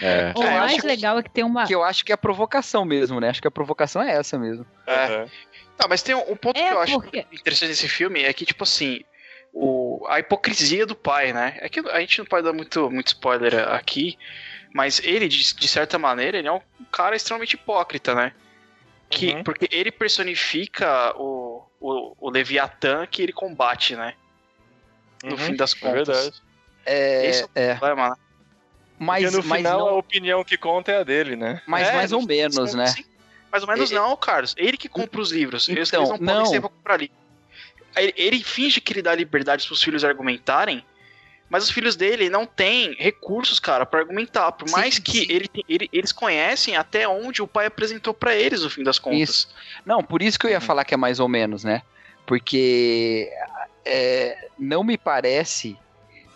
É. 0.00 0.32
O 0.34 0.42
É, 0.42 0.46
eu 0.46 0.50
mais 0.50 0.72
acho 0.72 0.80
que- 0.80 0.86
legal 0.86 1.18
é 1.18 1.22
que 1.22 1.30
tem 1.30 1.44
uma. 1.44 1.66
que 1.66 1.74
eu 1.74 1.82
acho 1.84 2.04
que 2.04 2.12
é 2.12 2.14
a 2.14 2.18
provocação 2.18 2.84
mesmo, 2.84 3.20
né? 3.20 3.28
Acho 3.28 3.42
que 3.42 3.48
a 3.48 3.50
provocação 3.50 4.00
é 4.02 4.12
essa 4.12 4.38
mesmo. 4.38 4.64
Aham. 4.88 5.26
Tá, 5.76 5.86
mas 5.88 6.02
tem 6.02 6.14
um, 6.14 6.32
um 6.32 6.36
ponto 6.36 6.58
É, 6.58 6.68
que 6.68 6.74
eu 6.74 6.80
acho 6.80 7.00
porque- 7.00 7.26
interessante 7.32 7.68
desse 7.70 7.88
filme 7.88 8.22
é 8.22 8.32
que, 8.32 8.46
tipo 8.46 8.62
assim, 8.64 9.00
o, 9.58 10.06
a 10.08 10.18
hipocrisia 10.20 10.84
do 10.84 10.94
pai, 10.94 11.32
né? 11.32 11.56
É 11.60 11.68
que 11.68 11.80
a 11.80 12.00
gente 12.00 12.18
não 12.18 12.26
pode 12.26 12.44
dar 12.44 12.52
muito, 12.52 12.90
muito 12.90 13.06
spoiler 13.08 13.68
aqui, 13.70 14.18
mas 14.74 15.00
ele, 15.02 15.26
de, 15.28 15.54
de 15.54 15.66
certa 15.68 15.98
maneira, 15.98 16.36
ele 16.36 16.46
é 16.48 16.52
um 16.52 16.60
cara 16.92 17.16
extremamente 17.16 17.54
hipócrita, 17.54 18.14
né? 18.14 18.32
Que, 19.08 19.32
Uhum. 19.32 19.44
Porque 19.44 19.66
ele 19.72 19.90
personifica 19.90 21.14
o, 21.16 21.64
o, 21.80 22.14
o 22.18 22.30
Leviatã 22.30 23.06
que 23.06 23.22
ele 23.22 23.32
combate, 23.32 23.96
né? 23.96 24.14
No 25.24 25.30
Uhum, 25.30 25.38
fim 25.38 25.56
das 25.56 25.72
É 25.72 25.78
contas. 25.78 26.06
verdade. 26.06 26.42
É, 26.84 27.26
Esse 27.26 27.42
é 27.42 27.44
o 27.46 27.50
é. 27.54 27.74
problema, 27.76 28.10
né? 28.10 28.14
Mas, 28.98 29.24
Porque 29.24 29.36
no 29.36 29.42
mas 29.42 29.58
final 29.62 29.78
não- 29.80 29.88
a 29.88 29.94
opinião 29.94 30.44
que 30.44 30.58
conta 30.58 30.92
é 30.92 30.98
a 30.98 31.02
dele, 31.02 31.34
né? 31.36 31.62
mas 31.66 31.88
É, 31.88 31.92
mais 31.92 32.12
ou 32.12 32.26
menos, 32.26 32.74
né? 32.74 32.86
sim. 32.88 33.04
Mais 33.50 33.62
ou 33.62 33.68
menos 33.68 33.90
E- 33.90 33.94
não, 33.94 34.14
Carlos. 34.16 34.54
Ele 34.58 34.76
que 34.76 34.88
compra 34.88 35.20
os 35.20 35.30
livros. 35.32 35.68
eles, 35.68 35.88
Então, 35.88 36.00
eles 36.00 36.10
não 36.10 36.18
podem 36.18 36.36
não. 36.36 36.46
ser 36.46 36.60
pra 36.60 36.68
comprar 36.68 36.94
ali. 36.94 37.10
Ele, 37.96 38.12
ele 38.16 38.44
finge 38.44 38.80
que 38.80 38.92
ele 38.92 39.02
dá 39.02 39.14
liberdade 39.14 39.66
pros 39.66 39.82
filhos 39.82 40.04
argumentarem, 40.04 40.84
mas 41.48 41.64
os 41.64 41.70
filhos 41.70 41.94
dele 41.96 42.28
não 42.28 42.44
têm 42.44 42.94
recursos, 42.98 43.60
cara, 43.60 43.86
pra 43.86 44.00
argumentar. 44.00 44.50
Por 44.52 44.68
Sim, 44.68 44.74
mais 44.74 44.98
que 44.98 45.20
sim. 45.20 45.26
ele, 45.28 45.48
ele- 45.68 45.88
eles 45.92 46.10
conhecem 46.12 46.76
até 46.76 47.06
onde 47.06 47.40
o 47.40 47.46
pai 47.46 47.66
apresentou 47.66 48.12
pra 48.12 48.34
eles, 48.34 48.62
no 48.62 48.70
fim 48.70 48.82
das 48.82 48.98
contas. 48.98 49.20
Isso. 49.20 49.48
Não, 49.84 50.02
por 50.02 50.22
isso 50.22 50.38
que 50.38 50.46
eu 50.46 50.50
ia 50.50 50.60
falar 50.60 50.84
que 50.84 50.94
é 50.94 50.96
mais 50.96 51.20
ou 51.20 51.28
menos, 51.28 51.62
né? 51.64 51.82
Porque 52.26 53.30
é, 53.84 54.48
não 54.58 54.82
me 54.82 54.98
parece 54.98 55.76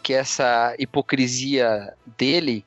que 0.02 0.14
essa 0.14 0.74
hipocrisia 0.78 1.92
dele 2.16 2.64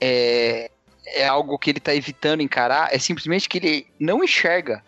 é, 0.00 0.70
é 1.06 1.26
algo 1.26 1.58
que 1.58 1.70
ele 1.70 1.78
tá 1.78 1.94
evitando 1.94 2.40
encarar, 2.40 2.88
é 2.92 2.98
simplesmente 2.98 3.48
que 3.48 3.58
ele 3.58 3.86
não 4.00 4.24
enxerga. 4.24 4.82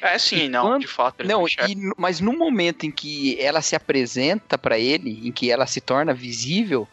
É, 0.00 0.18
sim, 0.18 0.48
não, 0.48 0.62
quando- 0.66 0.80
de 0.82 0.86
fato. 0.86 1.20
ele 1.20 1.28
Não, 1.28 1.46
e 1.46 1.92
mas 1.96 2.20
no 2.20 2.32
momento 2.36 2.84
em 2.84 2.90
que 2.90 3.40
ela 3.40 3.62
se 3.62 3.74
apresenta 3.74 4.56
pra 4.58 4.78
ele, 4.78 5.26
em 5.28 5.32
que 5.32 5.50
ela 5.50 5.66
se 5.66 5.80
torna 5.80 6.12
visível, 6.12 6.86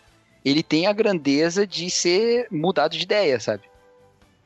ele 0.45 0.63
tem 0.63 0.87
a 0.87 0.93
grandeza 0.93 1.65
de 1.67 1.89
ser 1.91 2.47
mudado 2.51 2.95
de 2.97 3.03
ideia, 3.03 3.39
sabe? 3.39 3.63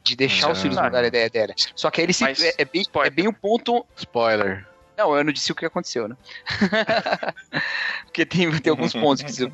De 0.03 0.15
deixar 0.15 0.51
os 0.51 0.59
Ah. 0.59 0.61
filhos 0.61 0.77
mudarem 0.77 1.05
a 1.05 1.07
ideia 1.07 1.29
dela. 1.29 1.53
Só 1.75 1.91
que 1.91 2.01
aí 2.01 2.05
ele 2.05 2.13
se, 2.13 2.23
Mas, 2.23 2.41
é, 2.41 2.53
é 2.57 2.65
bem, 2.65 2.81
spoiler. 2.81 3.11
é 3.11 3.15
bem 3.15 3.27
um 3.27 3.33
ponto 3.33 3.85
Spoiler. 3.95 4.65
não, 4.97 5.15
eu 5.15 5.23
não 5.23 5.31
disse 5.33 5.51
o 5.51 5.55
que 5.55 5.65
aconteceu, 5.65 6.07
né? 6.07 6.15
Porque 8.05 8.25
tem, 8.25 8.49
tem 8.59 8.71
alguns 8.71 8.93
pontos 8.93 9.23
que 9.23 9.51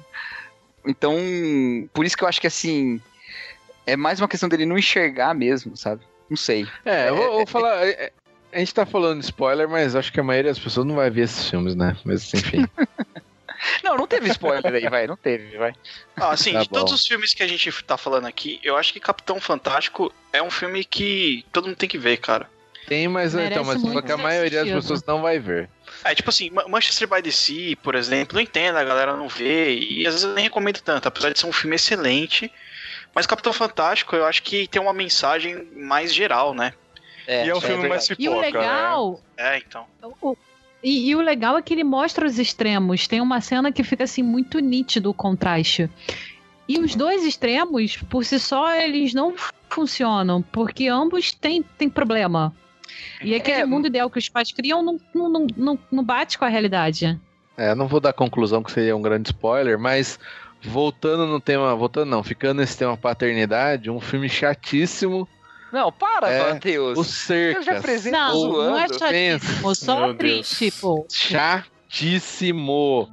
Então, 0.86 1.16
por 1.94 2.06
isso 2.06 2.16
que 2.18 2.24
eu 2.24 2.28
acho 2.28 2.40
que 2.42 2.48
assim. 2.48 3.02
É 3.86 3.98
mais 3.98 4.22
uma 4.22 4.30
questão 4.30 4.48
dele 4.48 4.66
não 4.66 4.78
enxergar 4.78 5.34
mesmo, 5.34 5.76
sabe? 5.76 6.02
Não 6.30 6.38
sei. 6.38 6.66
É, 6.86 7.10
eu 7.10 7.16
vou, 7.18 7.32
vou 7.34 7.48
falar. 7.48 7.86
é, 7.86 7.90
é, 7.92 8.12
A 8.54 8.60
gente 8.60 8.74
tá 8.74 8.86
falando 8.86 9.20
de 9.20 9.26
spoiler, 9.26 9.68
mas 9.68 9.96
acho 9.96 10.12
que 10.14 10.20
a 10.20 10.24
maioria 10.24 10.52
das 10.52 10.60
pessoas 10.60 10.86
não 10.86 10.96
vai 10.96 11.10
ver 11.10 11.24
esses 11.24 11.50
filmes, 11.50 11.76
né? 11.76 11.98
Mas 12.06 12.34
enfim. 12.34 12.66
Não, 13.82 13.96
não 13.96 14.06
teve 14.06 14.28
spoiler 14.30 14.74
aí, 14.74 14.90
vai. 14.90 15.08
Não 15.08 15.16
teve, 15.16 15.58
vai. 15.58 15.74
Ah, 16.18 16.32
assim, 16.32 16.52
Tá 16.52 16.64
de 16.64 16.70
todos 16.70 16.92
bom. 16.92 16.96
os 16.96 17.08
filmes 17.08 17.34
que 17.34 17.42
a 17.44 17.48
gente 17.48 17.72
tá 17.84 17.96
falando 17.98 18.26
aqui, 18.28 18.60
eu 18.62 18.76
acho 18.76 18.92
que 18.92 19.00
Capitão 19.00 19.40
Fantástico 19.40 20.12
é 20.34 20.42
um 20.44 20.52
filme 20.52 20.84
que 20.84 21.46
todo 21.52 21.68
mundo 21.68 21.78
tem 21.78 21.88
que 21.88 21.98
ver, 21.98 22.18
cara. 22.18 22.50
Tem, 22.88 23.08
mas 23.08 23.34
Merece 23.34 23.54
então, 23.54 23.64
mas 23.64 23.80
só 23.82 24.02
que 24.02 24.12
a 24.12 24.18
maioria 24.18 24.66
das 24.66 24.74
pessoas 24.74 25.04
não 25.06 25.22
vai 25.22 25.40
ver. 25.40 25.70
É, 26.04 26.14
tipo 26.14 26.30
assim, 26.30 26.50
Ma- 26.50 26.68
Manchester 26.68 27.08
by 27.08 27.22
the 27.22 27.32
Sea, 27.32 27.78
por 27.78 27.96
exemplo, 27.96 28.36
não 28.36 28.42
entendo, 28.42 28.76
a 28.78 28.84
galera 28.84 29.16
não 29.16 29.30
vê, 29.30 29.74
e 29.80 30.06
às 30.06 30.14
vezes 30.16 30.28
eu 30.28 30.34
nem 30.34 30.44
recomendo 30.44 30.82
tanto, 30.82 31.08
apesar 31.08 31.30
de 31.32 31.40
ser 31.40 31.46
um 31.46 31.54
filme 31.54 31.78
excelente. 31.78 32.52
Mas 33.16 33.26
Capitão 33.26 33.54
Fantástico, 33.54 34.14
eu 34.14 34.26
acho 34.26 34.44
que 34.44 34.68
tem 34.68 34.82
uma 34.82 34.92
mensagem 34.94 35.70
mais 35.74 36.14
geral, 36.14 36.54
né? 36.54 36.74
E 37.28 37.50
é 37.50 37.56
um 37.56 37.62
filme 37.62 37.88
mais 37.88 38.10
E 38.10 38.14
o 38.14 38.16
pipoca, 38.18 38.36
né? 38.42 38.46
legal. 38.48 39.22
É, 39.38 39.58
então. 39.58 39.86
o- 40.22 40.36
e, 40.84 41.10
e 41.10 41.16
o 41.16 41.22
legal 41.22 41.58
é 41.58 41.62
que 41.62 41.74
ele 41.74 41.84
mostra 41.84 42.26
os 42.26 42.38
extremos. 42.38 43.08
Tem 43.08 43.22
uma 43.22 43.40
cena 43.40 43.72
que 43.72 43.84
fica 43.84 44.04
assim 44.04 44.22
muito 44.22 44.60
nítido 44.60 45.10
o 45.10 45.14
contraste. 45.14 45.90
E 46.68 46.78
os 46.80 46.96
dois 46.96 47.26
extremos, 47.26 47.98
por 48.10 48.24
si 48.26 48.40
só, 48.40 48.74
eles 48.76 49.14
não 49.14 49.34
funcionam, 49.70 50.42
porque 50.42 50.88
ambos 50.88 51.32
têm, 51.34 51.64
têm 51.78 51.90
problema. 51.90 52.54
E 53.22 53.34
aquele 53.34 53.62
É, 53.62 53.66
mundo 53.66 53.88
ideal 53.88 54.10
que 54.10 54.20
os 54.20 54.30
pais 54.30 54.52
criam 54.52 54.84
não, 54.84 55.00
não, 55.14 55.30
não, 55.30 55.48
não, 55.56 55.80
não 55.92 56.04
bate 56.04 56.38
com 56.38 56.46
a 56.46 56.50
realidade. 56.50 57.20
É, 57.58 57.74
não 57.76 57.88
vou 57.88 58.00
dar 58.00 58.14
conclusão 58.14 58.62
que 58.64 58.72
seria 58.72 58.96
um 58.96 59.02
grande 59.02 59.30
spoiler, 59.30 59.80
mas 59.80 60.20
voltando 60.62 61.26
no 61.26 61.40
tema, 61.40 61.76
voltando 61.76 62.10
não, 62.10 62.24
ficando 62.24 62.60
nesse 62.60 62.78
tema 62.78 62.96
paternidade, 62.98 63.90
um 63.90 64.00
filme 64.00 64.28
chatíssimo, 64.30 65.28
Não, 65.74 65.92
para, 65.92 66.30
É, 66.30 66.54
Matheus. 66.54 66.98
O 66.98 67.02
Eu 67.02 67.04
já 67.04 67.12
Cercas. 67.12 67.68
apresento 67.80 68.16
Não, 68.16 68.48
não 68.48 68.78
é 68.78 68.88
zoando. 68.88 69.00
chatíssimo, 69.00 69.76
só 69.76 70.14
triste, 70.14 70.72
pô. 70.80 71.06
Chatíssimo. 71.10 73.10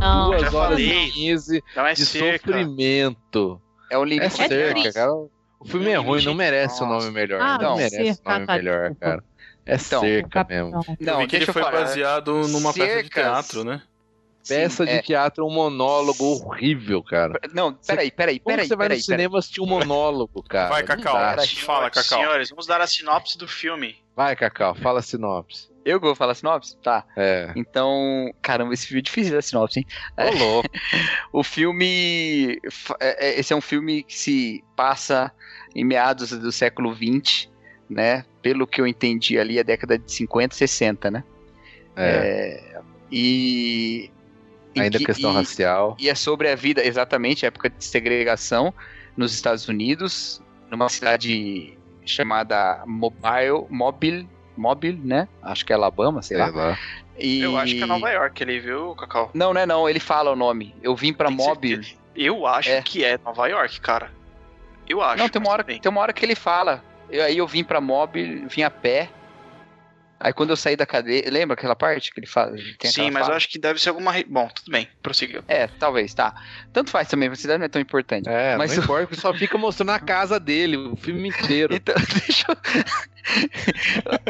Não, 0.00 0.26
Duas 0.26 0.42
já 0.42 0.52
horas 0.58 0.80
falei. 0.80 1.06
e 1.06 1.10
15 1.12 1.62
Não 1.74 1.86
é 1.86 1.92
de 1.94 2.04
cerca. 2.06 2.46
sofrimento. 2.52 3.60
É 3.90 3.98
um 3.98 4.02
É 4.02 4.06
limite. 4.06 4.34
cerca, 4.36 4.72
triste. 4.74 4.92
cara. 4.92 5.12
O 5.12 5.64
filme 5.66 5.90
é 5.90 5.96
ruim, 5.96 6.24
não 6.24 6.34
merece 6.34 6.82
o 6.82 6.86
Nossa. 6.86 7.06
nome 7.06 7.14
melhor. 7.14 7.40
Ah, 7.40 7.58
não 7.58 7.70
não, 7.70 7.76
merece 7.76 7.96
cerca, 8.14 8.28
o 8.28 8.32
nome 8.34 8.46
tá, 8.46 8.56
melhor, 8.56 8.94
cara. 8.96 9.24
É 9.66 9.74
Então, 9.76 10.00
cerca 10.00 10.44
mesmo. 10.48 10.72
Capitão. 10.72 10.96
eu 11.00 11.06
Não, 11.12 11.18
vi 11.20 11.26
que 11.26 11.36
ele 11.36 11.48
eu 11.48 11.52
foi 11.52 11.62
falar. 11.62 11.80
baseado 11.80 12.48
numa 12.48 12.72
peça 12.74 12.86
de 12.86 12.92
Cercas. 12.92 13.10
teatro, 13.22 13.64
né? 13.64 13.80
Peça 14.46 14.84
Sim, 14.84 14.92
de 14.92 14.98
é. 14.98 15.02
teatro, 15.02 15.46
um 15.46 15.50
monólogo 15.50 16.24
horrível, 16.24 17.02
cara. 17.02 17.40
Não, 17.52 17.72
peraí, 17.74 18.10
peraí, 18.10 18.38
Como 18.38 18.54
peraí, 18.54 18.68
você 18.68 18.76
vai 18.76 18.88
peraí. 18.88 18.98
no 19.00 19.04
peraí. 19.06 19.18
cinema 19.18 19.38
assistir 19.38 19.60
um 19.60 19.66
monólogo, 19.66 20.42
cara? 20.48 20.68
Vai, 20.68 20.82
Cacau. 20.82 21.14
dá. 21.14 21.30
Peraí. 21.30 21.46
Fala, 21.56 21.90
Cacau. 21.90 22.18
Senhores, 22.18 22.50
vamos 22.50 22.66
dar 22.66 22.80
a 22.80 22.86
sinopse 22.86 23.38
do 23.38 23.48
filme. 23.48 23.96
Vai, 24.14 24.36
Cacau, 24.36 24.74
fala 24.74 24.98
a 25.00 25.02
sinopse. 25.02 25.72
Eu 25.84 26.00
vou 26.00 26.14
falar 26.14 26.34
sinopse? 26.34 26.76
Tá. 26.78 27.04
É. 27.16 27.52
Então, 27.56 28.32
caramba, 28.40 28.72
esse 28.72 28.86
filme 28.86 29.00
é 29.00 29.02
difícil 29.02 29.34
da 29.34 29.42
sinopse, 29.42 29.80
hein? 29.80 29.86
Ô, 30.16 30.38
louco. 30.38 30.68
O 31.32 31.42
filme. 31.42 32.58
é- 33.00 33.28
é- 33.30 33.40
Esse 33.40 33.52
é 33.52 33.56
um 33.56 33.60
filme 33.60 34.02
que 34.02 34.16
se 34.16 34.64
passa 34.76 35.30
em 35.74 35.84
meados 35.84 36.30
do 36.30 36.50
século 36.52 36.94
XX, 36.94 37.50
né? 37.90 38.24
Pelo 38.40 38.66
que 38.66 38.80
eu 38.80 38.86
entendi 38.86 39.38
ali, 39.38 39.58
a 39.58 39.62
década 39.62 39.98
de 39.98 40.10
50, 40.10 40.54
60, 40.54 41.10
né? 41.10 41.24
É. 41.96 42.80
E. 43.12 44.10
Ainda 44.82 44.98
que- 44.98 45.04
questão 45.06 45.32
e- 45.32 45.34
racial. 45.34 45.96
E 45.98 46.08
é 46.08 46.14
sobre 46.14 46.48
a 46.50 46.56
vida, 46.56 46.84
exatamente, 46.86 47.46
época 47.46 47.70
de 47.70 47.84
segregação 47.84 48.72
nos 49.16 49.32
Estados 49.32 49.68
Unidos, 49.68 50.42
numa 50.70 50.88
cidade 50.88 51.78
chamada 52.04 52.82
Mobile, 52.86 53.66
Mobile, 53.70 54.28
Mobile, 54.56 55.00
né? 55.04 55.28
Acho 55.42 55.64
que 55.64 55.72
é 55.72 55.76
Alabama, 55.76 56.22
sei 56.22 56.36
lá. 56.36 56.46
Sei 56.46 56.54
lá. 56.56 56.78
E... 57.18 57.40
Eu 57.40 57.56
acho 57.56 57.74
que 57.74 57.82
é 57.82 57.86
Nova 57.86 58.10
York 58.10 58.42
ele 58.42 58.58
viu, 58.60 58.94
Cacau? 58.96 59.30
Não, 59.34 59.54
não 59.54 59.60
é 59.60 59.66
não, 59.66 59.88
ele 59.88 60.00
fala 60.00 60.32
o 60.32 60.36
nome. 60.36 60.74
Eu 60.82 60.94
vim 60.96 61.12
pra 61.12 61.28
Tem 61.28 61.36
Mobile. 61.36 61.76
certeza? 61.84 62.00
Eu 62.16 62.46
acho 62.46 62.70
É. 62.70 62.82
que 62.82 63.04
é 63.04 63.18
Nova 63.24 63.46
York, 63.48 63.80
cara. 63.80 64.10
Eu 64.88 65.00
acho. 65.00 65.18
Não, 65.18 65.28
tem 65.28 65.40
uma 65.40 65.50
hora, 65.50 65.62
bem. 65.62 65.80
tem 65.80 65.90
uma 65.90 66.00
hora 66.00 66.12
que 66.12 66.24
ele 66.24 66.34
fala. 66.34 66.82
Eu- 67.10 67.22
aí 67.24 67.38
eu 67.38 67.46
vim 67.46 67.64
pra 67.64 67.80
Mobile, 67.80 68.46
vim 68.48 68.62
a 68.62 68.70
pé. 68.70 69.08
Aí 70.24 70.32
quando 70.32 70.48
eu 70.50 70.56
saí 70.56 70.74
da 70.74 70.86
cadeia, 70.86 71.22
lembra 71.30 71.52
aquela 71.52 71.76
parte 71.76 72.10
que 72.10 72.18
ele 72.18 72.26
fala? 72.26 72.56
tem 72.78 72.90
Sim, 72.90 73.10
mas 73.10 73.24
fala? 73.24 73.34
eu 73.34 73.36
acho 73.36 73.48
que 73.50 73.58
deve 73.58 73.78
ser 73.78 73.90
alguma. 73.90 74.10
re- 74.10 74.24
Bom, 74.26 74.48
tudo 74.48 74.70
bem, 74.70 74.88
prossiga. 75.02 75.44
É, 75.46 75.66
talvez, 75.66 76.14
tá. 76.14 76.34
Tanto 76.72 76.90
faz 76.90 77.08
também, 77.08 77.28
a 77.28 77.34
cidade 77.36 77.58
não 77.58 77.66
é 77.66 77.68
tão 77.68 77.82
importante. 77.82 78.26
É, 78.26 78.56
Mas 78.56 78.70
não 78.72 78.78
o- 78.80 78.84
importa, 78.84 79.06
que 79.08 79.16
só 79.20 79.34
fica 79.34 79.58
mostrando 79.58 79.90
a 79.90 79.98
casa 79.98 80.40
dele, 80.40 80.78
o 80.78 80.96
filme 80.96 81.28
inteiro. 81.28 81.74
Então, 81.76 81.94
deixa 82.26 82.46
eu... 82.48 82.56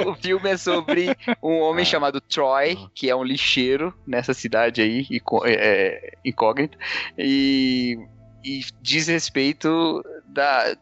O 0.07 0.15
filme 0.17 0.51
é 0.51 0.57
sobre 0.57 1.17
um 1.43 1.61
homem 1.61 1.83
Ah. 1.83 1.87
chamado 1.87 2.21
Troy, 2.21 2.77
que 2.95 3.09
é 3.09 3.15
um 3.17 3.23
lixeiro 3.25 3.95
nessa 4.07 4.35
cidade 4.35 4.81
aí, 4.83 5.07
incó- 5.11 5.45
é, 5.47 6.13
incógnita. 6.25 6.77
E, 7.19 7.97
e 8.45 8.61
diz 8.83 9.07
respeito 9.09 10.03
da, 10.27 10.77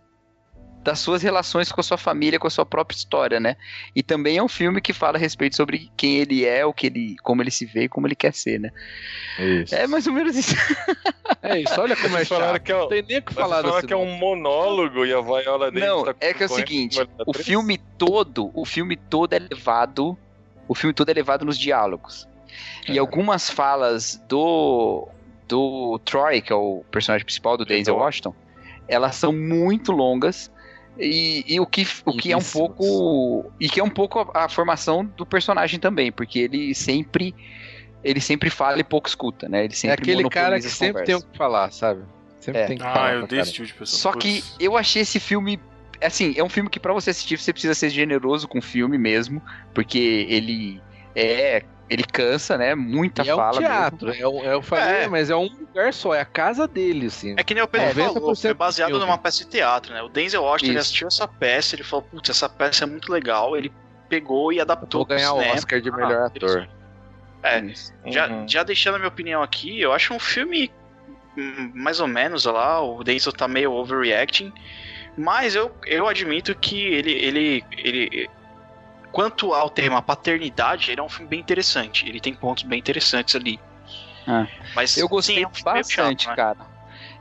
das 0.82 0.98
suas 0.98 1.22
relações 1.22 1.70
com 1.70 1.80
a 1.80 1.84
sua 1.84 1.96
família, 1.96 2.38
com 2.38 2.46
a 2.46 2.50
sua 2.50 2.66
própria 2.66 2.96
história, 2.96 3.38
né? 3.38 3.56
E 3.94 4.02
também 4.02 4.36
é 4.38 4.42
um 4.42 4.48
filme 4.48 4.80
que 4.80 4.92
fala 4.92 5.16
a 5.16 5.20
respeito 5.20 5.54
sobre 5.56 5.90
quem 5.96 6.16
ele 6.18 6.44
é, 6.44 6.66
o 6.66 6.72
que 6.72 6.86
ele, 6.88 7.16
como 7.22 7.40
ele 7.40 7.50
se 7.52 7.64
vê, 7.64 7.84
e 7.84 7.88
como 7.88 8.06
ele 8.06 8.16
quer 8.16 8.34
ser, 8.34 8.58
né? 8.58 8.70
Isso. 9.38 9.74
É 9.74 9.86
mais 9.86 10.06
ou 10.06 10.12
menos 10.12 10.36
isso. 10.36 10.54
É 11.44 11.58
isso, 11.58 11.80
olha 11.80 11.96
como 11.96 12.08
é 12.14 12.18
Vocês 12.18 12.28
falaram 12.28 12.52
chato. 12.54 12.62
que 12.62 12.72
é, 12.72 12.74
Não 12.76 12.84
o- 12.84 12.88
tem 12.88 13.02
nem 13.02 13.18
o 13.18 13.22
que 13.22 13.34
falar 13.34 13.56
falaram 13.56 13.70
desse 13.74 13.86
que 13.88 13.92
é 13.92 13.96
um 13.96 14.16
monólogo 14.16 15.04
e 15.04 15.12
a 15.12 15.20
Viola 15.20 15.72
Davis 15.72 15.88
Não, 15.88 16.04
tá 16.04 16.14
é 16.20 16.32
que 16.34 16.42
é 16.42 16.46
o 16.46 16.48
seguinte, 16.48 16.98
o 17.26 17.32
filme 17.32 17.78
todo, 17.98 18.50
o 18.54 18.64
filme 18.64 18.96
todo 18.96 19.32
é 19.32 19.38
levado, 19.40 20.16
o 20.68 20.74
filme 20.74 20.92
todo 20.94 21.08
é 21.08 21.12
levado 21.14 21.44
nos 21.44 21.58
diálogos. 21.58 22.28
E 22.86 22.96
algumas 22.98 23.48
falas 23.50 24.22
do 24.28 25.08
do 25.48 25.98
Troy, 26.04 26.40
que 26.42 26.52
é 26.52 26.56
o 26.56 26.84
personagem 26.92 27.24
principal 27.24 27.56
do 27.56 27.64
Denzel 27.64 27.96
Washington, 27.96 28.34
elas 28.86 29.16
são 29.16 29.32
muito 29.32 29.90
longas 29.90 30.50
e, 30.98 31.44
e 31.46 31.60
o 31.60 31.66
que 31.66 31.86
o 32.04 32.12
que 32.12 32.32
é 32.32 32.36
um 32.36 32.42
pouco 32.42 33.50
e 33.58 33.68
que 33.68 33.80
é 33.80 33.84
um 33.84 33.90
pouco 33.90 34.20
a, 34.20 34.44
a 34.44 34.48
formação 34.48 35.04
do 35.04 35.24
personagem 35.24 35.80
também, 35.80 36.12
porque 36.12 36.38
ele 36.38 36.74
sempre 36.74 37.34
ele 38.04 38.20
sempre 38.20 38.50
fala 38.50 38.80
e 38.80 38.84
pouco 38.84 39.08
escuta, 39.08 39.48
né? 39.48 39.64
Ele 39.64 39.72
É 39.72 39.76
sempre 39.76 40.02
aquele 40.02 40.28
cara 40.28 40.60
que 40.60 40.68
sempre 40.68 41.04
tem 41.04 41.14
o 41.14 41.22
que 41.22 41.36
falar, 41.36 41.70
sabe? 41.72 42.02
Sempre 42.40 42.60
É. 42.60 42.66
tem 42.66 42.76
que 42.76 42.82
falar. 42.82 43.10
Ah, 43.10 43.14
eu 43.14 43.26
dei 43.26 43.40
esse 43.40 43.52
tipo 43.52 43.66
de 43.66 43.74
pessoa. 43.74 43.98
Só 44.00 44.18
que 44.18 44.42
eu 44.58 44.76
achei 44.76 45.02
esse 45.02 45.20
filme. 45.20 45.60
Assim, 46.02 46.34
é 46.36 46.42
um 46.42 46.48
filme 46.48 46.68
que 46.68 46.80
pra 46.80 46.92
você 46.92 47.10
assistir 47.10 47.38
você 47.38 47.52
precisa 47.52 47.74
ser 47.74 47.88
generoso 47.88 48.48
com 48.48 48.58
o 48.58 48.62
filme 48.62 48.98
mesmo, 48.98 49.40
porque 49.72 50.26
ele 50.28 50.80
é. 51.14 51.62
Ele 51.92 52.04
cansa, 52.04 52.56
né? 52.56 52.74
Muita 52.74 53.22
E 53.22 53.28
é 53.28 53.34
um 53.34 53.36
fala. 53.36 53.58
teatro, 53.58 54.08
mesmo. 54.08 54.22
é 54.22 54.28
um- 54.28 54.44
eu 54.44 54.62
falei, 54.62 55.02
É. 55.04 55.08
mas 55.08 55.28
é 55.30 55.36
um 55.36 55.44
lugar 55.60 55.92
só, 55.92 56.14
é 56.14 56.20
a 56.20 56.24
casa 56.24 56.66
dele, 56.66 57.06
assim. 57.06 57.34
É 57.36 57.44
que 57.44 57.52
nem 57.54 57.62
o 57.62 57.68
Pedro 57.68 57.88
90% 57.88 58.14
falou, 58.14 58.34
foi 58.36 58.48
do 58.50 58.56
baseado 58.56 58.88
filme. 58.90 59.04
numa 59.04 59.18
peça 59.18 59.44
de 59.44 59.50
teatro, 59.50 59.92
né? 59.92 60.00
O 60.02 60.08
Denzel 60.08 60.42
Washington 60.42 60.78
assistiu 60.78 61.08
essa 61.08 61.28
peça, 61.28 61.76
ele 61.76 61.84
falou, 61.84 62.02
putz, 62.10 62.30
essa 62.30 62.48
peça 62.48 62.84
é 62.84 62.86
muito 62.86 63.12
legal, 63.12 63.56
ele 63.56 63.70
pegou 64.08 64.52
e 64.52 64.60
adaptou 64.60 65.00
Vou 65.00 65.06
ganhar 65.06 65.32
o 65.32 65.38
cinema. 65.38 65.54
Oscar 65.54 65.80
de 65.80 65.90
melhor 65.90 66.12
Ah, 66.22 66.26
ator. 66.26 66.68
É, 67.42 67.60
Isso. 67.60 67.92
já, 68.06 68.28
Uhum. 68.28 68.48
já 68.48 68.62
deixando 68.62 68.94
a 68.94 68.98
minha 68.98 69.08
opinião 69.08 69.42
aqui, 69.42 69.80
eu 69.80 69.92
acho 69.92 70.14
um 70.14 70.18
filme 70.18 70.70
hum, 71.36 71.72
mais 71.74 71.98
ou 72.00 72.06
menos, 72.06 72.46
olha 72.46 72.56
lá, 72.58 72.80
o 72.82 73.02
Denzel 73.02 73.32
tá 73.32 73.48
meio 73.48 73.72
overreacting, 73.72 74.52
mas 75.16 75.54
eu, 75.54 75.70
eu 75.86 76.06
admito 76.06 76.54
que 76.54 76.78
ele, 76.86 77.12
ele, 77.12 77.64
ele, 77.78 78.30
quanto 79.12 79.52
ao 79.54 79.68
tema 79.70 80.00
paternidade, 80.02 80.90
ele 80.90 81.00
é 81.00 81.04
um 81.04 81.08
filme 81.08 81.28
bem 81.28 81.40
interessante, 81.40 82.08
ele 82.08 82.20
tem 82.20 82.34
pontos 82.34 82.64
bem 82.64 82.78
interessantes 82.78 83.36
ali. 83.36 83.60
Ah. 84.26 84.46
Mas 84.74 84.96
Eu 84.96 85.08
gostei 85.08 85.36
sim, 85.36 85.42
é 85.44 85.46
um 85.46 85.50
bastante, 85.64 86.24
chato, 86.24 86.28
né? 86.30 86.36
cara. 86.36 86.72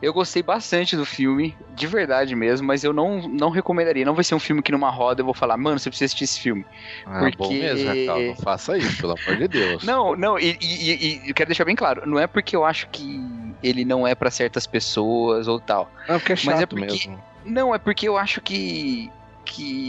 Eu 0.01 0.13
gostei 0.13 0.41
bastante 0.41 0.95
do 0.95 1.05
filme, 1.05 1.55
de 1.75 1.85
verdade 1.85 2.35
mesmo, 2.35 2.65
mas 2.65 2.83
eu 2.83 2.91
não, 2.91 3.27
não 3.27 3.49
recomendaria. 3.51 4.03
Não 4.03 4.15
vai 4.15 4.23
ser 4.23 4.33
um 4.33 4.39
filme 4.39 4.59
que 4.63 4.71
numa 4.71 4.89
roda 4.89 5.21
eu 5.21 5.25
vou 5.25 5.33
falar, 5.33 5.55
mano, 5.57 5.77
você 5.77 5.89
precisa 5.91 6.05
assistir 6.05 6.23
esse 6.23 6.39
filme. 6.39 6.65
Ah, 7.05 7.19
Porque- 7.19 7.37
bom 7.37 7.51
mesmo, 7.51 7.87
Racal, 7.87 8.19
não 8.19 8.35
faça 8.35 8.75
isso, 8.79 8.97
pelo 8.99 9.13
amor 9.13 9.37
de 9.37 9.47
Deus. 9.47 9.83
Não, 9.85 10.15
não, 10.15 10.39
e, 10.39 10.57
e- 10.59 10.91
e- 11.25 11.29
eu 11.29 11.35
quero 11.35 11.49
deixar 11.49 11.65
bem 11.65 11.75
claro, 11.75 12.01
não 12.07 12.17
é 12.17 12.25
porque 12.25 12.55
eu 12.55 12.65
acho 12.65 12.87
que 12.89 13.21
ele 13.61 13.85
não 13.85 14.07
é 14.07 14.15
pra 14.15 14.31
certas 14.31 14.65
pessoas 14.65 15.47
ou 15.47 15.59
tal. 15.59 15.91
Não, 16.07 16.17
porque 16.17 16.33
é 16.33 16.35
chato 16.35 16.45
Mas 16.53 16.61
é 16.61 16.65
porque- 16.65 16.85
mesmo. 16.85 17.23
Não, 17.45 17.73
é 17.75 17.77
porque 17.77 18.07
eu 18.07 18.17
acho 18.17 18.41
que. 18.41 19.11
que. 19.45 19.87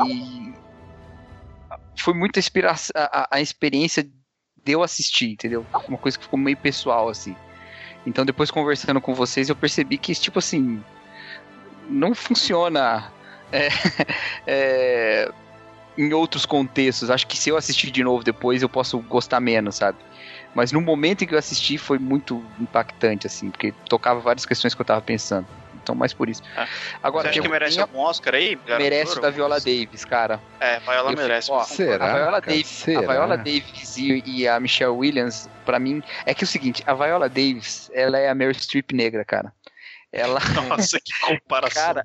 Foi 1.97 2.15
muita 2.15 2.39
inspiração. 2.39 2.93
A, 2.97 3.37
a- 3.37 3.41
experiência 3.41 4.03
de 4.03 4.73
eu 4.73 4.83
assistir, 4.83 5.31
entendeu? 5.31 5.67
Uma 5.89 5.99
coisa 5.99 6.17
que 6.19 6.25
ficou 6.25 6.39
meio 6.39 6.57
pessoal, 6.57 7.09
assim. 7.09 7.37
Então, 8.07 8.25
depois 8.25 8.51
conversando 8.51 9.01
com 9.01 9.15
vocês, 9.15 9.49
eu 9.49 9.57
percebi 9.57 9.99
que, 9.99 10.15
tipo 10.15 10.39
assim. 10.39 10.83
Não 11.89 12.15
funciona. 12.15 13.13
é, 13.53 13.69
é, 14.47 15.33
em 15.97 16.13
outros 16.13 16.47
contextos. 16.47 17.11
Acho 17.11 17.27
que 17.27 17.37
se 17.37 17.51
eu 17.51 17.57
assistir 17.57 17.91
de 17.91 18.03
novo 18.03 18.25
depois, 18.25 18.63
eu 18.63 18.69
posso 18.69 18.99
gostar 19.01 19.41
menos, 19.41 19.77
sabe? 19.77 19.99
Mas 20.55 20.73
no 20.73 20.81
momento 20.81 21.23
em 21.23 21.27
que 21.27 21.35
eu 21.35 21.39
assisti, 21.39 21.79
foi 21.79 21.99
muito 21.99 22.45
impactante, 22.61 23.27
assim, 23.27 23.51
porque 23.51 23.73
tocava 23.89 24.21
várias 24.21 24.45
questões 24.45 24.75
que 24.75 24.81
eu 24.81 24.87
tava 24.87 25.01
pensando. 25.01 25.47
Então, 25.83 25.95
mais 25.95 26.15
por 26.15 26.29
isso. 26.31 26.43
Ah. 26.57 26.67
Agora, 27.03 27.25
Você 27.25 27.31
acha 27.31 27.43
que 27.43 27.49
merece 27.49 27.81
algum 27.81 27.99
Oscar 27.99 28.35
aí? 28.37 28.57
Merece 28.67 29.21
da 29.21 29.31
Viola? 29.31 29.59
Davis, 29.59 30.05
cara. 30.05 30.41
É, 30.61 30.79
Viola 30.79 31.11
Eu- 31.11 31.17
merece. 31.17 31.51
ó, 31.51 31.63
Será? 31.65 32.05
a 32.05 32.15
Viola 32.15 32.41
cara? 32.41 32.53
Davis, 32.53 32.67
Será? 32.69 32.99
a 33.01 33.13
Viola 33.13 33.37
Davis 33.37 33.97
e, 33.97 34.23
e 34.25 34.49
a 34.49 34.61
Michelle 34.61 34.93
Williams, 34.93 35.49
pra 35.67 35.79
mim, 35.81 36.03
é 36.25 36.35
que 36.35 36.45
é 36.45 36.47
o 36.47 36.49
seguinte, 36.49 36.83
a 36.87 36.95
Viola 36.95 37.29
Davis, 37.29 37.91
ela 37.93 38.17
é 38.19 38.29
a 38.29 38.35
Meryl 38.35 38.55
Streep 38.55 38.93
negra, 38.93 39.25
cara. 39.25 39.53
Ela, 40.13 40.39
Nossa, 40.69 41.01
que 41.01 41.13
comparação. 41.21 41.83
cara, 41.83 42.05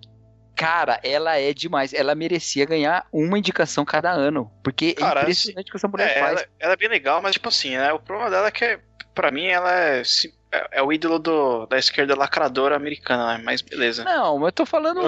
cara, 0.55 0.99
ela 1.03 1.37
é 1.37 1.53
demais. 1.53 1.93
Ela 1.93 2.15
merecia 2.15 2.65
ganhar 2.65 3.05
uma 3.13 3.37
indicação 3.37 3.85
cada 3.85 4.09
ano, 4.11 4.51
porque 4.63 4.93
Cara, 4.95 5.19
é 5.19 5.23
impressionante 5.23 5.67
o 5.67 5.71
que 5.71 5.77
essa 5.77 5.87
mulher 5.87 6.09
É, 6.17 6.19
faz. 6.19 6.31
ela, 6.39 6.47
ela 6.59 6.73
é 6.73 6.77
bem 6.77 6.89
legal, 6.89 7.21
mas 7.21 7.33
tipo 7.33 7.49
assim, 7.49 7.77
né? 7.77 7.93
O 7.93 7.99
problema 7.99 8.31
dela 8.31 8.47
é 8.47 8.51
que, 8.51 8.79
pra 9.13 9.29
mim, 9.29 9.45
ela 9.45 9.71
é, 9.71 10.03
sim- 10.03 10.31
é, 10.51 10.79
é 10.79 10.81
o 10.83 10.91
ídolo 10.93 11.19
do- 11.19 11.65
da 11.65 11.77
esquerda 11.77 12.15
lacradora 12.15 12.75
americana, 12.75 13.37
né? 13.37 13.43
Mas 13.43 13.61
beleza. 13.61 14.03
Não, 14.03 14.37
mas 14.39 14.47
eu 14.47 14.51
tô 14.53 14.65
falando. 14.65 15.01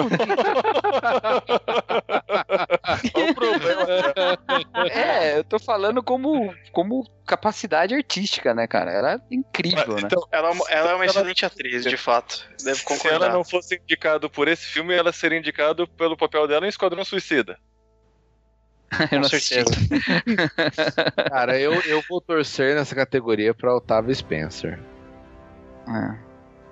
Qual 3.12 3.26
o 3.30 3.34
problema? 3.34 3.86
é, 4.90 5.38
eu 5.38 5.44
tô 5.44 5.58
falando 5.58 6.02
como, 6.02 6.54
como 6.72 7.04
capacidade 7.26 7.94
artística, 7.94 8.52
né, 8.54 8.66
cara? 8.66 8.92
Ela 8.92 9.12
é 9.14 9.18
incrível, 9.30 9.94
né? 9.96 10.02
Então, 10.04 10.26
Ela, 10.32 10.48
é 10.48 10.52
uma- 10.52 10.70
ela 10.70 10.90
é 10.90 10.94
uma 10.94 11.04
Ela- 11.04 11.10
excelente 11.10 11.44
atriz, 11.46 11.84
de 11.84 11.96
fato. 11.96 12.46
Devo 12.62 12.78
se 12.78 12.84
concordar. 12.84 13.14
ela 13.26 13.28
não 13.30 13.44
fosse 13.44 13.76
indicada 13.82 14.28
por 14.28 14.48
esse 14.48 14.66
filme, 14.66 14.94
ela 14.94 15.12
seria 15.12 15.38
indicada 15.38 15.86
pelo 15.86 16.16
papel 16.16 16.46
dela 16.46 16.66
em 16.66 16.68
Esquadrão 16.68 17.04
Suicida. 17.04 17.58
eu 19.12 19.20
não 19.20 19.22
Com 19.22 19.28
certeza. 19.28 19.70
Cara, 21.30 21.58
eu, 21.58 21.72
eu 21.82 22.02
vou 22.08 22.20
torcer 22.20 22.74
nessa 22.74 22.94
categoria 22.94 23.54
pra 23.54 23.74
Otávio 23.74 24.14
Spencer. 24.14 24.78
É. 25.90 26.18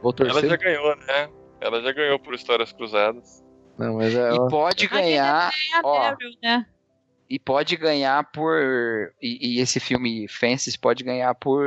Vou 0.02 0.14
Ela 0.20 0.30
torcer. 0.30 0.50
já 0.50 0.56
ganhou, 0.56 0.96
né? 0.96 1.28
Ela 1.60 1.82
já 1.82 1.92
ganhou 1.92 2.18
por 2.18 2.34
Histórias 2.34 2.72
Cruzadas. 2.72 3.44
Não, 3.76 3.94
mas 3.96 4.14
é. 4.14 4.32
E 4.32 4.48
pode 4.48 4.86
ganhar. 4.86 5.50
É 5.74 5.80
ó, 5.82 6.16
né? 6.42 6.66
E 7.28 7.38
pode 7.38 7.76
ganhar 7.76 8.24
por. 8.32 9.12
E, 9.20 9.56
e 9.56 9.60
esse 9.60 9.78
filme 9.80 10.26
Fences 10.28 10.76
pode 10.76 11.04
ganhar 11.04 11.34
por 11.34 11.66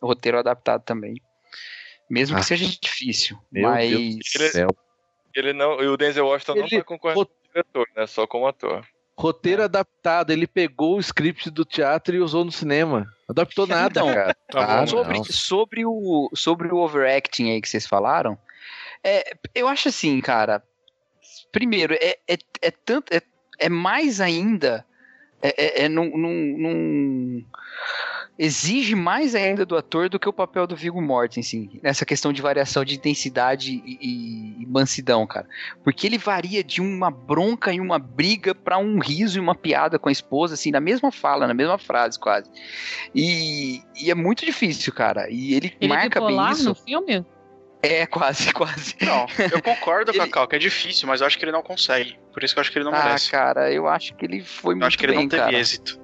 roteiro 0.00 0.38
adaptado 0.38 0.82
também. 0.84 1.14
Mesmo 2.08 2.36
Ah. 2.36 2.40
que 2.40 2.46
seja 2.46 2.66
difícil. 2.80 3.36
Meu 3.50 3.68
mas. 3.70 4.18
Céu. 4.52 4.68
Ele 5.34 5.52
não, 5.52 5.80
e 5.82 5.86
o 5.88 5.96
Denzel 5.96 6.26
Washington 6.26 6.54
não 6.54 6.62
Ele- 6.62 6.76
vai 6.76 6.84
concorrer 6.84 7.14
como 7.16 7.30
diretor, 7.52 7.86
né? 7.96 8.06
Só 8.06 8.26
como 8.26 8.46
ator. 8.46 8.86
Roteiro 9.18 9.62
adaptado, 9.62 10.30
ele 10.30 10.46
pegou 10.46 10.96
o 10.96 11.00
script 11.00 11.50
do 11.50 11.64
teatro 11.64 12.14
e 12.14 12.20
usou 12.20 12.44
no 12.44 12.52
cinema. 12.52 13.06
Adaptou 13.28 13.66
nada, 13.66 14.00
Então, 14.00 14.14
cara. 14.14 14.36
Tá 14.50 14.82
Ah, 14.82 14.86
sobre, 14.86 15.24
sobre, 15.32 15.84
o, 15.84 16.30
sobre 16.34 16.68
o 16.68 16.76
overacting 16.78 17.50
aí 17.50 17.60
que 17.60 17.68
vocês 17.68 17.86
falaram, 17.86 18.38
é, 19.02 19.36
eu 19.54 19.66
acho 19.66 19.88
assim, 19.88 20.20
cara. 20.20 20.62
Primeiro, 21.50 21.94
é, 21.94 22.16
é, 22.28 22.36
é 22.62 22.70
tanto. 22.70 23.12
É, 23.12 23.20
é 23.58 23.68
mais 23.68 24.20
ainda. 24.20 24.84
É, 25.42 25.82
é, 25.82 25.84
é 25.84 25.88
num, 25.88 26.16
num- 26.16 26.58
num- 26.58 27.44
exige 28.38 28.94
mais 28.94 29.34
ainda 29.34 29.64
do 29.64 29.76
ator 29.76 30.08
do 30.10 30.18
que 30.18 30.28
o 30.28 30.32
papel 30.32 30.66
do 30.66 30.76
Viggo 30.76 31.00
Mortensen, 31.00 31.80
nessa 31.82 32.04
questão 32.04 32.32
de 32.32 32.42
variação 32.42 32.84
de 32.84 32.94
intensidade 32.94 33.72
e, 33.84 33.98
e- 34.00 34.62
e 34.62 34.66
mansidão, 34.66 35.26
cara. 35.26 35.48
Porque 35.82 36.06
ele 36.06 36.18
varia 36.18 36.62
de 36.62 36.80
uma 36.82 37.10
bronca 37.10 37.72
e 37.72 37.80
uma 37.80 37.98
briga 37.98 38.54
pra 38.54 38.76
um 38.78 38.98
riso 38.98 39.38
e 39.38 39.40
uma 39.40 39.54
piada 39.54 39.98
com 39.98 40.08
a 40.08 40.12
esposa, 40.12 40.54
assim, 40.54 40.70
na 40.70 40.80
mesma 40.80 41.10
fala, 41.10 41.46
na 41.46 41.54
mesma 41.54 41.78
frase, 41.78 42.18
quase. 42.18 42.50
E, 43.14 43.80
e 44.00 44.10
é 44.10 44.14
muito 44.14 44.44
difícil, 44.44 44.92
cara. 44.92 45.30
E 45.30 45.54
ele, 45.54 45.74
Ele 45.80 45.92
é 45.92 45.96
marca 45.96 46.20
bem 46.20 46.50
isso. 46.50 46.68
no 46.68 46.74
filme? 46.74 47.24
É, 47.82 48.04
quase, 48.06 48.52
quase. 48.54 48.96
Não, 49.00 49.26
eu 49.50 49.62
concordo, 49.62 50.10
Ele- 50.10 50.18
Cacau, 50.18 50.46
que 50.48 50.56
é 50.56 50.58
difícil, 50.58 51.06
mas 51.08 51.20
eu 51.20 51.26
acho 51.26 51.38
que 51.38 51.44
ele 51.44 51.52
não 51.52 51.62
consegue. 51.62 52.18
Por 52.32 52.42
isso 52.44 52.52
que 52.54 52.58
eu 52.58 52.62
acho 52.62 52.72
que 52.72 52.78
ele 52.78 52.84
não 52.84 52.94
ah, 52.94 53.04
merece. 53.04 53.30
cara, 53.30 53.72
eu 53.72 53.86
acho 53.88 54.14
que 54.14 54.24
ele 54.26 54.42
foi 54.42 54.72
eu 54.74 54.76
muito 54.76 54.86
acho 54.88 54.98
que 54.98 55.06
ele 55.06 55.12
bem, 55.12 55.22
não 55.22 55.28
teve 55.28 55.42
cara. 55.42 55.56
êxito. 55.56 56.00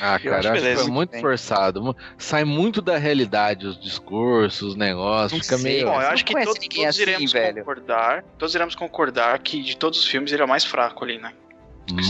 Ah, 0.00 0.18
Eu 0.22 0.30
cara, 0.30 0.38
acho 0.38 0.48
eu 0.48 0.52
acho 0.52 0.52
que 0.52 0.60
beleza, 0.60 0.82
foi 0.82 0.90
muito 0.92 1.10
bem. 1.10 1.20
forçado. 1.20 1.96
Sai 2.18 2.44
muito 2.44 2.82
da 2.82 2.96
realidade 2.98 3.66
os 3.66 3.80
discursos, 3.80 4.70
os 4.70 4.76
negócios. 4.76 5.42
Fica 5.42 5.56
sei, 5.58 5.72
meio. 5.74 5.86
Bom, 5.86 6.00
eu 6.00 6.08
acho 6.08 6.24
que 6.24 6.32
todos, 6.32 6.54
todos 6.68 6.86
assim, 6.88 7.02
iremos 7.02 7.32
velho. 7.32 7.56
concordar. 7.58 8.24
Todos 8.38 8.54
iremos 8.54 8.74
concordar 8.74 9.38
que 9.38 9.62
de 9.62 9.76
todos 9.76 9.98
os 10.00 10.06
filmes 10.06 10.32
ele 10.32 10.42
é 10.42 10.44
o 10.44 10.48
mais 10.48 10.64
fraco 10.64 11.04
ali, 11.04 11.18
né? 11.18 11.32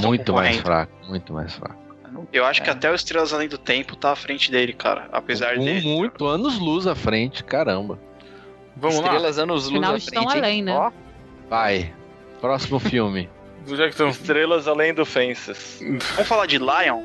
Muito 0.02 0.32
mais 0.32 0.56
fraco. 0.59 0.93
Muito 1.09 1.32
mais 1.32 1.52
fraco. 1.55 1.82
Eu 2.32 2.44
acho 2.47 2.62
que 2.62 2.69
É. 2.70 2.73
até 2.73 2.90
o 2.90 2.94
Estrelas 2.94 3.32
Além 3.32 3.48
do 3.48 3.59
Tempo 3.59 3.97
tá 3.97 4.12
à 4.12 4.16
frente 4.16 4.51
dele, 4.51 4.73
cara. 4.73 5.09
Apesar 5.12 5.59
Um, 5.59 5.65
dele. 5.65 5.86
muito 5.86 6.27
anos 6.27 6.59
luz 6.59 6.86
à 6.86 6.94
frente, 6.94 7.43
caramba. 7.43 7.98
Vamos 8.77 8.98
lá. 9.01 9.05
Estrelas 9.06 9.39
anos 9.39 9.65
luz 9.65 9.73
Afinal, 9.73 9.94
à 9.94 9.97
estão 9.97 10.23
frente, 10.31 10.39
além, 10.39 10.62
né? 10.62 10.73
Ó, 10.73 10.90
Vai. 11.51 11.93
Próximo 12.40 12.78
filme. 12.78 13.28
Já 13.66 13.85
que 13.85 13.90
estão. 13.90 14.09
Estrelas 14.09 14.69
Além 14.69 14.93
do 14.94 15.05
Fences. 15.06 15.81
Vamos 16.15 16.28
falar 16.28 16.47
de 16.47 16.59
Lion? 16.59 17.02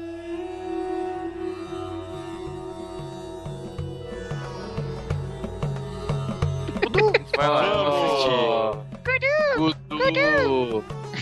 Vai 7.39 7.47
lá, 7.47 7.61
vamos 7.61 7.95
assistir. 8.11 8.39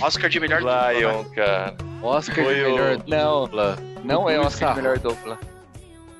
Oscar 0.01 0.29
de 0.29 0.39
melhor 0.39 0.59
dupla, 0.61 0.87
né? 0.87 0.93
Lion, 0.99 1.23
cara. 1.25 1.75
Oscar 2.01 2.43
Foi 2.45 2.55
de 2.55 2.61
o- 2.61 2.71
melhor 2.71 2.97
Não, 3.07 3.41
dupla. 3.43 3.77
não 4.03 4.29
é 4.29 4.33
Dudu 4.35 4.43
e 4.43 4.47
Oscar 4.47 4.69
de 4.73 4.81
melhor 4.81 4.97
dupla. 4.99 5.39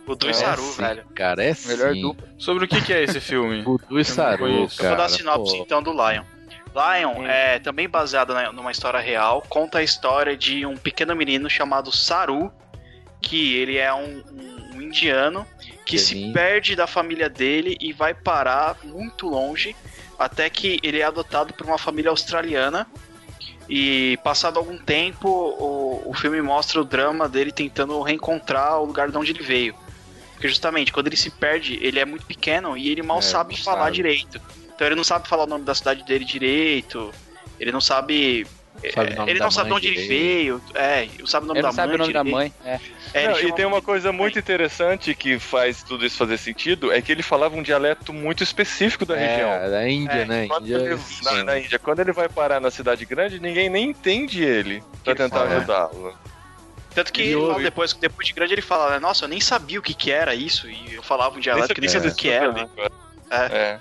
O 0.06 0.16
Du 0.16 0.28
É 0.28 0.30
e 0.32 0.34
Saru, 0.36 0.62
sim, 0.62 0.82
velho. 0.82 1.04
Cara, 1.16 1.44
é 1.44 1.54
Melhor 1.66 1.94
sim. 1.94 2.02
dupla. 2.02 2.28
Sobre 2.38 2.66
o 2.66 2.68
que, 2.68 2.80
que 2.82 2.94
é 2.94 3.04
esse 3.04 3.20
filme? 3.20 3.62
Dudu 3.66 4.00
e 4.00 4.06
Saru, 4.06 4.38
conheço. 4.40 4.80
Eu 4.82 4.86
vou 4.88 4.96
cara. 4.96 4.96
dar 4.96 5.06
a 5.06 5.10
sinopse 5.10 5.58
pô. 5.58 5.64
então 5.64 5.82
do 5.84 5.92
Lion. 5.92 6.24
Lion 6.76 7.26
é 7.28 7.58
também 7.60 7.90
baseado 7.90 8.34
na- 8.36 8.52
numa 8.54 8.72
história 8.72 9.00
real, 9.00 9.44
conta 9.50 9.80
a 9.80 9.84
história 9.84 10.38
de 10.38 10.64
um 10.66 10.78
pequeno 10.78 11.16
menino 11.16 11.50
chamado 11.50 11.92
Saru, 11.92 12.52
que 13.20 13.56
ele 13.58 13.78
é 13.78 13.92
um, 13.94 14.24
um- 14.32 14.76
um 14.78 14.82
indiano 14.84 15.46
que 15.88 15.98
se 15.98 16.32
perde 16.34 16.76
da 16.76 16.86
família 16.86 17.30
dele 17.30 17.78
e 17.80 17.94
vai 17.94 18.14
parar 18.14 18.78
muito 18.84 19.28
longe, 19.28 19.76
até 20.20 20.50
que 20.50 20.80
ele 20.84 21.00
é 21.00 21.04
adotado 21.04 21.54
por 21.54 21.66
uma 21.66 21.78
família 21.78 22.10
australiana. 22.12 22.86
E 23.70 24.18
passado 24.24 24.58
algum 24.58 24.78
tempo, 24.78 25.28
o, 25.28 26.10
o 26.10 26.14
filme 26.14 26.42
mostra 26.42 26.82
o 26.82 26.86
drama 26.86 27.28
dele 27.28 27.52
tentando 27.52 28.02
reencontrar 28.02 28.80
o 28.80 28.86
lugar 28.86 29.10
de 29.10 29.18
onde 29.18 29.32
ele 29.32 29.44
veio. 29.44 29.76
Porque 30.34 30.48
justamente, 30.48 30.94
quando 30.94 31.08
ele 31.08 31.18
se 31.18 31.30
perde, 31.32 31.80
ele 31.82 32.00
é 32.00 32.06
muito 32.06 32.26
pequeno 32.26 32.78
e 32.78 32.90
ele 32.90 33.02
mal 33.02 33.20
É, 33.20 33.22
sabe 33.22 33.58
falar 33.58 33.86
sabe. 33.86 33.96
direito. 33.96 34.42
Então 34.74 34.86
ele 34.88 34.96
não 34.96 35.04
sabe 35.04 35.28
falar 35.28 35.44
o 35.44 35.48
nome 35.48 35.66
da 35.66 35.74
cidade 35.74 36.04
dele 36.04 36.24
direito. 36.24 37.12
Ele 37.60 37.72
não 37.72 37.82
sabe. 37.82 38.46
Sabe 38.94 39.12
o 39.12 39.14
é, 39.14 39.16
nome 39.16 39.32
ele 39.32 39.40
da 39.40 39.46
não 39.46 39.52
sabe 39.52 39.70
de 39.70 39.76
onde 39.76 39.88
ele 39.88 40.08
veio. 40.08 40.62
É, 40.74 41.08
sabe 41.26 41.46
o 41.46 41.48
nome 41.48 41.60
Ele 41.60 41.62
da 41.64 41.68
não 41.70 41.76
sabe 41.76 41.88
mãe. 41.88 41.96
o 41.96 42.00
nome 42.00 42.14
da 42.14 42.24
mãe. 42.24 42.54
É. 42.64 42.80
É, 43.14 43.28
Não, 43.30 43.40
e 43.40 43.52
tem 43.54 43.66
uma 43.66 43.82
coisa 43.82 44.12
muito 44.12 44.38
interessante 44.38 45.14
que 45.16 45.40
faz 45.40 45.82
tudo 45.84 46.06
isso 46.06 46.18
fazer 46.18 46.38
sentido, 46.38 46.92
é 46.92 47.02
que 47.02 47.12
ele 47.12 47.24
falava 47.24 47.56
um 47.56 47.64
dialeto 47.64 48.14
muito 48.14 48.44
específico 48.44 49.06
da 49.06 49.16
região. 49.16 49.50
É, 49.50 49.70
da 49.70 49.90
Índia, 49.90 50.12
É, 50.22 50.26
né? 50.26 50.48
Quando 50.48 50.64
Índia, 50.66 50.76
ele, 50.78 51.00
na, 51.24 51.44
na 51.44 51.60
Índia, 51.60 51.80
quando 51.80 52.00
ele 52.00 52.12
vai 52.12 52.30
parar 52.30 52.60
na 52.60 52.70
cidade 52.70 53.06
grande, 53.06 53.40
ninguém 53.40 53.70
nem 53.70 53.90
entende 53.90 54.44
ele 54.44 54.84
pra 55.04 55.14
Ele 55.14 55.16
tentar 55.16 55.44
ajudá-lo. 55.44 56.18
Tanto 56.94 57.14
que 57.14 57.22
E 57.22 57.34
fala 57.34 57.60
depois, 57.60 57.94
depois 57.94 58.28
de 58.28 58.34
grande 58.34 58.54
ele 58.54 58.62
fala, 58.62 58.92
né, 58.92 59.00
nossa, 59.00 59.26
eu 59.26 59.30
nem 59.30 59.40
sabia 59.40 59.80
o 59.80 59.84
que, 59.84 59.94
que 59.94 60.12
era 60.12 60.34
isso. 60.34 60.68
E 60.68 60.96
eu 60.96 61.04
falava 61.04 61.38
um 61.38 61.40
dialeto 61.40 61.74
que 61.74 61.82
nem 61.82 61.90
sabia 61.90 62.10
o 62.10 62.16
que 62.16 62.30
era. 62.30 62.52
né? 62.52 62.68
É. 63.30 63.80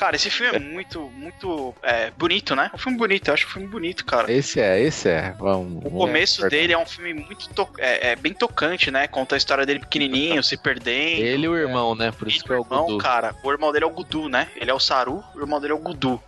Cara, 0.00 0.16
esse 0.16 0.30
filme 0.30 0.56
é 0.56 0.58
muito, 0.58 1.10
muito 1.14 1.74
é, 1.82 2.10
bonito, 2.12 2.56
né? 2.56 2.70
É 2.72 2.74
um 2.74 2.78
filme 2.78 2.96
bonito, 2.96 3.28
eu 3.28 3.34
acho 3.34 3.46
um 3.46 3.50
filme 3.50 3.68
bonito, 3.68 4.02
cara. 4.02 4.32
Esse 4.32 4.58
é, 4.58 4.80
esse 4.80 5.10
é. 5.10 5.34
Vamos. 5.38 5.84
O 5.84 5.90
começo 5.90 6.48
dele 6.48 6.72
é 6.72 6.78
um 6.78 6.86
filme 6.86 7.12
muito 7.12 7.50
to- 7.50 7.68
é, 7.76 8.12
é 8.12 8.16
bem 8.16 8.32
tocante, 8.32 8.90
né? 8.90 9.06
Conta 9.06 9.34
a 9.34 9.38
história 9.38 9.66
dele 9.66 9.80
pequenininho, 9.80 10.42
se 10.42 10.56
perdendo. 10.56 11.20
Ele 11.22 11.44
e 11.44 11.48
o 11.50 11.54
irmão, 11.54 11.94
né? 11.94 12.10
Por 12.12 12.28
isso 12.28 12.38
Ele 12.38 12.44
que 12.44 12.50
é 12.50 12.56
o 12.56 12.62
irmão, 12.62 12.86
Gudu. 12.86 12.96
cara, 12.96 13.34
o 13.42 13.52
irmão 13.52 13.70
dele 13.70 13.84
é 13.84 13.88
o 13.88 13.90
Gudu, 13.90 14.30
né? 14.30 14.48
Ele 14.56 14.70
é 14.70 14.74
o 14.74 14.80
Saru, 14.80 15.22
o 15.34 15.38
irmão 15.38 15.60
dele 15.60 15.74
é 15.74 15.76
o 15.76 15.80
Gudu. 15.80 16.18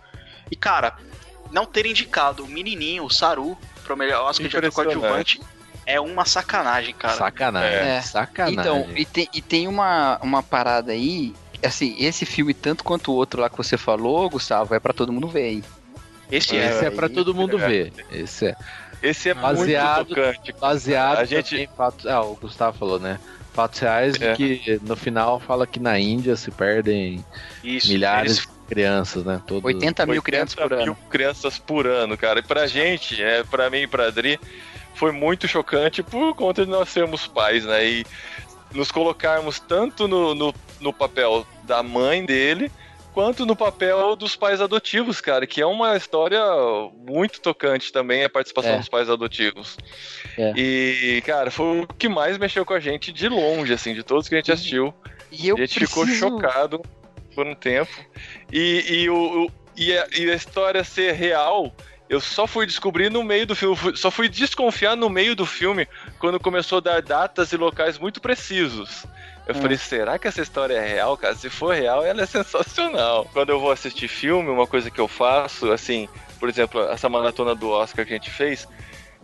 E, 0.51 0.55
cara, 0.55 0.93
não 1.51 1.65
ter 1.65 1.87
indicado 1.87 2.43
o 2.43 2.47
menininho, 2.47 3.03
o 3.03 3.09
Saru, 3.09 3.57
pro 3.83 3.97
melhor 3.97 4.29
Oscar 4.29 4.47
de 4.47 4.55
ator 4.55 4.71
coadjuvante 4.71 5.41
é 5.83 5.99
uma 5.99 6.25
sacanagem, 6.25 6.93
cara. 6.93 7.15
Sacanagem. 7.15 7.79
É. 7.79 8.01
Sacanagem. 8.01 8.59
Então, 8.59 8.87
e 8.95 9.03
tem, 9.03 9.27
e 9.33 9.41
tem 9.41 9.67
uma, 9.67 10.19
uma 10.21 10.43
parada 10.43 10.91
aí. 10.91 11.33
Assim, 11.63 11.95
esse 11.99 12.25
filme, 12.25 12.53
tanto 12.53 12.83
quanto 12.83 13.11
o 13.11 13.15
outro 13.15 13.41
lá 13.41 13.49
que 13.49 13.57
você 13.57 13.77
falou, 13.77 14.29
Gustavo, 14.29 14.73
é 14.75 14.79
pra 14.79 14.93
todo 14.93 15.11
mundo 15.13 15.27
ver 15.27 15.43
aí. 15.43 15.63
Esse 16.31 16.57
é. 16.57 16.69
Esse 16.69 16.85
é 16.85 16.89
pra 16.89 17.07
aí- 17.07 17.13
todo 17.13 17.33
mundo 17.33 17.59
é. 17.59 17.67
ver. 17.67 17.93
Esse 18.11 18.47
é. 18.47 18.55
Esse 19.01 19.29
é 19.29 19.33
Baseado- 19.33 20.05
muito 20.07 20.15
tocante. 20.15 20.53
Baseado 20.59 21.19
A 21.19 21.25
gente- 21.25 21.55
em 21.55 21.67
fatos. 21.67 22.05
Ah, 22.07 22.21
o 22.21 22.35
Gustavo 22.35 22.77
falou, 22.77 22.99
né? 22.99 23.19
Fatos 23.53 23.79
reais 23.79 24.19
É. 24.19 24.33
que 24.33 24.79
no 24.81 24.95
final 24.95 25.39
fala 25.39 25.67
que 25.67 25.79
na 25.79 25.99
Índia 25.99 26.35
se 26.35 26.49
perdem 26.49 27.23
Isso. 27.63 27.87
milhares 27.89 28.37
Eles- 28.37 28.41
de 28.41 28.65
crianças, 28.67 29.23
né? 29.25 29.41
Todos... 29.45 29.63
80 29.65 30.05
mil 30.05 30.15
80 30.15 30.23
crianças 30.23 30.55
por 30.55 30.69
mil 30.71 30.79
ano. 30.81 30.97
crianças 31.09 31.59
por 31.59 31.85
ano, 31.85 32.17
cara. 32.17 32.39
E 32.39 32.43
pra 32.43 32.65
gente, 32.65 33.21
é, 33.21 33.43
pra 33.43 33.69
mim 33.69 33.79
e 33.81 33.87
pra 33.87 34.07
Adri, 34.07 34.39
foi 34.95 35.11
muito 35.11 35.47
chocante 35.47 36.01
por 36.01 36.33
conta 36.33 36.65
de 36.65 36.71
nós 36.71 36.89
sermos 36.89 37.27
pais, 37.27 37.63
né? 37.65 37.85
E 37.85 38.05
nos 38.73 38.91
colocarmos 38.91 39.59
tanto 39.59 40.07
no, 40.07 40.33
no, 40.33 40.55
no 40.79 40.91
papel 40.93 41.45
da 41.63 41.81
mãe 41.83 42.25
dele, 42.25 42.71
quanto 43.13 43.45
no 43.45 43.55
papel 43.55 44.15
dos 44.15 44.35
pais 44.35 44.59
adotivos, 44.59 45.21
cara, 45.21 45.45
que 45.45 45.61
é 45.61 45.65
uma 45.65 45.95
história 45.95 46.41
muito 47.07 47.39
tocante 47.39 47.91
também, 47.91 48.23
a 48.23 48.29
participação 48.29 48.73
É. 48.73 48.77
dos 48.79 48.89
pais 48.89 49.09
adotivos. 49.09 49.77
É. 50.37 50.53
E, 50.55 51.21
cara, 51.25 51.51
foi 51.51 51.81
o 51.81 51.87
que 51.87 52.09
mais 52.09 52.37
mexeu 52.37 52.65
com 52.65 52.73
a 52.73 52.79
gente 52.79 53.11
de 53.11 53.29
longe, 53.29 53.73
assim, 53.73 53.93
de 53.93 54.03
todos 54.03 54.27
que 54.27 54.35
a 54.35 54.39
gente 54.39 54.51
assistiu. 54.51 54.93
E 55.31 55.47
eu 55.47 55.55
a 55.55 55.59
gente 55.59 55.79
preciso... 55.79 55.87
ficou 55.89 56.07
chocado 56.07 56.81
por 57.35 57.45
um 57.45 57.55
tempo. 57.55 57.91
E, 58.51 59.03
e, 59.03 59.09
o, 59.09 59.49
e, 59.75 59.95
a, 59.97 60.07
e 60.17 60.29
a 60.31 60.35
história 60.35 60.83
ser 60.83 61.13
real, 61.13 61.73
eu 62.09 62.19
só 62.19 62.45
fui 62.45 62.65
descobrir 62.65 63.09
no 63.09 63.23
meio 63.23 63.45
do 63.45 63.55
filme. 63.55 63.77
Só 63.95 64.11
fui 64.11 64.27
desconfiar 64.29 64.95
no 64.95 65.09
meio 65.09 65.35
do 65.35 65.45
filme 65.45 65.87
quando 66.19 66.39
começou 66.39 66.79
a 66.79 66.81
dar 66.81 67.01
datas 67.01 67.51
e 67.51 67.57
locais 67.57 67.97
muito 67.97 68.21
precisos. 68.21 69.05
Eu 69.47 69.55
Hum. 69.55 69.61
falei, 69.61 69.77
será 69.77 70.17
que 70.17 70.27
essa 70.27 70.41
história 70.41 70.75
é 70.75 70.87
real, 70.87 71.17
cara? 71.17 71.35
Se 71.35 71.49
for 71.49 71.75
real, 71.75 72.03
ela 72.05 72.21
é 72.21 72.25
sensacional. 72.27 73.27
Quando 73.33 73.49
eu 73.49 73.59
vou 73.59 73.71
assistir 73.71 74.07
filme, 74.07 74.49
uma 74.49 74.65
coisa 74.67 74.89
que 74.89 74.99
eu 75.01 75.07
faço, 75.07 75.71
assim, 75.71 76.07
por 76.39 76.47
exemplo, 76.49 76.81
essa 76.89 77.09
maratona 77.09 77.53
do 77.53 77.69
Oscar 77.69 78.05
que 78.05 78.13
a 78.13 78.15
gente 78.15 78.29
fez, 78.29 78.67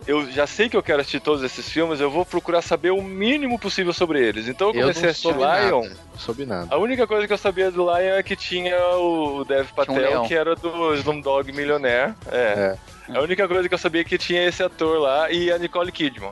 eu 0.08 0.30
já 0.32 0.46
sei 0.48 0.70
que 0.70 0.76
eu 0.78 0.84
quero 0.84 1.02
assistir 1.02 1.20
todos 1.20 1.44
esses 1.44 1.70
filmes, 1.70 2.00
eu 2.00 2.10
vou 2.10 2.26
procurar 2.26 2.62
saber 2.62 2.92
o 2.92 3.02
mínimo 3.02 3.58
possível 3.60 3.92
sobre 3.94 4.20
eles. 4.26 4.48
Então 4.48 4.70
eu 4.70 4.74
Eu 4.76 4.82
comecei 4.82 5.04
a 5.04 5.06
não 5.06 5.10
assistir 5.12 5.28
soube 5.28 5.40
Lion. 5.40 5.82
nada. 5.84 5.98
Soube 6.18 6.46
nada. 6.46 6.68
A 6.76 6.78
única 6.78 7.06
coisa 7.08 7.26
que 7.28 7.34
eu 7.34 7.38
sabia 7.38 7.70
do 7.72 7.84
Lion 7.84 8.16
é 8.16 8.24
que 8.24 8.36
tinha 8.36 8.78
o 8.98 9.44
Dev 9.46 9.68
um 9.72 9.74
Patel, 9.74 9.96
leão. 9.96 10.28
que 10.28 10.34
era 10.36 10.56
do 10.56 10.94
Slumdog 10.96 11.52
Millionaire. 11.52 12.14
É. 12.32 12.78
A 13.14 13.22
única 13.22 13.48
coisa 13.48 13.68
que 13.68 13.74
eu 13.74 13.78
sabia 13.80 14.02
é 14.02 14.04
que 14.06 14.18
tinha 14.18 14.46
esse 14.46 14.62
ator 14.64 15.00
lá 15.00 15.32
e 15.32 15.52
a 15.52 15.58
Nicole 15.58 15.92
Kidman. 15.92 16.32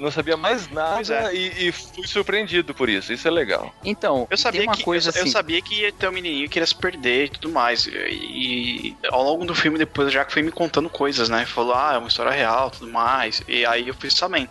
Não 0.00 0.10
sabia 0.10 0.36
mais 0.36 0.66
Pois 0.66 1.08
nada 1.08 1.32
é. 1.32 1.36
e, 1.36 1.68
e 1.68 1.72
fui 1.72 2.06
surpreendido 2.06 2.74
por 2.74 2.88
isso. 2.88 3.12
Isso 3.12 3.28
é 3.28 3.30
legal. 3.30 3.74
Então, 3.84 4.26
Eu 4.30 4.36
sabia, 4.36 4.62
uma 4.62 4.76
que, 4.76 4.82
coisa 4.82 5.10
eu, 5.10 5.14
eu 5.14 5.20
assim. 5.22 5.30
sabia 5.30 5.60
que 5.62 5.74
ia 5.80 5.92
ter 5.92 6.08
um 6.08 6.12
menininho 6.12 6.48
que 6.48 6.58
iria 6.58 6.66
se 6.66 6.74
perder 6.74 7.26
e 7.26 7.28
tudo 7.28 7.50
mais. 7.52 7.86
E, 7.86 7.90
e 7.90 8.98
ao 9.10 9.22
longo 9.22 9.44
do 9.44 9.54
filme, 9.54 9.78
depois, 9.78 10.08
o 10.08 10.10
Jack 10.10 10.32
foi 10.32 10.42
me 10.42 10.50
contando 10.52 10.88
coisas, 10.90 11.28
né? 11.28 11.44
Falou, 11.46 11.74
ah, 11.74 11.94
é 11.94 11.98
uma 11.98 12.08
história 12.08 12.32
real 12.32 12.68
e 12.68 12.78
tudo 12.78 12.90
mais. 12.92 13.42
E 13.46 13.64
aí 13.66 13.88
eu 13.88 13.94
fiz 13.94 14.14
também. 14.14 14.48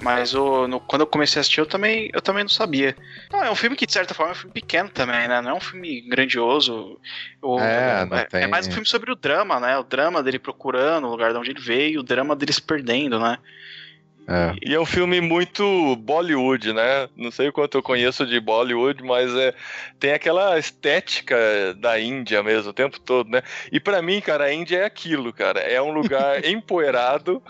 Mas 0.00 0.34
o, 0.34 0.66
no- 0.68 0.80
quando 0.80 1.02
eu 1.02 1.06
comecei 1.06 1.38
a 1.38 1.40
assistir, 1.40 1.60
eu 1.60 1.66
também, 1.66 2.10
eu 2.12 2.20
também 2.20 2.42
não 2.44 2.48
sabia. 2.50 2.96
Não, 3.32 3.42
é 3.44 3.50
um 3.50 3.54
filme 3.54 3.76
que, 3.76 3.86
de 3.86 3.92
certa 3.92 4.12
forma, 4.12 4.32
é 4.32 4.34
um 4.34 4.36
filme 4.38 4.52
pequeno 4.52 4.88
também, 4.90 5.28
né? 5.28 5.40
Não 5.40 5.50
é 5.52 5.54
um 5.54 5.60
filme 5.60 6.00
grandioso. 6.02 7.00
O- 7.40 7.58
É, 7.60 8.04
não 8.06 8.16
é, 8.18 8.24
tem- 8.24 8.42
é 8.42 8.46
mais 8.46 8.66
um 8.66 8.72
filme 8.72 8.86
sobre 8.86 9.10
o 9.12 9.14
drama, 9.16 9.60
né? 9.60 9.78
O 9.78 9.84
drama 9.84 10.22
dele 10.22 10.38
procurando 10.38 11.06
o 11.06 11.10
lugar 11.10 11.32
de 11.32 11.38
onde 11.38 11.50
ele 11.50 11.60
veio, 11.60 12.00
o 12.00 12.04
drama 12.04 12.34
dele 12.36 12.52
se 12.52 12.62
perdendo, 12.62 13.18
né? 13.20 13.38
É. 14.26 14.54
E 14.64 14.74
é 14.74 14.80
um 14.80 14.86
filme 14.86 15.20
muito 15.20 15.96
Bollywood, 15.96 16.72
né? 16.72 17.08
Não 17.16 17.30
sei 17.30 17.48
o 17.48 17.52
quanto 17.52 17.76
eu 17.76 17.82
conheço 17.82 18.26
de 18.26 18.40
Bollywood, 18.40 19.02
mas 19.02 19.34
é, 19.34 19.54
tem 20.00 20.12
aquela 20.12 20.58
estética 20.58 21.36
da 21.78 22.00
Índia 22.00 22.42
mesmo 22.42 22.70
o 22.70 22.74
tempo 22.74 22.98
todo, 23.00 23.28
né? 23.28 23.42
E 23.70 23.78
pra 23.78 24.00
mim, 24.00 24.20
cara, 24.20 24.44
a 24.44 24.52
Índia 24.52 24.78
é 24.78 24.84
aquilo, 24.84 25.32
cara. 25.32 25.60
É 25.60 25.80
um 25.80 25.92
lugar 25.92 26.42
empoeirado 26.46 27.42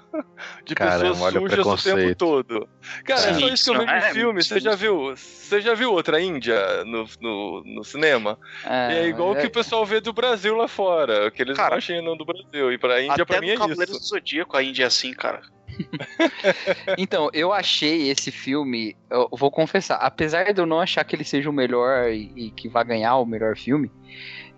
de 0.64 0.74
Caramba, 0.74 1.10
pessoas 1.10 1.34
o 1.34 1.38
sujas 1.38 1.42
o 1.42 1.42
tempo 1.42 1.48
preconceito. 1.48 2.18
todo. 2.18 2.68
Cara, 3.04 3.20
é 3.30 3.34
só 3.34 3.48
isso 3.48 3.70
que 3.70 3.76
eu 3.76 3.80
vejo 3.80 3.92
né? 3.92 4.10
em 4.10 4.12
filme. 4.14 4.42
Você 4.42 4.60
já 4.60 4.74
viu? 4.74 5.16
Você 5.16 5.60
já 5.60 5.74
viu 5.74 5.92
outra 5.92 6.20
Índia 6.20 6.84
no, 6.84 7.06
no, 7.20 7.62
no 7.64 7.84
cinema? 7.84 8.38
É, 8.64 8.92
E 8.92 8.96
é 8.96 9.06
igual 9.06 9.32
o 9.32 9.36
que 9.36 9.46
o 9.46 9.50
pessoal 9.50 9.86
vê 9.86 10.00
do 10.00 10.12
Brasil 10.12 10.56
lá 10.56 10.66
fora, 10.66 11.30
que 11.30 11.42
eles 11.42 11.56
Cara, 11.56 11.74
imaginam 11.74 12.16
do 12.16 12.24
Brasil. 12.24 12.72
E 12.72 12.78
pra 12.78 13.00
Índia, 13.00 13.14
Até 13.14 13.24
pra 13.24 13.40
mim, 13.40 13.54
no 13.54 13.64
é 13.64 13.84
isso. 13.84 13.86
do 13.92 13.98
Zodíaco 13.98 14.56
a 14.56 14.62
Índia 14.62 14.84
é 14.84 14.86
assim, 14.86 15.12
cara. 15.12 15.40
Então, 16.98 17.28
eu 17.32 17.52
achei 17.52 18.10
esse 18.10 18.30
filme, 18.30 18.96
eu 19.10 19.28
vou 19.32 19.50
confessar, 19.50 19.96
apesar 19.96 20.52
de 20.52 20.60
eu 20.60 20.66
não 20.66 20.80
achar 20.80 21.04
que 21.04 21.16
ele 21.16 21.24
seja 21.24 21.50
o 21.50 21.52
melhor 21.52 22.10
e, 22.10 22.32
e 22.36 22.50
que 22.52 22.68
vai 22.68 22.84
ganhar 22.84 23.16
o 23.16 23.26
melhor 23.26 23.56
filme, 23.56 23.90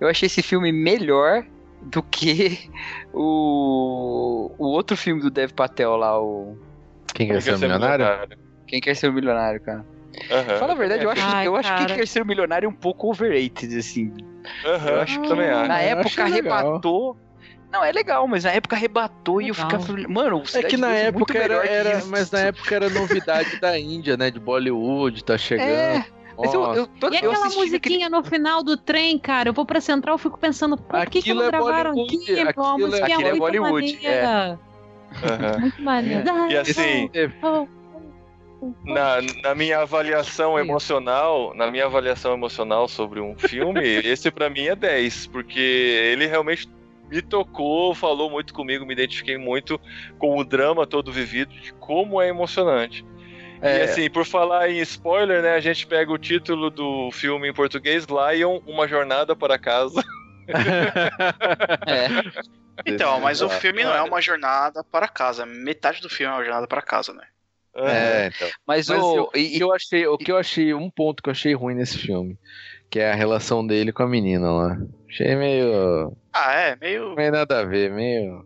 eu 0.01 0.09
achei 0.09 0.27
esse 0.27 0.43
filme 0.43 0.73
melhor 0.73 1.45
do 1.83 2.03
que 2.03 2.59
o, 3.13 4.55
o 4.59 4.67
outro 4.67 4.97
filme 4.97 5.21
do 5.23 5.31
Dev 5.31 5.53
Patel 5.53 5.97
lá, 5.97 6.21
o 6.21 6.57
Quem 7.15 7.29
quer 7.29 7.41
ser 7.41 7.53
Quer 7.53 7.59
milionário? 7.59 8.07
Quem 8.67 8.81
Quer 8.81 8.97
Ser 8.97 9.09
o 9.09 9.13
Milionário, 9.13 9.61
cara. 9.61 9.87
Aham. 10.31 10.59
Fala 10.59 10.73
a 10.73 10.77
verdade, 10.77 11.05
eu 11.05 11.11
acho, 11.11 11.23
Ai, 11.25 11.47
eu 11.47 11.57
acho 11.57 11.77
que. 11.77 11.95
Quer 11.95 12.07
Ser 12.07 12.23
o 12.23 12.27
Milionário 12.27 12.67
é 12.67 12.69
um 12.69 12.75
pouco 12.75 13.09
overrated, 13.11 13.79
assim. 13.79 14.13
Aham, 14.65 14.91
Eu 14.91 15.01
acho 15.01 15.21
que 15.21 15.29
também 15.29 15.49
acho. 15.49 15.69
na 15.69 15.83
eu 15.83 15.99
época 15.99 16.25
arrebatou. 16.25 17.17
Não, 17.71 17.85
é 17.85 17.93
legal, 17.93 18.27
mas 18.29 18.45
na 18.45 18.53
época 18.53 18.77
arrebatou 18.77 19.41
e 19.43 19.49
eu 19.49 19.55
Legal. 19.55 19.67
ficava. 19.71 19.85
falando, 19.87 20.09
Mano, 20.11 20.39
o 20.39 20.43
É 20.57 20.63
que 20.63 20.77
na 20.77 20.95
é 20.97 21.07
época 21.07 21.37
era, 21.39 21.67
era- 21.67 22.05
mas 22.07 22.31
na 22.31 22.39
época 22.49 22.75
era 22.75 22.89
novidade 22.89 23.57
da 23.57 23.79
Índia, 23.79 24.17
né? 24.17 24.31
De 24.31 24.39
Bollywood, 24.41 25.23
tá 25.25 25.37
chegando. 25.37 25.69
É, 25.69 26.05
Mas 26.39 26.53
eu, 26.55 26.63
eu, 26.75 26.87
todo, 26.87 27.15
E 27.15 27.19
eu 27.23 27.31
aquela 27.33 27.49
musiquinha 27.55 28.09
no 28.11 28.23
final 28.23 28.63
do 28.63 28.77
trem, 28.77 29.19
cara? 29.19 29.49
Eu 29.49 29.53
vou 29.53 29.65
pra 29.67 29.81
Central 29.81 30.17
e 30.17 30.19
fico 30.19 30.39
pensando, 30.39 30.77
por 30.77 31.07
que, 31.07 31.23
que 31.23 31.35
não 31.35 31.43
é 31.43 31.47
gravaram 31.51 31.95
Bollywood, 31.95 32.15
aqui? 32.33 32.41
Aquilo 32.41 32.67
é- 32.77 32.79
musiquinha 32.79 33.17
aquilo 33.17 33.29
é 33.29 33.31
muito 33.31 33.39
Bollywood, 33.41 33.93
maneira. 33.95 34.61
Aham. 35.23 35.59
Muito 35.61 35.83
maneira. 35.83 36.25
E 36.51 36.57
assim, 36.57 37.11
Oh, 37.43 37.67
na, 38.85 39.21
na 39.43 39.55
minha 39.55 39.81
avaliação 39.81 40.59
emocional, 40.59 41.53
na 41.55 41.71
minha 41.71 41.85
avaliação 41.87 42.33
emocional 42.33 42.89
sobre 42.89 43.21
um 43.21 43.37
filme, 43.37 43.81
esse 44.05 44.31
pra 44.31 44.49
mim 44.49 44.67
é 44.67 44.75
10, 44.77 45.27
porque 45.27 45.59
ele 45.61 46.27
realmente 46.27 46.69
me 47.11 47.23
tocou, 47.23 47.95
falou 47.95 48.31
muito 48.31 48.53
comigo, 48.53 48.85
me 48.87 48.93
identifiquei 48.93 49.39
muito 49.39 49.81
com 50.19 50.37
o 50.37 50.45
drama 50.45 50.87
todo 50.87 51.13
vivido, 51.13 51.51
de 51.51 51.73
como 51.75 52.21
é 52.21 52.29
emocionante. 52.29 53.05
E 53.63 53.67
É, 53.67 53.83
assim, 53.85 54.11
por 54.11 54.25
falar 54.27 54.71
em 54.71 54.81
spoiler, 54.81 55.43
né, 55.43 55.55
a 55.55 55.61
gente 55.61 55.87
pega 55.87 56.13
o 56.13 56.19
título 56.19 56.71
do 56.71 57.11
filme 57.13 57.49
em 57.49 57.55
português, 57.55 58.07
Lion, 58.07 58.61
Uma 58.67 58.87
Jornada 58.87 59.35
para 59.35 59.59
Casa. 59.59 60.03
É. 61.87 62.09
Então, 62.85 63.19
mas 63.21 63.41
o 63.41 63.49
filme 63.49 63.83
não 63.83 63.95
é 63.95 64.03
uma 64.03 64.21
jornada 64.21 64.85
para 64.85 65.09
casa. 65.09 65.47
Metade 65.47 66.01
do 66.03 66.11
filme 66.11 66.31
é 66.33 66.37
uma 66.37 66.45
jornada 66.45 66.67
para 66.69 66.83
casa, 66.83 67.13
né? 67.13 67.25
é, 67.75 68.27
então. 68.27 68.49
Mas, 68.67 68.89
Mas 68.89 69.03
o. 69.03 69.17
eu- 69.17 69.31
e- 69.35 69.59
eu 69.59 69.73
achei, 69.73 70.07
o 70.07 70.17
que 70.19 70.31
eu 70.31 70.37
achei, 70.37 70.75
um 70.75 70.91
ponto 70.91 71.23
que 71.23 71.29
eu 71.29 71.33
achei 71.33 71.55
ruim 71.55 71.75
nesse 71.75 71.99
filme, 71.99 72.39
que 72.91 73.01
é 73.01 73.11
a 73.11 73.15
relação 73.15 73.67
dele 73.67 73.93
com 73.93 74.03
a 74.03 74.07
menina 74.09 74.51
lá. 74.53 74.79
Achei 75.17 75.35
meio, 75.35 76.15
Ah, 76.33 76.53
é, 76.53 76.77
meio. 76.77 77.15
meio 77.15 77.33
nada 77.33 77.61
a 77.61 77.65
ver, 77.65 77.91
meio. 77.91 78.45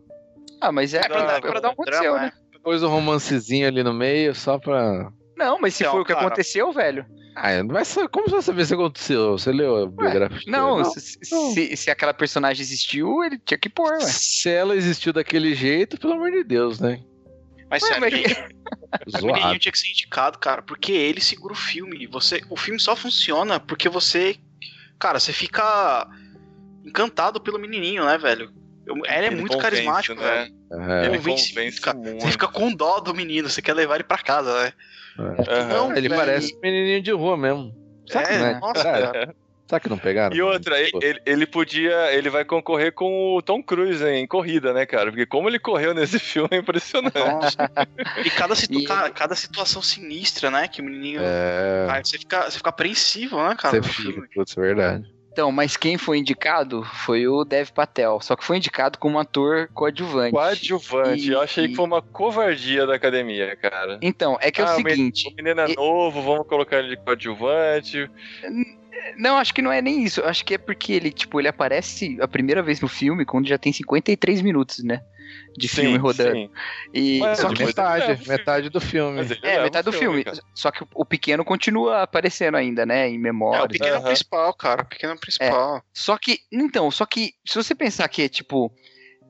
Ah, 0.61 0.71
mas 0.71 0.95
é, 0.95 0.99
É 0.99 1.09
pra, 1.09 1.41
pra, 1.41 1.59
dar 1.61 1.71
um 1.71 1.73
aconteceu, 1.73 2.01
drama, 2.13 2.19
né? 2.27 2.33
Depois 2.53 2.83
o 2.83 2.89
romancezinho 2.89 3.67
ali 3.67 3.83
no 3.83 3.93
meio, 3.93 4.35
só 4.35 4.57
pra. 4.59 5.11
Não, 5.37 5.59
mas 5.59 5.75
se 5.75 5.83
Então, 5.83 5.93
foi 5.95 6.03
o 6.03 6.05
que 6.05 6.13
cara. 6.13 6.27
aconteceu, 6.27 6.71
velho. 6.73 7.05
Ah, 7.35 7.63
não 7.63 7.73
vai 7.73 7.85
saber, 7.85 8.09
como 8.09 8.27
você 8.27 8.33
vai 8.35 8.43
saber 8.43 8.65
se 8.67 8.75
aconteceu? 8.75 9.33
Você 9.39 9.51
leu 9.51 9.85
a 9.85 9.87
biografia? 9.87 10.41
Não, 10.47 10.77
dele? 10.83 10.91
se, 11.01 11.19
se- 11.25 11.77
se 11.77 11.91
aquela 11.91 12.13
personagem 12.15 12.63
existiu, 12.63 13.25
ele 13.25 13.39
tinha 13.39 13.59
que 13.59 13.69
pôr, 13.69 13.93
ué. 13.95 14.01
Se 14.01 14.49
ela 14.51 14.77
existiu 14.77 15.13
daquele 15.13 15.55
jeito, 15.55 15.99
pelo 15.99 16.13
amor 16.13 16.31
de 16.31 16.45
Deus, 16.45 16.79
né? 16.79 17.01
Mas 17.71 17.83
sério, 17.83 18.01
mas- 18.01 18.13
o 19.23 19.27
menininho 19.27 19.59
tinha 19.59 19.73
que 19.73 19.79
ser 19.79 19.89
indicado, 19.91 20.39
cara, 20.39 20.61
porque 20.61 20.93
ele 20.93 21.21
segura 21.21 21.53
o 21.55 21.57
filme. 21.57 22.07
Você, 22.09 22.43
o 22.51 22.57
filme 22.57 22.79
só 22.79 22.95
funciona 22.95 23.59
porque 23.59 23.89
você. 23.89 24.37
Cara, 24.99 25.19
você 25.19 25.33
fica 25.33 26.07
encantado 26.85 27.41
pelo 27.41 27.59
menininho, 27.59 28.05
né, 28.05 28.17
velho? 28.19 28.51
Eu- 28.87 28.97
Ele 28.97 29.07
é 29.09 29.27
Ele 29.27 29.37
muito 29.37 29.53
convence, 29.53 29.71
carismático, 29.71 30.21
né? 30.21 30.51
velho. 30.71 30.91
É. 30.93 31.07
Ele 31.07 31.19
Convence, 31.19 31.49
convence 31.55 31.81
cara. 31.81 31.99
muito. 31.99 32.23
Você 32.23 32.31
fica 32.33 32.49
com 32.49 32.73
dó 32.75 32.99
do 33.01 33.15
menino, 33.15 33.49
você 33.49 33.61
quer 33.63 33.75
levar 33.75 33.97
ele 33.97 34.05
pra 34.05 34.19
casa, 34.19 34.65
né? 34.65 34.73
Aham. 35.19 35.69
Não, 35.69 35.91
ele 35.97 36.09
velho. 36.09 36.21
parece 36.21 36.55
um 36.55 36.61
menininho 36.61 37.03
de 37.03 37.11
rua 37.13 37.37
mesmo. 37.37 37.75
Sabe, 38.09 38.27
É, 38.33 38.39
né? 38.39 38.59
nossa, 38.61 38.83
Cara. 38.83 39.35
Sabe 39.69 39.83
que 39.85 39.89
não 39.89 39.99
pegaram? 39.99 40.35
E 40.35 40.43
outra, 40.43 40.81
ele, 40.81 41.21
ele 41.25 41.47
podia. 41.47 42.13
Ele 42.13 42.29
vai 42.29 42.45
concorrer 42.45 42.93
com 42.93 43.37
o 43.37 43.41
Tom 43.41 43.63
Cruise 43.63 44.05
em 44.05 44.27
corrida, 44.27 44.73
né, 44.73 44.85
cara? 44.85 45.11
Porque 45.13 45.25
como 45.27 45.49
ele 45.49 45.61
correu 45.61 45.95
nesse 45.95 46.19
filme 46.19 46.49
é 46.51 46.57
impressionante. 46.57 47.17
Nossa. 47.17 47.57
E 48.25 48.31
cada, 48.31 48.57
situ- 48.57 48.81
E- 48.81 48.85
cara, 48.85 49.09
cada 49.11 49.37
situação 49.37 49.81
sinistra, 49.81 50.51
né? 50.51 50.67
Que 50.67 50.81
o 50.81 50.85
menininho. 50.85 51.21
É. 51.23 51.87
Cara, 51.87 52.05
você, 52.05 52.19
fica, 52.19 52.51
você 52.51 52.57
fica 52.57 52.71
apreensivo, 52.71 53.37
né, 53.49 53.55
cara? 53.57 53.81
Você 53.81 53.89
fica, 53.93 54.27
putz, 54.35 54.57
é 54.59 54.61
verdade. 54.61 55.05
Então, 55.33 55.53
mas 55.53 55.77
quem 55.77 55.97
foi 55.97 56.19
indicado 56.19 56.83
foi 56.85 57.27
o 57.29 57.45
Dev 57.45 57.69
Patel. 57.71 58.21
Só 58.21 58.35
que 58.35 58.45
foi 58.45 58.57
indicado 58.57 58.99
como 58.99 59.19
ator 59.19 59.69
coadjuvante. 59.73 60.33
Coadjuvante. 60.33 61.29
E- 61.29 61.33
Eu 61.33 61.41
achei 61.41 61.69
que 61.69 61.75
foi 61.77 61.85
uma 61.85 62.03
covardia 62.03 62.87
da 62.87 62.95
academia, 62.97 63.55
cara. 63.57 63.99
Então, 64.03 64.37
é 64.41 64.51
que 64.51 64.61
é 64.61 64.65
Ah, 64.65 64.77
o 64.77 64.83
mas- 64.83 64.93
seguinte. 64.93 65.29
O 65.29 65.35
menino 65.37 65.61
é 65.61 65.71
E- 65.71 65.77
novo, 65.77 66.21
vamos 66.23 66.47
colocar 66.49 66.79
ele 66.81 66.89
de 66.89 66.97
coadjuvante. 66.97 68.11
Não, 69.17 69.39
acho 69.39 69.55
que 69.55 69.63
não 69.63 69.73
é 69.73 69.81
nem 69.81 70.03
isso. 70.05 70.23
Acho 70.25 70.45
que 70.45 70.55
é 70.55 70.59
porque 70.59 70.93
ele, 70.93 71.11
tipo, 71.11 71.41
ele 71.41 71.49
aparece 71.49 72.19
a 72.21 72.29
primeira 72.29 72.63
vez 72.63 72.81
no 72.81 72.89
filme 72.89 73.25
quando 73.25 73.47
já 73.49 73.57
tem 73.57 73.73
53 73.73 74.43
minutos, 74.43 74.83
né? 74.85 75.03
De 75.57 75.69
filme 75.69 75.97
rodando. 75.99 76.33
sim. 76.33 76.51
E, 76.95 77.19
Mas 77.19 77.39
só 77.39 77.53
que, 77.53 77.63
o 77.63 77.67
metade, 77.67 78.17
filme. 78.17 78.29
metade 78.29 78.69
do 78.71 78.81
filme. 78.81 79.21
É, 79.21 79.49
leva 79.49 79.63
metade 79.65 79.85
do 79.85 79.93
filme. 79.93 80.25
cara. 80.25 80.39
Só 80.55 80.71
que 80.71 80.85
o, 80.95 81.05
pequeno 81.05 81.45
continua 81.45 82.03
aparecendo 82.03 82.57
ainda, 82.57 82.87
né? 82.87 83.09
Em 83.09 83.17
É, 83.17 83.19
memória. 83.19 83.65
o 83.65 83.69
pequeno 83.69 83.97
Aham. 83.97 84.05
principal, 84.05 84.55
cara. 84.55 84.83
O 84.83 84.87
pequeno 84.89 85.19
principal. 85.19 85.83
Só 85.93 86.17
que, 86.17 86.39
então, 86.53 86.91
só 86.91 87.05
que 87.05 87.33
se 87.47 87.55
você 87.57 87.75
pensar 87.75 88.09
que, 88.09 88.29
tipo, 88.29 88.73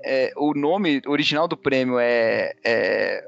é, 0.04 0.32
o 0.36 0.52
nome 0.54 1.00
original 1.06 1.48
do 1.48 1.56
prêmio 1.56 1.98
é, 1.98 2.52
é- 2.64 3.24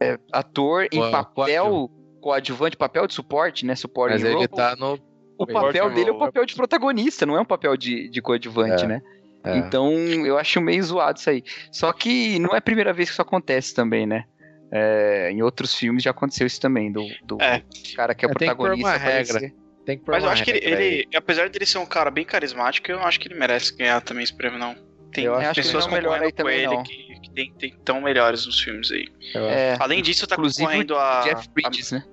é 0.00 0.18
ator 0.32 0.86
em 0.92 1.10
papel 1.10 1.90
coadjuvante, 2.20 2.76
papel 2.76 3.06
de 3.06 3.14
suporte, 3.14 3.64
né? 3.66 3.74
Suporte 3.76 4.12
Mas 4.14 4.24
ele 4.24 4.48
tá 4.48 4.74
no. 4.76 4.98
O 5.38 5.46
papel 5.46 5.90
dele 5.90 6.10
é 6.10 6.12
o 6.12 6.18
papel 6.18 6.46
de 6.46 6.54
protagonista, 6.54 7.26
não 7.26 7.36
é 7.36 7.40
um 7.40 7.44
papel 7.44 7.76
de, 7.76 8.08
de 8.08 8.22
coadjuvante, 8.22 8.84
É. 8.84 8.86
né? 8.88 9.02
É. 9.44 9.58
Então, 9.58 9.92
eu 10.26 10.38
acho 10.38 10.60
meio 10.60 10.82
zoado 10.82 11.18
isso 11.18 11.28
aí. 11.30 11.44
Só 11.70 11.92
que 11.92 12.38
não 12.38 12.54
é 12.54 12.58
a 12.58 12.62
primeira 12.62 12.92
vez 12.92 13.08
que 13.08 13.12
isso 13.12 13.22
acontece 13.22 13.74
também, 13.74 14.06
né? 14.06 14.24
É, 14.72 15.30
em 15.30 15.42
outros 15.42 15.74
filmes 15.74 16.02
já 16.02 16.10
aconteceu 16.10 16.46
isso 16.46 16.60
também, 16.60 16.90
do, 16.90 17.04
do 17.24 17.40
É. 17.40 17.62
cara 17.94 18.14
que 18.14 18.24
é 18.24 18.28
o 18.28 18.32
É, 18.32 18.34
tem 18.34 18.48
que 18.48 18.54
pôr 18.56 18.68
protagonista 18.70 18.88
uma 18.90 18.96
regra. 18.96 19.40
Tem 19.86 19.98
que 19.98 20.04
pôr 20.04 20.12
Mas 20.12 20.24
eu 20.24 20.30
acho 20.30 20.42
que 20.44 20.50
ele, 20.50 20.58
ele- 20.64 21.08
apesar 21.14 21.48
dele 21.50 21.66
ser 21.66 21.78
um 21.78 21.86
cara 21.86 22.10
bem 22.10 22.24
carismático, 22.24 22.90
eu 22.90 22.98
acho 23.00 23.20
que 23.20 23.28
ele 23.28 23.34
merece 23.38 23.76
ganhar 23.76 24.00
também 24.00 24.24
esse 24.24 24.34
prêmio, 24.34 24.58
não. 24.58 24.74
Tem 25.12 25.24
Eu 25.26 25.34
acho 25.34 25.52
que 25.52 25.60
ele 25.60 25.66
pessoas 25.66 25.86
não 25.86 25.92
é 25.92 25.96
melhor 26.00 26.18
concorrendo 26.18 26.24
aí 26.24 26.32
com 26.32 26.36
também, 26.36 26.58
ele 26.58 26.74
não. 26.74 26.82
que, 26.82 27.20
que 27.20 27.30
tem, 27.30 27.52
tem 27.52 27.76
tão 27.84 28.00
melhores 28.00 28.46
nos 28.46 28.58
filmes 28.60 28.90
aí. 28.90 29.06
É, 29.34 29.76
Além 29.78 30.02
disso, 30.02 30.26
tá 30.26 30.34
inclusive 30.34 30.64
concorrendo 30.66 30.96
a, 30.96 31.20
Jeff 31.20 31.48
Bridges, 31.50 31.92
né? 31.92 32.04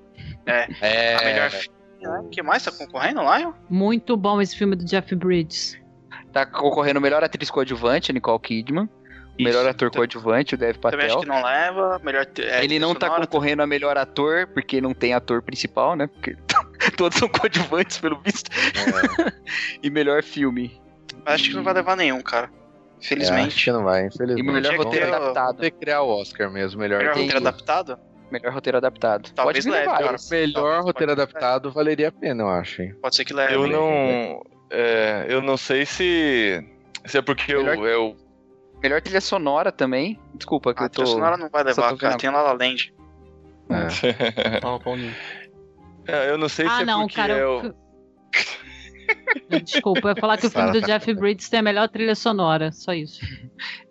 É. 0.46 1.16
a 1.16 1.24
melhor 1.24 1.50
filme. 1.50 1.78
né? 2.02 2.20
O 2.20 2.30
que 2.30 2.44
mais 2.44 2.64
tá 2.64 2.72
concorrendo, 2.72 3.22
Lion? 3.22 3.54
Muito 3.70 4.16
bom 4.18 4.40
esse 4.40 4.56
filme 4.56 4.76
do 4.76 4.86
Jeff 4.86 5.16
Bridges. 5.16 5.81
Tá 6.32 6.46
concorrendo 6.46 7.02
melhor 7.02 7.24
atriz 7.24 7.50
coadjuvante, 7.50 8.12
a 8.12 8.14
Nicole 8.14 8.40
Kidman. 8.40 8.90
O 9.40 9.44
melhor 9.44 9.62
Isso. 9.62 9.70
ator 9.70 9.90
Tam- 9.90 10.00
coadjuvante, 10.00 10.56
o 10.56 10.58
Dev 10.58 10.76
Também 10.78 11.06
acho 11.08 11.16
Patel. 11.16 11.20
que 11.22 11.28
não 11.28 11.44
leva. 11.44 12.00
Melhor 12.04 12.28
é, 12.40 12.64
Ele 12.64 12.80
não 12.80 12.94
tá 12.94 13.08
sonora, 13.08 13.26
concorrendo 13.28 13.62
a 13.64 13.68
melhor 13.68 13.98
ator, 13.98 14.48
porque 14.48 14.80
não 14.82 14.94
tem 14.94 15.14
ator 15.14 15.42
principal, 15.42 15.96
né? 15.96 16.08
Porque 16.08 16.36
todos 16.98 17.18
são 17.18 17.28
coadjuvantes, 17.30 17.98
pelo 17.98 18.20
visto. 18.20 18.50
É. 18.52 19.32
E 19.82 19.90
melhor 19.90 20.22
filme. 20.24 20.80
Acho 21.26 21.50
que 21.50 21.56
não 21.56 21.64
vai 21.64 21.74
levar 21.74 21.96
nenhum, 21.98 22.22
cara. 22.22 22.48
É, 22.48 22.50
acho 22.50 23.06
Infelizmente. 23.14 23.64
que 23.64 23.72
não 23.72 23.84
vai, 23.84 24.04
E 24.04 24.08
infelizmente. 24.08 24.46
melhor 24.46 24.62
Tinha 24.62 24.78
que 24.78 24.84
roteiro 24.84 25.06
ter 25.08 25.12
o- 25.12 25.16
adaptado. 25.16 25.58
Tem 25.58 25.72
que 25.72 25.78
criar 25.80 26.02
o 26.04 26.10
Oscar 26.10 26.52
mesmo, 26.52 26.80
melhor. 26.80 27.00
melhor 27.00 27.16
roteiro 27.16 27.38
adaptado? 27.38 28.00
Melhor 28.32 28.54
roteiro 28.54 28.78
adaptado. 28.78 29.32
Talvez 29.34 29.66
Pode 29.66 29.70
leve, 29.76 29.86
cara. 29.92 30.16
Melhor 30.30 30.54
Talvez 30.54 30.86
roteiro 30.86 31.12
adaptado 31.14 31.72
valeria 31.72 32.08
a 32.10 32.12
pena, 32.12 32.44
eu 32.44 32.50
acho, 32.50 32.82
hein? 32.84 32.96
Pode 33.02 33.16
ser 33.16 33.26
que 33.26 33.34
leve. 33.34 33.56
Eu 33.56 33.68
não. 33.68 34.42
É, 34.72 35.26
eu 35.30 35.42
não 35.42 35.58
sei 35.58 35.86
se. 35.86 36.64
Se 37.06 37.18
é 37.18 37.22
porque 37.22 37.54
eu, 37.54 37.64
Melhor- 37.64 37.88
eu. 37.88 38.16
Melhor 38.82 39.02
trilha 39.02 39.22
sonora 39.22 39.72
também. 39.72 40.20
Desculpa 40.34 40.74
que 40.74 40.82
A 40.82 40.86
eu 40.86 40.90
tô. 40.90 41.04
trilha 41.04 41.08
sonora 41.16 41.38
não 41.38 41.50
vai 41.50 41.64
levar, 41.64 41.96
cara. 41.98 42.18
Tem 42.18 42.30
La 42.32 42.42
La 42.42 42.54
Land. 42.54 42.94
É. 43.70 43.88
É, 46.08 46.32
eu 46.32 46.38
não 46.38 46.50
sei 46.50 46.66
se 46.66 46.72
Ah, 46.74 46.82
é 46.82 46.86
não, 46.86 47.02
porque 47.02 47.16
cara. 47.16 47.34
eu. 47.34 47.64
eu- 49.50 49.60
Desculpa, 49.64 50.08
eu 50.08 50.10
ia 50.10 50.16
falar 50.20 50.38
que 50.38 50.48
o 50.48 50.50
filme 50.52 50.72
do. 50.72 50.82
Jeff 50.82 51.14
Bridges 51.14 51.48
tem 51.48 51.60
a 51.60 51.64
melhor 51.64 51.88
trilha 51.90 52.16
sonora, 52.16 52.72
só 52.72 52.92
isso. 52.94 53.22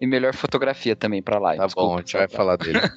E 0.01 0.07
melhor 0.07 0.35
fotografia 0.35 0.97
também 0.97 1.23
pra 1.23 1.39
lá. 1.39 1.55
Tá 1.57 1.69
bom, 1.75 1.95
a 1.95 1.99
gente 1.99 2.17
vai 2.17 2.27
falar 2.29 2.57
dele. 2.57 2.81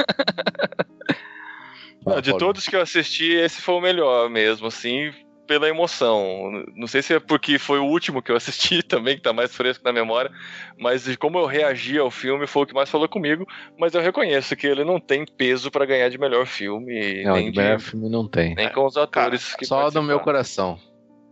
Não, 2.06 2.20
de 2.20 2.38
todos 2.38 2.68
que 2.68 2.76
eu 2.76 2.82
assisti, 2.82 3.32
esse 3.34 3.62
foi 3.62 3.76
o 3.76 3.82
melhor 3.82 4.30
mesmo, 4.30 4.68
assim, 4.68 5.12
pela 5.48 5.68
emoção. 5.68 6.52
Não 6.76 6.88
sei 6.88 7.02
se 7.02 7.14
é 7.16 7.20
porque 7.20 7.60
foi 7.60 7.80
o 7.80 7.86
último 7.86 8.22
que 8.22 8.32
eu 8.32 8.36
assisti 8.36 8.82
também, 8.84 9.16
que 9.18 9.22
tá 9.24 9.34
mais 9.34 9.56
fresco 9.56 9.84
na 9.84 9.92
memória, 9.94 10.32
mas 10.80 11.04
de 11.04 11.18
como 11.18 11.38
eu 11.40 11.46
reagi 11.46 11.98
ao 11.98 12.10
filme 12.12 12.48
foi 12.48 12.64
o 12.64 12.66
que 12.66 12.74
mais 12.74 12.90
falou 12.90 13.08
comigo. 13.10 13.46
Mas 13.78 13.94
eu 13.94 14.02
reconheço 14.02 14.56
que 14.56 14.68
ele 14.68 14.84
não 14.84 15.00
tem 15.00 15.26
peso 15.26 15.70
pra 15.72 15.86
ganhar 15.86 16.10
de 16.10 16.18
melhor 16.18 16.46
filme, 16.46 17.24
Não, 17.24 17.34
nem, 17.36 17.52
de 17.52 17.58
melhor 17.58 17.80
filme 17.80 18.10
não 18.10 18.28
tem. 18.28 18.56
nem 18.56 18.70
com 18.72 18.86
os 18.86 18.98
atores 18.98 19.56
que 19.56 19.66
Só 19.66 19.90
no 19.92 20.02
meu 20.04 20.20
coração. 20.20 20.78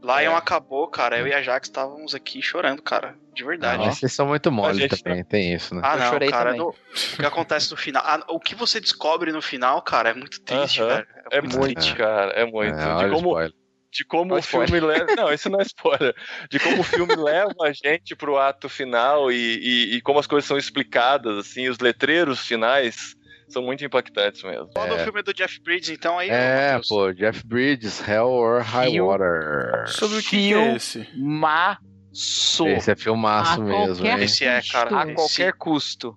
Lion 0.04 0.32
É. 0.34 0.36
acabou, 0.36 0.88
cara. 0.88 1.20
Eu 1.20 1.28
e 1.28 1.34
a 1.34 1.44
Jax 1.44 1.68
estávamos 1.68 2.16
aqui 2.16 2.42
chorando, 2.42 2.82
cara. 2.82 3.16
De 3.36 3.44
verdade. 3.46 3.86
Mas 3.86 4.00
vocês 4.00 4.12
são 4.12 4.26
muito 4.28 4.52
mole 4.52 4.88
também, 4.88 5.24
tem 5.24 5.54
isso, 5.54 5.76
né? 5.76 5.82
Ah, 5.86 5.94
Eu 5.94 6.00
não, 6.00 6.10
chorei 6.10 6.30
cara. 6.32 6.46
também. 6.50 6.60
no- 6.60 6.70
o 6.70 7.18
que 7.20 7.26
acontece 7.26 7.70
no 7.70 7.78
final. 7.78 8.02
ah, 8.04 8.20
o 8.30 8.40
que 8.40 8.56
você 8.56 8.80
descobre 8.82 9.32
no 9.32 9.44
final, 9.44 9.80
cara, 9.84 10.10
é 10.10 10.14
muito 10.16 10.42
triste, 10.42 10.82
Aham. 10.82 10.90
velho. 10.96 11.08
É 11.32 11.40
muito 11.42 11.58
muito, 11.60 11.74
triste. 11.76 11.96
cara, 11.96 12.32
é 12.32 12.44
muito. 12.46 12.74
É, 12.80 12.94
olha 12.96 13.10
de 13.10 13.16
como, 13.16 13.28
spoiler. 13.30 13.54
De 13.92 14.06
como 14.06 14.34
Olha 14.34 14.36
o 14.36 14.40
o 14.40 14.44
filme 14.44 14.80
leva. 14.80 15.16
Não, 15.16 15.34
isso 15.34 15.50
não 15.50 15.60
é 15.60 15.64
spoiler. 15.64 16.16
De 16.50 16.60
como 16.60 16.80
o 16.82 16.84
filme 16.84 17.14
leva 17.18 17.54
a 17.64 17.72
gente 17.74 18.16
pro 18.16 18.38
ato 18.38 18.70
final 18.70 19.32
e, 19.32 19.36
e, 19.36 19.96
e 19.96 20.02
como 20.02 20.20
as 20.20 20.28
coisas 20.28 20.48
são 20.48 20.58
explicadas, 20.58 21.38
assim, 21.38 21.68
os 21.68 21.80
letreiros 21.80 22.40
finais 22.46 23.16
são 23.50 23.62
muito 23.62 23.84
impactantes 23.84 24.42
mesmo. 24.44 24.70
Qual 24.74 24.88
do 24.88 24.98
filme 25.00 25.22
do 25.22 25.34
Jeff 25.34 25.60
Bridges, 25.62 25.90
então, 25.90 26.18
aí? 26.18 26.30
É, 26.30 26.80
pô, 26.88 27.12
Jeff 27.12 27.46
Bridges, 27.46 28.02
Hell 28.08 28.28
or 28.30 28.62
High 28.62 28.92
Fio- 28.92 29.08
Water. 29.08 29.84
Sobre 29.88 30.18
o 30.20 30.22
que, 30.22 30.30
que 30.30 30.38
Fio- 30.48 30.58
é 30.60 30.76
esse? 30.78 31.08
Maço. 31.16 32.68
Esse 32.68 32.92
é 32.92 32.96
filmaço 32.96 33.62
A 33.62 33.64
mesmo? 33.64 34.06
Esse 34.08 34.46
é, 34.46 34.62
cara. 34.72 35.02
A 35.02 35.14
qualquer 35.14 35.54
custo. 35.54 36.16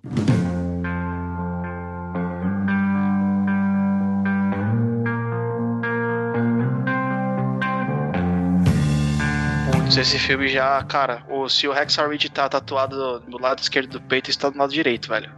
Putz, 9.95 9.97
esse 10.09 10.19
filme 10.19 10.49
já, 10.49 10.83
cara, 10.83 11.23
o, 11.29 11.47
se 11.47 11.65
o 11.69 11.71
Rex 11.71 11.97
Harvey 11.97 12.17
tá 12.29 12.49
tatuado 12.49 13.21
do 13.21 13.39
lado 13.41 13.59
esquerdo 13.59 13.91
do 13.91 14.01
peito, 14.01 14.29
está 14.29 14.49
do 14.49 14.57
lado 14.57 14.73
direito, 14.73 15.07
velho. 15.07 15.31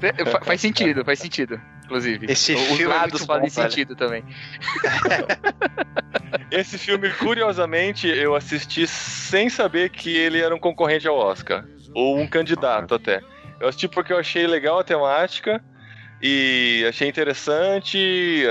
É, 0.00 0.24
fa- 0.24 0.40
faz 0.42 0.60
sentido, 0.60 1.04
faz 1.04 1.18
sentido. 1.18 1.60
Inclusive. 1.86 2.26
Esse 2.30 2.54
Os 2.54 2.60
filme 2.76 2.84
é 2.84 2.86
lados 2.86 3.24
fazem 3.26 3.48
bom, 3.48 3.54
velho. 3.54 3.68
sentido 3.70 3.96
também. 3.96 4.24
Esse 6.52 6.78
filme, 6.78 7.10
curiosamente, 7.10 8.06
eu 8.06 8.36
assisti 8.36 8.86
sem 8.86 9.48
saber 9.48 9.90
que 9.90 10.16
ele 10.16 10.40
era 10.40 10.54
um 10.54 10.58
concorrente 10.60 11.08
ao 11.08 11.16
Oscar. 11.16 11.64
ou 11.92 12.16
um 12.16 12.28
candidato 12.28 12.94
até. 12.94 13.20
Eu 13.58 13.66
assisti 13.68 13.88
porque 13.88 14.12
eu 14.12 14.18
achei 14.18 14.46
legal 14.46 14.78
a 14.78 14.84
temática 14.84 15.60
e 16.22 16.86
achei 16.88 17.08
interessante 17.08 18.44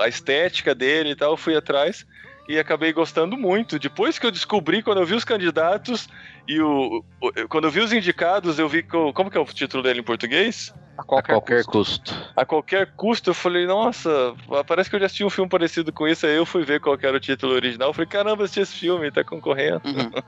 a, 0.00 0.04
a 0.04 0.08
estética 0.08 0.74
dele 0.74 1.10
e 1.10 1.14
tal, 1.14 1.36
fui 1.36 1.54
atrás 1.54 2.06
e 2.52 2.58
acabei 2.58 2.92
gostando 2.92 3.36
muito. 3.36 3.78
Depois 3.78 4.18
que 4.18 4.26
eu 4.26 4.30
descobri, 4.30 4.82
quando 4.82 5.00
eu 5.00 5.06
vi 5.06 5.14
os 5.14 5.24
candidatos 5.24 6.06
e 6.46 6.60
o, 6.60 7.02
o- 7.20 7.48
quando 7.48 7.64
eu 7.64 7.70
vi 7.70 7.80
os 7.80 7.92
indicados, 7.92 8.58
eu 8.58 8.68
vi 8.68 8.82
que 8.82 8.94
o- 8.96 9.12
como 9.12 9.30
que 9.30 9.38
é 9.38 9.40
o 9.40 9.44
título 9.46 9.82
dele 9.82 10.00
em 10.00 10.04
português? 10.04 10.72
A 10.98 11.00
A 11.00 11.04
qualquer, 11.04 11.32
qualquer 11.32 11.64
custo. 11.64 12.12
custo. 12.12 12.32
A 12.36 12.44
qualquer 12.44 12.92
custo, 12.94 13.30
eu 13.30 13.34
falei, 13.34 13.66
nossa, 13.66 14.34
parece 14.66 14.90
que 14.90 14.96
eu 14.96 15.00
já 15.00 15.06
assisti 15.06 15.24
um 15.24 15.30
filme 15.30 15.48
parecido 15.48 15.90
com 15.92 16.06
isso. 16.06 16.26
Aí 16.26 16.36
eu 16.36 16.44
fui 16.44 16.62
ver 16.64 16.80
qual 16.80 16.98
que 16.98 17.06
era 17.06 17.16
o 17.16 17.20
título 17.20 17.54
original. 17.54 17.88
Eu 17.88 17.94
falei, 17.94 18.06
caramba, 18.08 18.44
assisti 18.44 18.60
esse 18.60 18.74
filme, 18.76 19.10
tá 19.10 19.24
concorrendo. 19.24 19.80
Uhum. 19.84 20.10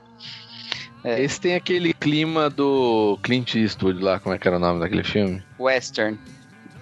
É. 1.03 1.21
Esse 1.21 1.39
tem 1.39 1.53
aquele 1.53 1.93
clima 1.93 2.49
do 2.49 3.19
Clint 3.21 3.53
Eastwood 3.53 4.01
lá, 4.01 4.19
como 4.19 4.33
é 4.33 4.39
que 4.39 4.47
era 4.47 4.57
o 4.57 4.59
nome 4.59 4.79
daquele 4.79 5.03
filme? 5.03 5.43
Western. 5.59 6.17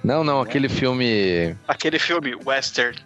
Não, 0.02 0.24
não, 0.24 0.40
aquele 0.40 0.70
filme. 0.70 1.54
Aquele 1.68 2.00
filme, 2.00 2.34
Western. 2.46 2.98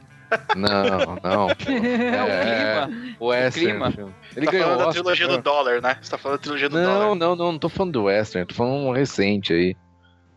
Não, 0.55 1.15
não. 1.23 1.47
pô. 1.47 1.55
É, 1.71 2.23
o 2.23 2.27
É, 2.27 2.87
clima. 2.87 3.15
O 3.19 3.25
Western. 3.27 3.67
clima. 3.71 3.91
filme. 3.91 4.15
Ele 4.35 4.45
tá 4.45 4.51
ganhou 4.51 4.65
falando 4.67 4.79
da 4.79 4.87
Oscar, 4.89 5.03
trilogia 5.03 5.27
né? 5.27 5.37
do 5.37 5.41
dólar, 5.43 5.81
né? 5.81 5.97
Você 6.01 6.11
tá 6.11 6.17
falando 6.17 6.37
da 6.37 6.41
trilogia 6.43 6.69
do 6.69 6.77
Não, 6.77 6.83
dólar. 6.83 7.15
não, 7.15 7.35
não, 7.35 7.51
não 7.53 7.59
tô 7.59 7.69
falando 7.69 7.93
do 7.93 8.03
Western, 8.03 8.45
tô 8.47 8.55
falando 8.55 8.73
um 8.75 8.91
recente 8.91 9.53
aí. 9.53 9.75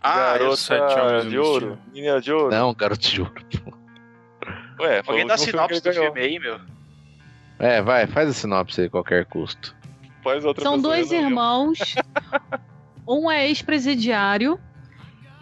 Ah, 0.02 0.34
um 0.40 1.28
de 1.28 1.38
ouro, 1.38 1.78
menina 1.92 2.20
de 2.20 2.32
ouro. 2.32 2.50
Não, 2.50 2.72
Garoto 2.72 3.00
de 3.06 3.20
Ouro. 3.20 3.34
pô. 3.64 3.72
Ué, 4.82 5.02
Alguém 5.06 5.24
o 5.24 5.28
dá 5.28 5.36
sinopse 5.36 5.82
do 5.82 5.92
filme 5.92 6.20
aí, 6.20 6.38
meu? 6.38 6.58
É, 7.58 7.82
vai, 7.82 8.06
faz 8.06 8.30
a 8.30 8.32
sinopse 8.32 8.80
aí, 8.80 8.88
qualquer 8.88 9.26
custo. 9.26 9.76
Faz 10.24 10.42
outra 10.44 10.62
São 10.62 10.78
dois 10.80 11.12
irmãos. 11.12 11.78
um 13.06 13.30
é 13.30 13.46
ex-presidiário 13.48 14.58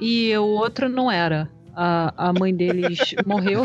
e 0.00 0.36
o 0.36 0.44
outro 0.44 0.88
não 0.88 1.08
era. 1.10 1.48
A, 1.80 2.12
a 2.16 2.32
mãe 2.32 2.52
deles 2.52 3.14
morreu. 3.24 3.62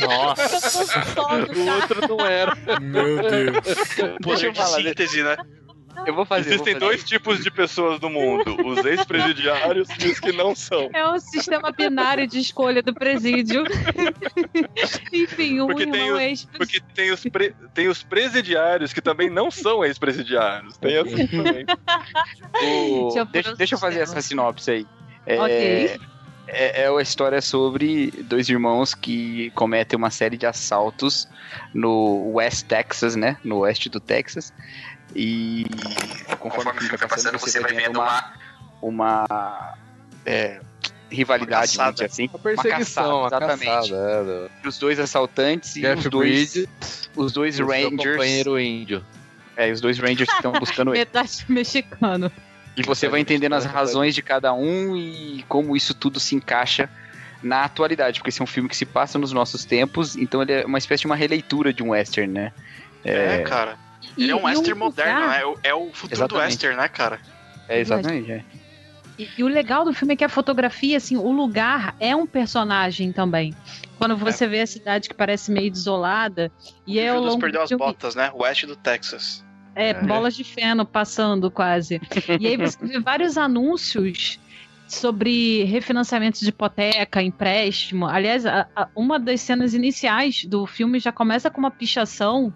Nossa, 0.00 1.04
O 1.56 1.70
outro 1.74 2.08
não 2.08 2.26
era. 2.26 2.52
meu 2.80 3.22
Deus. 3.22 3.94
Poder 4.20 4.46
eu 4.46 4.52
de 4.52 4.58
falar, 4.58 4.82
síntese, 4.82 5.22
né? 5.22 5.36
Eu 6.04 6.12
vou 6.12 6.24
fazer. 6.26 6.52
eu 6.52 6.58
vou 6.58 6.66
Existem 6.66 6.74
fazer. 6.74 6.78
dois 6.80 7.04
tipos 7.04 7.44
de 7.44 7.50
pessoas 7.52 8.00
no 8.00 8.10
mundo: 8.10 8.56
os 8.66 8.84
ex-presidiários 8.84 9.88
e 10.04 10.08
os 10.08 10.18
que 10.18 10.32
não 10.32 10.52
são. 10.52 10.90
É 10.92 11.06
o 11.06 11.18
sistema 11.20 11.70
binário 11.70 12.26
de 12.26 12.40
escolha 12.40 12.82
do 12.82 12.92
presídio. 12.92 13.62
Enfim, 15.12 15.60
um 15.60 15.66
Porque 15.68 15.86
tem 15.86 16.00
irmão 16.00 16.16
os- 16.16 16.20
ex 16.22 16.44
Porque 16.56 16.80
tem 16.92 17.12
os, 17.12 17.22
pre- 17.22 17.54
tem 17.72 17.86
os 17.86 18.02
presidiários 18.02 18.92
que 18.92 19.00
também 19.00 19.30
não 19.30 19.48
são 19.52 19.84
ex-presidiários. 19.84 20.76
Tem 20.78 20.96
assim 20.98 21.26
também. 21.28 21.64
O- 22.64 23.10
Deixa 23.30 23.48
eu 23.50 23.56
Deixa, 23.56 23.74
eu 23.76 23.78
fazer 23.78 24.00
essa 24.00 24.20
sinopse 24.20 24.70
aí. 24.72 24.86
É, 25.24 25.38
Ok. 25.40 26.00
É, 26.46 26.82
é 26.82 26.90
uma 26.90 27.02
história 27.02 27.40
sobre 27.40 28.10
dois 28.24 28.48
irmãos 28.48 28.94
que 28.94 29.50
cometem 29.50 29.96
uma 29.96 30.10
série 30.10 30.36
de 30.36 30.46
assaltos 30.46 31.28
no 31.72 32.32
West 32.34 32.66
Texas, 32.66 33.16
né? 33.16 33.36
No 33.44 33.58
oeste 33.58 33.88
do 33.88 34.00
Texas. 34.00 34.52
E 35.14 35.64
conforme, 36.38 36.70
o 36.70 36.74
filme 36.74 36.96
vai 36.96 37.08
passando, 37.08 37.38
você 37.38 37.60
vai 37.60 37.72
vendo 37.72 37.98
uma, 37.98 38.34
uma 38.82 39.76
é, 40.26 40.60
rivalidade, 41.10 41.78
Uma 41.78 41.92
dizer 41.92 42.06
assim. 42.06 42.28
Uma 42.28 42.38
perseguição, 42.38 43.20
uma 43.20 43.30
caçada, 43.30 43.58
caçada. 43.58 43.86
exatamente. 43.86 44.50
é, 44.64 44.68
os 44.68 44.78
dois 44.78 44.98
assaltantes 44.98 45.76
e 45.76 45.80
Jeff 45.80 45.98
os 45.98 46.10
dois, 46.10 46.30
Bridges, 46.30 47.10
os 47.16 47.32
dois 47.32 47.58
e 47.58 47.62
Rangers. 47.62 48.12
companheiro 48.12 48.58
índio. 48.58 49.04
É, 49.56 49.70
os 49.70 49.80
dois 49.80 49.98
Rangers 49.98 50.28
que 50.28 50.36
estão 50.36 50.52
buscando 50.52 50.90
ele. 50.90 50.98
metade 51.00 51.44
mexicano. 51.48 52.30
E 52.76 52.82
você 52.82 53.08
vai 53.08 53.20
entendendo 53.20 53.52
as 53.54 53.64
razões 53.64 54.14
de 54.14 54.22
cada 54.22 54.52
um 54.52 54.96
e 54.96 55.44
como 55.48 55.76
isso 55.76 55.94
tudo 55.94 56.18
se 56.18 56.34
encaixa 56.34 56.88
na 57.42 57.64
atualidade, 57.64 58.18
porque 58.18 58.30
esse 58.30 58.40
é 58.40 58.44
um 58.44 58.46
filme 58.46 58.68
que 58.68 58.76
se 58.76 58.86
passa 58.86 59.18
nos 59.18 59.30
nossos 59.32 59.64
tempos, 59.64 60.16
então 60.16 60.40
ele 60.42 60.52
é 60.52 60.64
uma 60.66 60.78
espécie 60.78 61.02
de 61.02 61.06
uma 61.06 61.14
releitura 61.16 61.72
de 61.72 61.82
um 61.82 61.90
western, 61.90 62.32
né? 62.32 62.52
É, 63.04 63.42
cara. 63.42 63.76
Ele 64.16 64.30
é 64.32 64.34
um 64.34 64.40
e 64.40 64.44
western 64.44 64.78
moderno, 64.78 65.20
lugar- 65.20 65.30
né? 65.30 65.40
É 65.40 65.46
o- 65.46 65.58
É 65.62 65.74
o 65.74 65.92
futuro 65.92 66.08
do 66.08 66.14
Exatamente. 66.14 66.46
western, 66.46 66.76
né, 66.78 66.88
cara? 66.88 67.20
É 67.68 67.78
exatamente. 67.78 68.32
é. 68.32 68.44
E, 69.18 69.28
e 69.38 69.44
o 69.44 69.46
legal 69.48 69.84
do 69.84 69.92
filme 69.94 70.14
é 70.14 70.16
que 70.16 70.24
a 70.24 70.28
fotografia, 70.28 70.96
assim, 70.96 71.16
o 71.16 71.30
lugar 71.30 71.94
é 72.00 72.16
um 72.16 72.26
personagem 72.26 73.12
também. 73.12 73.54
Quando 73.98 74.16
você 74.16 74.48
vê 74.48 74.60
a 74.62 74.66
cidade 74.66 75.08
que 75.08 75.14
parece 75.14 75.52
meio 75.52 75.70
desolada, 75.70 76.50
e 76.86 76.98
é 76.98 77.10
ao 77.10 77.16
Judas 77.18 77.30
longo 77.32 77.40
perdeu 77.42 77.60
do 77.60 77.64
as 77.64 77.70
botas, 77.78 78.14
né? 78.16 78.30
Oeste 78.34 78.66
do 78.66 78.74
Texas. 78.74 79.43
É, 79.74 79.94
bolas 79.94 80.34
de 80.36 80.44
feno 80.44 80.84
passando 80.84 81.50
quase. 81.50 82.00
E 82.40 82.46
aí 82.46 82.56
você 82.56 82.78
vê 82.86 83.00
vários 83.00 83.36
anúncios 83.38 84.38
sobre 84.86 85.64
refinanciamento 85.64 86.38
de 86.40 86.48
hipoteca, 86.48 87.22
empréstimo. 87.22 88.06
Aliás, 88.06 88.44
a- 88.46 88.66
a- 88.76 88.88
uma 88.94 89.18
das 89.18 89.40
cenas 89.40 89.74
iniciais 89.74 90.44
do 90.44 90.66
filme 90.66 90.98
já 91.00 91.10
começa 91.10 91.50
com 91.50 91.58
uma 91.58 91.70
pichação 91.70 92.52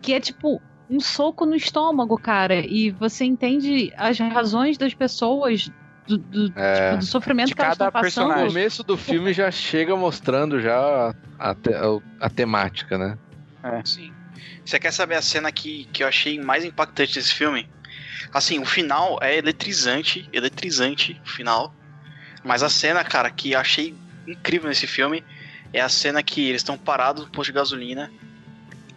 que 0.00 0.12
é 0.14 0.20
tipo 0.20 0.60
um 0.88 1.00
soco 1.00 1.44
no 1.46 1.54
estômago, 1.56 2.16
cara. 2.16 2.56
E 2.64 2.90
você 2.90 3.24
entende 3.24 3.92
as 3.96 4.18
razões 4.18 4.78
das 4.78 4.94
pessoas 4.94 5.70
do, 6.06 6.18
do- 6.18 6.52
É. 6.54 6.88
tipo, 6.90 6.98
do 6.98 7.04
sofrimento 7.06 7.48
De 7.48 7.54
que 7.54 7.62
elas 7.62 7.78
cada 7.78 7.88
estão 7.88 8.00
passando. 8.02 8.24
No 8.24 8.28
personagem. 8.34 8.48
começo 8.54 8.82
do 8.84 8.96
filme 8.96 9.32
já 9.32 9.50
chega 9.50 9.96
mostrando 9.96 10.60
já 10.60 11.14
a, 11.38 11.54
te- 11.54 11.70
a 12.20 12.28
temática, 12.30 12.96
né? 12.98 13.18
Sim. 13.84 14.12
Você 14.64 14.78
quer 14.78 14.92
saber 14.92 15.14
a 15.16 15.22
cena 15.22 15.52
que, 15.52 15.84
que 15.92 16.02
eu 16.02 16.08
achei 16.08 16.38
mais 16.40 16.64
impactante 16.64 17.14
desse 17.14 17.32
filme? 17.34 17.68
Assim, 18.32 18.58
o 18.58 18.64
final 18.64 19.18
é 19.22 19.36
eletrizante, 19.36 20.28
eletrizante 20.32 21.20
o 21.24 21.28
final. 21.30 21.74
Mas 22.42 22.62
a 22.62 22.68
cena, 22.68 23.04
cara, 23.04 23.30
que 23.30 23.52
eu 23.52 23.60
achei 23.60 23.94
incrível 24.26 24.68
nesse 24.68 24.86
filme 24.86 25.22
é 25.72 25.80
a 25.80 25.88
cena 25.88 26.22
que 26.22 26.48
eles 26.48 26.60
estão 26.60 26.76
parados 26.78 27.24
no 27.24 27.30
posto 27.30 27.50
de 27.50 27.56
gasolina. 27.56 28.12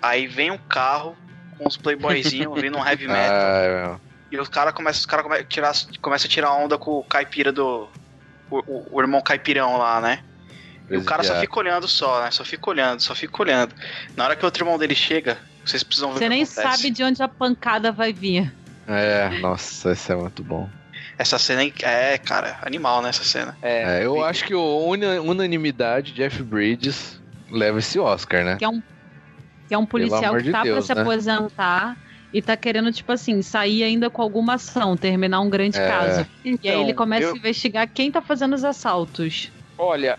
Aí 0.02 0.28
vem 0.28 0.52
um 0.52 0.58
carro 0.58 1.16
com 1.58 1.68
os 1.68 1.76
playboyzinhos 1.78 2.54
vindo 2.62 2.78
um 2.78 2.86
heavy 2.88 3.08
metal. 3.08 3.30
Ah, 3.30 4.00
E 4.32 4.38
os 4.40 4.48
caras 4.50 4.74
começam, 4.74 5.08
cara 5.10 5.24
come, 5.24 5.44
tirar, 5.44 5.74
começam 6.02 6.28
a 6.28 6.32
tirar 6.32 6.54
onda 6.54 6.78
com 6.78 6.92
o 6.92 7.04
caipira 7.04 7.52
do. 7.52 7.90
O, 8.50 8.60
o- 8.66 8.88
o 8.98 9.02
irmão 9.02 9.22
caipirão 9.22 9.78
lá, 9.78 10.00
né? 10.00 10.24
E 10.90 10.96
o 10.96 11.04
cara 11.04 11.22
só 11.22 11.34
presidiário. 11.34 11.42
fica 11.42 11.60
olhando 11.60 11.88
só, 11.88 12.24
né? 12.24 12.32
Só 12.32 12.46
fica 12.46 12.70
olhando, 12.70 13.02
só 13.02 13.14
fica 13.14 13.42
olhando. 13.42 13.76
Na 14.16 14.24
hora 14.24 14.36
que 14.38 14.44
o 14.44 14.46
outro 14.46 14.64
irmão 14.64 14.78
dele 14.78 14.96
chega, 14.96 15.38
vocês 15.70 15.84
precisam 15.84 16.10
ver 16.10 16.16
o 16.16 16.18
Você 16.20 16.24
que 16.26 16.30
nem 16.30 16.44
acontece. 16.44 16.62
sabe 16.78 16.92
de 16.92 17.04
onde 17.04 17.22
a 17.24 17.28
pancada 17.28 17.92
vai 17.92 18.12
vir. 18.14 18.54
É, 18.88 19.30
nossa, 19.40 19.92
esse 19.92 20.12
é 20.12 20.16
muito 20.16 20.44
bom. 20.44 20.70
Essa 21.18 21.38
cena 21.40 21.64
é, 21.64 22.14
é, 22.14 22.18
cara, 22.18 22.58
animal, 22.62 23.02
né? 23.02 23.10
Essa 23.10 23.24
cena. 23.24 23.58
É, 23.62 24.00
É, 24.02 24.06
eu 24.06 24.18
e- 24.18 24.24
acho 24.24 24.46
que 24.46 24.54
o 24.56 24.86
una- 24.88 25.20
unanimidade 25.22 26.14
Jeff 26.14 26.42
Bridges 26.44 27.20
leva 27.52 27.80
esse 27.80 28.00
Oscar, 28.00 28.44
né? 28.46 28.56
Que 28.58 28.66
é 28.66 28.70
um, 28.70 28.82
que 29.68 29.74
é 29.74 29.78
um 29.78 29.86
policial 29.86 30.36
que 30.38 30.44
de 30.44 30.52
tá 30.52 30.64
Deus, 30.64 30.86
pra 30.86 30.86
se 30.86 30.96
né? 30.96 31.02
aposentar 31.02 31.98
e 32.32 32.42
tá 32.42 32.56
querendo, 32.56 32.92
tipo 32.92 33.12
assim, 33.12 33.42
sair 33.42 33.84
ainda 33.84 34.10
com 34.10 34.22
alguma 34.22 34.54
ação, 34.56 34.96
terminar 34.96 35.42
um 35.42 35.50
grande 35.50 35.78
É. 35.80 35.88
caso. 35.88 36.22
e 36.44 36.50
aí 36.50 36.58
Então, 36.62 36.82
ele 36.82 36.94
começa 36.94 37.28
eu- 37.28 37.34
a 37.34 37.38
investigar 37.38 37.88
quem 37.90 38.12
tá 38.12 38.22
fazendo 38.22 38.54
os 38.54 38.64
assaltos. 38.64 39.52
Olha, 39.78 40.18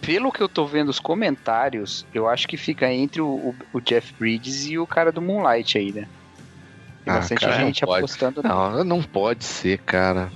pelo 0.00 0.32
que 0.32 0.42
eu 0.42 0.48
tô 0.48 0.66
vendo 0.66 0.88
os 0.88 0.98
comentários, 0.98 2.06
eu 2.12 2.28
acho 2.28 2.46
que 2.48 2.56
fica 2.56 2.90
entre 2.92 3.20
o, 3.20 3.28
o- 3.28 3.56
o 3.72 3.80
Jeff 3.80 4.12
Bridges 4.18 4.66
e 4.66 4.78
o 4.78 4.86
cara 4.86 5.12
do 5.12 5.20
Moonlight 5.22 5.76
aí, 5.78 5.92
né? 5.92 6.08
Tem 7.04 7.14
Ah, 7.14 7.18
bastante 7.18 7.40
cara, 7.40 7.58
não 7.58 7.66
gente 7.66 7.80
pode. 7.84 7.98
apostando. 7.98 8.42
Não, 8.42 8.84
não 8.84 9.02
pode 9.02 9.44
ser, 9.44 9.78
cara. 9.84 10.30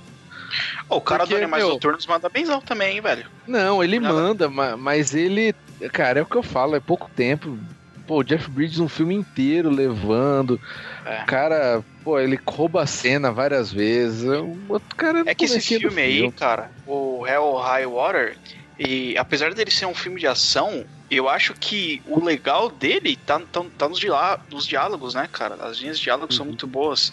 Ô, 0.89 0.97
o 0.97 1.01
cara 1.01 1.21
Porque, 1.21 1.35
do 1.35 1.39
Animais 1.43 1.63
meu- 1.63 1.73
Noturnos 1.73 2.07
manda 2.07 2.29
benzão 2.29 2.61
também, 2.61 2.97
hein, 2.97 3.01
velho. 3.01 3.27
Não, 3.47 3.83
ele 3.83 3.99
Nada. 3.99 4.15
manda, 4.15 4.49
ma- 4.51 4.77
mas 4.77 5.15
ele. 5.15 5.55
Cara, 5.93 6.21
é 6.21 6.23
o 6.23 6.27
que 6.27 6.37
eu 6.37 6.43
falo, 6.43 6.77
é 6.77 6.81
pouco 6.81 7.11
tempo. 7.15 7.59
Pô, 8.07 8.19
o 8.19 8.23
Jeff 8.25 8.51
Bridges 8.51 8.79
um 8.81 8.89
filme 8.89 9.15
inteiro 9.15 9.71
levando. 9.71 10.61
É. 11.07 11.23
O 11.23 11.27
cara, 11.27 11.83
pô, 12.05 12.19
ele 12.19 12.39
rouba 12.47 12.83
a 12.83 12.87
cena 12.87 13.33
várias 13.33 13.73
vezes. 13.73 14.25
O 14.25 14.57
outro 14.69 14.95
cara 14.97 15.23
É 15.27 15.35
que 15.35 15.45
esse 15.47 15.55
comecinho 15.55 15.81
do 15.81 15.89
filme 15.89 16.03
aí, 16.03 16.33
cara, 16.33 16.71
o 16.87 17.27
Hell 17.27 17.57
High 17.57 17.87
Water, 17.87 18.39
e 18.79 19.17
apesar 19.17 19.55
dele 19.55 19.71
ser 19.71 19.87
um 19.87 19.95
filme 19.95 20.21
de 20.21 20.27
ação, 20.27 20.85
eu 21.11 21.29
acho 21.29 21.55
que 21.55 22.03
o 22.05 22.23
legal 22.25 22.71
dele 22.71 23.17
tá, 23.17 23.39
tá, 23.41 23.65
tá 23.77 23.89
nos, 23.89 23.99
diá- 23.99 24.39
nos 24.51 24.67
diálogos, 24.67 25.15
né, 25.15 25.29
cara? 25.31 25.57
As 25.65 25.79
linhas 25.79 25.99
de 25.99 26.05
diálogo 26.05 26.33
são 26.33 26.47
muito 26.47 26.67
boas. 26.67 27.13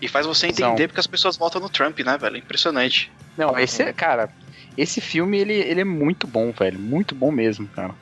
E 0.00 0.06
faz 0.08 0.26
você 0.26 0.46
entender 0.46 0.86
porque 0.88 1.00
as 1.00 1.06
pessoas 1.06 1.36
votam 1.36 1.60
no 1.60 1.68
Trump, 1.70 1.98
né, 2.00 2.16
velho? 2.18 2.36
Impressionante. 2.36 3.10
Não, 3.36 3.58
esse 3.58 3.92
cara, 3.92 4.28
esse 4.76 5.00
filme 5.00 5.38
ele, 5.38 5.54
ele 5.54 5.80
é 5.80 5.84
muito 5.84 6.26
bom, 6.26 6.52
velho. 6.52 6.78
Muito 6.78 7.14
bom 7.14 7.32
mesmo, 7.32 7.68
cara. 7.68 7.94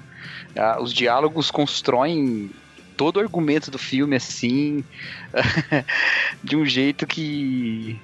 Ah, 0.57 0.81
os 0.81 0.93
diálogos 0.93 1.51
constroem 1.51 2.51
todo 2.97 3.19
o 3.19 3.21
argumento 3.21 3.71
do 3.71 3.79
filme 3.79 4.17
assim, 4.17 4.85
de 6.43 6.57
um 6.57 6.65
jeito 6.65 7.07
que. 7.07 8.01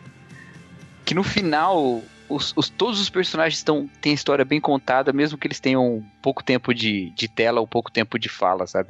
que 1.05 1.15
no 1.15 1.24
final. 1.24 2.11
Os, 2.35 2.53
os- 2.57 2.69
todos 2.69 3.01
os 3.01 3.11
personagens 3.11 3.59
estão, 3.59 3.89
têm 4.01 4.13
a 4.13 4.15
história 4.15 4.45
bem 4.45 4.61
contada, 4.61 5.13
mesmo 5.13 5.39
que 5.39 5.47
eles 5.47 5.61
tenham 5.61 6.05
pouco 6.23 6.43
tempo 6.43 6.73
de, 6.75 7.11
de 7.11 7.29
tela 7.29 7.61
ou 7.61 7.67
pouco 7.67 7.91
tempo 7.91 8.19
de 8.19 8.29
fala, 8.29 8.67
sabe? 8.67 8.89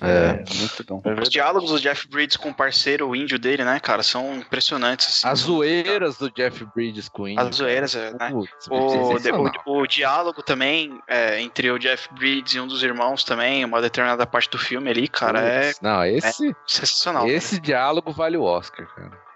É. 0.00 0.44
muito 0.54 0.84
bom. 0.86 1.02
Os 1.20 1.28
diálogos 1.28 1.72
do 1.72 1.80
Jeff 1.80 2.06
Bridges 2.06 2.36
com 2.36 2.50
o 2.50 2.54
parceiro 2.54 3.08
o 3.08 3.16
índio 3.16 3.36
dele, 3.36 3.64
né, 3.64 3.80
cara, 3.80 4.04
são 4.04 4.36
impressionantes. 4.36 5.08
Assim, 5.08 5.26
As 5.28 5.40
zoeiras 5.40 6.16
do 6.18 6.30
Jeff 6.30 6.64
Bridges 6.72 7.08
com 7.08 7.22
o 7.24 7.28
índio. 7.28 7.44
As 7.44 7.56
zoeiras, 7.56 7.96
é, 7.96 8.12
né? 8.12 8.30
Putz, 8.30 8.68
O, 8.70 8.86
de- 8.86 8.92
sensacional. 8.92 9.52
o- 9.66 9.80
o 9.80 9.86
diálogo 9.88 10.40
também 10.40 11.00
é, 11.08 11.40
entre 11.40 11.68
o 11.72 11.78
Jeff 11.80 12.08
Bridges 12.14 12.54
e 12.54 12.60
um 12.60 12.68
dos 12.68 12.80
irmãos 12.84 13.24
também, 13.24 13.64
uma 13.64 13.82
determinada 13.82 14.24
parte 14.24 14.48
do 14.50 14.58
filme 14.58 14.88
ali, 14.88 15.08
cara, 15.08 15.40
é 15.40 15.66
Putz, 15.66 15.80
Não, 15.80 16.04
esse, 16.04 16.54
sensacional. 16.64 17.28
esse 17.28 17.58
diálogo 17.60 18.12
vale 18.12 18.36
o 18.36 18.42
Oscar, 18.44 18.86
cara. 18.94 19.27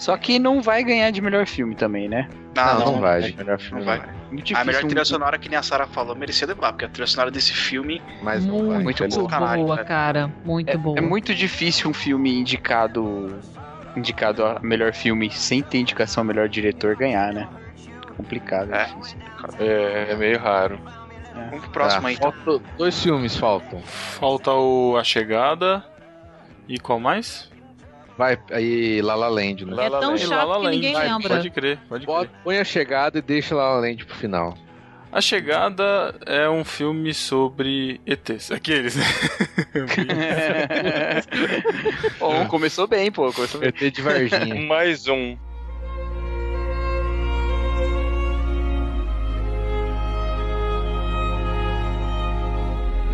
Só 0.00 0.16
que 0.18 0.38
não 0.38 0.60
vai 0.60 0.84
ganhar 0.84 1.10
de 1.10 1.20
melhor 1.20 1.46
filme 1.46 1.74
também, 1.74 2.08
né? 2.08 2.28
Ah, 2.56 2.74
não, 2.74 2.92
não, 2.92 3.00
vai. 3.00 3.22
de 3.22 3.36
melhor 3.36 3.58
filme. 3.58 3.78
Não 3.78 3.86
vai. 3.86 3.98
Muito 4.30 4.40
A 4.40 4.44
difícil 4.44 4.64
melhor 4.66 4.84
um- 4.84 4.88
trilha 4.88 5.04
sonora, 5.04 5.38
que 5.38 5.48
nem 5.48 5.58
a 5.58 5.62
Sarah 5.62 5.86
falou, 5.86 6.14
merecia 6.14 6.46
levar, 6.46 6.72
porque 6.72 6.84
a 6.84 6.88
trilha 6.88 7.06
sonora 7.06 7.30
desse 7.30 7.52
filme 7.54 8.02
Mas 8.22 8.44
não 8.44 8.68
vai. 8.68 8.82
Muito, 8.82 9.00
Muito 9.02 9.14
sacanagem, 9.22 9.64
boa, 9.64 9.76
velho. 9.76 9.88
cara. 9.88 10.30
Muito 10.44 10.68
É, 10.68 10.76
boa. 10.76 10.98
é 10.98 11.00
muito 11.00 11.34
difícil 11.34 11.90
um 11.90 11.94
filme 11.94 12.32
indicado 12.38 13.38
indicado 13.96 14.44
a 14.44 14.60
melhor 14.60 14.92
filme 14.92 15.30
sem 15.30 15.62
ter 15.62 15.78
indicação 15.78 16.20
a 16.20 16.24
melhor 16.24 16.48
diretor 16.48 16.94
ganhar, 16.94 17.32
né? 17.32 17.48
Complicado. 18.16 18.72
É. 18.72 18.84
difícil. 18.84 19.18
É, 19.58 20.08
é 20.10 20.14
meio 20.16 20.38
raro. 20.38 20.78
Vamos 21.34 21.60
pro 21.62 21.70
próximo 21.70 22.02
Tá, 22.02 22.08
aí, 22.08 22.14
então. 22.14 22.30
falta- 22.32 22.64
Dois 22.76 23.02
filmes 23.02 23.36
faltam. 23.36 23.80
Falta 23.82 24.52
o 24.52 24.96
A 24.96 25.02
Chegada. 25.02 25.82
E 26.68 26.78
qual 26.78 27.00
mais? 27.00 27.49
Vai, 28.20 28.38
aí 28.50 29.00
La 29.00 29.14
La 29.14 29.28
Land, 29.28 29.64
né? 29.64 29.74
La 29.74 29.84
É 29.86 29.88
tão 29.88 30.10
Land. 30.10 30.18
chato 30.26 30.30
La 30.30 30.44
La 30.44 30.56
que 30.58 30.62
Land. 30.64 30.76
ninguém 30.76 30.92
Vai, 30.92 31.08
lembra. 31.10 31.36
Pode 31.36 31.50
crer, 31.50 31.78
pode 31.88 32.06
crer. 32.06 32.30
Põe 32.44 32.58
a 32.58 32.64
chegada 32.64 33.18
e 33.18 33.22
deixa 33.22 33.54
La 33.54 33.64
La 33.76 33.80
Land 33.80 34.04
pro 34.04 34.14
final. 34.14 34.58
A 35.10 35.22
Chegada 35.22 36.14
é 36.26 36.46
um 36.50 36.62
filme 36.62 37.14
sobre 37.14 37.98
ETs. 38.06 38.52
Aqueles, 38.52 38.94
né? 38.94 39.04
Bom, 42.20 42.46
começou 42.46 42.86
bem, 42.86 43.10
pô. 43.10 43.32
Começou 43.32 43.58
bem. 43.58 43.70
ET 43.70 43.90
de 43.90 44.02
Varginha. 44.02 44.54
Mais 44.68 45.08
um. 45.08 45.36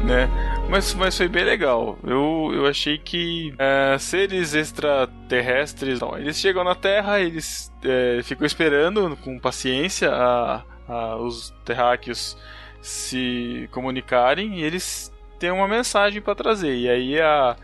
né? 0.05 0.29
Mas, 0.69 0.93
mas 0.95 1.17
foi 1.17 1.29
bem 1.29 1.45
legal. 1.45 1.97
Eu, 2.05 2.51
eu 2.53 2.67
achei 2.67 2.99
que 2.99 3.55
é, 3.59 3.97
seres 3.99 4.53
extraterrestres, 4.55 6.01
não, 6.01 6.19
eles 6.19 6.37
chegam 6.39 6.65
na 6.65 6.75
Terra, 6.75 7.21
eles 7.21 7.73
é, 7.85 8.21
ficam 8.23 8.45
esperando 8.47 9.17
com 9.23 9.39
paciência 9.39 10.11
a, 10.11 10.63
a- 10.89 11.17
os 11.17 11.55
terráqueos 11.65 12.37
se 12.83 13.69
comunicarem 13.73 14.59
e 14.59 14.65
eles 14.65 15.13
têm 15.39 15.51
uma 15.53 15.69
mensagem 15.69 16.21
para 16.21 16.35
trazer. 16.35 16.75
E 16.75 16.89
aí 16.91 17.21
a, 17.21 17.57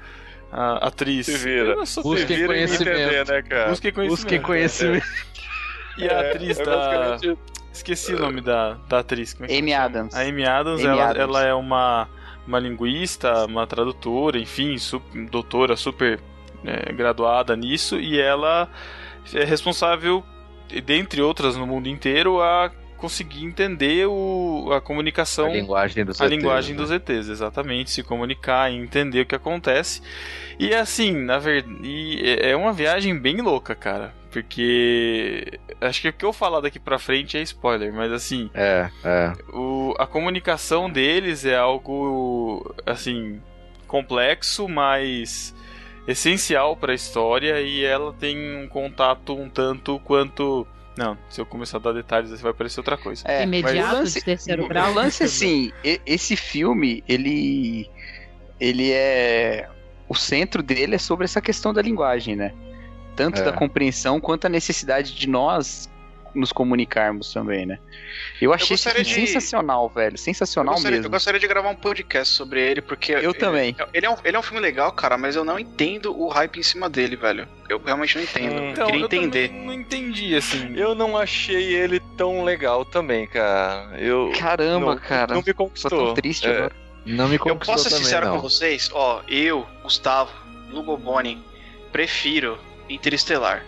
a 0.52 0.86
atriz 0.86 1.26
Se 1.26 1.36
vira. 1.36 1.74
E 1.74 1.76
me 2.42 2.46
conhecimento. 2.46 2.88
entender, 2.88 3.26
né, 3.26 3.42
cara? 3.42 3.68
Busquem 3.70 3.92
conhecimento. 3.92 4.20
Busquem 4.22 4.40
conhecimento. 4.42 5.06
E 5.98 6.08
a 6.08 6.20
atriz 6.20 6.58
é 6.58 6.64
da. 6.64 7.18
Esqueci 7.72 8.14
o 8.14 8.18
nome 8.18 8.40
da, 8.40 8.74
da 8.88 9.00
atriz. 9.00 9.34
Como 9.34 9.50
é 9.50 9.58
Amy? 9.58 9.72
Adams. 9.74 10.14
A 10.14 10.20
Amy 10.20 10.44
Adams, 10.46 10.80
Amy 10.84 10.88
ela, 10.90 11.04
Adams. 11.10 11.18
ela 11.22 11.42
é 11.46 11.54
uma, 11.54 12.08
uma 12.46 12.58
linguista, 12.58 13.46
uma 13.46 13.66
tradutora, 13.66 14.38
enfim, 14.38 14.76
doutora 15.30 15.76
super 15.76 16.20
é, 16.64 16.92
graduada 16.92 17.56
nisso, 17.56 17.98
e 17.98 18.20
ela 18.20 18.68
é 19.32 19.44
responsável, 19.44 20.24
dentre 20.84 21.20
outras 21.20 21.56
no 21.56 21.66
mundo 21.66 21.88
inteiro, 21.88 22.40
a 22.40 22.70
conseguir 22.96 23.44
entender 23.44 24.06
o, 24.06 24.70
a 24.72 24.80
comunicação 24.80 25.46
A 25.46 25.54
linguagem 25.54 26.04
dos 26.04 26.20
a 26.20 26.24
ETs, 26.24 26.36
linguagem 26.36 26.74
né? 26.76 26.80
dos 26.80 26.90
ETs, 26.92 27.28
exatamente, 27.28 27.90
se 27.90 28.02
comunicar 28.02 28.70
e 28.70 28.76
entender 28.76 29.22
o 29.22 29.26
que 29.26 29.34
acontece. 29.34 30.00
E 30.56 30.72
assim, 30.72 31.12
na 31.12 31.38
verdade, 31.38 32.20
é 32.40 32.54
uma 32.54 32.72
viagem 32.72 33.18
bem 33.18 33.40
louca, 33.40 33.74
cara, 33.74 34.14
porque 34.32 35.58
acho 35.80 36.00
que 36.00 36.08
o 36.08 36.12
que 36.12 36.24
eu 36.24 36.32
falar 36.32 36.60
daqui 36.60 36.78
pra 36.80 36.98
frente 36.98 37.36
é 37.36 37.42
spoiler, 37.42 37.92
mas 37.92 38.10
assim, 38.12 38.50
É, 38.54 38.90
é. 39.04 39.32
o, 39.52 39.94
a 39.98 40.06
comunicação 40.06 40.90
deles 40.90 41.44
é 41.44 41.56
algo 41.56 42.74
assim 42.86 43.40
complexo, 43.86 44.68
mas 44.68 45.54
essencial 46.08 46.76
para 46.76 46.92
a 46.92 46.94
história 46.94 47.60
e 47.60 47.84
ela 47.84 48.12
tem 48.12 48.56
um 48.56 48.66
contato 48.68 49.34
um 49.38 49.48
tanto 49.48 50.00
quanto 50.00 50.66
não, 50.96 51.16
se 51.30 51.40
eu 51.40 51.46
começar 51.46 51.78
a 51.78 51.80
dar 51.80 51.92
detalhes, 51.92 52.38
vai 52.42 52.52
parecer 52.52 52.80
outra 52.80 52.98
coisa. 52.98 53.22
É, 53.26 53.44
Imediato 53.44 53.94
o 53.94 53.98
lance- 54.00 54.18
de 54.18 54.24
terceiro 54.26 54.64
O 54.64 54.68
grau. 54.68 54.92
lance 54.92 55.22
assim, 55.24 55.72
esse 56.04 56.36
filme, 56.36 57.02
ele 57.08 57.88
ele 58.60 58.92
é 58.92 59.68
o 60.08 60.14
centro 60.14 60.62
dele 60.62 60.94
é 60.96 60.98
sobre 60.98 61.24
essa 61.24 61.40
questão 61.40 61.72
da 61.72 61.80
linguagem, 61.80 62.36
né? 62.36 62.52
Tanto 63.16 63.40
É. 63.40 63.44
da 63.44 63.52
compreensão 63.52 64.20
quanto 64.20 64.46
a 64.46 64.48
necessidade 64.48 65.14
de 65.14 65.28
nós 65.28 65.90
nos 66.34 66.50
comunicarmos 66.50 67.30
também, 67.30 67.66
né? 67.66 67.78
Eu 68.40 68.54
achei 68.54 68.74
filme 68.74 69.02
de- 69.02 69.12
sensacional, 69.14 69.86
velho, 69.90 70.14
Eu 70.14 70.18
sensacional 70.18 70.76
eu 70.76 70.90
mesmo. 70.90 71.10
gostaria 71.10 71.38
de 71.38 71.46
gravar 71.46 71.68
um 71.68 71.74
podcast 71.74 72.32
sobre 72.34 72.58
ele, 72.58 72.80
porque. 72.80 73.12
Eu 73.12 73.34
também. 73.34 73.76
Ele 73.92 74.06
é, 74.06 74.10
um, 74.10 74.16
ele 74.24 74.34
é 74.34 74.40
um 74.40 74.42
filme 74.42 74.58
legal, 74.58 74.90
cara, 74.92 75.18
mas 75.18 75.36
eu 75.36 75.44
não 75.44 75.58
entendo 75.58 76.18
o 76.18 76.28
hype 76.28 76.58
em 76.58 76.62
cima 76.62 76.88
dele, 76.88 77.16
velho. 77.16 77.46
Eu 77.68 77.78
realmente 77.84 78.16
não 78.16 78.22
entendo. 78.24 78.54
Hum. 78.54 78.64
eu 78.64 78.70
Então, 78.70 78.86
queria 78.86 79.00
eu 79.02 79.04
entender. 79.06 79.52
não 79.52 79.74
entendi 79.74 80.34
assim. 80.34 80.72
Eu 80.74 80.94
não 80.94 81.18
achei 81.18 81.74
ele 81.74 82.00
tão 82.16 82.42
legal 82.44 82.82
também, 82.86 83.26
cara. 83.26 83.94
Eu 84.00 84.32
Caramba, 84.38 84.94
não, 84.94 84.96
cara. 85.02 85.34
não 85.34 85.42
me 85.42 85.52
Tô 85.52 85.54
conquistou. 85.54 85.90
tão 85.90 86.14
triste 86.14 86.46
É. 86.46 86.50
agora. 86.56 86.72
Não 87.04 87.28
me 87.28 87.34
Eu 87.34 87.40
conquistou 87.40 87.74
posso 87.74 87.84
ser 87.84 87.90
também, 87.90 88.04
sincero 88.04 88.26
não. 88.28 88.36
com 88.36 88.40
vocês? 88.42 88.88
Ó, 88.94 89.20
eu, 89.28 89.66
Gustavo, 89.82 90.30
Lugo 90.70 90.96
Boni, 90.96 91.42
prefiro 91.92 92.58
Interestelar. 92.94 93.64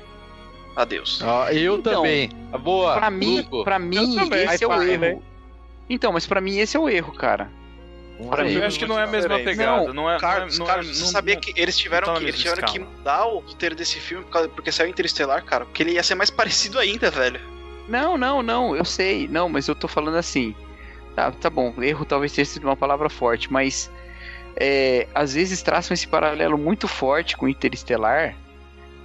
Adeus. 0.76 1.22
Ó, 1.22 1.48
eu 1.50 1.76
Então, 1.76 2.02
também. 2.02 2.28
Boa. 2.60 2.94
Pra 2.94 3.10
mim, 3.10 3.46
pra 3.64 3.78
mim 3.78 4.16
esse 4.32 4.64
é 4.64 4.66
o 4.66 4.82
erro. 4.82 5.00
né? 5.00 5.18
Então, 5.88 6.12
mas 6.12 6.26
pra 6.26 6.40
mim 6.40 6.58
esse 6.58 6.76
é 6.76 6.80
o 6.80 6.88
erro, 6.88 7.12
cara. 7.12 7.48
Pra 8.30 8.44
mim, 8.44 8.52
eu 8.54 8.64
acho 8.64 8.78
que 8.78 8.86
não 8.86 8.98
é 8.98 9.02
a 9.02 9.06
mesma 9.08 9.38
pegada. 9.40 9.86
Não, 9.88 9.94
Não, 9.94 10.10
é, 10.10 10.18
Carlos, 10.18 10.56
não 10.58 10.64
é, 10.66 10.68
não 10.68 10.74
Carlos, 10.74 10.90
é- 10.90 11.04
você 11.04 11.12
sabia 11.12 11.34
não- 11.34 11.40
que 11.40 11.52
eles 11.60 11.76
tiveram 11.76 12.06
tá 12.14 12.14
que 12.20 12.24
eles 12.24 12.38
tiveram 12.40 12.62
que 12.68 12.78
mudar 12.78 13.26
o 13.26 13.38
roteiro 13.40 13.74
desse 13.74 13.98
filme 14.00 14.24
porque 14.54 14.70
saiu 14.72 14.88
Interestelar, 14.88 15.44
cara? 15.44 15.64
Porque 15.64 15.82
ele 15.82 15.92
ia 15.92 16.02
ser 16.02 16.14
mais 16.14 16.30
parecido 16.30 16.78
ainda, 16.78 17.10
velho. 17.10 17.40
Não, 17.88 18.16
não, 18.16 18.42
não, 18.42 18.74
eu 18.76 18.84
sei. 18.84 19.26
Não, 19.28 19.48
mas 19.48 19.66
eu 19.68 19.74
tô 19.74 19.86
falando 19.88 20.16
assim. 20.16 20.54
Tá, 21.14 21.30
tá 21.32 21.50
bom, 21.50 21.72
erro 21.82 22.04
talvez 22.04 22.32
tenha 22.32 22.44
sido 22.44 22.64
uma 22.64 22.76
palavra 22.76 23.08
forte, 23.10 23.52
mas 23.52 23.88
é, 24.56 25.06
às 25.14 25.34
vezes 25.34 25.60
traçam 25.62 25.94
esse 25.94 26.06
paralelo 26.08 26.56
muito 26.58 26.88
forte 26.88 27.36
com 27.36 27.48
Interestelar 27.48 28.34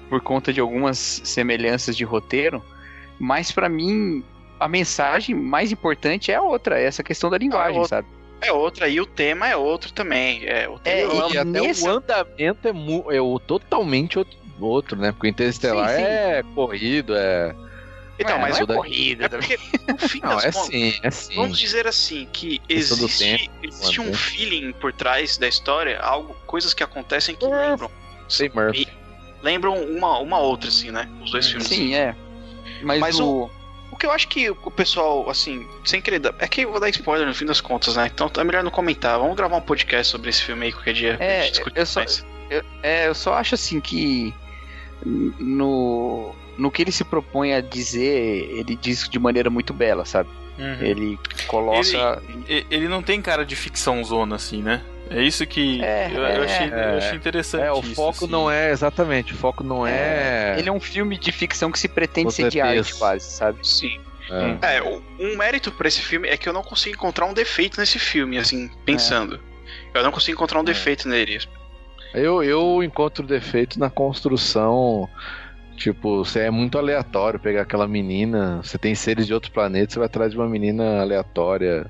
por 0.10 0.22
conta 0.22 0.52
de 0.52 0.60
algumas 0.60 0.98
semelhanças 1.24 1.96
de 1.96 2.04
roteiro, 2.04 2.64
mas 3.20 3.52
pra 3.52 3.70
mim 3.70 4.24
a 4.60 4.68
mensagem 4.68 5.36
mais 5.36 5.72
importante 5.72 6.32
é 6.32 6.36
a 6.36 6.42
outra, 6.42 6.80
é 6.80 6.84
essa 6.86 7.04
questão 7.04 7.30
da 7.30 7.38
linguagem, 7.38 7.80
outra. 7.80 7.98
sabe? 7.98 8.08
É 8.42 8.52
outra, 8.52 8.88
e 8.88 9.00
o 9.02 9.06
tema 9.06 9.48
é 9.50 9.56
outro 9.56 9.92
também. 9.92 10.46
É, 10.46 10.68
o 10.68 10.76
É, 10.86 11.06
tema 11.08 11.30
E 11.34 11.38
até 11.38 11.44
nessa- 11.62 11.86
o 11.86 11.90
andamento 11.90 12.68
é, 12.68 12.72
mu- 12.72 13.06
é 13.12 13.22
o 13.22 13.38
totalmente 13.40 14.18
outro, 14.18 14.38
outro, 14.60 14.98
né? 14.98 15.12
Porque 15.12 15.28
o 15.28 15.30
Interestelar 15.30 15.90
Sim, 15.90 15.96
sim. 15.98 16.04
é 16.04 16.44
corrido, 16.56 17.16
é. 17.16 17.54
Então, 18.18 18.36
É, 18.36 18.40
mas 18.40 18.60
é, 18.60 18.64
é 18.64 18.66
corrida 18.66 19.26
é 19.26 19.30
porque, 19.30 19.58
no 19.88 19.98
fim 20.00 20.20
Não, 20.22 20.30
das 20.32 20.46
é 20.46 20.52
contas, 20.52 20.68
sim, 20.70 20.94
é 21.04 21.12
sim. 21.12 21.36
vamos 21.36 21.58
dizer 21.60 21.88
assim, 21.88 22.28
que 22.34 22.62
existe, 22.68 23.18
tempo, 23.38 23.52
existe 23.64 24.02
um 24.02 24.14
feeling 24.14 24.74
por 24.74 24.92
trás 24.92 25.38
da 25.38 25.48
história, 25.48 26.00
algo, 26.00 26.34
coisas 26.46 26.74
que 26.74 26.84
acontecem 26.84 27.36
que 27.36 27.46
É. 27.46 27.50
lembram. 27.70 27.90
Sem 28.28 28.50
Murphy. 28.54 28.88
Lembram 29.42 29.76
uma, 29.84 30.20
uma 30.20 30.40
outra, 30.40 30.70
assim, 30.70 30.92
né? 30.92 31.08
Os 31.24 31.32
dois 31.32 31.48
filmes. 31.48 31.68
Sim, 31.68 31.94
é. 31.96 32.16
Mas, 32.84 33.00
Mas 33.00 33.20
o... 33.20 33.50
O 33.92 33.96
que 34.00 34.06
eu 34.06 34.12
acho 34.12 34.28
que 34.28 34.50
o 34.50 34.72
pessoal, 34.72 35.30
assim, 35.30 35.68
sem 35.84 36.00
querer 36.00 36.20
dar. 36.20 36.34
É 36.40 36.48
que 36.48 36.62
eu 36.62 36.70
vou 36.72 36.80
dar 36.80 36.88
spoiler 36.90 37.28
no 37.28 37.34
fim 37.34 37.46
das 37.46 37.60
contas, 37.60 37.96
né? 37.98 38.10
Então 38.14 38.32
é 38.38 38.44
melhor 38.44 38.64
não 38.64 38.70
comentar. 38.72 39.18
Vamos 39.20 39.36
gravar 39.36 39.58
um 39.58 39.62
podcast 39.62 40.12
sobre 40.12 40.30
esse 40.30 40.44
filme 40.44 40.68
aí 40.68 40.72
qualquer 40.72 40.94
dia. 40.94 41.18
pra 41.18 41.26
É, 41.26 41.52
eu 41.76 41.86
só- 41.86 42.00
mais. 42.02 42.26
Eu, 42.50 42.64
é, 42.84 43.08
eu 43.08 43.16
só 43.16 43.34
acho 43.34 43.56
assim 43.56 43.82
que 43.82 44.34
no, 45.06 46.34
no 46.58 46.72
que 46.72 46.82
ele 46.82 46.92
se 46.92 47.04
propõe 47.04 47.54
a 47.54 47.62
dizer, 47.62 48.50
ele 48.52 48.76
diz 48.76 49.08
de 49.10 49.20
maneira 49.20 49.50
muito 49.50 49.74
bela, 49.74 50.06
sabe? 50.06 50.30
Uhum. 50.58 50.82
Ele 50.82 51.20
coloca. 51.48 52.22
E- 52.48 52.66
Ele 52.70 52.88
não 52.88 53.02
tem 53.02 53.22
cara 53.22 53.46
de 53.46 53.56
ficção 53.56 54.04
zona, 54.04 54.36
assim, 54.36 54.62
né? 54.62 54.82
É 55.10 55.24
isso 55.24 55.46
que 55.46 55.84
É, 55.84 56.12
eu, 56.12 56.18
eu 56.18 56.44
é, 56.44 56.46
achei, 56.46 56.68
é. 56.68 56.94
eu 56.94 56.98
achei 56.98 57.18
interessante. 57.18 57.64
É, 57.64 57.72
o 57.72 57.80
isso, 57.80 57.96
foco 57.96 58.26
assim. 58.26 58.32
não 58.32 58.50
é 58.50 58.72
exatamente, 58.72 59.34
o 59.34 59.38
foco 59.38 59.64
não 59.64 59.86
é. 59.86 60.56
Ele 60.58 60.70
é 60.70 60.72
um 60.72 60.80
filme 60.80 61.18
de 61.18 61.32
ficção 61.32 61.72
que 61.72 61.80
se 61.80 61.88
pretende 61.88 62.28
Os 62.28 62.36
ser 62.36 62.50
de 62.50 62.62
arte, 62.62 62.94
quase, 62.96 63.26
sabe? 63.26 63.66
Sim. 63.68 64.00
é. 64.62 64.78
É, 64.78 64.84
um 64.84 65.38
mérito 65.38 65.72
pra 65.72 65.88
esse 65.88 66.02
filme 66.02 66.28
é 66.28 66.38
que 66.38 66.48
eu 66.48 66.54
não 66.54 66.62
consigo 66.62 66.96
encontrar 66.96 67.26
um 67.26 67.34
defeito 67.34 67.80
nesse 67.80 67.98
filme, 67.98 68.38
assim, 68.38 68.70
pensando. 68.86 69.40
Eu 69.94 70.04
não 70.04 70.12
consigo 70.12 70.36
encontrar 70.36 70.60
um 70.60 70.64
defeito 70.64 71.08
nele. 71.08 71.40
Eu, 72.14 72.44
eu 72.44 72.84
encontro 72.84 73.26
defeito 73.26 73.80
na 73.80 73.90
construção. 73.90 75.10
Tipo, 75.76 76.26
você 76.26 76.42
é 76.42 76.52
muito 76.52 76.78
aleatório 76.78 77.40
pegar 77.40 77.62
aquela 77.62 77.88
menina. 77.88 78.62
Você 78.64 78.78
tem 78.78 78.94
seres 78.94 79.26
de 79.26 79.34
outro 79.34 79.52
planeta, 79.52 79.94
você 79.94 80.00
vai 80.00 80.08
atrás 80.08 80.32
de 80.32 80.38
uma 80.38 80.48
menina 80.48 81.02
aleatória. 81.02 81.90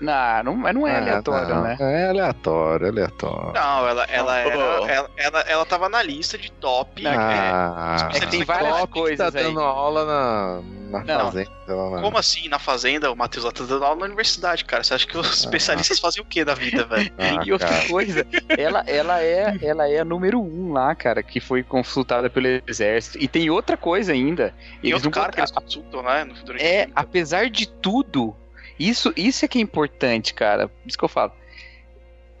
Não, 0.00 0.42
não, 0.44 0.56
mas 0.56 0.74
não 0.74 0.86
é 0.86 0.94
Ah, 0.94 0.98
aleatório, 1.00 1.54
não. 1.54 1.62
né? 1.62 1.76
É 1.80 2.08
aleatório, 2.08 2.88
aleatório. 2.88 3.52
Não, 3.54 3.88
ela, 3.88 4.04
ela, 4.04 4.38
era, 4.38 4.54
ela, 4.92 5.10
ela, 5.16 5.40
ela 5.40 5.66
tava 5.66 5.88
na 5.88 6.02
lista 6.02 6.36
de 6.36 6.50
top. 6.52 7.02
Não, 7.02 7.10
Ah, 7.12 8.08
É 8.14 8.20
que 8.20 8.26
tem 8.28 8.44
várias 8.44 8.76
top 8.78 8.92
coisas 8.92 9.32
tá 9.32 9.38
aí. 9.38 9.44
dando 9.44 9.60
aula 9.60 10.04
na, 10.04 10.62
na 10.90 11.04
Não. 11.04 11.24
fazenda. 11.26 11.50
lá 11.68 12.00
Como 12.02 12.18
assim, 12.18 12.48
na 12.48 12.58
fazenda, 12.58 13.10
o 13.10 13.16
Matheus 13.16 13.44
lá 13.44 13.52
tá 13.52 13.64
dando 13.64 13.84
aula 13.84 14.00
na 14.00 14.04
universidade, 14.06 14.64
cara? 14.64 14.84
Você 14.84 14.94
acha 14.94 15.06
que 15.06 15.16
os 15.16 15.38
especialistas 15.40 15.98
fazem 15.98 16.22
o 16.22 16.26
que 16.26 16.44
da 16.44 16.54
vida, 16.54 16.84
velho? 16.84 17.10
Ah, 17.18 17.42
e 17.44 17.52
outra 17.52 17.68
cara. 17.68 17.86
coisa, 17.88 18.26
ela, 18.56 18.84
ela, 18.86 19.22
é, 19.22 19.56
ela 19.62 19.88
é 19.88 19.98
a 20.00 20.04
número 20.04 20.40
um 20.40 20.72
lá, 20.72 20.94
cara, 20.94 21.22
que 21.22 21.40
foi 21.40 21.62
consultada 21.62 22.28
pelo 22.30 22.46
exército. 22.66 23.18
E 23.20 23.26
tem 23.26 23.50
outra 23.50 23.76
coisa 23.76 24.12
ainda. 24.12 24.54
E 24.82 24.88
Eles 24.88 24.94
outro 24.94 25.06
não 25.06 25.12
cara 25.12 25.32
que 25.32 25.40
eles 25.40 25.50
consultam, 25.50 26.02
né? 26.02 26.28
É, 26.58 26.88
apesar 26.94 27.48
de 27.50 27.66
tudo, 27.68 28.34
isso, 28.78 29.12
isso 29.16 29.44
é 29.44 29.48
que 29.48 29.58
é 29.58 29.62
importante, 29.62 30.32
cara. 30.34 30.68
Por 30.68 30.86
isso 30.88 30.98
que 30.98 31.04
eu 31.04 31.08
falo. 31.08 31.32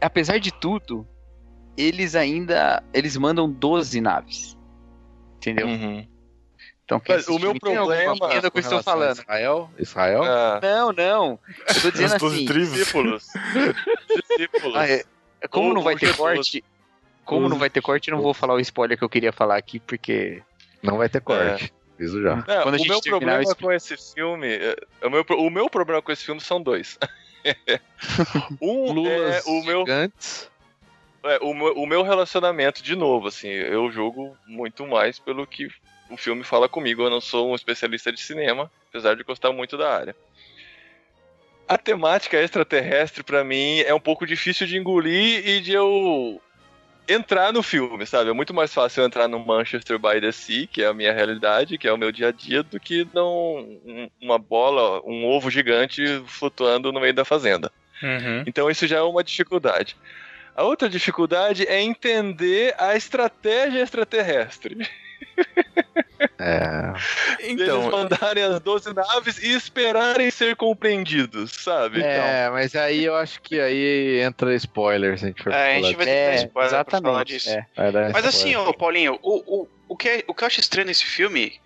Apesar 0.00 0.38
de 0.38 0.52
tudo, 0.52 1.06
eles 1.76 2.14
ainda. 2.14 2.82
Eles 2.92 3.16
mandam 3.16 3.50
12 3.50 4.00
naves. 4.00 4.56
Entendeu? 5.36 5.66
Uhum. 5.66 6.06
Então, 6.84 7.02
Mas 7.08 7.26
o 7.26 7.36
meu 7.38 7.52
problema 7.58 8.28
que 8.30 8.36
eu 8.36 8.50
Com 8.50 8.58
estou 8.60 8.78
relação 8.78 8.78
a 8.78 8.82
falando. 8.82 9.18
Israel? 9.18 9.70
Israel? 9.76 10.22
Ah, 10.22 10.60
Não, 10.62 10.92
não. 10.92 11.38
Eu 11.74 11.82
tô 11.82 11.90
dizendo 11.90 12.14
assim. 12.14 12.44
discípulos. 12.44 13.26
discípulos. 14.28 14.76
ah, 14.76 14.88
é- 14.88 15.04
como 15.50 15.68
Ou- 15.68 15.74
não 15.74 15.82
vai 15.82 15.96
ter 15.96 16.16
corte. 16.16 16.62
Como 17.24 17.48
não 17.48 17.58
vai 17.58 17.68
ter 17.68 17.80
corte, 17.82 18.08
não 18.10 18.22
vou 18.22 18.32
falar 18.32 18.54
o 18.54 18.60
spoiler 18.60 18.96
que 18.96 19.02
eu 19.02 19.08
queria 19.08 19.32
falar 19.32 19.56
aqui, 19.56 19.80
porque. 19.80 20.40
Não 20.80 20.96
vai 20.96 21.08
ter 21.08 21.20
corte. 21.20 21.72
Isso 21.98 22.20
já. 22.22 22.36
Não, 22.36 22.44
Quando 22.44 22.68
a 22.68 22.76
o 22.76 22.78
gente 22.78 22.88
meu 22.88 23.00
terminar, 23.00 23.18
problema 23.40 23.50
eu 23.50 23.56
com 23.56 23.72
esse 23.72 23.96
filme. 24.14 24.48
é- 24.48 24.76
O 25.06 25.10
meu, 25.10 25.24
o 25.28 25.50
meu 25.50 25.70
problema 25.70 26.02
com 26.02 26.12
esse 26.12 26.24
filme 26.24 26.40
são 26.40 26.60
dois. 26.62 26.98
um 28.60 28.88
é 28.88 28.92
Lulas 28.92 29.46
o 29.46 29.62
meu, 29.64 29.80
gigantes. 29.80 30.50
é, 31.24 31.38
o 31.40 31.54
meu 31.54 31.72
o 31.74 31.86
meu 31.86 32.02
relacionamento, 32.02 32.82
de 32.82 32.94
novo, 32.96 33.28
assim, 33.28 33.48
eu 33.48 33.90
julgo 33.90 34.36
muito 34.46 34.86
mais 34.86 35.18
pelo 35.18 35.46
que 35.46 35.68
o 36.10 36.16
filme 36.16 36.44
fala 36.44 36.68
comigo. 36.68 37.02
Eu 37.02 37.10
não 37.10 37.20
sou 37.20 37.50
um 37.50 37.54
especialista 37.54 38.12
de 38.12 38.20
cinema, 38.20 38.70
apesar 38.90 39.16
de 39.16 39.22
gostar 39.24 39.52
muito 39.52 39.76
da 39.76 39.92
área. 39.94 40.16
A 41.68 41.76
temática 41.76 42.40
extraterrestre, 42.40 43.24
pra 43.24 43.42
mim, 43.42 43.80
é 43.80 43.92
um 43.92 43.98
pouco 44.00 44.24
difícil 44.26 44.66
de 44.68 44.76
engolir 44.76 45.48
e 45.48 45.60
de 45.60 45.72
eu 45.72 46.40
entrar 47.08 47.52
no 47.52 47.62
filme, 47.62 48.06
sabe? 48.06 48.30
É 48.30 48.32
muito 48.32 48.52
mais 48.54 48.72
fácil 48.72 49.00
eu 49.02 49.06
entrar 49.06 49.28
no 49.28 49.38
Manchester 49.38 49.98
by 49.98 50.20
the 50.20 50.32
Sea, 50.32 50.66
que 50.66 50.82
é 50.82 50.86
a 50.86 50.94
minha 50.94 51.12
realidade, 51.12 51.78
que 51.78 51.86
é 51.86 51.92
o 51.92 51.96
meu 51.98 52.10
dia 52.10 52.28
a 52.28 52.32
dia, 52.32 52.62
do 52.62 52.78
que 52.80 53.06
não 53.14 53.58
um- 53.84 54.10
uma 54.20 54.38
bola, 54.38 55.00
um 55.04 55.24
ovo 55.26 55.50
gigante 55.50 56.02
flutuando 56.26 56.92
no 56.92 57.00
meio 57.00 57.14
da 57.14 57.24
fazenda. 57.24 57.70
Uhum. 58.02 58.44
Então 58.46 58.70
isso 58.70 58.86
já 58.86 58.98
é 58.98 59.02
uma 59.02 59.24
dificuldade. 59.24 59.96
A 60.54 60.64
outra 60.64 60.88
dificuldade 60.88 61.66
é 61.68 61.80
entender 61.80 62.74
a 62.78 62.96
estratégia 62.96 63.80
extraterrestre. 63.82 64.78
É. 66.38 66.92
Eles 67.40 67.62
Então, 67.62 67.90
mandarem 67.90 68.42
as 68.42 68.60
12 68.60 68.92
naves 68.94 69.38
e 69.42 69.52
esperarem 69.54 70.30
ser 70.30 70.56
compreendidos, 70.56 71.52
sabe? 71.52 72.02
É, 72.02 72.48
mas 72.50 72.74
aí 72.74 73.04
eu 73.04 73.14
acho 73.16 73.40
que 73.42 73.60
aí 73.60 74.20
entra 74.20 74.54
spoiler 74.54 75.18
se 75.18 75.24
a 75.24 75.28
gente 75.28 75.42
for 75.42 75.52
É, 75.52 75.76
a 75.76 75.80
gente 75.82 75.96
vai 75.96 76.06
ter 76.06 76.10
É, 76.10 76.34
spoiler 76.36 76.50
pra 76.50 76.68
falar 76.68 77.22
exatamente. 77.22 77.26
disso. 77.28 77.50
É. 77.50 77.66
Vai 77.76 77.92
dar 77.92 78.00
Mas 78.12 78.24
spoiler. 78.24 78.28
assim, 78.28 78.56
ô 78.56 78.72
Paulinho, 78.74 79.18
o, 79.22 79.62
o, 79.62 79.68
o, 79.88 79.96
que 79.96 80.08
é- 80.08 80.24
o 80.26 80.34
que 80.34 80.42
eu 80.42 80.46
acho 80.46 80.60
estranho 80.60 80.86
nesse 80.86 81.04
filme 81.04 81.60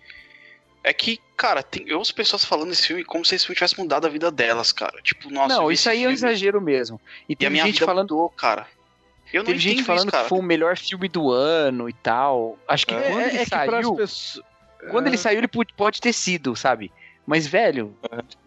é 0.83 0.91
que, 0.93 1.19
cara, 1.37 1.61
tem, 1.61 1.83
eu 1.87 1.99
ouço 1.99 2.13
pessoas 2.15 2.43
falando 2.43 2.69
desse 2.69 2.87
filme 2.87 3.03
como 3.03 3.23
se 3.23 3.35
esse 3.35 3.45
filme 3.45 3.55
tivesse 3.55 3.77
mudado 3.79 4.07
a 4.07 4.09
vida 4.09 4.31
delas, 4.31 4.71
cara. 4.71 4.99
Tipo, 5.03 5.29
nossa, 5.31 5.55
não, 5.55 5.71
isso 5.71 5.87
aí 5.89 5.97
é 6.03 6.07
um 6.07 6.11
filme 6.11 6.13
exagero 6.15 6.59
mesmo. 6.59 6.99
E 7.29 7.33
E 7.33 7.35
a 7.35 7.37
tem 7.37 7.49
minha 7.51 7.65
gente 7.65 7.73
vida 7.75 7.85
falando. 7.85 8.09
mudou, 8.15 8.29
cara. 8.29 8.65
Eu 9.33 9.43
Teve 9.43 9.59
gente 9.59 9.83
falando 9.83 10.09
isso, 10.09 10.23
que 10.23 10.29
foi 10.29 10.39
o 10.39 10.43
melhor 10.43 10.77
filme 10.77 11.07
do 11.07 11.31
ano 11.31 11.87
e 11.89 11.93
tal. 11.93 12.57
Acho 12.67 12.85
que 12.85 12.93
É, 12.93 13.01
quando 13.01 13.19
ele 13.27 13.37
é 13.37 13.43
que 13.45 13.49
pras 13.49 13.65
saiu. 13.85 13.95
pessoas. 13.95 14.45
Quando 14.89 15.05
É. 15.05 15.09
ele 15.09 15.17
saiu, 15.17 15.37
ele 15.39 15.47
pode 15.77 16.01
ter 16.01 16.11
sido, 16.13 16.55
sabe? 16.55 16.91
Mas, 17.25 17.45
velho, 17.47 17.95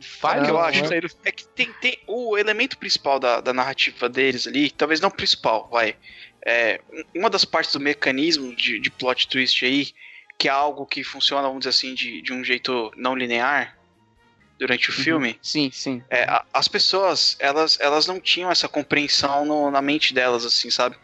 Sabe 0.01 0.40
o 0.40 0.44
que 0.44 0.51
eu 0.51 0.59
acho? 0.61 0.86
saíram- 0.89 1.09
É 1.24 1.31
que 1.31 1.47
tem, 1.48 1.73
tem 1.81 1.98
o 2.09 2.36
elemento 2.36 2.77
principal 2.77 3.19
da, 3.20 3.40
da 3.40 3.52
narrativa 3.52 4.09
deles 4.09 4.47
ali, 4.47 4.70
talvez 4.70 5.01
não 5.01 5.09
o 5.09 5.15
principal, 5.15 5.69
vai. 5.70 5.97
É, 6.44 6.81
um- 6.93 7.20
uma 7.20 7.31
das 7.31 7.44
partes 7.44 7.73
do 7.73 7.81
mecanismo 7.81 8.55
de, 8.55 8.78
de 8.81 8.90
plot 8.90 9.28
twist 9.28 9.65
aí, 9.65 9.89
que 10.36 10.48
é 10.48 10.51
algo 10.51 10.85
que 10.85 11.05
funciona, 11.05 11.43
vamos 11.47 11.61
dizer 11.61 11.70
assim, 11.70 11.94
de, 11.94 12.20
de 12.20 12.32
um 12.32 12.43
jeito 12.44 12.90
não 12.97 13.15
linear 13.15 13.78
durante 14.66 14.88
o 14.88 14.92
filme, 14.92 15.38
Sim, 15.42 15.70
sim. 15.72 16.02
é, 16.08 16.24
a- 16.24 16.44
as 16.52 16.66
pessoas, 16.68 17.36
elas, 17.38 17.78
elas 17.80 18.06
não 18.06 18.18
tinham 18.18 18.50
essa 18.50 18.66
compreensão 18.66 19.44
no- 19.44 19.70
na 19.70 19.82
mente 19.82 20.14
delas, 20.14 20.44
assim, 20.46 20.70
sabe? 20.70 20.96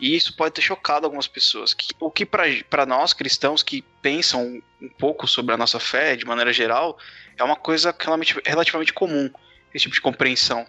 E 0.00 0.14
isso 0.14 0.36
pode 0.36 0.54
ter 0.54 0.62
chocado 0.62 1.04
algumas 1.06 1.26
pessoas. 1.26 1.74
Que- 1.74 1.92
o 1.98 2.10
que 2.10 2.24
pra 2.24 2.44
pra 2.70 2.86
nós, 2.86 3.12
cristãos, 3.12 3.62
que 3.64 3.82
pensam 4.00 4.62
um 4.80 4.88
pouco 4.98 5.26
sobre 5.26 5.52
a 5.52 5.56
nossa 5.56 5.80
fé, 5.80 6.14
de 6.14 6.24
maneira 6.24 6.52
geral, 6.52 6.96
é 7.36 7.42
uma 7.42 7.56
coisa 7.56 7.88
relativamente, 7.98 8.40
relativamente 8.46 8.92
comum, 8.92 9.28
esse 9.74 9.82
tipo 9.82 9.94
de 9.94 10.00
compreensão. 10.00 10.64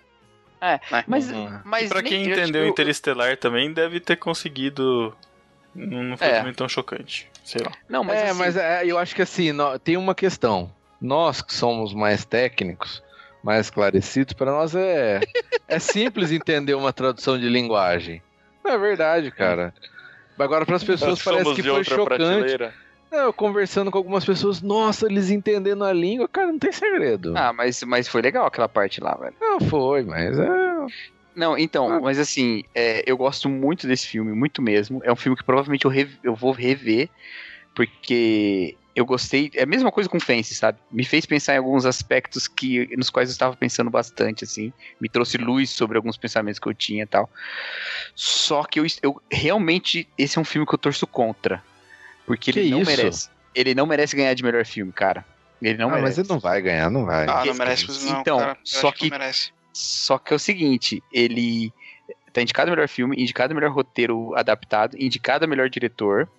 É, 0.60 0.80
né? 0.92 1.04
Mas, 1.08 1.30
Uhum. 1.32 1.62
mas 1.64 1.88
pra 1.90 2.02
nem- 2.02 2.10
quem 2.12 2.26
eu, 2.26 2.32
entendeu 2.32 2.64
tipo, 2.64 2.72
Interestelar 2.82 3.38
também 3.38 3.72
deve 3.72 4.00
ter 4.00 4.16
conseguido. 4.18 5.16
Não, 5.76 6.18
foi 6.18 6.28
É. 6.28 6.54
tão 6.54 6.68
chocante. 6.68 7.30
Sei 7.46 7.62
lá. 7.64 7.72
Não, 7.88 8.04
mas, 8.04 8.18
é, 8.18 8.30
assim, 8.30 8.40
mas 8.40 8.58
é, 8.58 8.86
eu 8.86 8.98
acho 8.98 9.16
que 9.16 9.22
assim, 9.22 9.52
tem 9.84 9.96
uma 9.96 10.14
questão. 10.16 10.74
Nós 11.02 11.42
que 11.42 11.54
somos 11.54 11.94
mais 11.94 12.26
técnicos, 12.26 13.02
mais 13.44 13.68
esclarecidos, 13.68 14.34
para 14.34 14.52
nós 14.52 14.76
é, 14.76 15.22
é 15.68 15.80
simples 15.80 16.32
entender 16.32 16.74
uma 16.74 16.92
tradução 16.92 17.38
de 17.40 17.48
linguagem. 17.48 18.22
Não 18.64 18.72
é 18.72 18.78
verdade, 18.78 19.32
cara. 19.32 19.74
Agora, 20.38 20.66
para 20.66 20.76
as 20.76 20.84
pessoas 20.84 21.12
Nós 21.12 21.24
parece 21.24 21.56
que 21.56 21.64
foi 21.64 21.84
chocante. 21.84 22.06
prateleira. 22.18 22.74
Eu 23.12 23.34
conversando 23.34 23.90
com 23.90 23.98
algumas 23.98 24.24
pessoas, 24.24 24.62
nossa, 24.62 25.08
eles 25.08 25.32
entendendo 25.32 25.84
a 25.84 25.92
língua, 25.92 26.28
cara, 26.28 26.48
não 26.52 26.60
tem 26.60 26.72
segredo. 26.72 27.34
Ah, 27.36 27.52
mas, 27.52 27.82
mas 27.84 28.08
foi 28.08 28.22
legal 28.22 28.46
aquela 28.46 28.70
parte 28.70 29.02
lá, 29.02 29.16
velho. 29.16 29.34
Não 29.42 29.60
foi, 29.60 30.04
mas 30.04 30.38
é. 30.38 30.48
Não, 31.36 31.58
então, 31.58 31.92
Ah. 31.92 32.00
mas 32.00 32.20
assim, 32.20 32.64
é, 32.76 33.04
eu 33.08 33.18
gosto 33.18 33.50
muito 33.50 33.88
desse 33.88 34.06
filme, 34.08 34.32
muito 34.34 34.62
mesmo. 34.62 35.02
É 35.04 35.12
um 35.12 35.16
filme 35.16 35.36
que 35.38 35.44
provavelmente 35.44 35.86
eu, 35.86 35.92
rev- 35.92 36.20
eu 36.24 36.36
vou 36.36 36.52
rever, 36.52 37.10
porque 37.74 38.76
eu 39.00 39.06
gostei. 39.06 39.50
É 39.56 39.64
a 39.64 39.66
mesma 39.66 39.92
coisa 39.92 40.10
com 40.10 40.20
Fence, 40.20 40.54
sabe? 40.54 40.78
Me 40.92 41.06
fez 41.06 41.26
pensar 41.26 41.54
em 41.56 41.58
alguns 41.58 41.86
aspectos 41.86 42.48
que 42.48 42.96
nos 42.98 43.10
quais 43.10 43.30
eu 43.30 43.34
estava 43.34 43.56
pensando 43.56 43.90
bastante, 43.90 44.44
assim. 44.44 44.74
Me 45.00 45.08
trouxe 45.08 45.38
luz 45.38 45.70
sobre 45.70 45.98
alguns 45.98 46.18
pensamentos 46.18 46.60
que 46.60 46.68
eu 46.68 46.74
tinha 46.74 47.04
e 47.04 47.08
tal. 47.08 47.30
Só 48.16 48.64
que 48.64 48.80
eu, 48.80 48.86
eu 49.02 49.22
realmente, 49.32 50.08
esse 50.18 50.38
é 50.38 50.42
um 50.42 50.46
filme 50.46 50.68
que 50.68 50.74
eu 50.74 50.78
torço 50.80 51.08
contra. 51.08 51.64
Porque 52.26 52.52
Que 52.52 52.60
ele 52.60 52.70
não 52.72 52.82
isso? 52.82 52.92
merece. 52.92 53.30
Ele 53.56 53.74
não 53.74 53.86
merece 53.86 54.16
ganhar 54.16 54.34
de 54.34 54.44
melhor 54.44 54.66
filme, 54.66 54.92
cara. 54.92 55.26
Ele 55.62 55.78
não 55.78 55.88
ah, 55.90 55.94
mas 55.94 56.02
merece. 56.02 56.22
ele 56.22 56.30
não 56.30 56.40
vai 56.40 56.62
ganhar, 56.62 56.90
não 56.90 57.06
vai. 57.06 57.24
Ah, 57.28 57.36
não 57.38 57.44
que- 57.44 57.54
merece 57.54 58.06
não, 58.06 58.22
então, 58.22 58.38
cara. 58.40 58.52
Eu 58.52 58.58
só 58.64 58.88
acho 58.90 58.98
que- 58.98 59.10
não 59.10 59.18
merece. 59.18 59.52
Só 59.74 60.18
que 60.18 60.34
é 60.34 60.36
o 60.36 60.40
seguinte, 60.40 61.02
ele 61.12 61.72
tá 62.34 62.42
indicado 62.42 62.70
melhor 62.70 62.88
filme, 62.88 63.16
indicado 63.22 63.56
melhor 63.56 63.72
roteiro 63.72 64.34
adaptado, 64.36 64.96
indicado 65.00 65.48
melhor 65.48 65.70
diretor. 65.70 66.30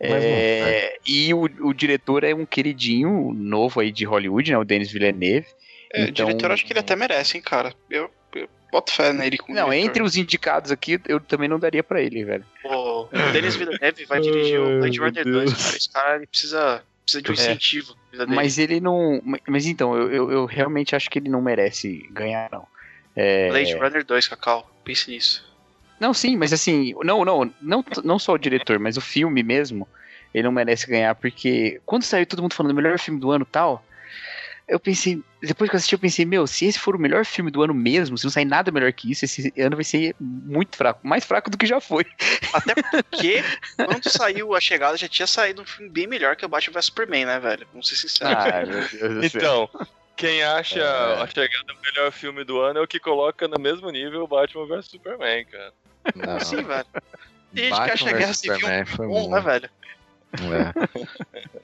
Não 0.00 0.16
É, 0.16 0.96
e 1.06 1.32
o, 1.34 1.42
o 1.60 1.74
diretor 1.74 2.24
é 2.24 2.34
um 2.34 2.46
queridinho 2.46 3.32
novo 3.34 3.80
aí 3.80 3.92
de 3.92 4.04
Hollywood, 4.04 4.50
né? 4.50 4.58
O 4.58 4.64
Denis 4.64 4.90
Villeneuve. 4.90 5.46
É, 5.92 6.04
Então- 6.04 6.26
O 6.26 6.28
diretor 6.28 6.50
acho 6.52 6.64
que 6.64 6.72
ele 6.72 6.80
até 6.80 6.96
merece, 6.96 7.36
hein, 7.36 7.42
cara. 7.42 7.74
Eu, 7.90 8.10
eu 8.34 8.48
boto 8.72 8.92
fé 8.92 9.12
nele 9.12 9.36
como 9.36 9.54
Não, 9.54 9.68
diretor. 9.68 9.86
entre 9.86 10.02
os 10.02 10.16
indicados 10.16 10.70
aqui, 10.72 10.98
eu 11.06 11.20
também 11.20 11.48
não 11.48 11.58
daria 11.58 11.82
pra 11.82 12.00
ele, 12.00 12.24
velho. 12.24 12.44
O 12.64 13.08
Denis 13.32 13.56
Villeneuve 13.56 14.04
vai 14.06 14.20
dirigir 14.22 14.58
o 14.60 14.78
Blade 14.78 14.98
Runner 15.00 15.24
meu 15.26 15.34
2, 15.34 15.50
Deus. 15.50 15.62
cara. 15.64 15.76
Esse 15.76 15.90
cara 15.92 16.16
ele 16.16 16.26
precisa, 16.26 16.82
precisa 17.04 17.22
de 17.22 17.30
um 17.30 17.34
É. 17.34 17.36
incentivo. 17.36 17.94
Mas 18.28 18.58
ele 18.58 18.80
não. 18.80 19.20
Mas 19.46 19.66
então, 19.66 19.94
eu, 19.96 20.10
eu, 20.10 20.30
eu 20.32 20.44
realmente 20.46 20.96
acho 20.96 21.10
que 21.10 21.18
ele 21.18 21.28
não 21.28 21.42
merece 21.42 22.08
ganhar, 22.10 22.48
não. 22.50 22.66
É, 23.14 23.48
Blade 23.50 23.74
Runner 23.74 24.04
2, 24.04 24.28
Cacau. 24.28 24.70
Pense 24.84 25.10
nisso. 25.10 25.44
Não, 26.00 26.14
sim, 26.14 26.36
mas 26.36 26.52
assim, 26.52 26.94
não, 27.04 27.24
não, 27.24 27.52
não, 27.60 27.84
não 28.02 28.18
só 28.18 28.32
o 28.32 28.38
diretor, 28.38 28.78
mas 28.78 28.96
o 28.96 29.00
filme 29.00 29.42
mesmo, 29.42 29.86
ele 30.32 30.44
não 30.44 30.52
merece 30.52 30.86
ganhar, 30.86 31.14
porque 31.14 31.80
quando 31.84 32.02
saiu 32.04 32.26
todo 32.26 32.40
mundo 32.40 32.54
falando 32.54 32.74
melhor 32.74 32.98
filme 32.98 33.20
do 33.20 33.30
ano 33.30 33.46
e 33.46 33.52
tal, 33.52 33.84
eu 34.66 34.78
pensei, 34.78 35.20
depois 35.42 35.68
que 35.68 35.74
eu 35.74 35.78
assisti, 35.78 35.94
eu 35.94 35.98
pensei, 35.98 36.24
meu, 36.24 36.46
se 36.46 36.64
esse 36.64 36.78
for 36.78 36.94
o 36.94 36.98
melhor 36.98 37.24
filme 37.26 37.50
do 37.50 37.60
ano 37.60 37.74
mesmo, 37.74 38.16
se 38.16 38.24
não 38.24 38.30
sair 38.30 38.44
nada 38.44 38.70
melhor 38.70 38.92
que 38.92 39.10
isso, 39.10 39.24
esse 39.24 39.52
ano 39.58 39.76
vai 39.76 39.84
ser 39.84 40.14
muito 40.20 40.76
fraco, 40.76 41.06
mais 41.06 41.24
fraco 41.24 41.50
do 41.50 41.58
que 41.58 41.66
já 41.66 41.80
foi. 41.80 42.06
Até 42.54 42.74
porque, 42.80 43.42
quando 43.76 44.08
saiu 44.08 44.54
A 44.54 44.60
Chegada, 44.60 44.96
já 44.96 45.08
tinha 45.08 45.26
saído 45.26 45.62
um 45.62 45.66
filme 45.66 45.90
bem 45.90 46.06
melhor 46.06 46.36
que 46.36 46.46
o 46.46 46.48
Batman 46.48 46.74
vs 46.74 46.84
Superman, 46.86 47.26
né, 47.26 47.40
velho? 47.40 47.66
Vamos 47.72 47.88
ser 47.88 47.96
sinceros. 47.96 48.32
Ah, 48.32 48.62
meu 48.64 48.88
Deus 48.88 48.90
do 48.90 49.28
céu. 49.28 49.68
Então, 49.68 49.70
quem 50.16 50.42
acha 50.44 50.78
É. 50.78 51.22
a 51.22 51.26
chegada 51.26 51.72
o 51.72 51.82
melhor 51.82 52.12
filme 52.12 52.44
do 52.44 52.60
ano 52.60 52.78
é 52.78 52.82
o 52.82 52.86
que 52.86 53.00
coloca 53.00 53.48
no 53.48 53.58
mesmo 53.58 53.90
nível 53.90 54.22
o 54.22 54.28
Batman 54.28 54.66
vs 54.66 54.86
Superman, 54.86 55.46
cara. 55.46 55.72
Não. 56.14 56.40
Sim, 56.40 56.62
velho. 56.62 56.86
Tem 57.54 57.64
gente 57.64 57.82
que 57.84 57.90
acha 57.90 58.08
a 58.08 58.12
Guerra 58.12 58.34
Civil 58.34 58.86
bom, 59.08 59.30
né, 59.30 59.40
velho? 59.40 59.70
É. 60.32 60.72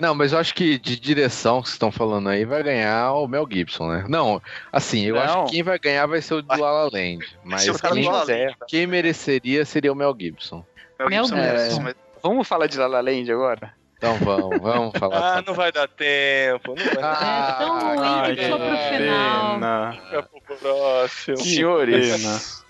Não, 0.00 0.12
mas 0.12 0.32
eu 0.32 0.38
acho 0.40 0.52
que 0.52 0.76
de 0.76 0.98
direção 0.98 1.62
que 1.62 1.68
vocês 1.68 1.74
estão 1.76 1.92
falando 1.92 2.28
aí 2.28 2.44
vai 2.44 2.60
ganhar 2.64 3.12
o 3.12 3.28
Mel 3.28 3.46
Gibson, 3.48 3.88
né? 3.92 4.04
Não, 4.08 4.42
assim, 4.72 5.04
eu 5.04 5.14
Não. 5.14 5.22
acho 5.22 5.44
que 5.44 5.52
quem 5.52 5.62
vai 5.62 5.78
ganhar 5.78 6.06
vai 6.06 6.20
ser 6.20 6.34
o 6.34 6.42
do 6.42 6.48
La 6.48 6.70
La 6.72 6.84
Land. 6.92 7.24
Mas 7.44 7.62
quem, 7.80 8.02
La 8.04 8.10
La 8.12 8.18
José. 8.20 8.52
quem 8.66 8.86
mereceria 8.88 9.64
seria 9.64 9.92
o 9.92 9.94
Mel 9.94 10.12
Gibson. 10.18 10.64
Mel 10.98 11.08
Mel 11.08 11.24
Gibson 11.26 11.36
Gibson. 11.36 11.52
merece, 11.56 11.80
mas- 11.80 11.94
Vamos 12.22 12.48
falar 12.48 12.66
de 12.66 12.76
La 12.76 12.88
La 12.88 13.00
Land 13.00 13.30
agora? 13.30 13.72
Então 13.98 14.18
vamos, 14.18 14.58
vamos 14.60 14.98
falar. 14.98 15.38
Ah, 15.38 15.42
não 15.46 15.54
vai 15.54 15.70
dar 15.70 15.86
tempo. 15.86 16.74
Não 16.76 16.84
vai 16.84 16.94
dar 16.96 17.18
Ah, 17.22 17.48
É 17.60 17.64
tão 17.64 17.78
ruim 17.78 17.98
ai, 18.20 18.34
que 18.34 18.42
ficou 18.42 18.58
pro 18.58 18.66
final. 18.76 19.54
pena. 19.54 19.92
Fica 19.92 20.22
pro 20.24 20.56
próximo. 20.58 21.36
Senhores, 21.36 22.64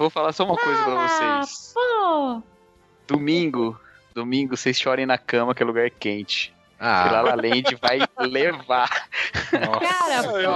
vou 0.00 0.10
falar 0.10 0.32
só 0.32 0.44
uma 0.44 0.56
coisa 0.56 0.82
pra 0.82 1.08
vocês. 1.08 1.74
pô! 1.74 2.42
Domingo, 3.06 3.78
domingo 4.14 4.56
vocês 4.56 4.78
chorem 4.78 5.04
na 5.04 5.18
cama 5.18 5.54
que 5.54 5.62
é 5.62 5.66
lugar 5.66 5.90
quente. 5.90 6.54
Ah, 6.78 7.04
Que 7.04 7.12
La 7.14 7.20
La 7.20 7.34
Land 7.34 7.76
vai 7.82 7.98
levar. 8.26 8.88
Cara, 9.50 10.24
eu 10.40 10.54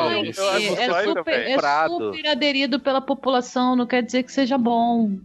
acho 0.48 0.80
É 0.80 1.04
super, 1.04 1.34
é 1.50 1.88
super 1.88 2.26
aderido 2.26 2.80
pela 2.80 3.02
população, 3.02 3.76
não 3.76 3.86
quer 3.86 4.02
dizer 4.02 4.22
que 4.22 4.32
seja 4.32 4.56
bom. 4.56 5.18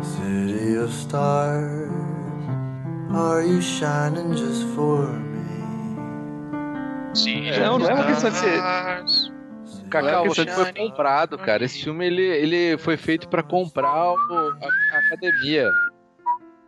City 0.00 0.76
of 0.78 0.92
stars, 0.92 1.87
are 3.18 3.46
you 3.46 3.60
shining 3.60 4.32
just 4.36 4.64
for 4.74 5.06
me? 5.08 5.38
Sim, 7.14 7.50
Não, 7.58 7.78
não 7.78 7.88
é 7.90 7.94
uma 7.94 8.04
questão 8.06 8.30
de 8.30 8.36
ser- 8.36 8.60
Cacau, 9.90 10.26
é 10.26 10.28
você 10.28 10.46
foi 10.46 10.72
comprado, 10.72 11.38
cara. 11.38 11.64
Esse 11.64 11.82
filme 11.82 12.06
ele, 12.06 12.22
ele 12.22 12.76
foi 12.78 12.96
feito 12.98 13.26
pra 13.28 13.42
comprar 13.42 14.12
o- 14.12 14.16
a, 14.60 14.66
a 14.66 14.98
academia. 15.06 15.70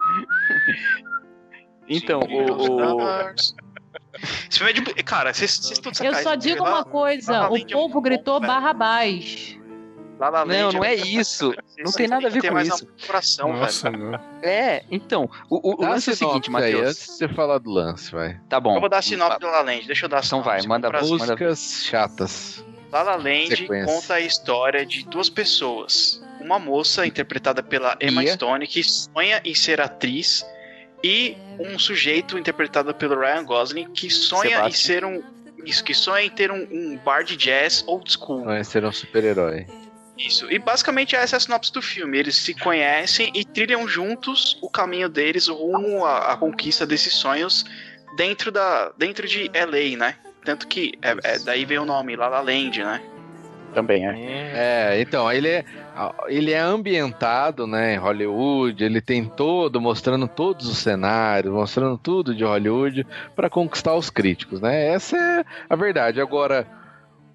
Então, 1.92 2.20
o, 2.20 2.76
o- 2.76 3.30
Esse 3.34 4.58
filme 4.58 4.70
é 4.70 4.74
de. 4.74 4.82
Cara, 5.02 5.34
vocês 5.34 5.58
estão 5.72 5.90
Eu 6.06 6.14
só 6.14 6.36
digo 6.36 6.62
La- 6.62 6.70
uma 6.70 6.84
coisa: 6.84 7.50
o 7.50 7.56
é 7.56 7.64
povo 7.64 8.00
gritou 8.00 8.38
velho. 8.38 8.52
Barrabás. 8.52 9.58
La 10.20 10.28
La 10.28 10.42
Land 10.44 10.58
Não, 10.62 10.72
não 10.72 10.84
é 10.84 10.96
muito- 10.96 11.08
isso. 11.08 11.54
Não 11.82 11.90
tem 11.92 12.06
nada 12.06 12.26
a 12.26 12.30
ver 12.30 12.46
com 12.46 12.60
isso. 12.60 12.86
coração, 13.06 13.52
Nossa, 13.54 13.90
velho. 13.90 14.10
não. 14.10 14.20
É, 14.42 14.84
então, 14.90 15.30
o, 15.48 15.72
o- 15.76 15.80
lance 15.82 16.10
é 16.10 16.12
o 16.12 16.16
seguinte, 16.16 16.50
Matheus. 16.50 16.88
antes 16.90 17.06
de 17.06 17.12
você 17.14 17.28
falar 17.28 17.56
do 17.56 17.70
lance, 17.70 18.12
vai. 18.12 18.38
Tá 18.50 18.60
bom. 18.60 18.74
Eu 18.74 18.80
vou 18.80 18.88
dar 18.90 18.98
a 18.98 19.02
sinopse 19.02 19.38
do 19.40 19.46
La 19.46 19.52
La 19.52 19.62
Land. 19.62 19.86
Deixa 19.86 20.04
eu 20.04 20.08
dar 20.10 20.18
a 20.18 20.20
Então 20.20 20.42
sinopse. 20.42 20.48
vai, 20.50 20.66
manda 20.66 20.90
Músicas 21.00 21.84
chatas. 21.86 22.62
La 22.92 23.02
La 23.02 23.16
Land 23.16 23.56
Sequência. 23.56 23.86
conta 23.94 24.14
a 24.14 24.20
história 24.20 24.84
de 24.84 25.06
duas 25.06 25.30
pessoas. 25.30 26.22
Uma 26.38 26.58
moça, 26.58 27.06
interpretada 27.06 27.62
pela 27.62 27.96
Emma 28.00 28.22
Ia. 28.22 28.34
Stone, 28.34 28.66
que 28.66 28.82
sonha 28.84 29.40
em 29.42 29.54
ser 29.54 29.80
atriz, 29.80 30.44
e 31.02 31.34
um 31.58 31.78
sujeito, 31.78 32.38
interpretado 32.38 32.92
pelo 32.94 33.18
Ryan 33.18 33.44
Gosling, 33.44 33.90
que 33.92 34.10
sonha 34.10 34.50
em 34.68 34.70
Sebastian. 34.72 34.94
ser 34.94 35.04
um. 35.06 35.22
Isso, 35.64 35.84
que 35.84 35.92
sonha 35.94 36.24
em 36.24 36.30
ter 36.30 36.50
um, 36.50 36.66
um 36.70 36.98
bar 37.04 37.22
de 37.22 37.36
jazz 37.36 37.84
old 37.86 38.10
school. 38.10 38.44
Não 38.44 38.52
é 38.52 38.62
ser 38.64 38.84
um 38.84 38.92
super-herói. 38.92 39.66
Isso. 40.26 40.50
E 40.50 40.58
basicamente 40.58 41.16
essa 41.16 41.36
é 41.36 41.38
a 41.38 41.40
sinopse 41.40 41.72
do 41.72 41.80
filme. 41.80 42.18
Eles 42.18 42.36
se 42.36 42.52
conhecem 42.54 43.30
e 43.34 43.44
trilham 43.44 43.88
juntos 43.88 44.58
o 44.60 44.68
caminho 44.68 45.08
deles 45.08 45.48
rumo 45.48 46.04
à, 46.04 46.32
à 46.32 46.36
conquista 46.36 46.86
desses 46.86 47.14
sonhos 47.14 47.64
dentro, 48.16 48.52
da, 48.52 48.92
dentro 48.98 49.26
de 49.26 49.50
LA, 49.54 49.96
né? 49.96 50.16
Tanto 50.44 50.68
que 50.68 50.92
é, 51.00 51.16
é- 51.24 51.38
daí 51.38 51.64
veio 51.64 51.82
o 51.82 51.86
nome, 51.86 52.16
La 52.16 52.28
La 52.28 52.40
Land, 52.40 52.82
né? 52.82 53.00
Também, 53.72 54.04
é. 54.04 54.52
É, 54.52 55.00
então, 55.00 55.30
ele 55.30 55.48
é, 55.48 55.64
ele 56.26 56.50
é 56.50 56.58
ambientado, 56.58 57.68
né, 57.68 57.94
em 57.94 57.98
Hollywood, 57.98 58.82
ele 58.82 59.00
tem 59.00 59.24
todo, 59.24 59.80
mostrando 59.80 60.26
todos 60.26 60.66
os 60.66 60.78
cenários, 60.78 61.52
mostrando 61.54 61.96
tudo 61.96 62.34
de 62.34 62.42
Hollywood 62.42 63.06
para 63.36 63.48
conquistar 63.48 63.94
os 63.94 64.10
críticos, 64.10 64.60
né? 64.60 64.88
Essa 64.88 65.16
é 65.16 65.44
a 65.68 65.76
verdade. 65.76 66.20
Agora, 66.20 66.66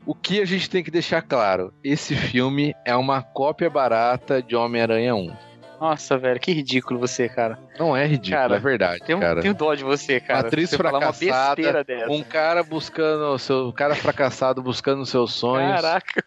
o 0.06 0.14
que 0.16 0.42
a 0.42 0.46
gente 0.46 0.70
tem 0.70 0.84
que 0.84 0.92
deixar 0.92 1.22
claro, 1.22 1.74
esse 1.84 2.16
filme 2.16 2.74
é 2.86 2.96
uma 2.96 3.22
cópia 3.22 3.70
barata 3.70 4.42
de 4.42 4.56
Homem-Aranha 4.56 5.16
1. 5.16 5.36
Nossa, 5.80 6.18
velho, 6.18 6.40
que 6.40 6.54
ridículo 6.54 6.98
você, 7.00 7.28
cara. 7.28 7.60
Não 7.78 7.96
é 7.96 8.06
ridículo, 8.08 8.42
Cara, 8.42 8.56
é 8.56 8.60
verdade, 8.60 9.04
Tenho, 9.06 9.20
cara. 9.20 9.42
tenho 9.42 9.54
dó 9.54 9.76
de 9.76 9.84
você, 9.84 10.22
cara. 10.22 10.40
Uma 10.40 10.48
atriz 10.48 10.70
você 10.70 10.78
falar 10.78 10.92
uma 11.00 11.14
fracassada, 11.14 11.56
besteira 11.56 11.84
dessa. 11.84 12.12
Um 12.12 12.24
cara 12.24 12.64
buscando 12.64 13.26
o 13.34 13.38
seu, 13.38 13.68
um 13.68 13.72
cara 13.74 13.94
fracassado 13.94 14.64
buscando 14.64 15.06
seus 15.06 15.34
sonhos. 15.34 15.82
Caraca. 15.82 16.24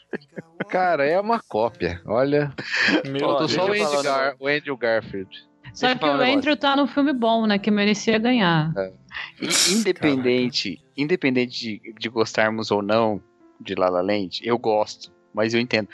Cara, 0.68 1.06
é 1.06 1.18
uma 1.18 1.40
cópia. 1.48 2.00
Olha, 2.06 2.52
Meu 3.06 3.20
faltou 3.20 3.48
só 3.48 3.64
o 3.64 4.02
Gar 4.02 4.34
o 4.38 4.46
Andrew 4.46 4.76
Garfield. 4.76 5.30
Só 5.72 5.86
Deixa 5.86 5.98
que 5.98 6.04
o 6.04 6.12
negócio. 6.12 6.34
Andrew 6.36 6.56
tá 6.56 6.76
num 6.76 6.86
filme 6.86 7.12
bom, 7.14 7.46
né? 7.46 7.58
Que 7.58 7.70
merecia 7.70 8.18
ganhar. 8.18 8.70
In- 9.40 9.78
Independente, 9.78 10.78
independente 10.96 11.58
de, 11.58 11.94
de 11.98 12.08
gostarmos 12.10 12.70
ou 12.70 12.82
não 12.82 13.20
de 13.60 13.74
La 13.74 13.88
La 13.88 14.00
Land, 14.02 14.40
eu 14.42 14.58
gosto. 14.58 15.12
Mas 15.34 15.52
eu 15.54 15.60
entendo. 15.60 15.88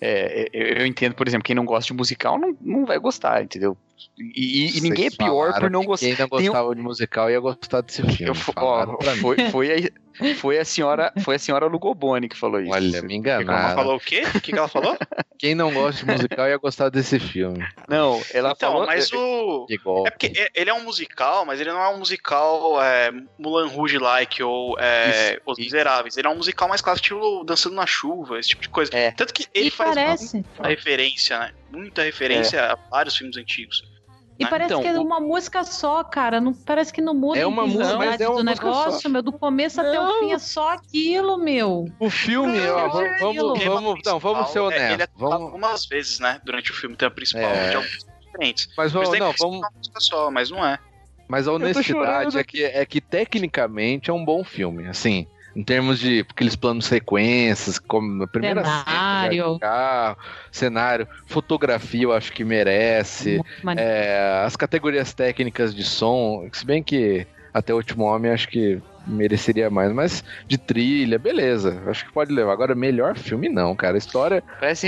É, 0.00 0.48
eu, 0.52 0.78
eu 0.78 0.86
entendo, 0.86 1.14
por 1.14 1.26
exemplo, 1.26 1.44
quem 1.44 1.54
não 1.56 1.64
gosta 1.64 1.92
de 1.92 1.96
musical 1.96 2.38
não, 2.38 2.56
não 2.60 2.86
vai 2.86 2.98
gostar, 2.98 3.42
entendeu? 3.42 3.76
E, 4.16 4.78
e- 4.78 4.80
ninguém 4.80 5.06
é 5.06 5.10
pior 5.10 5.52
por 5.58 5.70
não 5.70 5.84
gostar. 5.84 6.06
Quem 6.06 6.16
não 6.16 6.28
Tem 6.28 6.38
um- 6.38 6.52
gostava 6.52 6.74
de 6.74 6.80
musical 6.82 7.30
ia 7.30 7.40
gostar 7.40 7.80
desse 7.82 8.02
filme. 8.02 8.32
Eu, 8.32 8.34
ó, 8.56 8.86
foi, 9.20 9.50
foi, 9.50 9.72
a, 9.72 9.90
foi 10.36 10.58
a 10.58 10.64
senhora, 10.64 11.12
foi 11.22 11.36
a 11.36 11.38
senhora 11.38 11.66
Lugoboni 11.66 12.28
que 12.28 12.36
falou 12.36 12.60
isso. 12.60 12.72
Olha, 12.72 13.02
me 13.02 13.08
Ela 13.08 13.14
enganaram. 13.14 13.74
falou 13.74 13.96
o 13.96 14.00
quê? 14.00 14.22
O 14.34 14.40
que, 14.40 14.52
ela 14.56 14.68
falou? 14.68 14.96
Quem 15.38 15.54
não 15.54 15.72
gosta 15.72 16.04
de 16.04 16.10
musical 16.12 16.48
ia 16.48 16.56
gostar 16.56 16.88
desse 16.88 17.18
filme. 17.20 17.64
Não, 17.88 18.22
ela 18.32 18.52
então, 18.56 18.72
falou. 18.72 18.86
mas 18.86 19.12
o. 19.12 19.66
Igual. 19.68 20.06
É 20.06 20.10
porque 20.10 20.26
e- 20.34 20.50
ele 20.54 20.70
é 20.70 20.74
um 20.74 20.82
musical, 20.84 21.44
mas 21.44 21.60
ele 21.60 21.70
não 21.70 21.80
é 21.82 21.88
um 21.88 21.98
musical 21.98 22.82
é, 22.82 23.12
Mulan 23.38 23.68
Rouge-like 23.68 24.42
ou 24.42 24.78
é, 24.78 25.32
Isso, 25.34 25.40
Os 25.46 25.58
isso. 25.58 25.66
Miseráveis. 25.66 26.16
Ele 26.16 26.26
é 26.26 26.30
um 26.30 26.36
musical 26.36 26.68
mais 26.68 26.80
clássico, 26.80 27.06
tipo 27.08 27.44
Dançando 27.44 27.76
na 27.76 27.86
Chuva, 27.86 28.38
esse 28.38 28.48
tipo 28.50 28.62
de 28.62 28.68
coisa. 28.68 28.90
É. 28.96 29.10
Tanto 29.10 29.34
que 29.34 29.46
ele 29.54 29.68
e 29.68 29.70
faz 29.70 29.94
parece. 29.94 30.36
muita 30.36 30.68
referência, 30.68 31.38
né? 31.38 31.52
Muita 31.70 32.02
referência 32.02 32.72
a 32.72 32.76
vários 32.90 33.16
filmes 33.16 33.36
antigos. 33.36 33.84
E 34.38 34.44
Ah, 34.44 34.48
parece 34.48 34.72
então, 34.72 34.82
que 34.82 34.88
é 34.88 34.92
o- 34.98 35.02
uma 35.02 35.18
música 35.18 35.64
só, 35.64 36.04
cara. 36.04 36.40
Não, 36.40 36.52
parece 36.52 36.92
que 36.92 37.00
não 37.00 37.14
muda 37.14 37.38
É 37.38 37.42
a 37.42 37.48
uma 37.48 37.66
música, 37.66 37.96
mas 37.96 38.20
é 38.20 38.28
uma 38.28 38.36
do 38.36 38.44
negócio, 38.44 39.00
só. 39.00 39.08
meu. 39.08 39.22
Do 39.22 39.32
começo 39.32 39.80
até 39.80 39.98
o 39.98 40.04
Não. 40.04 40.20
fim 40.20 40.32
é 40.32 40.38
só 40.38 40.72
aquilo, 40.74 41.38
meu. 41.38 41.86
O 41.98 42.10
filme, 42.10 42.58
Não, 42.60 42.76
ó, 42.76 42.82
não, 42.82 42.90
vamos, 42.92 43.10
não. 43.10 43.18
vamos, 43.18 43.64
vamos, 43.64 44.00
não, 44.04 44.18
vamos 44.18 44.48
ser 44.50 44.60
principal, 44.60 44.70
é- 44.70 44.76
Ele 44.76 44.84
é 44.84 44.94
honestos. 44.94 45.14
Vamos, 45.20 45.42
algumas 45.46 45.86
vezes, 45.86 46.18
né? 46.20 46.40
Durante 46.44 46.70
o 46.70 46.74
filme, 46.74 46.94
tem 46.96 47.08
a 47.08 47.10
principal 47.10 47.44
É. 47.50 47.70
de 47.70 47.76
alguns 47.76 48.06
diferentes. 48.26 48.68
mas 48.76 48.92
não, 49.18 49.32
ser 49.32 49.38
vamos, 49.38 49.58
uma 49.58 49.70
música 49.74 50.00
só, 50.00 50.30
mas 50.30 50.50
não 50.50 50.66
é. 50.66 50.78
mas 51.28 51.48
a 51.48 51.52
honestidade 51.52 52.38
é 52.38 52.44
que, 52.44 52.62
é 52.62 52.84
que 52.84 53.00
tecnicamente 53.00 54.10
é 54.10 54.12
um 54.12 54.24
bom 54.24 54.44
filme, 54.44 54.86
assim, 54.86 55.26
em 55.56 55.62
termos 55.62 55.98
de 55.98 56.20
aqueles 56.28 56.54
planos 56.54 56.84
sequências, 56.84 57.78
como 57.78 58.22
a 58.22 58.26
primeira 58.26 58.62
cena 58.62 58.84
Cenário. 58.84 59.54
de 59.54 59.60
carro, 59.60 60.18
cenário, 60.52 61.08
fotografia, 61.26 62.02
eu 62.02 62.12
acho 62.12 62.30
que 62.30 62.44
merece. 62.44 63.40
É, 63.78 64.42
as 64.44 64.54
categorias 64.54 65.14
técnicas 65.14 65.74
de 65.74 65.82
som, 65.82 66.46
se 66.52 66.64
bem 66.64 66.82
que 66.82 67.26
até 67.54 67.72
o 67.72 67.76
último 67.78 68.04
homem 68.04 68.30
acho 68.30 68.48
que 68.48 68.82
mereceria 69.06 69.70
mais, 69.70 69.90
mas 69.92 70.22
de 70.46 70.58
trilha, 70.58 71.18
beleza, 71.18 71.80
acho 71.86 72.04
que 72.04 72.12
pode 72.12 72.30
levar. 72.32 72.52
Agora, 72.52 72.74
melhor 72.74 73.16
filme 73.16 73.48
não, 73.48 73.74
cara. 73.74 73.96
História, 73.96 74.42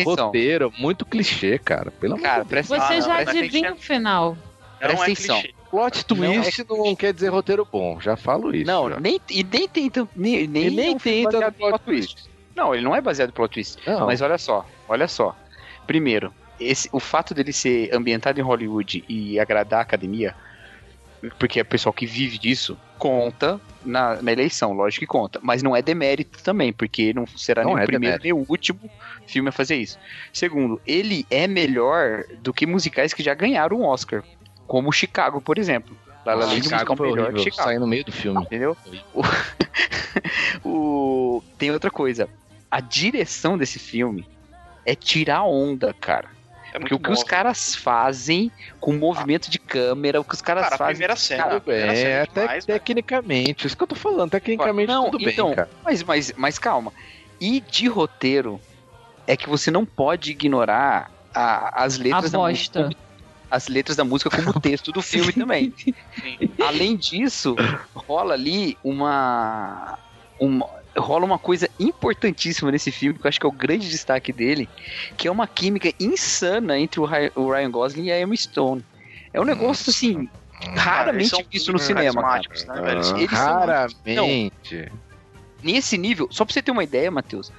roteiro, 0.04 0.70
muito 0.76 1.06
clichê, 1.06 1.58
cara. 1.58 1.90
Pelo 1.90 2.14
amor 2.14 2.22
Cara, 2.24 2.42
de 2.44 2.50
Deus. 2.50 2.66
Você 2.66 3.00
já 3.00 3.18
adivinha 3.20 3.72
o 3.72 3.76
final. 3.76 4.36
Não 4.80 4.88
Presta 4.88 5.00
é 5.00 5.12
atenção. 5.12 5.40
clichê. 5.40 5.57
Plot 5.70 6.04
Não, 6.10 6.16
twist 6.16 6.64
não, 6.68 6.96
quer 6.96 7.12
dizer 7.12 7.28
roteiro 7.28 7.66
bom, 7.70 8.00
já 8.00 8.16
falo 8.16 8.54
isso. 8.54 8.66
Não, 8.66 8.88
já. 8.88 8.98
nem, 9.00 9.20
e 9.30 9.44
nem 9.44 9.68
tem 9.68 9.90
tanto. 9.90 10.10
Nem, 10.16 10.46
nem, 10.46 10.66
E 10.66 10.70
nem 10.70 10.94
é 10.94 10.98
tem 10.98 11.24
tanto 11.24 11.52
plot 11.52 11.70
plot 11.70 11.84
twist. 11.84 12.28
Não, 12.56 12.74
ele 12.74 12.82
não 12.82 12.96
é 12.96 13.00
baseado 13.00 13.28
em 13.30 13.32
plot 13.32 13.52
twist. 13.52 13.78
Não. 13.86 14.06
Mas 14.06 14.20
olha 14.20 14.38
só, 14.38 14.66
olha 14.88 15.06
só. 15.06 15.36
Primeiro, 15.86 16.32
esse, 16.58 16.88
o 16.92 16.98
fato 16.98 17.34
dele 17.34 17.52
ser 17.52 17.94
ambientado 17.94 18.40
em 18.40 18.42
Hollywood 18.42 19.04
e 19.08 19.38
agradar 19.38 19.80
a 19.80 19.82
academia, 19.82 20.34
porque 21.38 21.58
é 21.58 21.62
o 21.62 21.66
pessoal 21.66 21.92
que 21.92 22.06
vive 22.06 22.38
disso, 22.38 22.76
conta 22.98 23.60
na, 23.84 24.20
na 24.22 24.32
eleição, 24.32 24.72
lógico 24.72 25.00
que 25.00 25.06
conta. 25.06 25.38
Mas 25.42 25.62
não 25.62 25.74
é 25.76 25.82
demérito 25.82 26.42
também, 26.42 26.72
porque 26.72 27.12
não 27.12 27.26
será 27.26 27.62
Não 27.62 27.74
nem 27.74 27.80
é 27.80 27.84
o 27.84 27.86
primeiro 27.86 28.18
demérito. 28.18 28.24
nem 28.24 28.32
o 28.32 28.44
último 28.48 28.80
filme 29.26 29.48
a 29.48 29.52
fazer 29.52 29.76
isso. 29.76 29.98
Segundo, 30.32 30.80
ele 30.86 31.24
é 31.30 31.46
melhor 31.46 32.24
do 32.42 32.52
que 32.52 32.66
musicais 32.66 33.12
que 33.14 33.22
já 33.22 33.34
ganharam 33.34 33.80
um 33.80 33.84
Oscar, 33.84 34.22
como 34.68 34.92
Chicago, 34.92 35.40
por 35.40 35.58
exemplo. 35.58 35.96
La 36.24 36.34
La 36.34 36.44
Land 36.44 36.52
é 36.58 36.62
musical 36.72 36.96
foi 36.96 37.08
melhor 37.10 37.16
que 37.16 37.32
horrível, 37.32 37.42
Chicago. 37.44 37.68
sai 37.68 37.78
no 37.78 37.86
meio 37.86 38.04
do 38.04 38.12
filme. 38.12 38.42
Entendeu? 38.44 38.76
O- 39.14 39.22
o- 40.64 41.42
Tem 41.58 41.70
outra 41.70 41.90
coisa. 41.90 42.28
A 42.70 42.80
direção 42.80 43.56
desse 43.56 43.78
filme 43.78 44.26
é 44.84 44.94
tirar 44.94 45.42
onda, 45.44 45.92
cara. 45.94 46.28
É 46.72 46.78
Porque 46.78 46.94
o 46.94 46.98
que 46.98 47.06
bom. 47.06 47.12
os 47.14 47.22
caras 47.24 47.74
fazem 47.74 48.52
com 48.78 48.92
movimento 48.92 49.50
de 49.50 49.58
câmera, 49.58 50.20
o 50.20 50.24
que 50.24 50.34
os 50.34 50.42
caras 50.42 50.64
Cara, 50.64 50.74
a 50.74 50.78
fazem. 50.78 50.92
primeira 50.94 51.16
cena. 51.16 51.42
Cara, 51.44 51.56
a 51.56 51.60
primeira 51.60 51.94
cena 51.96 52.08
É, 52.08 52.12
é 52.12 52.20
até 52.22 52.40
demais, 52.42 52.66
velho. 52.66 52.78
tecnicamente, 52.78 53.66
isso 53.66 53.74
que 53.76 53.82
eu 53.82 53.86
tô 53.86 53.94
falando, 53.94 54.30
tecnicamente 54.30 54.86
Não, 54.88 55.06
tudo 55.10 55.24
bem, 55.24 55.32
então, 55.32 55.54
cara. 55.54 55.70
Mas, 55.82 56.02
mas, 56.02 56.32
mas 56.36 56.58
calma. 56.58 56.92
E 57.40 57.60
de 57.62 57.88
roteiro, 57.88 58.60
é 59.26 59.34
que 59.34 59.48
você 59.48 59.70
não 59.70 59.86
pode 59.86 60.30
ignorar 60.32 61.10
a- 61.34 61.84
as 61.84 61.98
A 61.98 62.02
letras 62.02 62.30
da 62.32 62.38
bosta. 62.38 62.82
música, 62.82 63.00
as 63.50 63.68
letras 63.68 63.96
da 63.96 64.04
música 64.04 64.30
como 64.30 64.60
texto 64.60 64.92
do 64.92 65.00
filme 65.02 65.32
também. 65.32 65.72
Além 66.66 66.96
disso, 66.96 67.56
rola 67.94 68.34
ali 68.34 68.76
uma, 68.84 69.98
uma 70.38 70.66
rola 70.96 71.24
uma 71.24 71.38
coisa 71.38 71.68
importantíssima 71.78 72.70
nesse 72.72 72.90
filme, 72.90 73.18
que 73.18 73.26
eu 73.26 73.28
acho 73.28 73.38
que 73.40 73.46
é 73.46 73.48
o 73.48 73.52
grande 73.52 73.88
destaque 73.88 74.32
dele, 74.32 74.68
que 75.16 75.28
é 75.28 75.30
uma 75.30 75.46
química 75.46 75.92
insana 76.00 76.78
entre 76.78 77.00
o 77.00 77.04
Ry- 77.04 77.32
o 77.36 77.50
Ryan 77.50 77.70
Gosling 77.70 78.04
e 78.06 78.12
a 78.12 78.20
Emma 78.20 78.36
Stone. 78.36 78.84
É 79.32 79.40
um 79.40 79.44
negócio 79.44 79.90
assim 79.90 80.28
raramente 80.76 81.28
são 81.28 81.44
visto 81.50 81.72
no 81.72 81.78
cinema, 81.78 82.20
cara. 82.20 82.42
né, 82.66 82.82
velho? 82.82 83.16
Eles 83.16 83.30
são 83.30 83.38
Raramente. 83.38 84.92
Nesse 85.62 85.96
nível, 85.96 86.28
só 86.30 86.44
pra 86.44 86.52
você 86.52 86.60
ter 86.62 86.70
uma 86.70 86.82
ideia, 86.84 87.10
Matheus, 87.10 87.52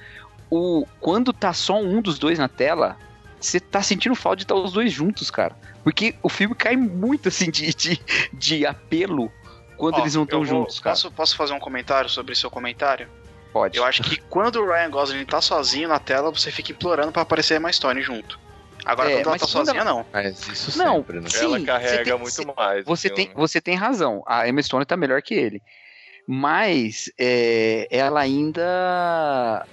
o 0.50 0.86
quando 1.00 1.32
tá 1.32 1.52
só 1.52 1.80
um 1.80 2.00
dos 2.02 2.18
dois 2.18 2.38
na 2.38 2.48
tela, 2.48 2.96
você 3.40 3.58
tá 3.58 3.82
sentindo 3.82 4.14
falta 4.14 4.36
de 4.36 4.42
estar 4.44 4.54
os 4.54 4.72
dois 4.72 4.92
juntos, 4.92 5.30
cara. 5.30 5.56
Porque 5.82 6.14
o 6.22 6.28
filme 6.28 6.54
cai 6.54 6.76
muito 6.76 7.28
assim 7.28 7.50
de, 7.50 7.72
de, 7.74 8.00
de 8.32 8.66
apelo 8.66 9.32
quando 9.76 9.94
Ó, 9.96 10.00
eles 10.00 10.14
não 10.14 10.24
estão 10.24 10.44
juntos, 10.44 10.78
cara. 10.78 10.94
Posso, 10.94 11.10
posso 11.10 11.36
fazer 11.36 11.54
um 11.54 11.58
comentário 11.58 12.08
sobre 12.10 12.34
seu 12.34 12.50
comentário? 12.50 13.08
Pode. 13.52 13.76
Eu 13.78 13.84
acho 13.84 14.02
que 14.02 14.16
quando 14.28 14.56
o 14.60 14.66
Ryan 14.66 14.90
Gosling 14.90 15.24
tá 15.24 15.40
sozinho 15.40 15.88
na 15.88 15.98
tela, 15.98 16.30
você 16.30 16.50
fica 16.52 16.70
implorando 16.72 17.10
pra 17.12 17.22
aparecer 17.22 17.54
a 17.54 17.56
Emma 17.56 17.72
Stone 17.72 18.02
junto. 18.02 18.38
Agora, 18.84 19.10
É, 19.10 19.14
quando 19.16 19.26
ela 19.28 19.38
tá 19.38 19.46
sozinha, 19.46 19.80
ela- 19.80 19.90
não. 19.90 20.06
Mas 20.12 20.46
isso 20.48 20.78
Não, 20.78 20.96
sempre, 20.96 21.20
né? 21.20 21.28
sim, 21.28 21.44
Ela 21.44 21.58
você 21.58 21.64
carrega 21.66 22.04
tem- 22.04 22.12
muito 22.18 22.30
você- 22.34 22.44
mais. 22.56 22.84
Você 22.84 23.08
tem, 23.10 23.26
filme. 23.26 23.40
você 23.40 23.60
tem 23.60 23.74
razão. 23.74 24.22
A 24.26 24.48
Emma 24.48 24.62
Stone 24.62 24.84
tá 24.86 24.96
melhor 24.96 25.20
que 25.22 25.34
ele. 25.34 25.62
Mas 26.26 27.10
é, 27.18 27.88
ela 27.90 28.20
ainda 28.20 29.66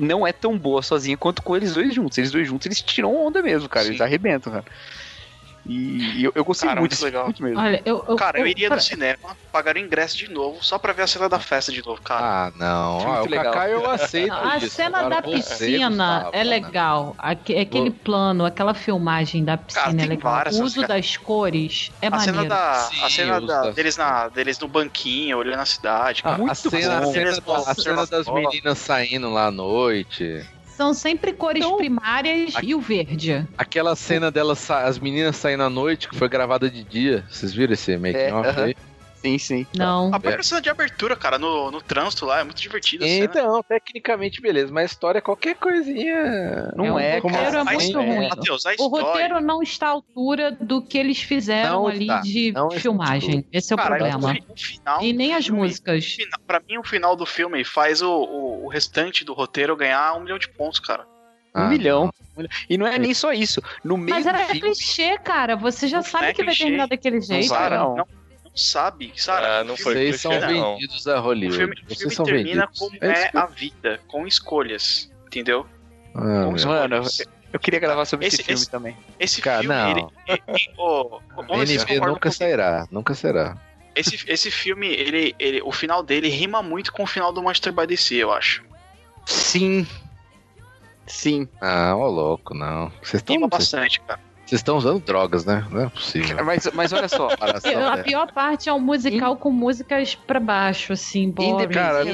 não 0.00 0.26
é 0.26 0.32
tão 0.32 0.58
boa 0.58 0.82
sozinha 0.82 1.16
quanto 1.16 1.42
com 1.42 1.54
eles 1.54 1.74
dois 1.74 1.94
juntos. 1.94 2.16
Eles 2.18 2.30
dois 2.30 2.48
juntos, 2.48 2.66
eles 2.66 2.80
tiram 2.80 3.14
onda 3.14 3.42
mesmo, 3.42 3.68
cara. 3.68 3.84
Sim. 3.84 3.92
Eles 3.92 4.00
arrebentam, 4.00 4.52
cara. 4.52 4.64
E 5.72 6.24
eu, 6.24 6.32
eu 6.34 6.44
gostei 6.44 6.68
Cara, 6.68 6.80
muito, 6.80 6.92
muito 6.92 7.04
legal. 7.04 7.24
muito 7.26 7.42
mesmo. 7.44 7.60
Olha, 7.60 7.80
eu, 7.84 8.04
eu, 8.08 8.16
Cara, 8.16 8.40
eu 8.40 8.46
iria 8.46 8.66
pra- 8.66 8.76
no 8.76 8.82
cinema, 8.82 9.16
pagar 9.52 9.76
o 9.76 9.78
ingresso 9.78 10.16
de 10.18 10.28
novo, 10.28 10.58
só 10.62 10.78
pra 10.80 10.92
ver 10.92 11.02
a 11.02 11.06
cena 11.06 11.28
da 11.28 11.38
festa 11.38 11.70
de 11.70 11.80
novo, 11.86 12.02
cara. 12.02 12.46
Ah, 12.48 12.52
não. 12.56 12.94
Muito 12.94 13.08
Ah, 13.08 13.22
o 13.22 13.28
legal. 13.28 13.52
Kaká 13.52 13.68
eu 13.68 13.88
aceito 13.88 14.32
A 14.32 14.56
isso. 14.58 14.70
cena 14.70 14.98
Agora 14.98 15.20
da 15.22 15.28
você, 15.28 15.36
piscina 15.66 15.88
Gustavo, 15.88 16.30
é 16.32 16.38
né? 16.38 16.44
legal. 16.44 17.14
Aque- 17.18 17.56
Aquele 17.56 17.90
plano, 17.92 18.44
aquela 18.44 18.74
filmagem 18.74 19.44
da 19.44 19.56
piscina 19.56 19.84
Cara, 19.86 20.02
é 20.02 20.06
legal. 20.06 20.32
várias, 20.32 20.58
O 20.58 20.64
uso 20.64 20.80
cara. 20.80 20.88
das 20.88 21.16
cores 21.16 21.92
é 22.02 22.08
a 22.08 22.18
cena, 22.18 22.32
maneiro. 22.32 22.48
da, 22.48 22.74
Sim, 22.74 23.04
a 23.04 23.10
cena 23.10 23.40
da- 23.40 23.62
das- 23.62 23.74
deles, 23.76 23.96
na, 23.96 24.28
deles 24.28 24.58
no 24.58 24.66
banquinho, 24.68 25.38
olhando 25.38 25.60
a 25.60 25.66
cidade. 25.66 26.20
Ah, 26.24 26.30
cara. 26.30 26.34
a 26.34 26.38
Muito 26.38 26.56
cena, 26.56 26.96
a 26.96 27.00
bom. 27.02 27.12
cena, 27.12 27.26
Eles 27.30 27.40
da- 27.40 27.56
a 27.70 27.74
cena 27.74 28.06
das 28.06 28.26
meninas 28.26 28.78
saindo 28.78 29.30
lá 29.30 29.46
à 29.46 29.50
noite. 29.52 30.42
São 30.80 30.94
sempre 30.94 31.34
cores 31.34 31.62
Então, 31.62 31.76
primárias 31.76 32.54
e 32.62 32.74
o 32.74 32.80
verde. 32.80 33.46
Aquela 33.58 33.94
cena 33.94 34.30
delas, 34.30 34.58
sa- 34.60 34.84
as 34.84 34.98
meninas 34.98 35.36
saindo 35.36 35.62
à 35.62 35.68
noite, 35.68 36.08
que 36.08 36.16
foi 36.16 36.26
gravada 36.26 36.70
de 36.70 36.82
dia. 36.82 37.22
Vocês 37.30 37.52
viram 37.52 37.74
esse 37.74 37.98
making 37.98 38.16
É, 38.16 38.32
off 38.32 38.48
aham. 38.48 38.64
aí? 38.64 38.74
Sim, 39.22 39.38
sim. 39.38 39.66
Não. 39.76 40.12
A 40.14 40.18
própria 40.18 40.42
cena 40.42 40.62
de 40.62 40.70
abertura, 40.70 41.14
cara, 41.14 41.38
no, 41.38 41.70
no 41.70 41.82
trânsito 41.82 42.24
lá, 42.24 42.40
é 42.40 42.44
muito 42.44 42.60
divertida. 42.60 43.06
Então, 43.06 43.62
tecnicamente 43.62 44.40
beleza, 44.40 44.72
mas 44.72 44.84
a 44.84 44.86
história 44.86 45.18
é 45.18 45.20
qualquer 45.20 45.56
coisinha. 45.56 46.72
Não 46.74 46.98
É, 46.98 47.16
é, 47.16 47.18
o 47.18 47.22
roteiro 47.22 47.52
cara. 47.52 47.70
é 47.70 47.74
muito 47.74 48.00
é, 48.00 48.06
ruim. 48.16 48.28
Matheus, 48.30 48.64
a 48.64 48.70
O 48.70 48.72
história... 48.72 49.04
roteiro 49.06 49.40
não 49.40 49.62
está 49.62 49.88
à 49.88 49.90
altura 49.90 50.52
do 50.52 50.80
que 50.80 50.96
eles 50.96 51.20
fizeram 51.20 51.80
Não 51.82 51.86
ali 51.88 52.02
está, 52.04 52.20
de 52.20 52.52
não 52.52 52.68
está. 52.68 52.80
filmagem. 52.80 53.44
Esse 53.52 53.72
é 53.72 53.74
o 53.74 53.78
Cara, 53.78 53.96
problema. 53.96 54.34
o 54.48 54.56
final, 54.56 55.02
E 55.02 55.12
nem 55.12 55.34
as 55.34 55.44
filme- 55.44 55.60
músicas. 55.60 56.04
fina- 56.04 56.38
Pra 56.46 56.60
mim, 56.66 56.78
o 56.78 56.82
final 56.84 57.14
do 57.14 57.26
filme 57.26 57.62
faz 57.64 58.00
o, 58.00 58.10
o, 58.10 58.64
o 58.64 58.68
restante 58.68 59.24
do 59.24 59.34
roteiro 59.34 59.76
ganhar 59.76 60.14
um 60.16 60.20
milhão 60.20 60.38
de 60.38 60.48
pontos, 60.48 60.80
cara. 60.80 61.02
Um 61.54 61.60
Ah, 61.62 61.68
milhão. 61.68 62.10
E 62.70 62.78
não 62.78 62.86
é 62.86 62.98
nem 62.98 63.12
só 63.12 63.32
isso. 63.32 63.60
No 63.84 63.96
meio 63.98 64.14
Mas 64.16 64.24
era 64.26 64.38
filme. 64.46 64.60
clichê, 64.60 65.18
cara. 65.18 65.56
Você 65.56 65.86
já 65.88 65.98
Não 65.98 66.04
sabe 66.04 66.26
é 66.26 66.32
que 66.32 66.42
vai 66.42 66.54
clichê. 66.54 66.64
terminar 66.64 66.86
daquele 66.88 67.20
jeito. 67.20 67.48
vai, 67.48 67.58
Sara, 67.58 67.78
não. 67.80 67.96
não, 67.96 68.06
não 68.50 68.56
sabe, 68.56 69.12
Sara. 69.16 69.60
Ah, 69.60 69.64
não 69.64 69.74
o 69.74 69.76
foi 69.76 69.94
Vocês 69.94 70.20
são 70.20 70.32
não. 70.38 70.74
vendidos 70.74 71.06
a 71.06 71.18
O 71.18 71.22
Hollywood. 71.22 71.56
filme, 71.56 71.74
o 71.74 71.84
Vocês 71.86 71.98
filme 71.98 72.14
são 72.14 72.24
termina 72.24 72.60
vendidos. 72.66 72.78
como 72.78 72.96
É 73.00 73.12
isso 73.12 73.36
é 73.36 73.38
a 73.38 73.46
vida, 73.46 74.00
com 74.08 74.26
escolhas, 74.26 75.10
entendeu? 75.26 75.66
Ah, 76.14 76.20
Com 76.20 76.52
meu. 76.52 76.66
Mano, 76.66 76.96
escolhas. 77.02 77.22
eu 77.52 77.60
queria 77.60 77.78
gravar 77.80 78.04
sobre 78.04 78.26
esse, 78.26 78.36
Esse- 78.36 78.44
filme 78.44 78.60
esse- 78.60 78.70
também. 78.70 78.96
Esse 79.18 79.40
Cara, 79.40 79.60
filme, 79.60 79.74
não. 79.76 79.90
ele... 79.90 80.00
ele- 80.26 80.42
ele- 80.48 80.70
vocês 81.66 81.82
NB 81.82 81.94
nunca 82.00 82.20
comigo. 82.20 82.32
sairá, 82.32 82.86
nunca 82.90 83.14
será. 83.14 83.56
Esse, 83.94 84.24
esse 84.30 84.50
filme, 84.50 84.86
ele, 84.88 85.34
ele, 85.38 85.60
o 85.62 85.72
final 85.72 86.02
dele 86.02 86.28
rima 86.28 86.62
muito 86.62 86.92
com 86.92 87.02
o 87.02 87.06
final 87.06 87.32
do 87.32 87.42
Manchester 87.42 87.72
by 87.72 87.86
DC, 87.86 88.14
eu 88.16 88.32
acho. 88.32 88.62
Sim. 89.26 89.86
Sim. 91.06 91.48
Ah, 91.60 91.94
ô 91.96 92.06
louco, 92.08 92.54
não. 92.54 92.88
Vocês 93.02 93.20
estão 93.20 93.34
Rima 93.34 93.48
bastante, 93.48 94.00
cara. 94.00 94.20
Vocês 94.50 94.58
estão 94.60 94.76
usando 94.76 95.00
drogas, 95.00 95.44
né? 95.44 95.64
Não 95.70 95.82
é 95.82 95.88
possível. 95.88 96.36
Mas, 96.44 96.68
mas 96.74 96.92
olha 96.92 97.08
só. 97.08 97.28
A 97.40 97.52
dessa. 97.52 98.02
pior 98.02 98.32
parte 98.32 98.68
é 98.68 98.72
um 98.72 98.80
musical 98.80 99.36
com 99.36 99.50
músicas 99.50 100.14
pra 100.14 100.40
baixo, 100.40 100.92
assim, 100.92 101.30
boring, 101.30 101.68
Cara. 101.68 102.04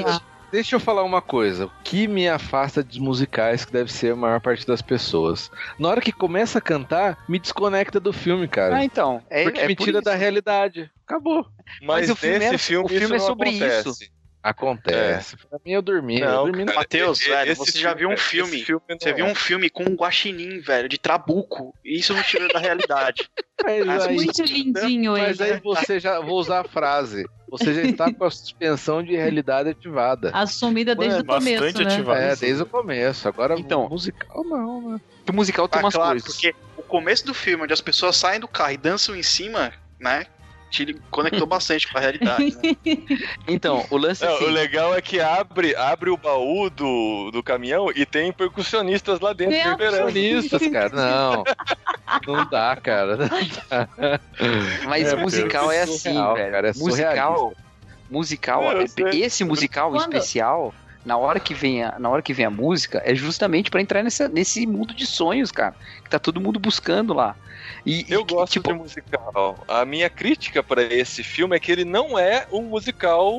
Deixa 0.51 0.75
eu 0.75 0.79
falar 0.79 1.03
uma 1.03 1.21
coisa. 1.21 1.65
O 1.65 1.71
que 1.83 2.07
me 2.07 2.29
afasta 2.29 2.81
dos 2.81 2.97
musicais, 2.99 3.65
que 3.65 3.73
deve 3.73 3.91
ser 3.91 4.13
a 4.13 4.15
maior 4.15 4.39
parte 4.39 4.65
das 4.65 4.81
pessoas. 4.81 5.51
Na 5.77 5.89
hora 5.89 5.99
que 5.99 6.11
começa 6.11 6.59
a 6.59 6.61
cantar, 6.61 7.17
me 7.27 7.37
desconecta 7.37 7.99
do 7.99 8.13
filme, 8.13 8.47
cara. 8.47 8.77
Ah, 8.77 8.83
então. 8.83 9.21
É, 9.29 9.43
porque 9.43 9.59
é 9.59 9.67
me 9.67 9.75
por 9.75 9.83
tira 9.83 9.97
isso. 9.97 10.05
da 10.05 10.15
realidade. 10.15 10.89
Acabou. 11.05 11.45
Mas, 11.81 12.09
o 12.09 12.15
filme 12.15 12.37
nesse 12.39 12.47
era- 12.49 12.57
filme, 12.59 12.85
o 12.85 12.87
filme 12.87 13.03
isso 13.05 13.15
é 13.15 13.19
sobre 13.19 13.49
acontece. 13.49 13.89
isso. 13.89 14.11
Acontece. 14.49 15.35
Pra 15.37 15.59
mim, 15.65 15.71
eu 15.73 15.81
dormi. 15.81 16.19
eu 16.21 16.27
Não, 16.29 16.43
dormi 16.45 16.65
no... 16.65 16.73
Matheus, 16.73 17.19
velho, 17.19 17.51
esse 17.51 17.59
você 17.71 17.79
já 17.79 17.93
viu 17.93 18.09
um 18.09 18.17
filme? 18.17 18.65
não 18.89 18.97
Você 18.99 19.13
viu 19.13 19.25
é. 19.25 19.31
um 19.31 19.35
filme 19.35 19.69
com 19.69 19.83
um 19.83 19.95
guaxinim, 19.95 20.59
velho, 20.59 20.87
de 20.87 20.97
trabuco. 20.97 21.73
E 21.83 21.99
isso 21.99 22.13
não 22.13 22.23
tira 22.23 22.47
da 22.47 22.59
realidade. 22.59 23.29
Mas 23.63 23.85
Mas 23.85 24.05
aí, 24.05 24.15
Muito 24.15 24.43
lindinho 24.43 25.13
mas 25.13 25.39
ele. 25.39 25.53
aí 25.53 25.59
você 25.59 25.99
já. 25.99 26.19
Vou 26.19 26.37
usar 26.39 26.59
a 26.59 26.63
frase. 26.63 27.25
Você 27.49 27.73
já 27.73 27.81
está 27.81 28.13
com 28.13 28.23
a 28.23 28.29
suspensão 28.29 29.01
de 29.01 29.15
realidade 29.15 29.69
ativada. 29.69 30.29
Assumida 30.31 30.93
desde 30.93 31.23
Mano, 31.23 31.31
o 31.31 31.39
começo, 31.39 31.63
bastante 31.63 31.83
né? 31.87 31.93
ativada. 31.93 32.19
É, 32.19 32.35
desde 32.35 32.61
o 32.61 32.65
começo. 32.67 33.27
Agora, 33.27 33.55
Então. 33.59 33.89
musical 33.89 34.43
não, 34.43 34.91
né? 34.91 35.01
O 35.27 35.33
musical 35.33 35.67
tem 35.67 35.79
Ah, 35.81 35.85
umas 35.85 35.95
claro, 35.95 36.11
coisas. 36.11 36.33
porque 36.35 36.53
o 36.77 36.83
começo 36.83 37.25
do 37.25 37.33
filme, 37.33 37.63
onde 37.63 37.73
as 37.73 37.81
pessoas 37.81 38.15
saem 38.15 38.39
do 38.39 38.47
carro 38.47 38.73
e 38.73 38.77
dançam 38.77 39.15
em 39.15 39.23
cima, 39.23 39.73
né? 39.99 40.27
Te 40.69 40.93
conectou 41.09 41.47
bastante 41.47 41.87
com 41.91 41.97
a 41.97 42.01
realidade. 42.01 42.55
Né? 42.61 42.77
Então, 43.47 43.85
o 43.89 43.95
lance 43.97 44.23
Não, 44.25 44.35
assim. 44.35 44.43
o 44.45 44.49
legal 44.49 44.93
é 44.93 45.01
que 45.01 45.19
abre, 45.21 45.73
abre 45.75 46.09
o 46.09 46.17
baú 46.17 46.69
do, 46.69 47.31
do 47.31 47.41
caminhão 47.41 47.89
e 47.95 48.05
tem 48.05 48.31
percussionistas 48.33 49.19
lá 49.21 49.31
dentro 49.31 49.55
liberando. 49.55 49.97
Percussionistas, 50.11 50.67
cara. 50.67 50.89
Não. 50.89 51.43
Não 52.27 52.49
dá, 52.49 52.75
cara. 52.75 53.15
Não 53.15 53.27
dá. 53.27 54.19
Mas 54.85 55.07
É, 55.13 55.15
musical 55.15 55.71
é 55.71 55.77
é 55.77 55.81
assim, 55.83 55.97
surreal, 55.97 56.35
velho. 56.35 56.51
cara, 56.51 56.69
é 56.69 56.73
musical. 56.75 57.53
Musical, 58.09 58.63
é- 58.71 58.85
esse 59.15 59.43
musical 59.43 59.91
Quando- 59.91 60.01
especial, 60.13 60.73
na 61.07 61.17
hora 61.17 61.39
que 61.39 61.53
vem 61.53 61.83
a, 61.83 61.97
na 61.97 62.09
hora 62.09 62.21
que 62.21 62.33
vem 62.33 62.45
a 62.45 62.49
música, 62.49 63.01
é 63.05 63.15
justamente 63.15 63.71
pra 63.71 63.81
entrar 63.81 64.03
nessa, 64.03 64.27
nesse 64.27 64.67
mundo 64.67 64.93
de 64.93 65.07
sonhos, 65.07 65.51
cara. 65.51 65.73
Que 66.03 66.09
tá 66.09 66.19
todo 66.19 66.41
mundo 66.41 66.59
buscando 66.59 67.13
lá. 67.13 67.33
E, 67.85 68.05
Eu 68.09 68.21
e, 68.21 68.23
gosto 68.25 68.53
tipo, 68.53 68.73
de 68.73 68.77
musical. 68.77 69.63
A 69.67 69.85
minha 69.85 70.09
crítica 70.09 70.61
para 70.61 70.83
esse 70.83 71.23
filme 71.23 71.55
é 71.55 71.59
que 71.59 71.71
ele 71.71 71.85
não 71.85 72.19
é 72.19 72.45
um 72.51 72.63
musical 72.63 73.33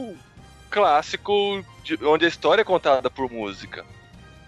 clássico 0.71 1.63
de- 1.85 1.99
onde 2.05 2.25
a 2.25 2.29
história 2.29 2.63
é 2.63 2.65
contada 2.65 3.11
por 3.11 3.31
música. 3.31 3.85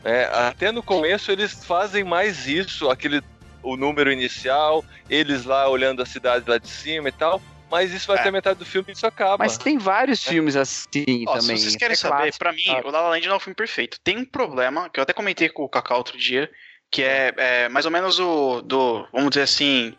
É, 0.02 0.24
até 0.32 0.72
no 0.72 0.82
começo 0.82 1.30
eles 1.30 1.62
fazem 1.64 2.02
mais 2.02 2.46
isso, 2.46 2.88
aquele 2.88 3.22
o 3.62 3.76
número 3.76 4.10
inicial, 4.10 4.82
eles 5.10 5.44
lá 5.44 5.68
olhando 5.68 6.00
a 6.02 6.06
cidade 6.06 6.48
lá 6.48 6.56
de 6.56 6.68
cima 6.68 7.10
e 7.10 7.12
tal. 7.12 7.40
Mas 7.70 7.92
isso 7.92 8.06
vai 8.08 8.16
É. 8.16 8.20
até 8.20 8.28
a 8.28 8.32
metade 8.32 8.58
do 8.58 8.64
filme 8.66 8.88
e 8.90 8.92
isso 8.92 9.06
acaba. 9.06 9.38
Mas 9.44 9.56
tem 9.56 9.78
vários 9.78 10.22
filmes 10.22 10.56
assim 10.56 11.24
Ó, 11.28 11.38
também. 11.38 11.56
se 11.56 11.62
vocês 11.64 11.76
querem 11.76 11.92
é 11.92 11.96
saber, 11.96 12.16
clássico, 12.16 12.38
pra 12.38 12.52
mim, 12.52 12.64
sabe? 12.64 12.86
o 12.88 12.90
La 12.90 13.00
La 13.00 13.08
Land 13.10 13.26
não 13.26 13.34
é 13.34 13.36
um 13.36 13.40
filme 13.40 13.54
perfeito. 13.54 13.98
Tem 14.00 14.18
um 14.18 14.24
problema, 14.24 14.90
que 14.90 14.98
eu 14.98 15.02
até 15.02 15.12
comentei 15.12 15.48
com 15.48 15.62
o 15.62 15.68
Kaká 15.68 15.96
outro 15.96 16.18
dia, 16.18 16.50
que 16.90 17.02
é, 17.02 17.32
é 17.36 17.68
mais 17.68 17.84
ou 17.84 17.90
menos 17.92 18.18
o 18.18 18.60
do, 18.62 19.06
vamos 19.12 19.30
dizer 19.30 19.42
assim, 19.42 19.94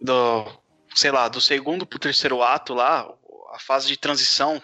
do, 0.00 0.44
sei 0.94 1.10
lá, 1.10 1.28
do 1.28 1.40
segundo 1.40 1.86
pro 1.86 1.98
terceiro 1.98 2.42
ato 2.42 2.74
lá, 2.74 3.08
a 3.52 3.58
fase 3.58 3.86
de 3.88 3.96
transição, 3.96 4.60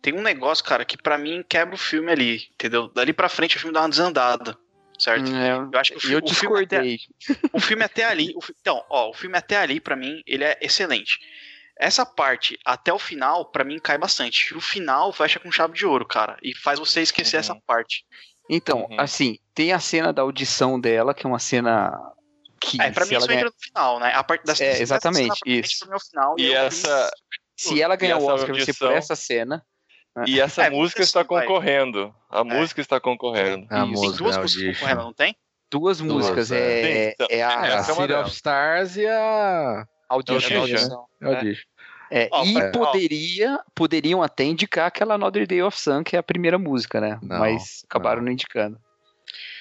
tem 0.00 0.14
um 0.14 0.22
negócio, 0.22 0.64
cara, 0.64 0.84
que 0.84 0.96
pra 0.96 1.18
mim 1.18 1.44
quebra 1.48 1.74
o 1.74 1.78
filme 1.78 2.10
ali, 2.10 2.48
entendeu? 2.54 2.88
Dali 2.88 3.12
pra 3.12 3.28
frente 3.28 3.56
o 3.56 3.60
filme 3.60 3.74
dá 3.74 3.80
uma 3.82 3.88
desandada, 3.90 4.56
certo? 5.00 5.34
É, 5.34 5.50
Eu 5.52 5.70
acho 5.80 5.92
que 5.94 6.06
o, 6.08 6.12
eu 6.12 6.20
o 6.22 6.34
filme 6.34 6.62
até, 6.64 6.80
discordei. 6.82 6.98
o 7.52 7.60
filme 7.60 7.84
até 7.84 8.04
ali, 8.04 8.32
o 8.34 8.40
então, 8.60 8.84
ó, 8.88 9.10
o 9.10 9.14
filme 9.14 9.36
até 9.36 9.56
ali 9.56 9.80
pra 9.80 9.96
mim, 9.96 10.22
ele 10.26 10.44
é 10.44 10.58
excelente. 10.60 11.18
Essa 11.78 12.04
parte 12.04 12.58
até 12.64 12.92
o 12.92 12.98
final, 12.98 13.46
pra 13.46 13.64
mim 13.64 13.78
cai 13.78 13.96
bastante. 13.96 14.54
O 14.54 14.60
final 14.60 15.12
fecha 15.12 15.40
com 15.40 15.50
chave 15.50 15.72
de 15.74 15.86
ouro, 15.86 16.06
cara, 16.06 16.36
e 16.42 16.54
faz 16.54 16.78
você 16.78 17.00
esquecer 17.00 17.36
Uhum. 17.36 17.40
essa 17.40 17.56
parte. 17.66 18.04
Então, 18.48 18.80
Uhum. 18.90 18.96
assim, 19.00 19.38
tem 19.54 19.72
a 19.72 19.78
cena 19.80 20.12
da 20.12 20.22
audição 20.22 20.78
dela, 20.78 21.14
que 21.14 21.24
é 21.24 21.28
uma 21.28 21.38
cena 21.38 21.92
que 22.60 22.80
É, 22.82 22.90
pra 22.90 23.06
mim 23.06 23.12
ela 23.14 23.20
isso 23.20 23.28
ganhar- 23.28 23.40
entra 23.40 23.50
no 23.56 23.62
final, 23.64 23.98
né? 24.00 24.12
A 24.14 24.22
parte 24.22 24.44
dessa, 24.44 24.62
É, 24.62 24.82
exatamente, 24.82 25.40
isso. 25.46 25.78
pra 25.78 25.88
mim 25.88 25.94
é 25.94 25.96
o 25.96 26.00
final. 26.00 26.34
E 26.38 26.46
eu- 26.52 26.60
essa- 26.66 27.10
se 27.56 27.80
ela 27.80 27.96
ganhar 27.96 28.18
E 28.18 28.22
o 28.22 28.26
Oscar 28.26 28.52
vai 28.54 28.60
ser 28.60 28.74
por 28.76 28.88
audição- 28.88 28.90
essa 28.92 29.16
cena. 29.16 29.64
E 30.26 30.40
essa 30.40 30.64
É, 30.64 30.70
música 30.70 31.02
assim, 31.02 31.08
está 31.08 31.22
vai. 31.22 31.46
A 31.46 32.40
A 32.40 32.44
música 32.44 32.80
está 32.80 33.00
concorrendo. 33.00 33.66
A. 33.70 33.82
Tem 33.82 33.90
música 33.90 34.18
duas 34.18 34.36
é 34.36 34.40
músicas 34.40 34.78
concorrendo, 34.78 35.02
não 35.02 35.12
tem? 35.12 35.36
Duas 35.70 36.00
músicas. 36.00 36.50
É, 36.50 37.14
Sim, 37.16 37.24
é, 37.30 37.42
a 37.42 37.48
É, 37.50 37.52
a 37.52 37.66
Essa 37.66 37.92
é 37.92 37.94
uma 37.94 38.02
City 38.02 38.14
of 38.14 38.30
Stars 38.30 38.96
e 38.96 39.06
a 39.06 39.86
Audition. 40.08 40.58
Audition. 40.58 41.06
é 41.20 41.26
Audition. 41.26 41.70
É, 42.12 42.28
Ó, 42.32 42.44
e 42.44 42.72
poderia, 42.72 43.60
poderiam 43.72 44.20
até 44.20 44.42
indicar 44.42 44.88
aquela 44.88 45.14
Another 45.14 45.46
Day 45.46 45.62
of 45.62 45.78
Sun, 45.78 46.02
que 46.02 46.16
é 46.16 46.18
a 46.18 46.22
primeira 46.24 46.58
música, 46.58 47.00
né? 47.00 47.20
Não, 47.22 47.38
Mas 47.38 47.84
acabaram 47.88 48.20
não, 48.20 48.32
indicando. 48.32 48.76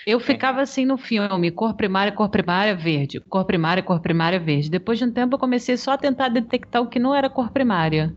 Eu 0.04 0.20
ficava 0.20 0.62
assim 0.62 0.84
no 0.84 0.98
filme, 0.98 1.52
cor 1.52 1.76
primária, 1.76 2.12
cor 2.12 2.30
primária, 2.30 2.76
verde. 2.76 3.20
Cor 3.20 3.46
primária, 3.46 3.84
cor 3.84 4.02
primária, 4.02 4.40
verde. 4.40 4.68
Depois 4.68 4.98
de 4.98 5.06
um 5.06 5.12
tempo 5.12 5.36
eu 5.36 5.40
comecei 5.40 5.78
só 5.78 5.92
a 5.92 5.98
tentar 5.98 6.30
detectar 6.30 6.82
o 6.82 6.88
que 6.88 6.98
não 6.98 7.14
era 7.14 7.30
cor 7.30 7.52
primária. 7.52 8.12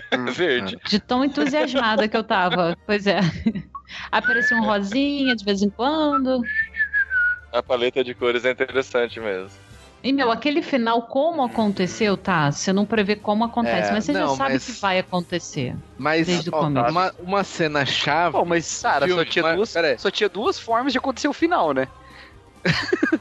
Verde. 0.32 0.78
De 0.86 0.98
tão 1.00 1.24
entusiasmada 1.24 2.06
que 2.08 2.16
eu 2.16 2.24
tava. 2.24 2.76
Pois 2.86 3.06
é. 3.06 3.20
Aparecia 4.10 4.56
um 4.56 4.64
rosinha 4.64 5.34
de 5.36 5.44
vez 5.44 5.62
em 5.62 5.70
quando. 5.70 6.42
A 7.52 7.62
paleta 7.62 8.02
de 8.04 8.14
cores 8.14 8.44
é 8.44 8.50
interessante 8.50 9.18
mesmo. 9.20 9.50
E, 10.02 10.12
meu, 10.12 10.30
aquele 10.30 10.62
final, 10.62 11.02
como 11.02 11.42
aconteceu, 11.44 12.16
tá? 12.16 12.52
Você 12.52 12.72
não 12.72 12.84
prevê 12.86 13.16
como 13.16 13.42
acontece, 13.44 13.88
É, 13.90 13.92
mas 13.92 14.04
você 14.04 14.12
já 14.12 14.20
não, 14.20 14.36
sabe 14.36 14.52
mas- 14.54 14.66
que 14.66 14.72
vai 14.80 14.98
acontecer. 15.00 15.74
Mas 15.98 16.26
Desde 16.26 16.50
o 16.50 16.54
ó, 16.54 16.60
começo. 16.60 16.90
uma, 16.90 17.14
uma 17.18 17.42
cena 17.44 17.84
chave. 17.84 18.32
Pô, 18.36 18.44
mas, 18.44 18.82
cara, 18.82 19.06
filme, 19.06 19.24
só, 19.24 19.30
tinha 19.30 19.42
mas- 19.42 19.56
duas, 19.56 19.74
só 20.00 20.10
tinha 20.10 20.28
duas 20.28 20.60
formas 20.60 20.92
de 20.92 20.98
acontecer 20.98 21.26
o 21.28 21.32
final, 21.32 21.72
né? 21.72 21.88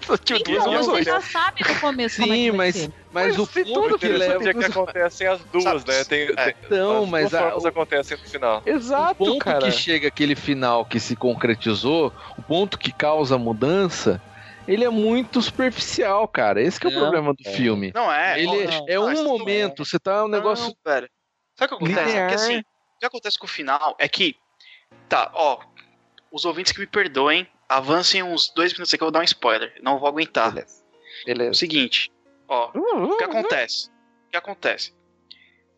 Só 0.05 0.17
tinha 0.17 0.39
duas 0.39 0.63
Então, 0.65 0.84
você 0.84 1.03
já 1.03 1.22
sabe 1.22 1.57
no 1.67 1.80
começo 1.80 2.22
como 2.22 2.34
é 2.34 2.35
Sim, 2.35 2.43
que 2.43 2.51
vai 2.51 2.57
mas, 2.57 2.89
mas 3.11 3.38
Mas 3.38 3.39
o 3.39 3.47
tudo 3.47 3.99
que 3.99 4.07
leva. 4.07 4.49
é 4.49 4.53
que 4.53 4.65
acontecem 4.65 5.27
as 5.27 5.43
duas, 5.45 5.63
Sabe, 5.63 5.84
né? 5.91 6.03
Tem, 6.05 6.19
é. 6.22 6.34
tem- 6.35 6.55
Então, 6.65 7.03
as 7.03 7.09
mas 7.09 7.22
duas 7.31 7.34
a- 7.34 7.39
formas 7.45 7.63
o- 7.63 7.67
acontecem 7.67 8.17
no 8.22 8.30
final. 8.30 8.63
O 8.65 8.69
Exato, 8.69 9.15
ponto 9.15 9.39
cara. 9.39 9.59
que 9.59 9.72
chega 9.72 10.07
aquele 10.07 10.35
final 10.35 10.85
que 10.85 10.99
se 10.99 11.15
concretizou, 11.15 12.13
o 12.38 12.41
ponto 12.43 12.77
que 12.77 12.91
causa 12.91 13.35
a 13.35 13.39
mudança, 13.39 14.22
ele 14.67 14.84
é 14.84 14.89
muito 14.89 15.41
superficial, 15.41 16.27
cara. 16.27 16.61
Esse 16.61 16.80
que 16.80 16.88
é 16.88 16.89
o 16.89 16.93
Não, 16.93 16.99
problema 16.99 17.34
do 17.34 17.47
é. 17.47 17.51
filme. 17.53 17.91
Não 17.93 18.11
é. 18.11 18.39
Ele 18.39 18.45
não, 18.67 18.85
é 18.88 18.95
não, 18.95 19.07
um 19.07 19.23
momento, 19.23 19.85
você 19.85 19.99
tá 19.99 20.26
um 20.26 20.27
negócio 20.27 20.65
Não, 20.67 20.76
velho. 20.85 21.09
Sabe 21.57 21.73
o 21.73 21.77
que 21.77 21.84
acontece? 21.85 22.01
É 22.01 22.05
linear. 22.11 22.30
que 22.30 22.35
assim, 22.35 22.57
o 22.59 22.99
que 22.99 23.05
acontece 23.05 23.38
com 23.39 23.45
o 23.45 23.49
final 23.49 23.95
é 23.99 24.07
que. 24.07 24.35
Tá, 25.07 25.31
ó. 25.34 25.59
Os 26.31 26.43
ouvintes 26.43 26.73
que 26.73 26.80
me 26.81 26.88
perdoem, 26.88 27.47
avancem 27.68 28.24
uns 28.24 28.50
dois 28.50 28.74
minutos 28.74 28.94
aqui 28.94 29.04
eu 29.04 29.08
vou 29.08 29.12
dar 29.12 29.20
um 29.20 29.24
spoiler. 29.24 29.74
Não 29.82 30.00
vou 30.00 30.08
aguentar. 30.08 30.52
Beleza. 30.54 30.84
É 30.84 31.22
o 31.22 31.26
Beleza. 31.26 31.60
seguinte, 31.60 32.12
ó. 32.48 32.72
O 32.74 33.18
que 33.18 33.24
acontece? 33.24 33.90
O 34.28 34.32
que 34.32 34.38
acontece? 34.38 34.94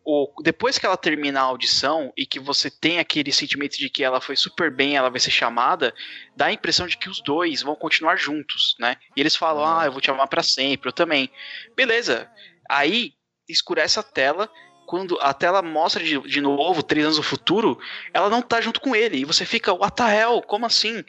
O, 0.04 0.32
depois 0.42 0.78
que 0.78 0.86
ela 0.86 0.96
termina 0.96 1.40
a 1.40 1.44
audição 1.44 2.12
e 2.16 2.24
que 2.24 2.40
você 2.40 2.70
tem 2.70 2.98
aquele 2.98 3.30
sentimento 3.30 3.76
de 3.76 3.90
que 3.90 4.02
ela 4.02 4.22
foi 4.22 4.36
super 4.36 4.70
bem, 4.70 4.96
ela 4.96 5.10
vai 5.10 5.20
ser 5.20 5.30
chamada, 5.30 5.94
dá 6.34 6.46
a 6.46 6.52
impressão 6.52 6.86
de 6.86 6.96
que 6.96 7.10
os 7.10 7.20
dois 7.20 7.62
vão 7.62 7.76
continuar 7.76 8.16
juntos, 8.16 8.74
né? 8.80 8.96
E 9.14 9.20
eles 9.20 9.36
falam, 9.36 9.66
ah, 9.66 9.84
eu 9.84 9.92
vou 9.92 10.00
te 10.00 10.10
amar 10.10 10.26
pra 10.26 10.42
sempre, 10.42 10.88
eu 10.88 10.94
também. 10.94 11.30
Beleza. 11.76 12.30
Aí 12.68 13.12
escurece 13.46 13.98
a 13.98 14.02
tela. 14.02 14.50
Quando 14.86 15.18
a 15.20 15.34
tela 15.34 15.60
mostra 15.60 16.02
de, 16.02 16.18
de 16.20 16.40
novo, 16.40 16.82
três 16.82 17.04
anos 17.04 17.18
no 17.18 17.22
futuro, 17.22 17.78
ela 18.14 18.30
não 18.30 18.40
tá 18.40 18.62
junto 18.62 18.80
com 18.80 18.96
ele. 18.96 19.18
E 19.18 19.24
você 19.26 19.44
fica, 19.44 19.74
what 19.74 19.94
the 19.94 20.04
hell? 20.04 20.40
Como 20.40 20.64
assim? 20.64 21.04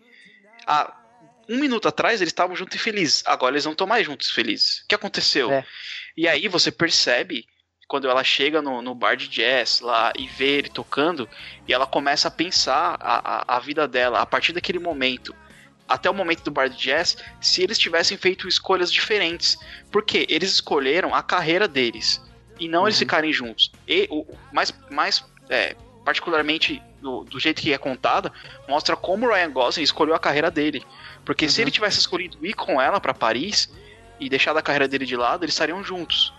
Há 0.70 0.96
um 1.50 1.58
minuto 1.58 1.88
atrás 1.88 2.22
eles 2.22 2.30
estavam 2.30 2.56
juntos 2.56 2.76
e 2.76 2.80
felizes. 2.80 3.24
Agora 3.26 3.54
eles 3.54 3.66
não 3.66 3.72
estão 3.72 3.88
mais 3.88 4.06
juntos 4.06 4.30
felizes. 4.30 4.82
O 4.82 4.88
que 4.88 4.94
aconteceu? 4.94 5.52
É. 5.52 5.66
E 6.16 6.28
aí 6.28 6.48
você 6.48 6.72
percebe, 6.72 7.44
quando 7.88 8.08
ela 8.08 8.24
chega 8.24 8.62
no, 8.62 8.84
no 8.84 8.94
bar 8.94 9.18
de 9.18 9.28
jazz 9.28 9.80
lá 9.80 10.14
e 10.16 10.28
vê 10.28 10.60
ele 10.60 10.70
tocando, 10.70 11.28
e 11.68 11.74
ela 11.74 11.88
começa 11.88 12.28
a 12.28 12.32
pensar 12.32 12.98
a, 13.00 13.54
a, 13.54 13.58
a 13.58 13.60
vida 13.60 13.88
dela 13.88 14.20
a 14.20 14.28
partir 14.28 14.54
daquele 14.54 14.78
momento. 14.78 15.36
Até 15.88 16.08
o 16.08 16.14
momento 16.14 16.44
do 16.44 16.52
bar 16.52 16.70
de 16.70 16.78
jazz, 16.78 17.18
se 17.42 17.64
eles 17.64 17.80
tivessem 17.80 18.16
feito 18.16 18.48
escolhas 18.48 18.94
diferentes. 18.94 19.58
Porque 19.92 20.28
eles 20.30 20.52
escolheram 20.52 21.16
a 21.16 21.24
carreira 21.24 21.68
deles. 21.68 22.22
E 22.60 22.68
não 22.68 22.86
eles 22.86 23.00
ficarem 23.00 23.34
juntos. 23.34 23.72
E 23.88 24.08
o 24.12 24.24
mais, 24.54 24.72
mais 24.92 25.26
é, 25.50 25.76
particularmente 26.06 26.80
do, 27.02 27.24
do 27.24 27.40
jeito 27.40 27.62
que 27.62 27.74
é 27.74 27.78
contada, 27.78 28.32
mostra 28.68 28.96
como 28.96 29.26
o 29.28 29.34
Ryan 29.34 29.52
Gosling 29.52 29.84
escolheu 29.84 30.14
a 30.16 30.20
carreira 30.20 30.50
dele. 30.52 30.84
Porque 31.26 31.48
se 31.50 31.62
ele 31.62 31.72
tivesse 31.72 32.00
escolhido 32.00 32.38
ir 32.46 32.54
com 32.54 32.82
ela 32.82 33.00
pra 33.00 33.14
Paris 33.14 33.72
e 34.20 34.30
deixado 34.30 34.58
a 34.58 34.62
carreira 34.62 34.88
dele 34.88 35.06
de 35.06 35.16
lado, 35.16 35.44
eles 35.46 35.54
estariam 35.54 35.84
juntos. 35.84 36.34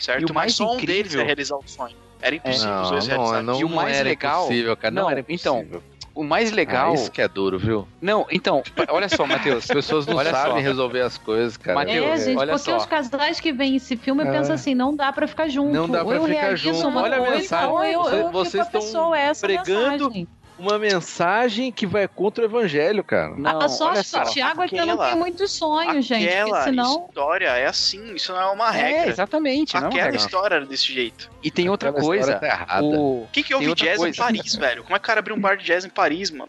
Certo? 0.00 0.30
O 0.30 0.34
Mas 0.34 0.34
mais 0.34 0.54
só 0.54 0.70
um 0.72 0.74
incrível- 0.76 0.94
deles 0.96 1.14
ia 1.14 1.24
realizar 1.24 1.56
o 1.56 1.62
sonho. 1.68 1.96
Era 2.20 2.34
impossível 2.34 2.74
os 2.74 2.82
Não, 2.82 2.90
dois 2.90 3.08
não, 3.08 3.16
realizarem. 3.16 3.46
não, 3.46 3.60
E 3.60 3.64
o 3.64 3.68
mais 3.68 3.96
era 3.96 4.08
legal- 4.08 4.44
impossível, 4.44 4.76
cara. 4.76 4.94
Não, 4.94 5.02
Não, 5.02 5.10
era 5.10 5.24
então, 5.28 5.58
impossível. 5.60 5.82
O 6.16 6.24
mais 6.24 6.50
legal. 6.50 6.92
Ah, 6.92 6.94
isso 6.94 7.10
que 7.12 7.20
é 7.20 7.28
duro, 7.28 7.58
viu? 7.58 7.86
Não, 8.00 8.26
então, 8.32 8.62
olha 8.88 9.06
só, 9.06 9.26
Matheus. 9.26 9.64
As 9.64 9.66
pessoas 9.66 10.06
não 10.06 10.16
Olha 10.16 10.30
sabem 10.30 10.54
só. 10.56 10.68
resolver 10.68 11.02
as 11.02 11.18
coisas, 11.18 11.58
cara. 11.58 11.74
Mateus, 11.78 12.06
é, 12.22 12.24
gente, 12.24 12.38
olha 12.38 12.52
porque 12.54 12.70
só. 12.70 12.76
os 12.78 12.86
casais 12.86 13.38
que 13.38 13.52
veem 13.52 13.76
esse 13.76 13.96
filme 13.98 14.22
É. 14.24 14.30
pensam 14.32 14.54
assim, 14.54 14.74
não 14.74 14.96
dá 14.96 15.12
pra 15.12 15.28
ficar 15.28 15.46
junto. 15.48 15.72
Não 15.74 15.86
dá 15.86 15.98
pra 15.98 16.06
ou 16.06 16.12
eu 16.14 16.22
ficar 16.24 16.40
realizo 16.40 16.72
junto. 16.72 16.88
Uma 16.88 17.02
Olha 17.02 17.16
a 17.16 17.18
coisa, 17.18 17.34
mensagem. 17.36 17.68
Ou 17.68 17.84
eu, 17.84 18.02
Vocês- 18.02 18.20
eu 18.24 18.30
vocês 18.32 18.52
fico 18.66 18.70
com 18.72 18.76
a 18.76 18.80
estão 18.80 18.80
pessoa, 18.80 19.18
essa 19.18 19.46
pregando 19.46 19.90
mensagem. 20.04 20.28
Uma 20.58 20.78
mensagem 20.78 21.70
que 21.70 21.86
vai 21.86 22.08
contra 22.08 22.42
o 22.42 22.46
evangelho, 22.46 23.04
cara. 23.04 23.34
Não, 23.36 23.60
a 23.60 23.68
sorte 23.68 23.92
olha 23.96 24.02
que 24.02 24.08
só. 24.08 24.22
o 24.22 24.24
Thiago 24.32 24.62
é 24.62 24.68
que 24.68 24.76
eu 24.76 24.86
não 24.86 24.94
Aquela- 24.94 25.08
tenho 25.10 25.18
muitos 25.20 25.52
sonhos, 25.52 26.04
gente. 26.06 26.24
Porque 26.26 26.34
Aquela 26.38 26.64
senão. 26.64 27.06
história 27.08 27.48
é 27.48 27.66
assim, 27.66 28.14
isso 28.14 28.32
não 28.32 28.40
é 28.40 28.46
uma 28.46 28.68
É, 28.68 28.82
regra. 28.82 29.10
exatamente. 29.10 29.74
Não 29.74 29.80
é 29.80 29.84
uma 29.84 29.88
Aquela 29.90 30.04
regra. 30.04 30.20
história 30.20 30.54
era 30.54 30.64
desse 30.66 30.90
jeito. 30.92 31.30
E 31.42 31.50
tem 31.50 31.68
outra 31.68 31.90
Aquela 31.90 32.04
coisa. 32.04 32.38
tá. 32.38 32.80
O... 32.82 33.24
O 33.24 33.28
que, 33.30 33.42
que 33.42 33.48
Tem 33.56 33.68
houve 33.68 33.74
jazz 33.74 33.98
coisa. 33.98 34.16
em 34.16 34.18
Paris, 34.18 34.54
velho? 34.56 34.82
Como 34.84 34.96
é 34.96 34.98
que 34.98 35.04
o 35.04 35.06
cara 35.06 35.20
abriu 35.20 35.36
um 35.36 35.40
bar 35.40 35.56
de 35.56 35.64
jazz 35.64 35.84
em 35.84 35.90
Paris, 35.90 36.30
mano? 36.30 36.48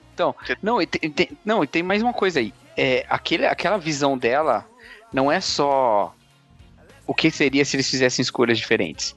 Não, 0.64 0.82
e 0.82 0.86
tem, 0.88 1.12
tem- 1.12 1.30
não, 1.44 1.64
e 1.64 1.68
tem 1.68 1.84
mais 1.84 2.02
uma 2.02 2.14
coisa 2.14 2.40
aí. 2.40 2.54
É, 2.78 3.06
aquele, 3.10 3.46
aquela 3.46 3.78
visão 3.78 4.18
dela 4.18 4.66
não 5.12 5.30
é 5.32 5.42
só 5.42 6.14
o 7.06 7.14
que 7.14 7.30
seria 7.32 7.66
se 7.66 7.76
eles 7.76 7.90
fizessem 7.90 8.22
escolhas 8.24 8.58
diferentes. 8.58 9.16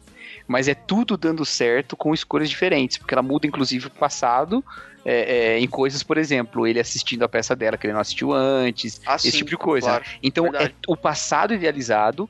Mas 0.51 0.67
é 0.67 0.75
tudo 0.75 1.17
dando 1.17 1.45
certo 1.45 1.97
com 1.97 2.13
escolhas 2.13 2.51
diferentes. 2.51 2.99
Porque 2.99 3.15
ela 3.15 3.23
muda, 3.23 3.47
inclusive, 3.47 3.87
o 3.87 3.91
passado 3.91 4.65
é, 5.05 5.55
é, 5.55 5.61
em 5.61 5.69
coisas, 5.69 6.03
por 6.03 6.19
exemplo, 6.19 6.67
ele 6.67 6.81
assistindo 6.81 7.23
a 7.23 7.29
peça 7.29 7.55
dela 7.55 7.79
que 7.79 7.87
ele 7.87 7.95
não 7.95 8.01
assistiu 8.01 8.33
antes. 8.33 9.01
Ah, 9.07 9.15
esse 9.15 9.31
sim, 9.31 9.39
tipo 9.39 9.51
de 9.51 9.57
coisa. 9.57 9.87
claro. 9.87 10.05
Então 10.21 10.51
Verdade. 10.51 10.75
é 10.75 10.91
o 10.91 10.97
passado 10.97 11.55
idealizado 11.55 12.29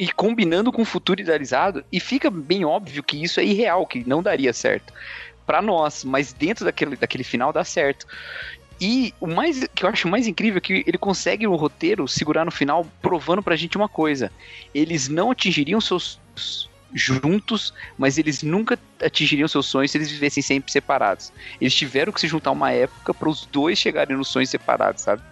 e 0.00 0.10
combinando 0.10 0.72
com 0.72 0.82
o 0.82 0.84
futuro 0.84 1.20
idealizado 1.20 1.84
e 1.92 2.00
fica 2.00 2.28
bem 2.28 2.64
óbvio 2.64 3.04
que 3.04 3.22
isso 3.22 3.38
é 3.38 3.44
irreal, 3.44 3.86
que 3.86 4.02
não 4.04 4.20
daria 4.20 4.52
certo 4.52 4.92
Pra 5.46 5.62
nós, 5.62 6.02
mas 6.02 6.32
dentro 6.32 6.64
daquele, 6.64 6.96
daquele 6.96 7.22
final 7.22 7.52
dá 7.52 7.62
certo. 7.62 8.04
E 8.80 9.14
o 9.20 9.28
mais 9.28 9.64
que 9.72 9.84
eu 9.84 9.88
acho 9.88 10.08
mais 10.08 10.26
incrível 10.26 10.58
é 10.58 10.60
que 10.60 10.84
ele 10.84 10.98
consegue 10.98 11.46
o 11.46 11.54
roteiro 11.54 12.08
segurar 12.08 12.44
no 12.44 12.50
final 12.50 12.84
provando 13.00 13.44
pra 13.44 13.54
gente 13.54 13.76
uma 13.76 13.88
coisa. 13.88 14.32
Eles 14.74 15.08
não 15.08 15.30
atingiriam 15.30 15.80
seus 15.80 16.20
juntos, 16.92 17.72
mas 17.96 18.18
eles 18.18 18.42
nunca 18.42 18.78
atingiriam 19.02 19.46
seus 19.48 19.66
sonhos 19.66 19.90
se 19.90 19.98
eles 19.98 20.10
vivessem 20.10 20.42
sempre 20.42 20.72
separados. 20.72 21.32
Eles 21.60 21.74
tiveram 21.74 22.12
que 22.12 22.20
se 22.20 22.26
juntar 22.26 22.50
uma 22.50 22.72
época 22.72 23.12
para 23.12 23.28
os 23.28 23.46
dois 23.46 23.78
chegarem 23.78 24.16
nos 24.16 24.28
sonhos 24.28 24.50
separados, 24.50 25.02
sabe? 25.02 25.22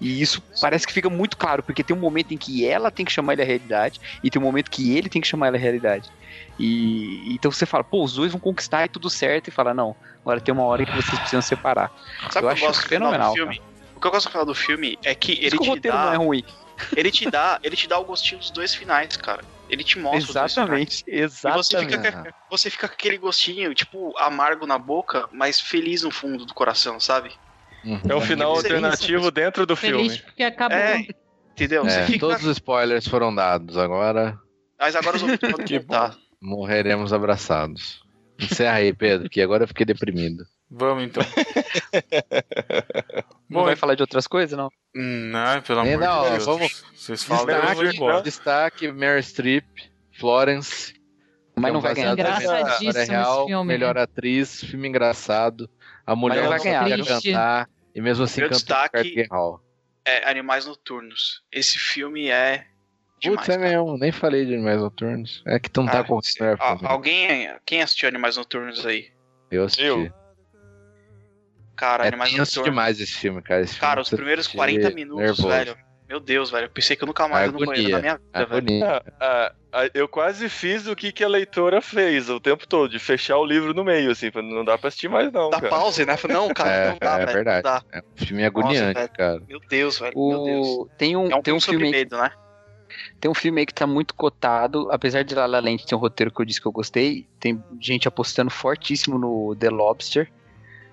E 0.00 0.20
isso 0.20 0.42
parece 0.60 0.86
que 0.86 0.92
fica 0.92 1.08
muito 1.08 1.36
claro, 1.36 1.62
porque 1.62 1.84
tem 1.84 1.96
um 1.96 2.00
momento 2.00 2.34
em 2.34 2.36
que 2.36 2.66
ela 2.66 2.90
tem 2.90 3.04
que 3.04 3.12
chamar 3.12 3.34
ele 3.34 3.42
à 3.42 3.44
realidade 3.44 4.00
e 4.22 4.30
tem 4.30 4.40
um 4.40 4.44
momento 4.44 4.70
que 4.70 4.96
ele 4.96 5.08
tem 5.08 5.22
que 5.22 5.28
chamar 5.28 5.46
ela 5.46 5.56
à 5.56 5.60
realidade. 5.60 6.10
E 6.58 7.32
então 7.34 7.50
você 7.52 7.64
fala, 7.64 7.84
pô, 7.84 8.02
os 8.02 8.14
dois 8.14 8.32
vão 8.32 8.40
conquistar 8.40 8.84
e 8.84 8.88
tudo 8.88 9.08
certo, 9.08 9.48
e 9.48 9.50
fala, 9.50 9.72
não, 9.72 9.94
agora 10.20 10.40
tem 10.40 10.52
uma 10.52 10.64
hora 10.64 10.82
em 10.82 10.86
que 10.86 10.92
vocês 10.92 11.18
precisam 11.18 11.42
separar. 11.42 11.92
Sabe 12.30 12.46
Eu 12.46 12.50
eu 12.50 12.68
acho 12.68 12.82
final 12.82 13.12
fenomenal? 13.12 13.32
O 13.94 14.00
que 14.00 14.06
eu 14.06 14.10
gosto 14.10 14.26
do 14.26 14.30
final 14.32 14.46
do 14.46 14.54
filme 14.54 14.98
é 15.04 15.14
que 15.14 15.32
ele 15.32 15.50
que 15.50 15.56
o 15.56 15.60
te 15.60 15.68
roteiro 15.68 15.96
dá, 15.96 16.06
não 16.06 16.12
é 16.12 16.16
ruim. 16.16 16.44
ele 16.96 17.10
te 17.10 17.30
dá, 17.30 17.60
ele 17.62 17.76
te 17.76 17.86
dá 17.86 17.98
o 17.98 18.04
gostinho 18.04 18.40
dos 18.40 18.50
dois 18.50 18.74
finais, 18.74 19.16
cara. 19.16 19.44
Ele 19.72 19.82
te 19.82 19.98
mostra 19.98 20.18
os 20.20 20.26
dois 20.34 20.52
finais. 20.52 21.02
Exatamente, 21.02 21.04
E 21.08 21.10
você 21.10 21.24
exatamente. 21.24 21.96
fica, 21.96 22.12
com- 22.24 22.30
você 22.50 22.68
fica 22.70 22.88
com 22.88 22.94
aquele 22.94 23.16
gostinho, 23.16 23.74
tipo, 23.74 24.16
amargo 24.18 24.66
na 24.66 24.78
boca, 24.78 25.26
mas 25.32 25.58
feliz 25.58 26.02
no 26.02 26.10
fundo 26.10 26.44
do 26.44 26.52
coração, 26.52 27.00
sabe? 27.00 27.30
É 28.06 28.14
um 28.14 28.20
final 28.20 28.54
Feliz. 28.54 28.70
alternativo 28.72 29.30
dentro 29.30 29.64
do 29.66 29.74
Feliz 29.74 30.12
filme. 30.16 30.18
porque 30.30 30.42
acabou. 30.42 30.76
É, 30.78 31.06
entendeu? 31.52 31.84
Você 31.84 32.00
É, 32.00 32.06
fica. 32.06 32.18
todos 32.20 32.44
os 32.44 32.52
spoilers 32.58 33.08
foram 33.08 33.34
dados. 33.34 33.76
Agora 33.78 34.38
Mas 34.78 34.94
agora 34.94 35.16
os 35.16 35.22
ouvintes 35.22 35.50
podem 35.50 35.80
contar. 35.80 36.16
morreremos 36.40 37.12
abraçados. 37.12 38.00
Encerra 38.38 38.76
aí, 38.76 38.92
Pedro, 38.92 39.30
que 39.30 39.40
agora 39.40 39.64
eu 39.64 39.68
fiquei 39.68 39.86
deprimido. 39.86 40.44
Vamos 40.74 41.04
então. 41.04 41.22
Não 43.48 43.60
Bom, 43.60 43.64
vai 43.66 43.76
falar 43.76 43.94
de 43.94 44.02
outras 44.02 44.26
coisas, 44.26 44.56
não? 44.56 44.68
Hum, 44.96 45.30
Não, 45.30 45.60
pelo 45.60 45.80
amor 45.80 45.98
Nem 45.98 45.98
de 45.98 46.30
Deus. 46.30 46.44
vamos- 46.46 46.84
Vocês 46.94 47.22
falam, 47.24 47.44
Destaque, 47.46 47.96
embora. 47.96 48.22
destaque 48.22 48.92
Mary 48.92 49.22
Streep, 49.22 49.66
Florence. 50.18 50.94
Mas 51.54 51.68
é 51.68 51.72
não 51.72 51.78
um 51.80 51.82
vai 51.82 51.94
ganhar. 51.94 52.12
Engraçadíssimo 52.12 52.88
história 52.88 53.04
real, 53.10 53.38
esse 53.40 53.46
filme, 53.48 53.68
Melhor 53.68 53.98
atriz, 53.98 54.64
filme 54.64 54.88
engraçado. 54.88 55.68
A 56.06 56.16
mulher 56.16 56.36
não 56.36 56.42
não 56.44 56.48
vai 56.50 56.60
ganhar, 56.60 56.86
viu? 56.86 57.04
cantar 57.04 57.68
e 57.94 58.00
mesmo 58.00 58.24
assim 58.24 58.40
cantou 58.40 58.56
destaque-. 58.56 59.26
É, 60.06 60.28
Animais 60.30 60.64
Noturnos. 60.64 61.42
Esse 61.52 61.78
filme 61.78 62.28
é. 62.30 62.64
Demais. 63.20 63.40
Putz, 63.46 63.54
é 63.54 63.58
mesmo, 63.58 63.98
nem 63.98 64.10
falei 64.10 64.46
de 64.46 64.54
Animais 64.54 64.80
Noturnos. 64.80 65.42
É 65.46 65.60
que 65.60 65.68
tu 65.68 65.82
não 65.82 65.92
tá 65.92 66.00
Ah, 66.00 66.04
com 66.04 66.14
o 66.16 66.20
né? 66.40 66.56
alguém. 66.84 67.50
Quem 67.66 67.82
assistiu 67.82 68.08
Animais 68.08 68.38
Noturnos 68.38 68.84
aí? 68.86 69.10
Eu 69.50 69.64
assisti. 69.64 69.84
Eu? 69.84 70.21
Cara, 71.82 72.04
É 72.04 72.08
Animais 72.08 72.32
tenso 72.32 72.62
demais 72.62 73.00
esse 73.00 73.12
filme, 73.14 73.42
cara. 73.42 73.62
Esse 73.62 73.76
Cara, 73.76 73.94
filme 73.94 74.02
os 74.02 74.10
primeiros 74.10 74.46
fica 74.46 74.58
40 74.58 74.90
minutos, 74.90 75.20
nervoso. 75.20 75.48
velho. 75.48 75.76
Meu 76.08 76.20
Deus, 76.20 76.48
velho. 76.48 76.66
Eu 76.66 76.70
pensei 76.70 76.94
que 76.94 77.02
eu 77.02 77.06
nunca 77.08 77.26
mais 77.26 77.46
ia 77.46 77.52
no 77.58 77.66
banheiro 77.66 77.90
na 77.90 77.98
minha 78.00 78.16
vida, 78.18 78.46
velho. 78.46 78.56
Agonia. 78.58 78.86
Ah, 78.86 79.02
ah, 79.20 79.52
ah, 79.72 79.90
eu 79.92 80.06
quase 80.06 80.48
fiz 80.48 80.86
o 80.86 80.94
que, 80.94 81.10
que 81.10 81.24
a 81.24 81.28
leitora 81.28 81.80
fez 81.82 82.30
o 82.30 82.38
tempo 82.38 82.68
todo, 82.68 82.88
de 82.88 83.00
fechar 83.00 83.36
o 83.38 83.44
livro 83.44 83.74
no 83.74 83.82
meio, 83.82 84.12
assim, 84.12 84.30
não 84.36 84.64
dá 84.64 84.78
pra 84.78 84.86
assistir 84.86 85.08
mais 85.08 85.32
não, 85.32 85.50
Dá 85.50 85.56
cara. 85.58 85.70
pause, 85.70 86.06
né? 86.06 86.16
Não, 86.28 86.48
cara, 86.54 86.70
É, 86.70 86.90
não 86.92 86.98
dá, 87.00 87.14
é 87.14 87.18
velho. 87.18 87.32
verdade. 87.32 87.64
Não 87.66 87.72
dá. 87.72 87.82
É 87.90 87.98
um 87.98 88.24
filme 88.26 88.44
agoniante, 88.44 88.94
velho. 88.94 89.10
cara. 89.16 89.42
Meu 89.48 89.60
Deus, 89.68 89.98
velho. 89.98 90.12
Meu 90.16 90.44
Deus. 90.44 90.68
O... 90.68 90.88
Tem 90.96 91.16
um, 91.16 91.30
É 91.32 91.34
um 91.34 91.42
tem 91.42 91.52
um 91.54 91.60
filme 91.60 91.90
medo, 91.90 92.16
né? 92.16 92.30
Tem 93.20 93.28
um 93.28 93.34
filme 93.34 93.58
aí 93.60 93.66
que 93.66 93.74
tá 93.74 93.88
muito 93.88 94.14
cotado, 94.14 94.88
apesar 94.92 95.24
de 95.24 95.34
La 95.34 95.46
La 95.46 95.58
Land 95.58 95.84
ter 95.84 95.96
um 95.96 95.98
roteiro 95.98 96.30
que 96.30 96.40
eu 96.40 96.44
disse 96.44 96.60
que 96.60 96.66
eu 96.68 96.72
gostei, 96.72 97.26
tem 97.40 97.60
gente 97.80 98.06
apostando 98.06 98.50
fortíssimo 98.52 99.18
no 99.18 99.56
The 99.56 99.70
Lobster, 99.70 100.30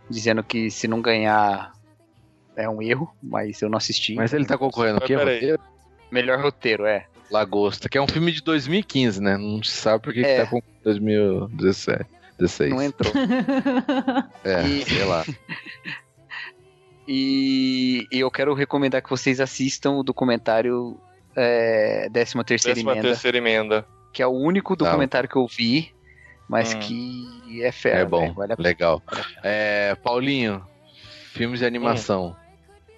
dizendo 0.09 0.43
que 0.43 0.69
se 0.71 0.87
não 0.87 1.01
ganhar 1.01 1.71
é 2.55 2.67
um 2.69 2.81
erro, 2.81 3.09
mas 3.21 3.61
eu 3.61 3.69
não 3.69 3.77
assisti. 3.77 4.15
Mas 4.15 4.33
ele 4.33 4.45
tá 4.45 4.57
concorrendo 4.57 4.97
o 4.97 4.99
Mas 5.01 5.07
quê? 5.07 5.15
Roteiro? 5.15 5.59
Melhor 6.11 6.39
roteiro, 6.41 6.85
é. 6.85 7.05
Lagosta, 7.31 7.87
que 7.87 7.97
é 7.97 8.01
um 8.01 8.07
filme 8.07 8.31
de 8.31 8.41
2015, 8.41 9.21
né? 9.21 9.37
Não 9.37 9.61
se 9.61 9.71
sabe 9.77 10.03
por 10.03 10.11
que, 10.13 10.21
que 10.23 10.27
É. 10.27 10.43
tá 10.43 10.49
com 10.49 10.59
2017. 10.83 12.05
16. 12.39 12.69
Não 12.71 12.81
entrou. 12.81 13.13
É, 14.43 14.63
E- 14.65 14.85
sei 14.85 15.03
lá. 15.05 15.23
E, 17.07 18.05
e 18.11 18.19
eu 18.19 18.29
quero 18.29 18.53
recomendar 18.53 19.01
que 19.01 19.09
vocês 19.09 19.39
assistam 19.39 19.93
o 19.93 20.03
documentário 20.03 20.95
é, 21.35 22.07
13 22.13 22.43
terceira 22.43 22.75
Décima 22.75 22.91
emenda, 22.91 23.07
terceira 23.07 23.37
emenda. 23.37 23.85
que 24.13 24.21
é 24.21 24.27
o 24.27 24.31
único 24.31 24.75
Tá. 24.77 24.85
documentário 24.85 25.27
que 25.27 25.35
eu 25.35 25.47
vi, 25.47 25.91
mas 26.47 26.75
Hum. 26.75 26.79
que 26.79 27.38
é 27.63 27.71
fera, 27.71 27.99
É 27.99 28.05
bom, 28.05 28.21
velho, 28.21 28.33
vale 28.33 28.53
a 28.53 28.57
pena. 28.57 28.67
legal. 28.69 29.03
É, 29.43 29.95
Paulinho, 30.03 30.65
filmes 31.33 31.59
de 31.59 31.65
animação. 31.65 32.35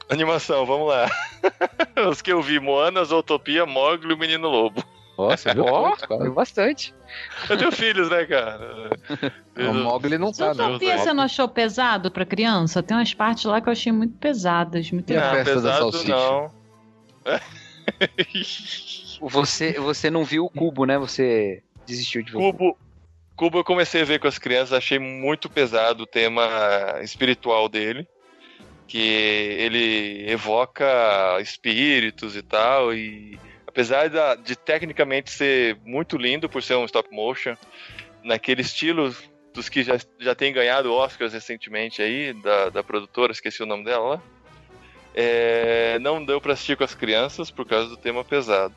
Animação, 0.10 0.65
vamos 0.65 0.90
lá. 0.90 1.10
Os 2.10 2.22
que 2.22 2.32
eu 2.32 2.41
vi, 2.41 2.60
Moana, 2.60 3.03
Zootopia, 3.06 3.65
Mogli 3.65 4.11
e 4.11 4.14
o 4.14 4.18
Menino 4.18 4.49
Lobo. 4.49 4.84
Nossa, 5.18 5.53
viu? 5.53 5.64
Cara? 5.65 5.95
Foi 6.18 6.30
bastante. 6.32 6.94
Eu 7.49 7.57
tenho 7.57 7.72
filhos, 7.72 8.10
né, 8.10 8.26
cara? 8.26 8.90
O 9.57 9.73
Mogli 9.73 10.18
não 10.18 10.32
tá, 10.34 10.48
não. 10.53 10.65
Zootopia 10.72 10.98
você 10.98 11.14
não 11.14 11.23
achou 11.23 11.48
pesado 11.48 12.10
pra 12.11 12.26
criança? 12.26 12.82
Tem 12.84 12.98
umas 12.98 13.14
partes 13.14 13.45
lá 13.45 13.61
que 13.61 13.69
eu 13.69 13.72
achei 13.73 13.91
muito 13.91 14.18
pesadas, 14.18 14.91
muito 14.91 15.11
E 15.11 15.18
a 15.18 15.22
Não, 15.22 15.32
festa 15.36 15.56
da 15.61 15.72
pesado 15.72 15.91
salsicha? 15.91 16.14
não. 16.15 16.52
Você, 19.22 19.73
você 19.73 20.10
não 20.10 20.23
viu 20.23 20.45
o 20.45 20.49
cubo, 20.49 20.86
né? 20.86 20.98
Você 20.98 21.61
desistiu 21.86 22.23
de 22.23 22.32
ver. 22.32 22.38
o 22.38 22.41
Cubo, 22.52 22.78
Cubo 23.41 23.57
eu 23.57 23.63
comecei 23.63 24.03
a 24.03 24.05
ver 24.05 24.19
com 24.19 24.27
as 24.27 24.38
crianças, 24.38 24.72
achei 24.72 24.99
muito 24.99 25.49
pesado 25.49 26.03
o 26.03 26.05
tema 26.05 26.47
espiritual 27.01 27.68
dele. 27.68 28.07
Que 28.88 28.99
ele 28.99 30.30
evoca 30.30 30.85
espíritos 31.41 32.35
e 32.35 32.43
tal. 32.43 32.93
E 32.93 33.39
apesar 33.65 34.11
da- 34.11 34.35
de 34.35 34.55
tecnicamente 34.55 35.31
ser 35.31 35.76
muito 35.84 36.18
lindo 36.18 36.47
por 36.47 36.61
ser 36.61 36.76
um 36.76 36.85
stop 36.85 37.09
motion, 37.11 37.55
naquele 38.23 38.61
estilo 38.61 39.11
dos 39.55 39.69
que 39.69 39.81
já, 39.81 39.97
já 40.19 40.35
tem 40.35 40.53
ganhado 40.53 40.93
Oscars 40.93 41.34
recentemente 41.34 41.99
aí, 41.99 42.34
da, 42.34 42.69
da 42.69 42.84
produtora, 42.84 43.31
esqueci 43.31 43.63
o 43.63 43.65
nome 43.65 43.85
dela. 43.85 44.22
É, 45.15 45.97
não 45.97 46.23
deu 46.23 46.39
pra 46.39 46.53
assistir 46.53 46.77
com 46.77 46.84
as 46.84 46.93
crianças 46.93 47.49
por 47.49 47.65
causa 47.65 47.89
do 47.89 47.97
tema 47.97 48.23
pesado. 48.23 48.76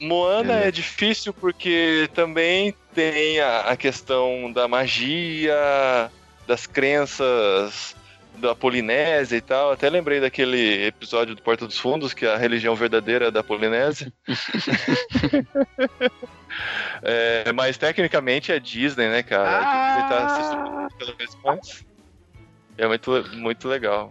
Moana 0.00 0.54
Beleza. 0.54 0.68
é 0.68 0.70
difícil 0.70 1.32
porque 1.32 2.08
também 2.14 2.74
tem 2.94 3.40
a, 3.40 3.60
a 3.60 3.76
questão 3.76 4.52
da 4.52 4.68
magia, 4.68 6.10
das 6.46 6.66
crenças 6.66 7.96
da 8.36 8.54
Polinésia 8.54 9.36
e 9.36 9.40
tal. 9.40 9.72
Até 9.72 9.88
lembrei 9.88 10.20
daquele 10.20 10.86
episódio 10.86 11.34
do 11.34 11.42
Porta 11.42 11.66
dos 11.66 11.78
Fundos, 11.78 12.12
que 12.12 12.26
é 12.26 12.34
a 12.34 12.36
religião 12.36 12.74
verdadeira 12.74 13.30
da 13.30 13.42
Polinésia. 13.42 14.12
É, 17.02 17.52
mas 17.52 17.76
tecnicamente 17.76 18.50
é 18.50 18.58
Disney, 18.58 19.08
né, 19.08 19.22
cara? 19.22 19.58
A 19.58 20.86
Disney 20.86 21.06
tá 21.06 21.12
vez 21.18 21.36
mais. 21.44 21.84
É 22.78 22.86
muito, 22.86 23.24
muito 23.34 23.68
legal. 23.68 24.10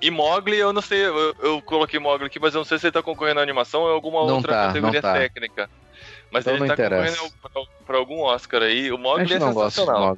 E 0.00 0.10
Mogli, 0.10 0.56
eu 0.56 0.72
não 0.72 0.82
sei, 0.82 1.06
eu, 1.06 1.34
eu 1.40 1.62
coloquei 1.62 1.98
Mogli 1.98 2.26
aqui, 2.26 2.38
mas 2.38 2.54
eu 2.54 2.58
não 2.58 2.64
sei 2.64 2.78
se 2.78 2.86
ele 2.86 2.92
tá 2.92 3.02
concorrendo 3.02 3.40
à 3.40 3.42
animação 3.42 3.82
ou 3.82 3.90
alguma 3.90 4.26
Não 4.26 4.36
outra 4.36 4.52
tá, 4.52 4.66
categoria 4.66 5.00
não 5.00 5.10
tá. 5.10 5.18
técnica. 5.18 5.70
Mas 6.30 6.42
Então 6.44 6.54
ele 6.54 6.60
não 6.60 6.66
tá 6.68 6.74
interessa. 6.74 7.16
concorrendo 7.18 7.34
pra, 7.42 7.62
pra 7.86 7.96
algum 7.96 8.20
Oscar 8.22 8.62
aí. 8.62 8.92
O 8.92 8.98
Mogli 8.98 9.24
é 9.24 9.26
gente 9.28 9.40
não 9.40 9.52
gosta 9.54 9.80
de 9.80 9.86
sensacional. 9.86 10.16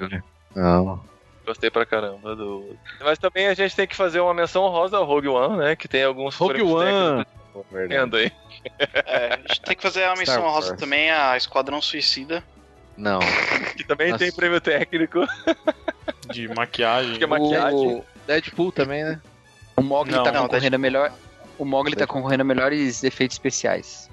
Não. 0.55 1.00
Gostei 1.46 1.70
pra 1.70 1.86
caramba 1.86 2.36
do. 2.36 2.76
Mas 3.00 3.18
também 3.18 3.46
a 3.46 3.55
gente 3.55 3.74
tem 3.74 3.86
que 3.86 3.96
fazer 3.96 4.20
uma 4.20 4.34
menção 4.34 4.68
rosa 4.68 4.98
ao 4.98 5.05
Rogue 5.05 5.28
One, 5.28 5.56
né? 5.56 5.76
Que 5.76 5.88
tem 5.88 6.05
alguns 6.05 6.34
Rogue 6.34 6.60
One. 6.62 7.24
vendo 7.70 8.16
aí. 8.16 8.30
É, 8.78 9.34
a 9.34 9.36
gente 9.48 9.60
tem 9.62 9.76
que 9.76 9.82
fazer 9.82 10.05
a 10.05 10.14
menção 10.14 10.42
rosa 10.42 10.76
também 10.76 11.10
a 11.10 11.36
Esquadrão 11.36 11.80
Suicida. 11.80 12.44
Não. 12.96 13.20
Que 13.76 13.84
também 13.84 14.09
Nossa. 14.10 14.24
tem 14.24 14.32
prêmio 14.32 14.60
técnico. 14.60 15.20
De 16.30 16.48
maquiagem. 16.48 17.16
Que 17.16 17.24
é 17.24 17.26
maquiagem. 17.26 17.96
O, 17.96 18.05
Deadpool 18.26 18.70
também, 18.70 19.05
né? 19.05 19.20
O 19.78 19.82
Mogli 19.82 20.12
Não. 20.12 20.22
tá 20.24 20.32
Não, 20.32 20.42
concorrendo 20.42 20.76
a 20.76 20.78
melhor. 20.78 21.12
O 21.59 21.64
Mogli 21.64 21.96
tá 21.96 22.06
concorrendo 22.06 22.42
a 22.42 22.44
melhores 22.44 23.02
efeitos 23.05 23.34
especiais. 23.34 24.09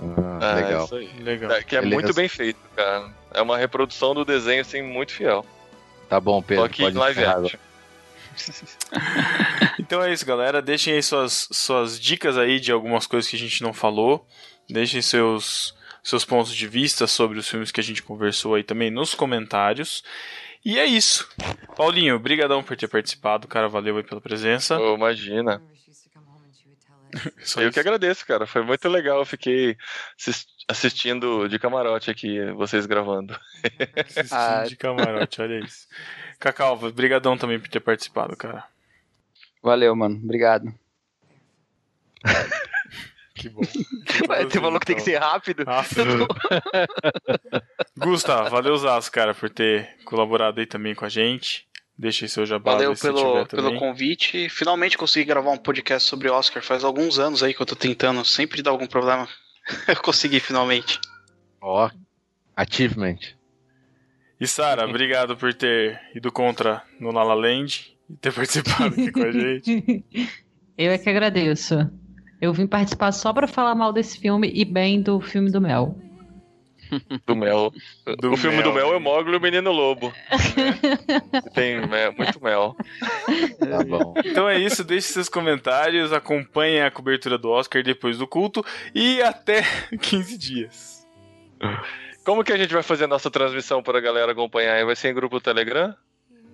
Ah, 0.00 0.50
Ah, 0.50 0.54
legal. 0.54 0.84
isso 0.84 0.94
aí. 0.96 1.10
Legal. 1.20 1.50
É, 1.52 1.62
Que 1.62 1.76
é 1.76 1.80
Beleza. 1.80 2.02
muito 2.02 2.14
bem 2.14 2.28
feito, 2.28 2.58
cara. 2.76 3.10
É 3.32 3.40
uma 3.40 3.56
reprodução 3.56 4.14
do 4.14 4.24
desenho, 4.24 4.60
assim, 4.62 4.82
muito 4.82 5.12
fiel. 5.12 5.44
Tá 6.08 6.20
bom, 6.20 6.42
Pedro. 6.42 6.64
Só 6.64 6.68
que 6.68 6.82
pode 6.82 6.96
em 6.96 6.98
live 6.98 7.24
action. 7.24 7.58
Então 9.78 10.02
é 10.02 10.12
isso, 10.12 10.24
galera. 10.26 10.60
Deixem 10.62 10.94
aí 10.94 11.02
suas, 11.02 11.48
suas 11.52 11.98
dicas 12.00 12.36
aí 12.36 12.58
de 12.60 12.72
algumas 12.72 13.06
coisas 13.06 13.28
que 13.30 13.36
a 13.36 13.38
gente 13.38 13.62
não 13.62 13.72
falou. 13.72 14.26
Deixem 14.68 15.02
seus, 15.02 15.74
seus 16.02 16.24
pontos 16.24 16.54
de 16.54 16.66
vista 16.66 17.06
sobre 17.06 17.38
os 17.38 17.48
filmes 17.48 17.70
que 17.70 17.80
a 17.80 17.84
gente 17.84 18.02
conversou 18.02 18.54
aí 18.54 18.62
também 18.64 18.90
nos 18.90 19.14
comentários. 19.14 20.02
E 20.64 20.78
é 20.78 20.86
isso. 20.86 21.28
Paulinho, 21.76 22.18
brigadão 22.18 22.62
por 22.62 22.76
ter 22.76 22.88
participado, 22.88 23.46
cara. 23.46 23.68
Valeu 23.68 23.96
aí 23.96 24.02
pela 24.02 24.20
presença. 24.20 24.78
Ô, 24.78 24.94
imagina. 24.94 25.60
Só 27.44 27.60
Eu 27.60 27.68
isso. 27.68 27.74
que 27.74 27.80
agradeço, 27.80 28.26
cara. 28.26 28.46
Foi 28.46 28.62
muito 28.64 28.88
legal. 28.88 29.18
Eu 29.18 29.24
fiquei 29.26 29.76
assis- 30.18 30.46
assistindo 30.68 31.48
de 31.48 31.58
camarote 31.58 32.10
aqui, 32.10 32.40
vocês 32.52 32.86
gravando. 32.86 33.38
Assistindo 33.96 34.32
Ah. 34.32 34.64
de 34.66 34.74
camarote, 34.76 35.40
olha 35.42 35.60
isso. 35.60 35.86
Cacau, 36.40 36.76
brigadão 36.90 37.36
também 37.36 37.60
por 37.60 37.68
ter 37.68 37.80
participado, 37.80 38.36
cara. 38.36 38.64
Valeu, 39.62 39.94
mano. 39.94 40.16
Obrigado. 40.16 40.74
Que 43.44 43.50
bom. 43.50 43.60
Você 44.48 44.60
falou 44.60 44.80
que 44.80 44.86
tem 44.86 44.96
que 44.96 45.02
ser 45.02 45.18
rápido. 45.18 45.64
Rápido. 45.64 46.26
Gusta, 47.98 48.44
valeu, 48.48 48.74
Zaço, 48.78 49.12
cara, 49.12 49.34
por 49.34 49.50
ter 49.50 49.96
colaborado 50.06 50.60
aí 50.60 50.66
também 50.66 50.94
com 50.94 51.04
a 51.04 51.08
gente. 51.10 51.68
Deixa 51.96 52.24
aí 52.24 52.28
seu 52.28 52.46
jabá. 52.46 52.72
Valeu 52.72 52.94
pelo, 52.96 53.46
pelo 53.46 53.78
convite. 53.78 54.48
Finalmente 54.48 54.96
consegui 54.96 55.26
gravar 55.26 55.50
um 55.50 55.58
podcast 55.58 56.08
sobre 56.08 56.30
Oscar. 56.30 56.62
Faz 56.62 56.82
alguns 56.82 57.18
anos 57.18 57.42
aí 57.42 57.52
que 57.52 57.60
eu 57.60 57.66
tô 57.66 57.76
tentando. 57.76 58.24
Sempre 58.24 58.62
dá 58.62 58.70
algum 58.70 58.86
problema. 58.86 59.28
eu 59.86 59.96
consegui 59.96 60.40
finalmente. 60.40 60.98
Ó, 61.60 61.90
achievement. 62.56 63.18
E 64.40 64.46
Sara, 64.46 64.86
obrigado 64.86 65.36
por 65.36 65.52
ter 65.52 66.00
ido 66.14 66.32
contra 66.32 66.82
no 66.98 67.12
La 67.12 67.22
La 67.22 67.34
Land 67.34 67.94
e 68.08 68.16
ter 68.16 68.32
participado 68.32 68.86
aqui 68.86 69.12
com 69.12 69.22
a 69.22 69.30
gente. 69.30 70.04
Eu 70.76 70.90
é 70.90 70.98
que 70.98 71.08
agradeço. 71.08 71.90
Eu 72.40 72.52
vim 72.52 72.66
participar 72.66 73.12
só 73.12 73.32
pra 73.32 73.46
falar 73.46 73.74
mal 73.74 73.92
desse 73.92 74.18
filme 74.18 74.50
e 74.54 74.64
bem 74.64 75.00
do 75.00 75.20
filme 75.20 75.50
do 75.50 75.60
Mel. 75.60 75.96
Do 77.26 77.34
Mel. 77.34 77.72
Do 78.20 78.32
o 78.32 78.36
filme 78.36 78.58
Mel, 78.58 78.64
do 78.64 78.72
Mel 78.72 78.88
é 78.88 78.90
né? 78.90 78.96
o 78.96 79.00
Mogli 79.00 79.32
e 79.32 79.36
o 79.36 79.40
Menino 79.40 79.72
Lobo. 79.72 80.12
né? 80.30 81.42
Tem 81.54 81.76
é, 81.76 82.10
muito 82.10 82.42
mel. 82.42 82.76
Tá 83.58 83.84
bom. 83.84 84.14
Então 84.24 84.48
é 84.48 84.58
isso, 84.58 84.84
deixe 84.84 85.08
seus 85.08 85.28
comentários, 85.28 86.12
acompanhe 86.12 86.82
a 86.82 86.90
cobertura 86.90 87.38
do 87.38 87.50
Oscar 87.50 87.82
depois 87.82 88.18
do 88.18 88.26
culto 88.26 88.64
e 88.94 89.22
até 89.22 89.62
15 90.00 90.38
dias. 90.38 91.06
Como 92.24 92.44
que 92.44 92.52
a 92.52 92.56
gente 92.56 92.72
vai 92.72 92.82
fazer 92.82 93.04
a 93.04 93.08
nossa 93.08 93.30
transmissão 93.30 93.82
para 93.82 93.98
a 93.98 94.00
galera 94.00 94.32
acompanhar? 94.32 94.84
Vai 94.84 94.96
ser 94.96 95.08
em 95.08 95.14
grupo 95.14 95.36
do 95.36 95.42
Telegram? 95.42 95.94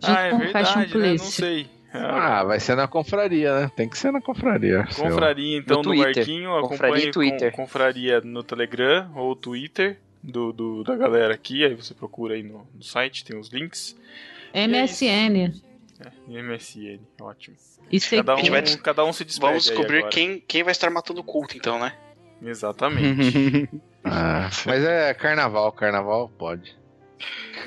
Ah, 0.02 0.22
é 0.22 0.30
com 0.30 0.36
o 0.36 0.38
verdade, 0.38 0.98
né? 0.98 1.10
Não 1.10 1.18
sei. 1.18 1.79
Ah, 1.92 2.44
vai 2.44 2.60
ser 2.60 2.76
na 2.76 2.86
confraria, 2.86 3.60
né? 3.62 3.70
Tem 3.74 3.88
que 3.88 3.98
ser 3.98 4.12
na 4.12 4.20
confraria. 4.20 4.84
Confraria, 4.96 5.58
então, 5.58 5.78
no, 5.78 5.82
Twitter. 5.82 6.14
barquinho, 6.14 6.50
Confraria 6.60 6.76
acompanhe 6.86 7.06
e 7.08 7.10
Twitter. 7.10 7.50
com- 7.52 7.62
Confraria 7.62 8.20
no 8.20 8.42
Telegram 8.44 9.10
ou 9.16 9.34
Twitter 9.34 9.98
do, 10.22 10.52
do- 10.52 10.84
da 10.84 10.96
galera 10.96 11.34
aqui, 11.34 11.64
aí 11.64 11.74
você 11.74 11.92
procura 11.94 12.34
aí 12.34 12.42
no, 12.42 12.66
no 12.74 12.82
site, 12.82 13.24
tem 13.24 13.36
os 13.38 13.48
links. 13.48 13.96
MSN. 14.54 15.52
É, 16.00 16.10
MSN, 16.42 17.00
ótimo. 17.20 17.56
Isso. 17.90 18.14
Cada 18.14 18.36
um, 18.36 18.42
vai- 18.50 18.62
cada 18.76 19.04
um 19.04 19.12
se 19.12 19.24
despede 19.24 19.46
Vamos 19.48 19.64
descobrir 19.64 20.08
quem, 20.08 20.38
quem 20.46 20.62
vai 20.62 20.72
estar 20.72 20.90
matando 20.90 21.20
o 21.20 21.24
culto, 21.24 21.56
então, 21.56 21.78
né? 21.78 21.92
Exatamente. 22.42 23.68
Ah, 24.02 24.48
mas 24.64 24.82
é 24.82 25.12
carnaval, 25.12 25.70
carnaval 25.72 26.30
pode. 26.38 26.74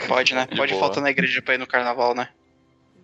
Pode, 0.08 0.34
né? 0.34 0.48
De 0.50 0.58
Pode 0.58 0.72
boa. 0.72 0.80
faltar 0.84 1.04
na 1.04 1.12
igreja 1.12 1.44
pra 1.44 1.54
ir 1.54 1.60
no 1.60 1.68
carnaval, 1.68 2.16
né? 2.16 2.30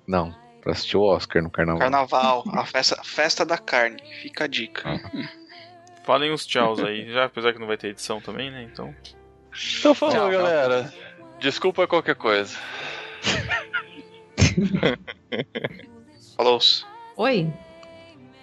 Não, 0.08 0.34
pra 0.62 0.72
assistir 0.74 0.98
o 0.98 1.02
Oscar 1.04 1.42
no 1.42 1.50
carnaval. 1.50 1.80
Carnaval, 1.80 2.44
a 2.54 2.66
festa, 2.66 3.02
festa 3.04 3.46
da 3.46 3.58
carne. 3.58 3.98
Fica 4.22 4.44
a 4.46 4.48
dica. 4.48 5.00
Falem 6.04 6.32
uns 6.32 6.46
tchauz 6.46 6.80
aí, 6.84 7.12
já 7.12 7.26
apesar 7.26 7.54
que 7.54 7.60
não 7.60 7.68
vai 7.68 7.78
ter 7.78 7.90
edição 7.90 8.20
também, 8.20 8.50
né? 8.52 8.64
Então. 8.64 8.94
Então 9.80 9.94
falou, 9.94 10.16
Tchau, 10.16 10.30
tchau. 10.30 10.38
galera. 10.40 10.94
Desculpa 11.40 11.88
qualquer 11.88 12.16
coisa. 12.16 12.58
Falou. 16.36 16.60
Oi. 17.18 17.54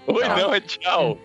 Oi, 0.06 0.22
Tchau. 0.22 0.36
não, 0.38 0.55
é 0.55 0.60
tchau. 0.60 1.18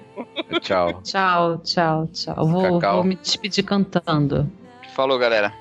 Tchau. 0.61 1.01
Tchau, 1.03 1.57
tchau, 1.59 2.07
tchau. 2.07 2.47
Vou, 2.47 2.79
vou 2.79 3.03
me 3.03 3.15
despedir 3.15 3.63
cantando. 3.63 4.51
Falou, 4.95 5.17
galera. 5.19 5.53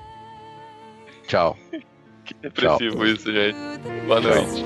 Tchau. 1.27 1.57
Que 2.25 2.33
depressivo 2.35 3.05
isso, 3.05 3.31
gente. 3.31 3.57
Boa 4.07 4.19
noite. 4.21 4.63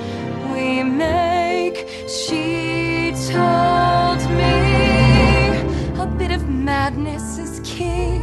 We 0.56 0.84
make. 0.84 1.78
She 2.08 3.12
told 3.34 4.22
me 4.40 4.56
a 6.06 6.08
bit 6.18 6.32
of 6.32 6.48
madness 6.48 7.38
is 7.38 7.60
key 7.64 8.20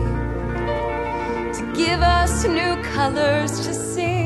to 1.57 1.63
give 1.77 2.01
us 2.01 2.45
new 2.45 2.75
colors 2.95 3.53
to 3.67 3.73
see. 3.75 4.25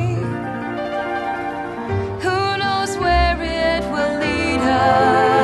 Who 2.25 2.39
knows 2.63 2.93
where 3.05 3.37
it 3.43 3.83
will 3.93 4.15
lead 4.25 4.61
us? 4.61 5.36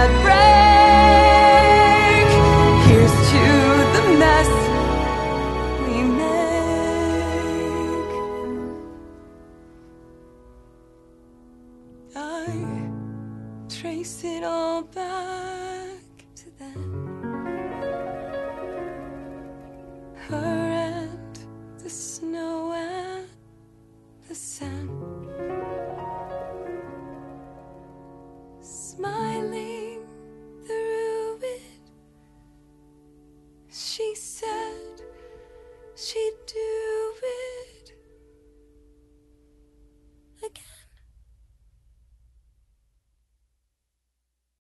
That 0.00 0.22
break. 0.22 0.49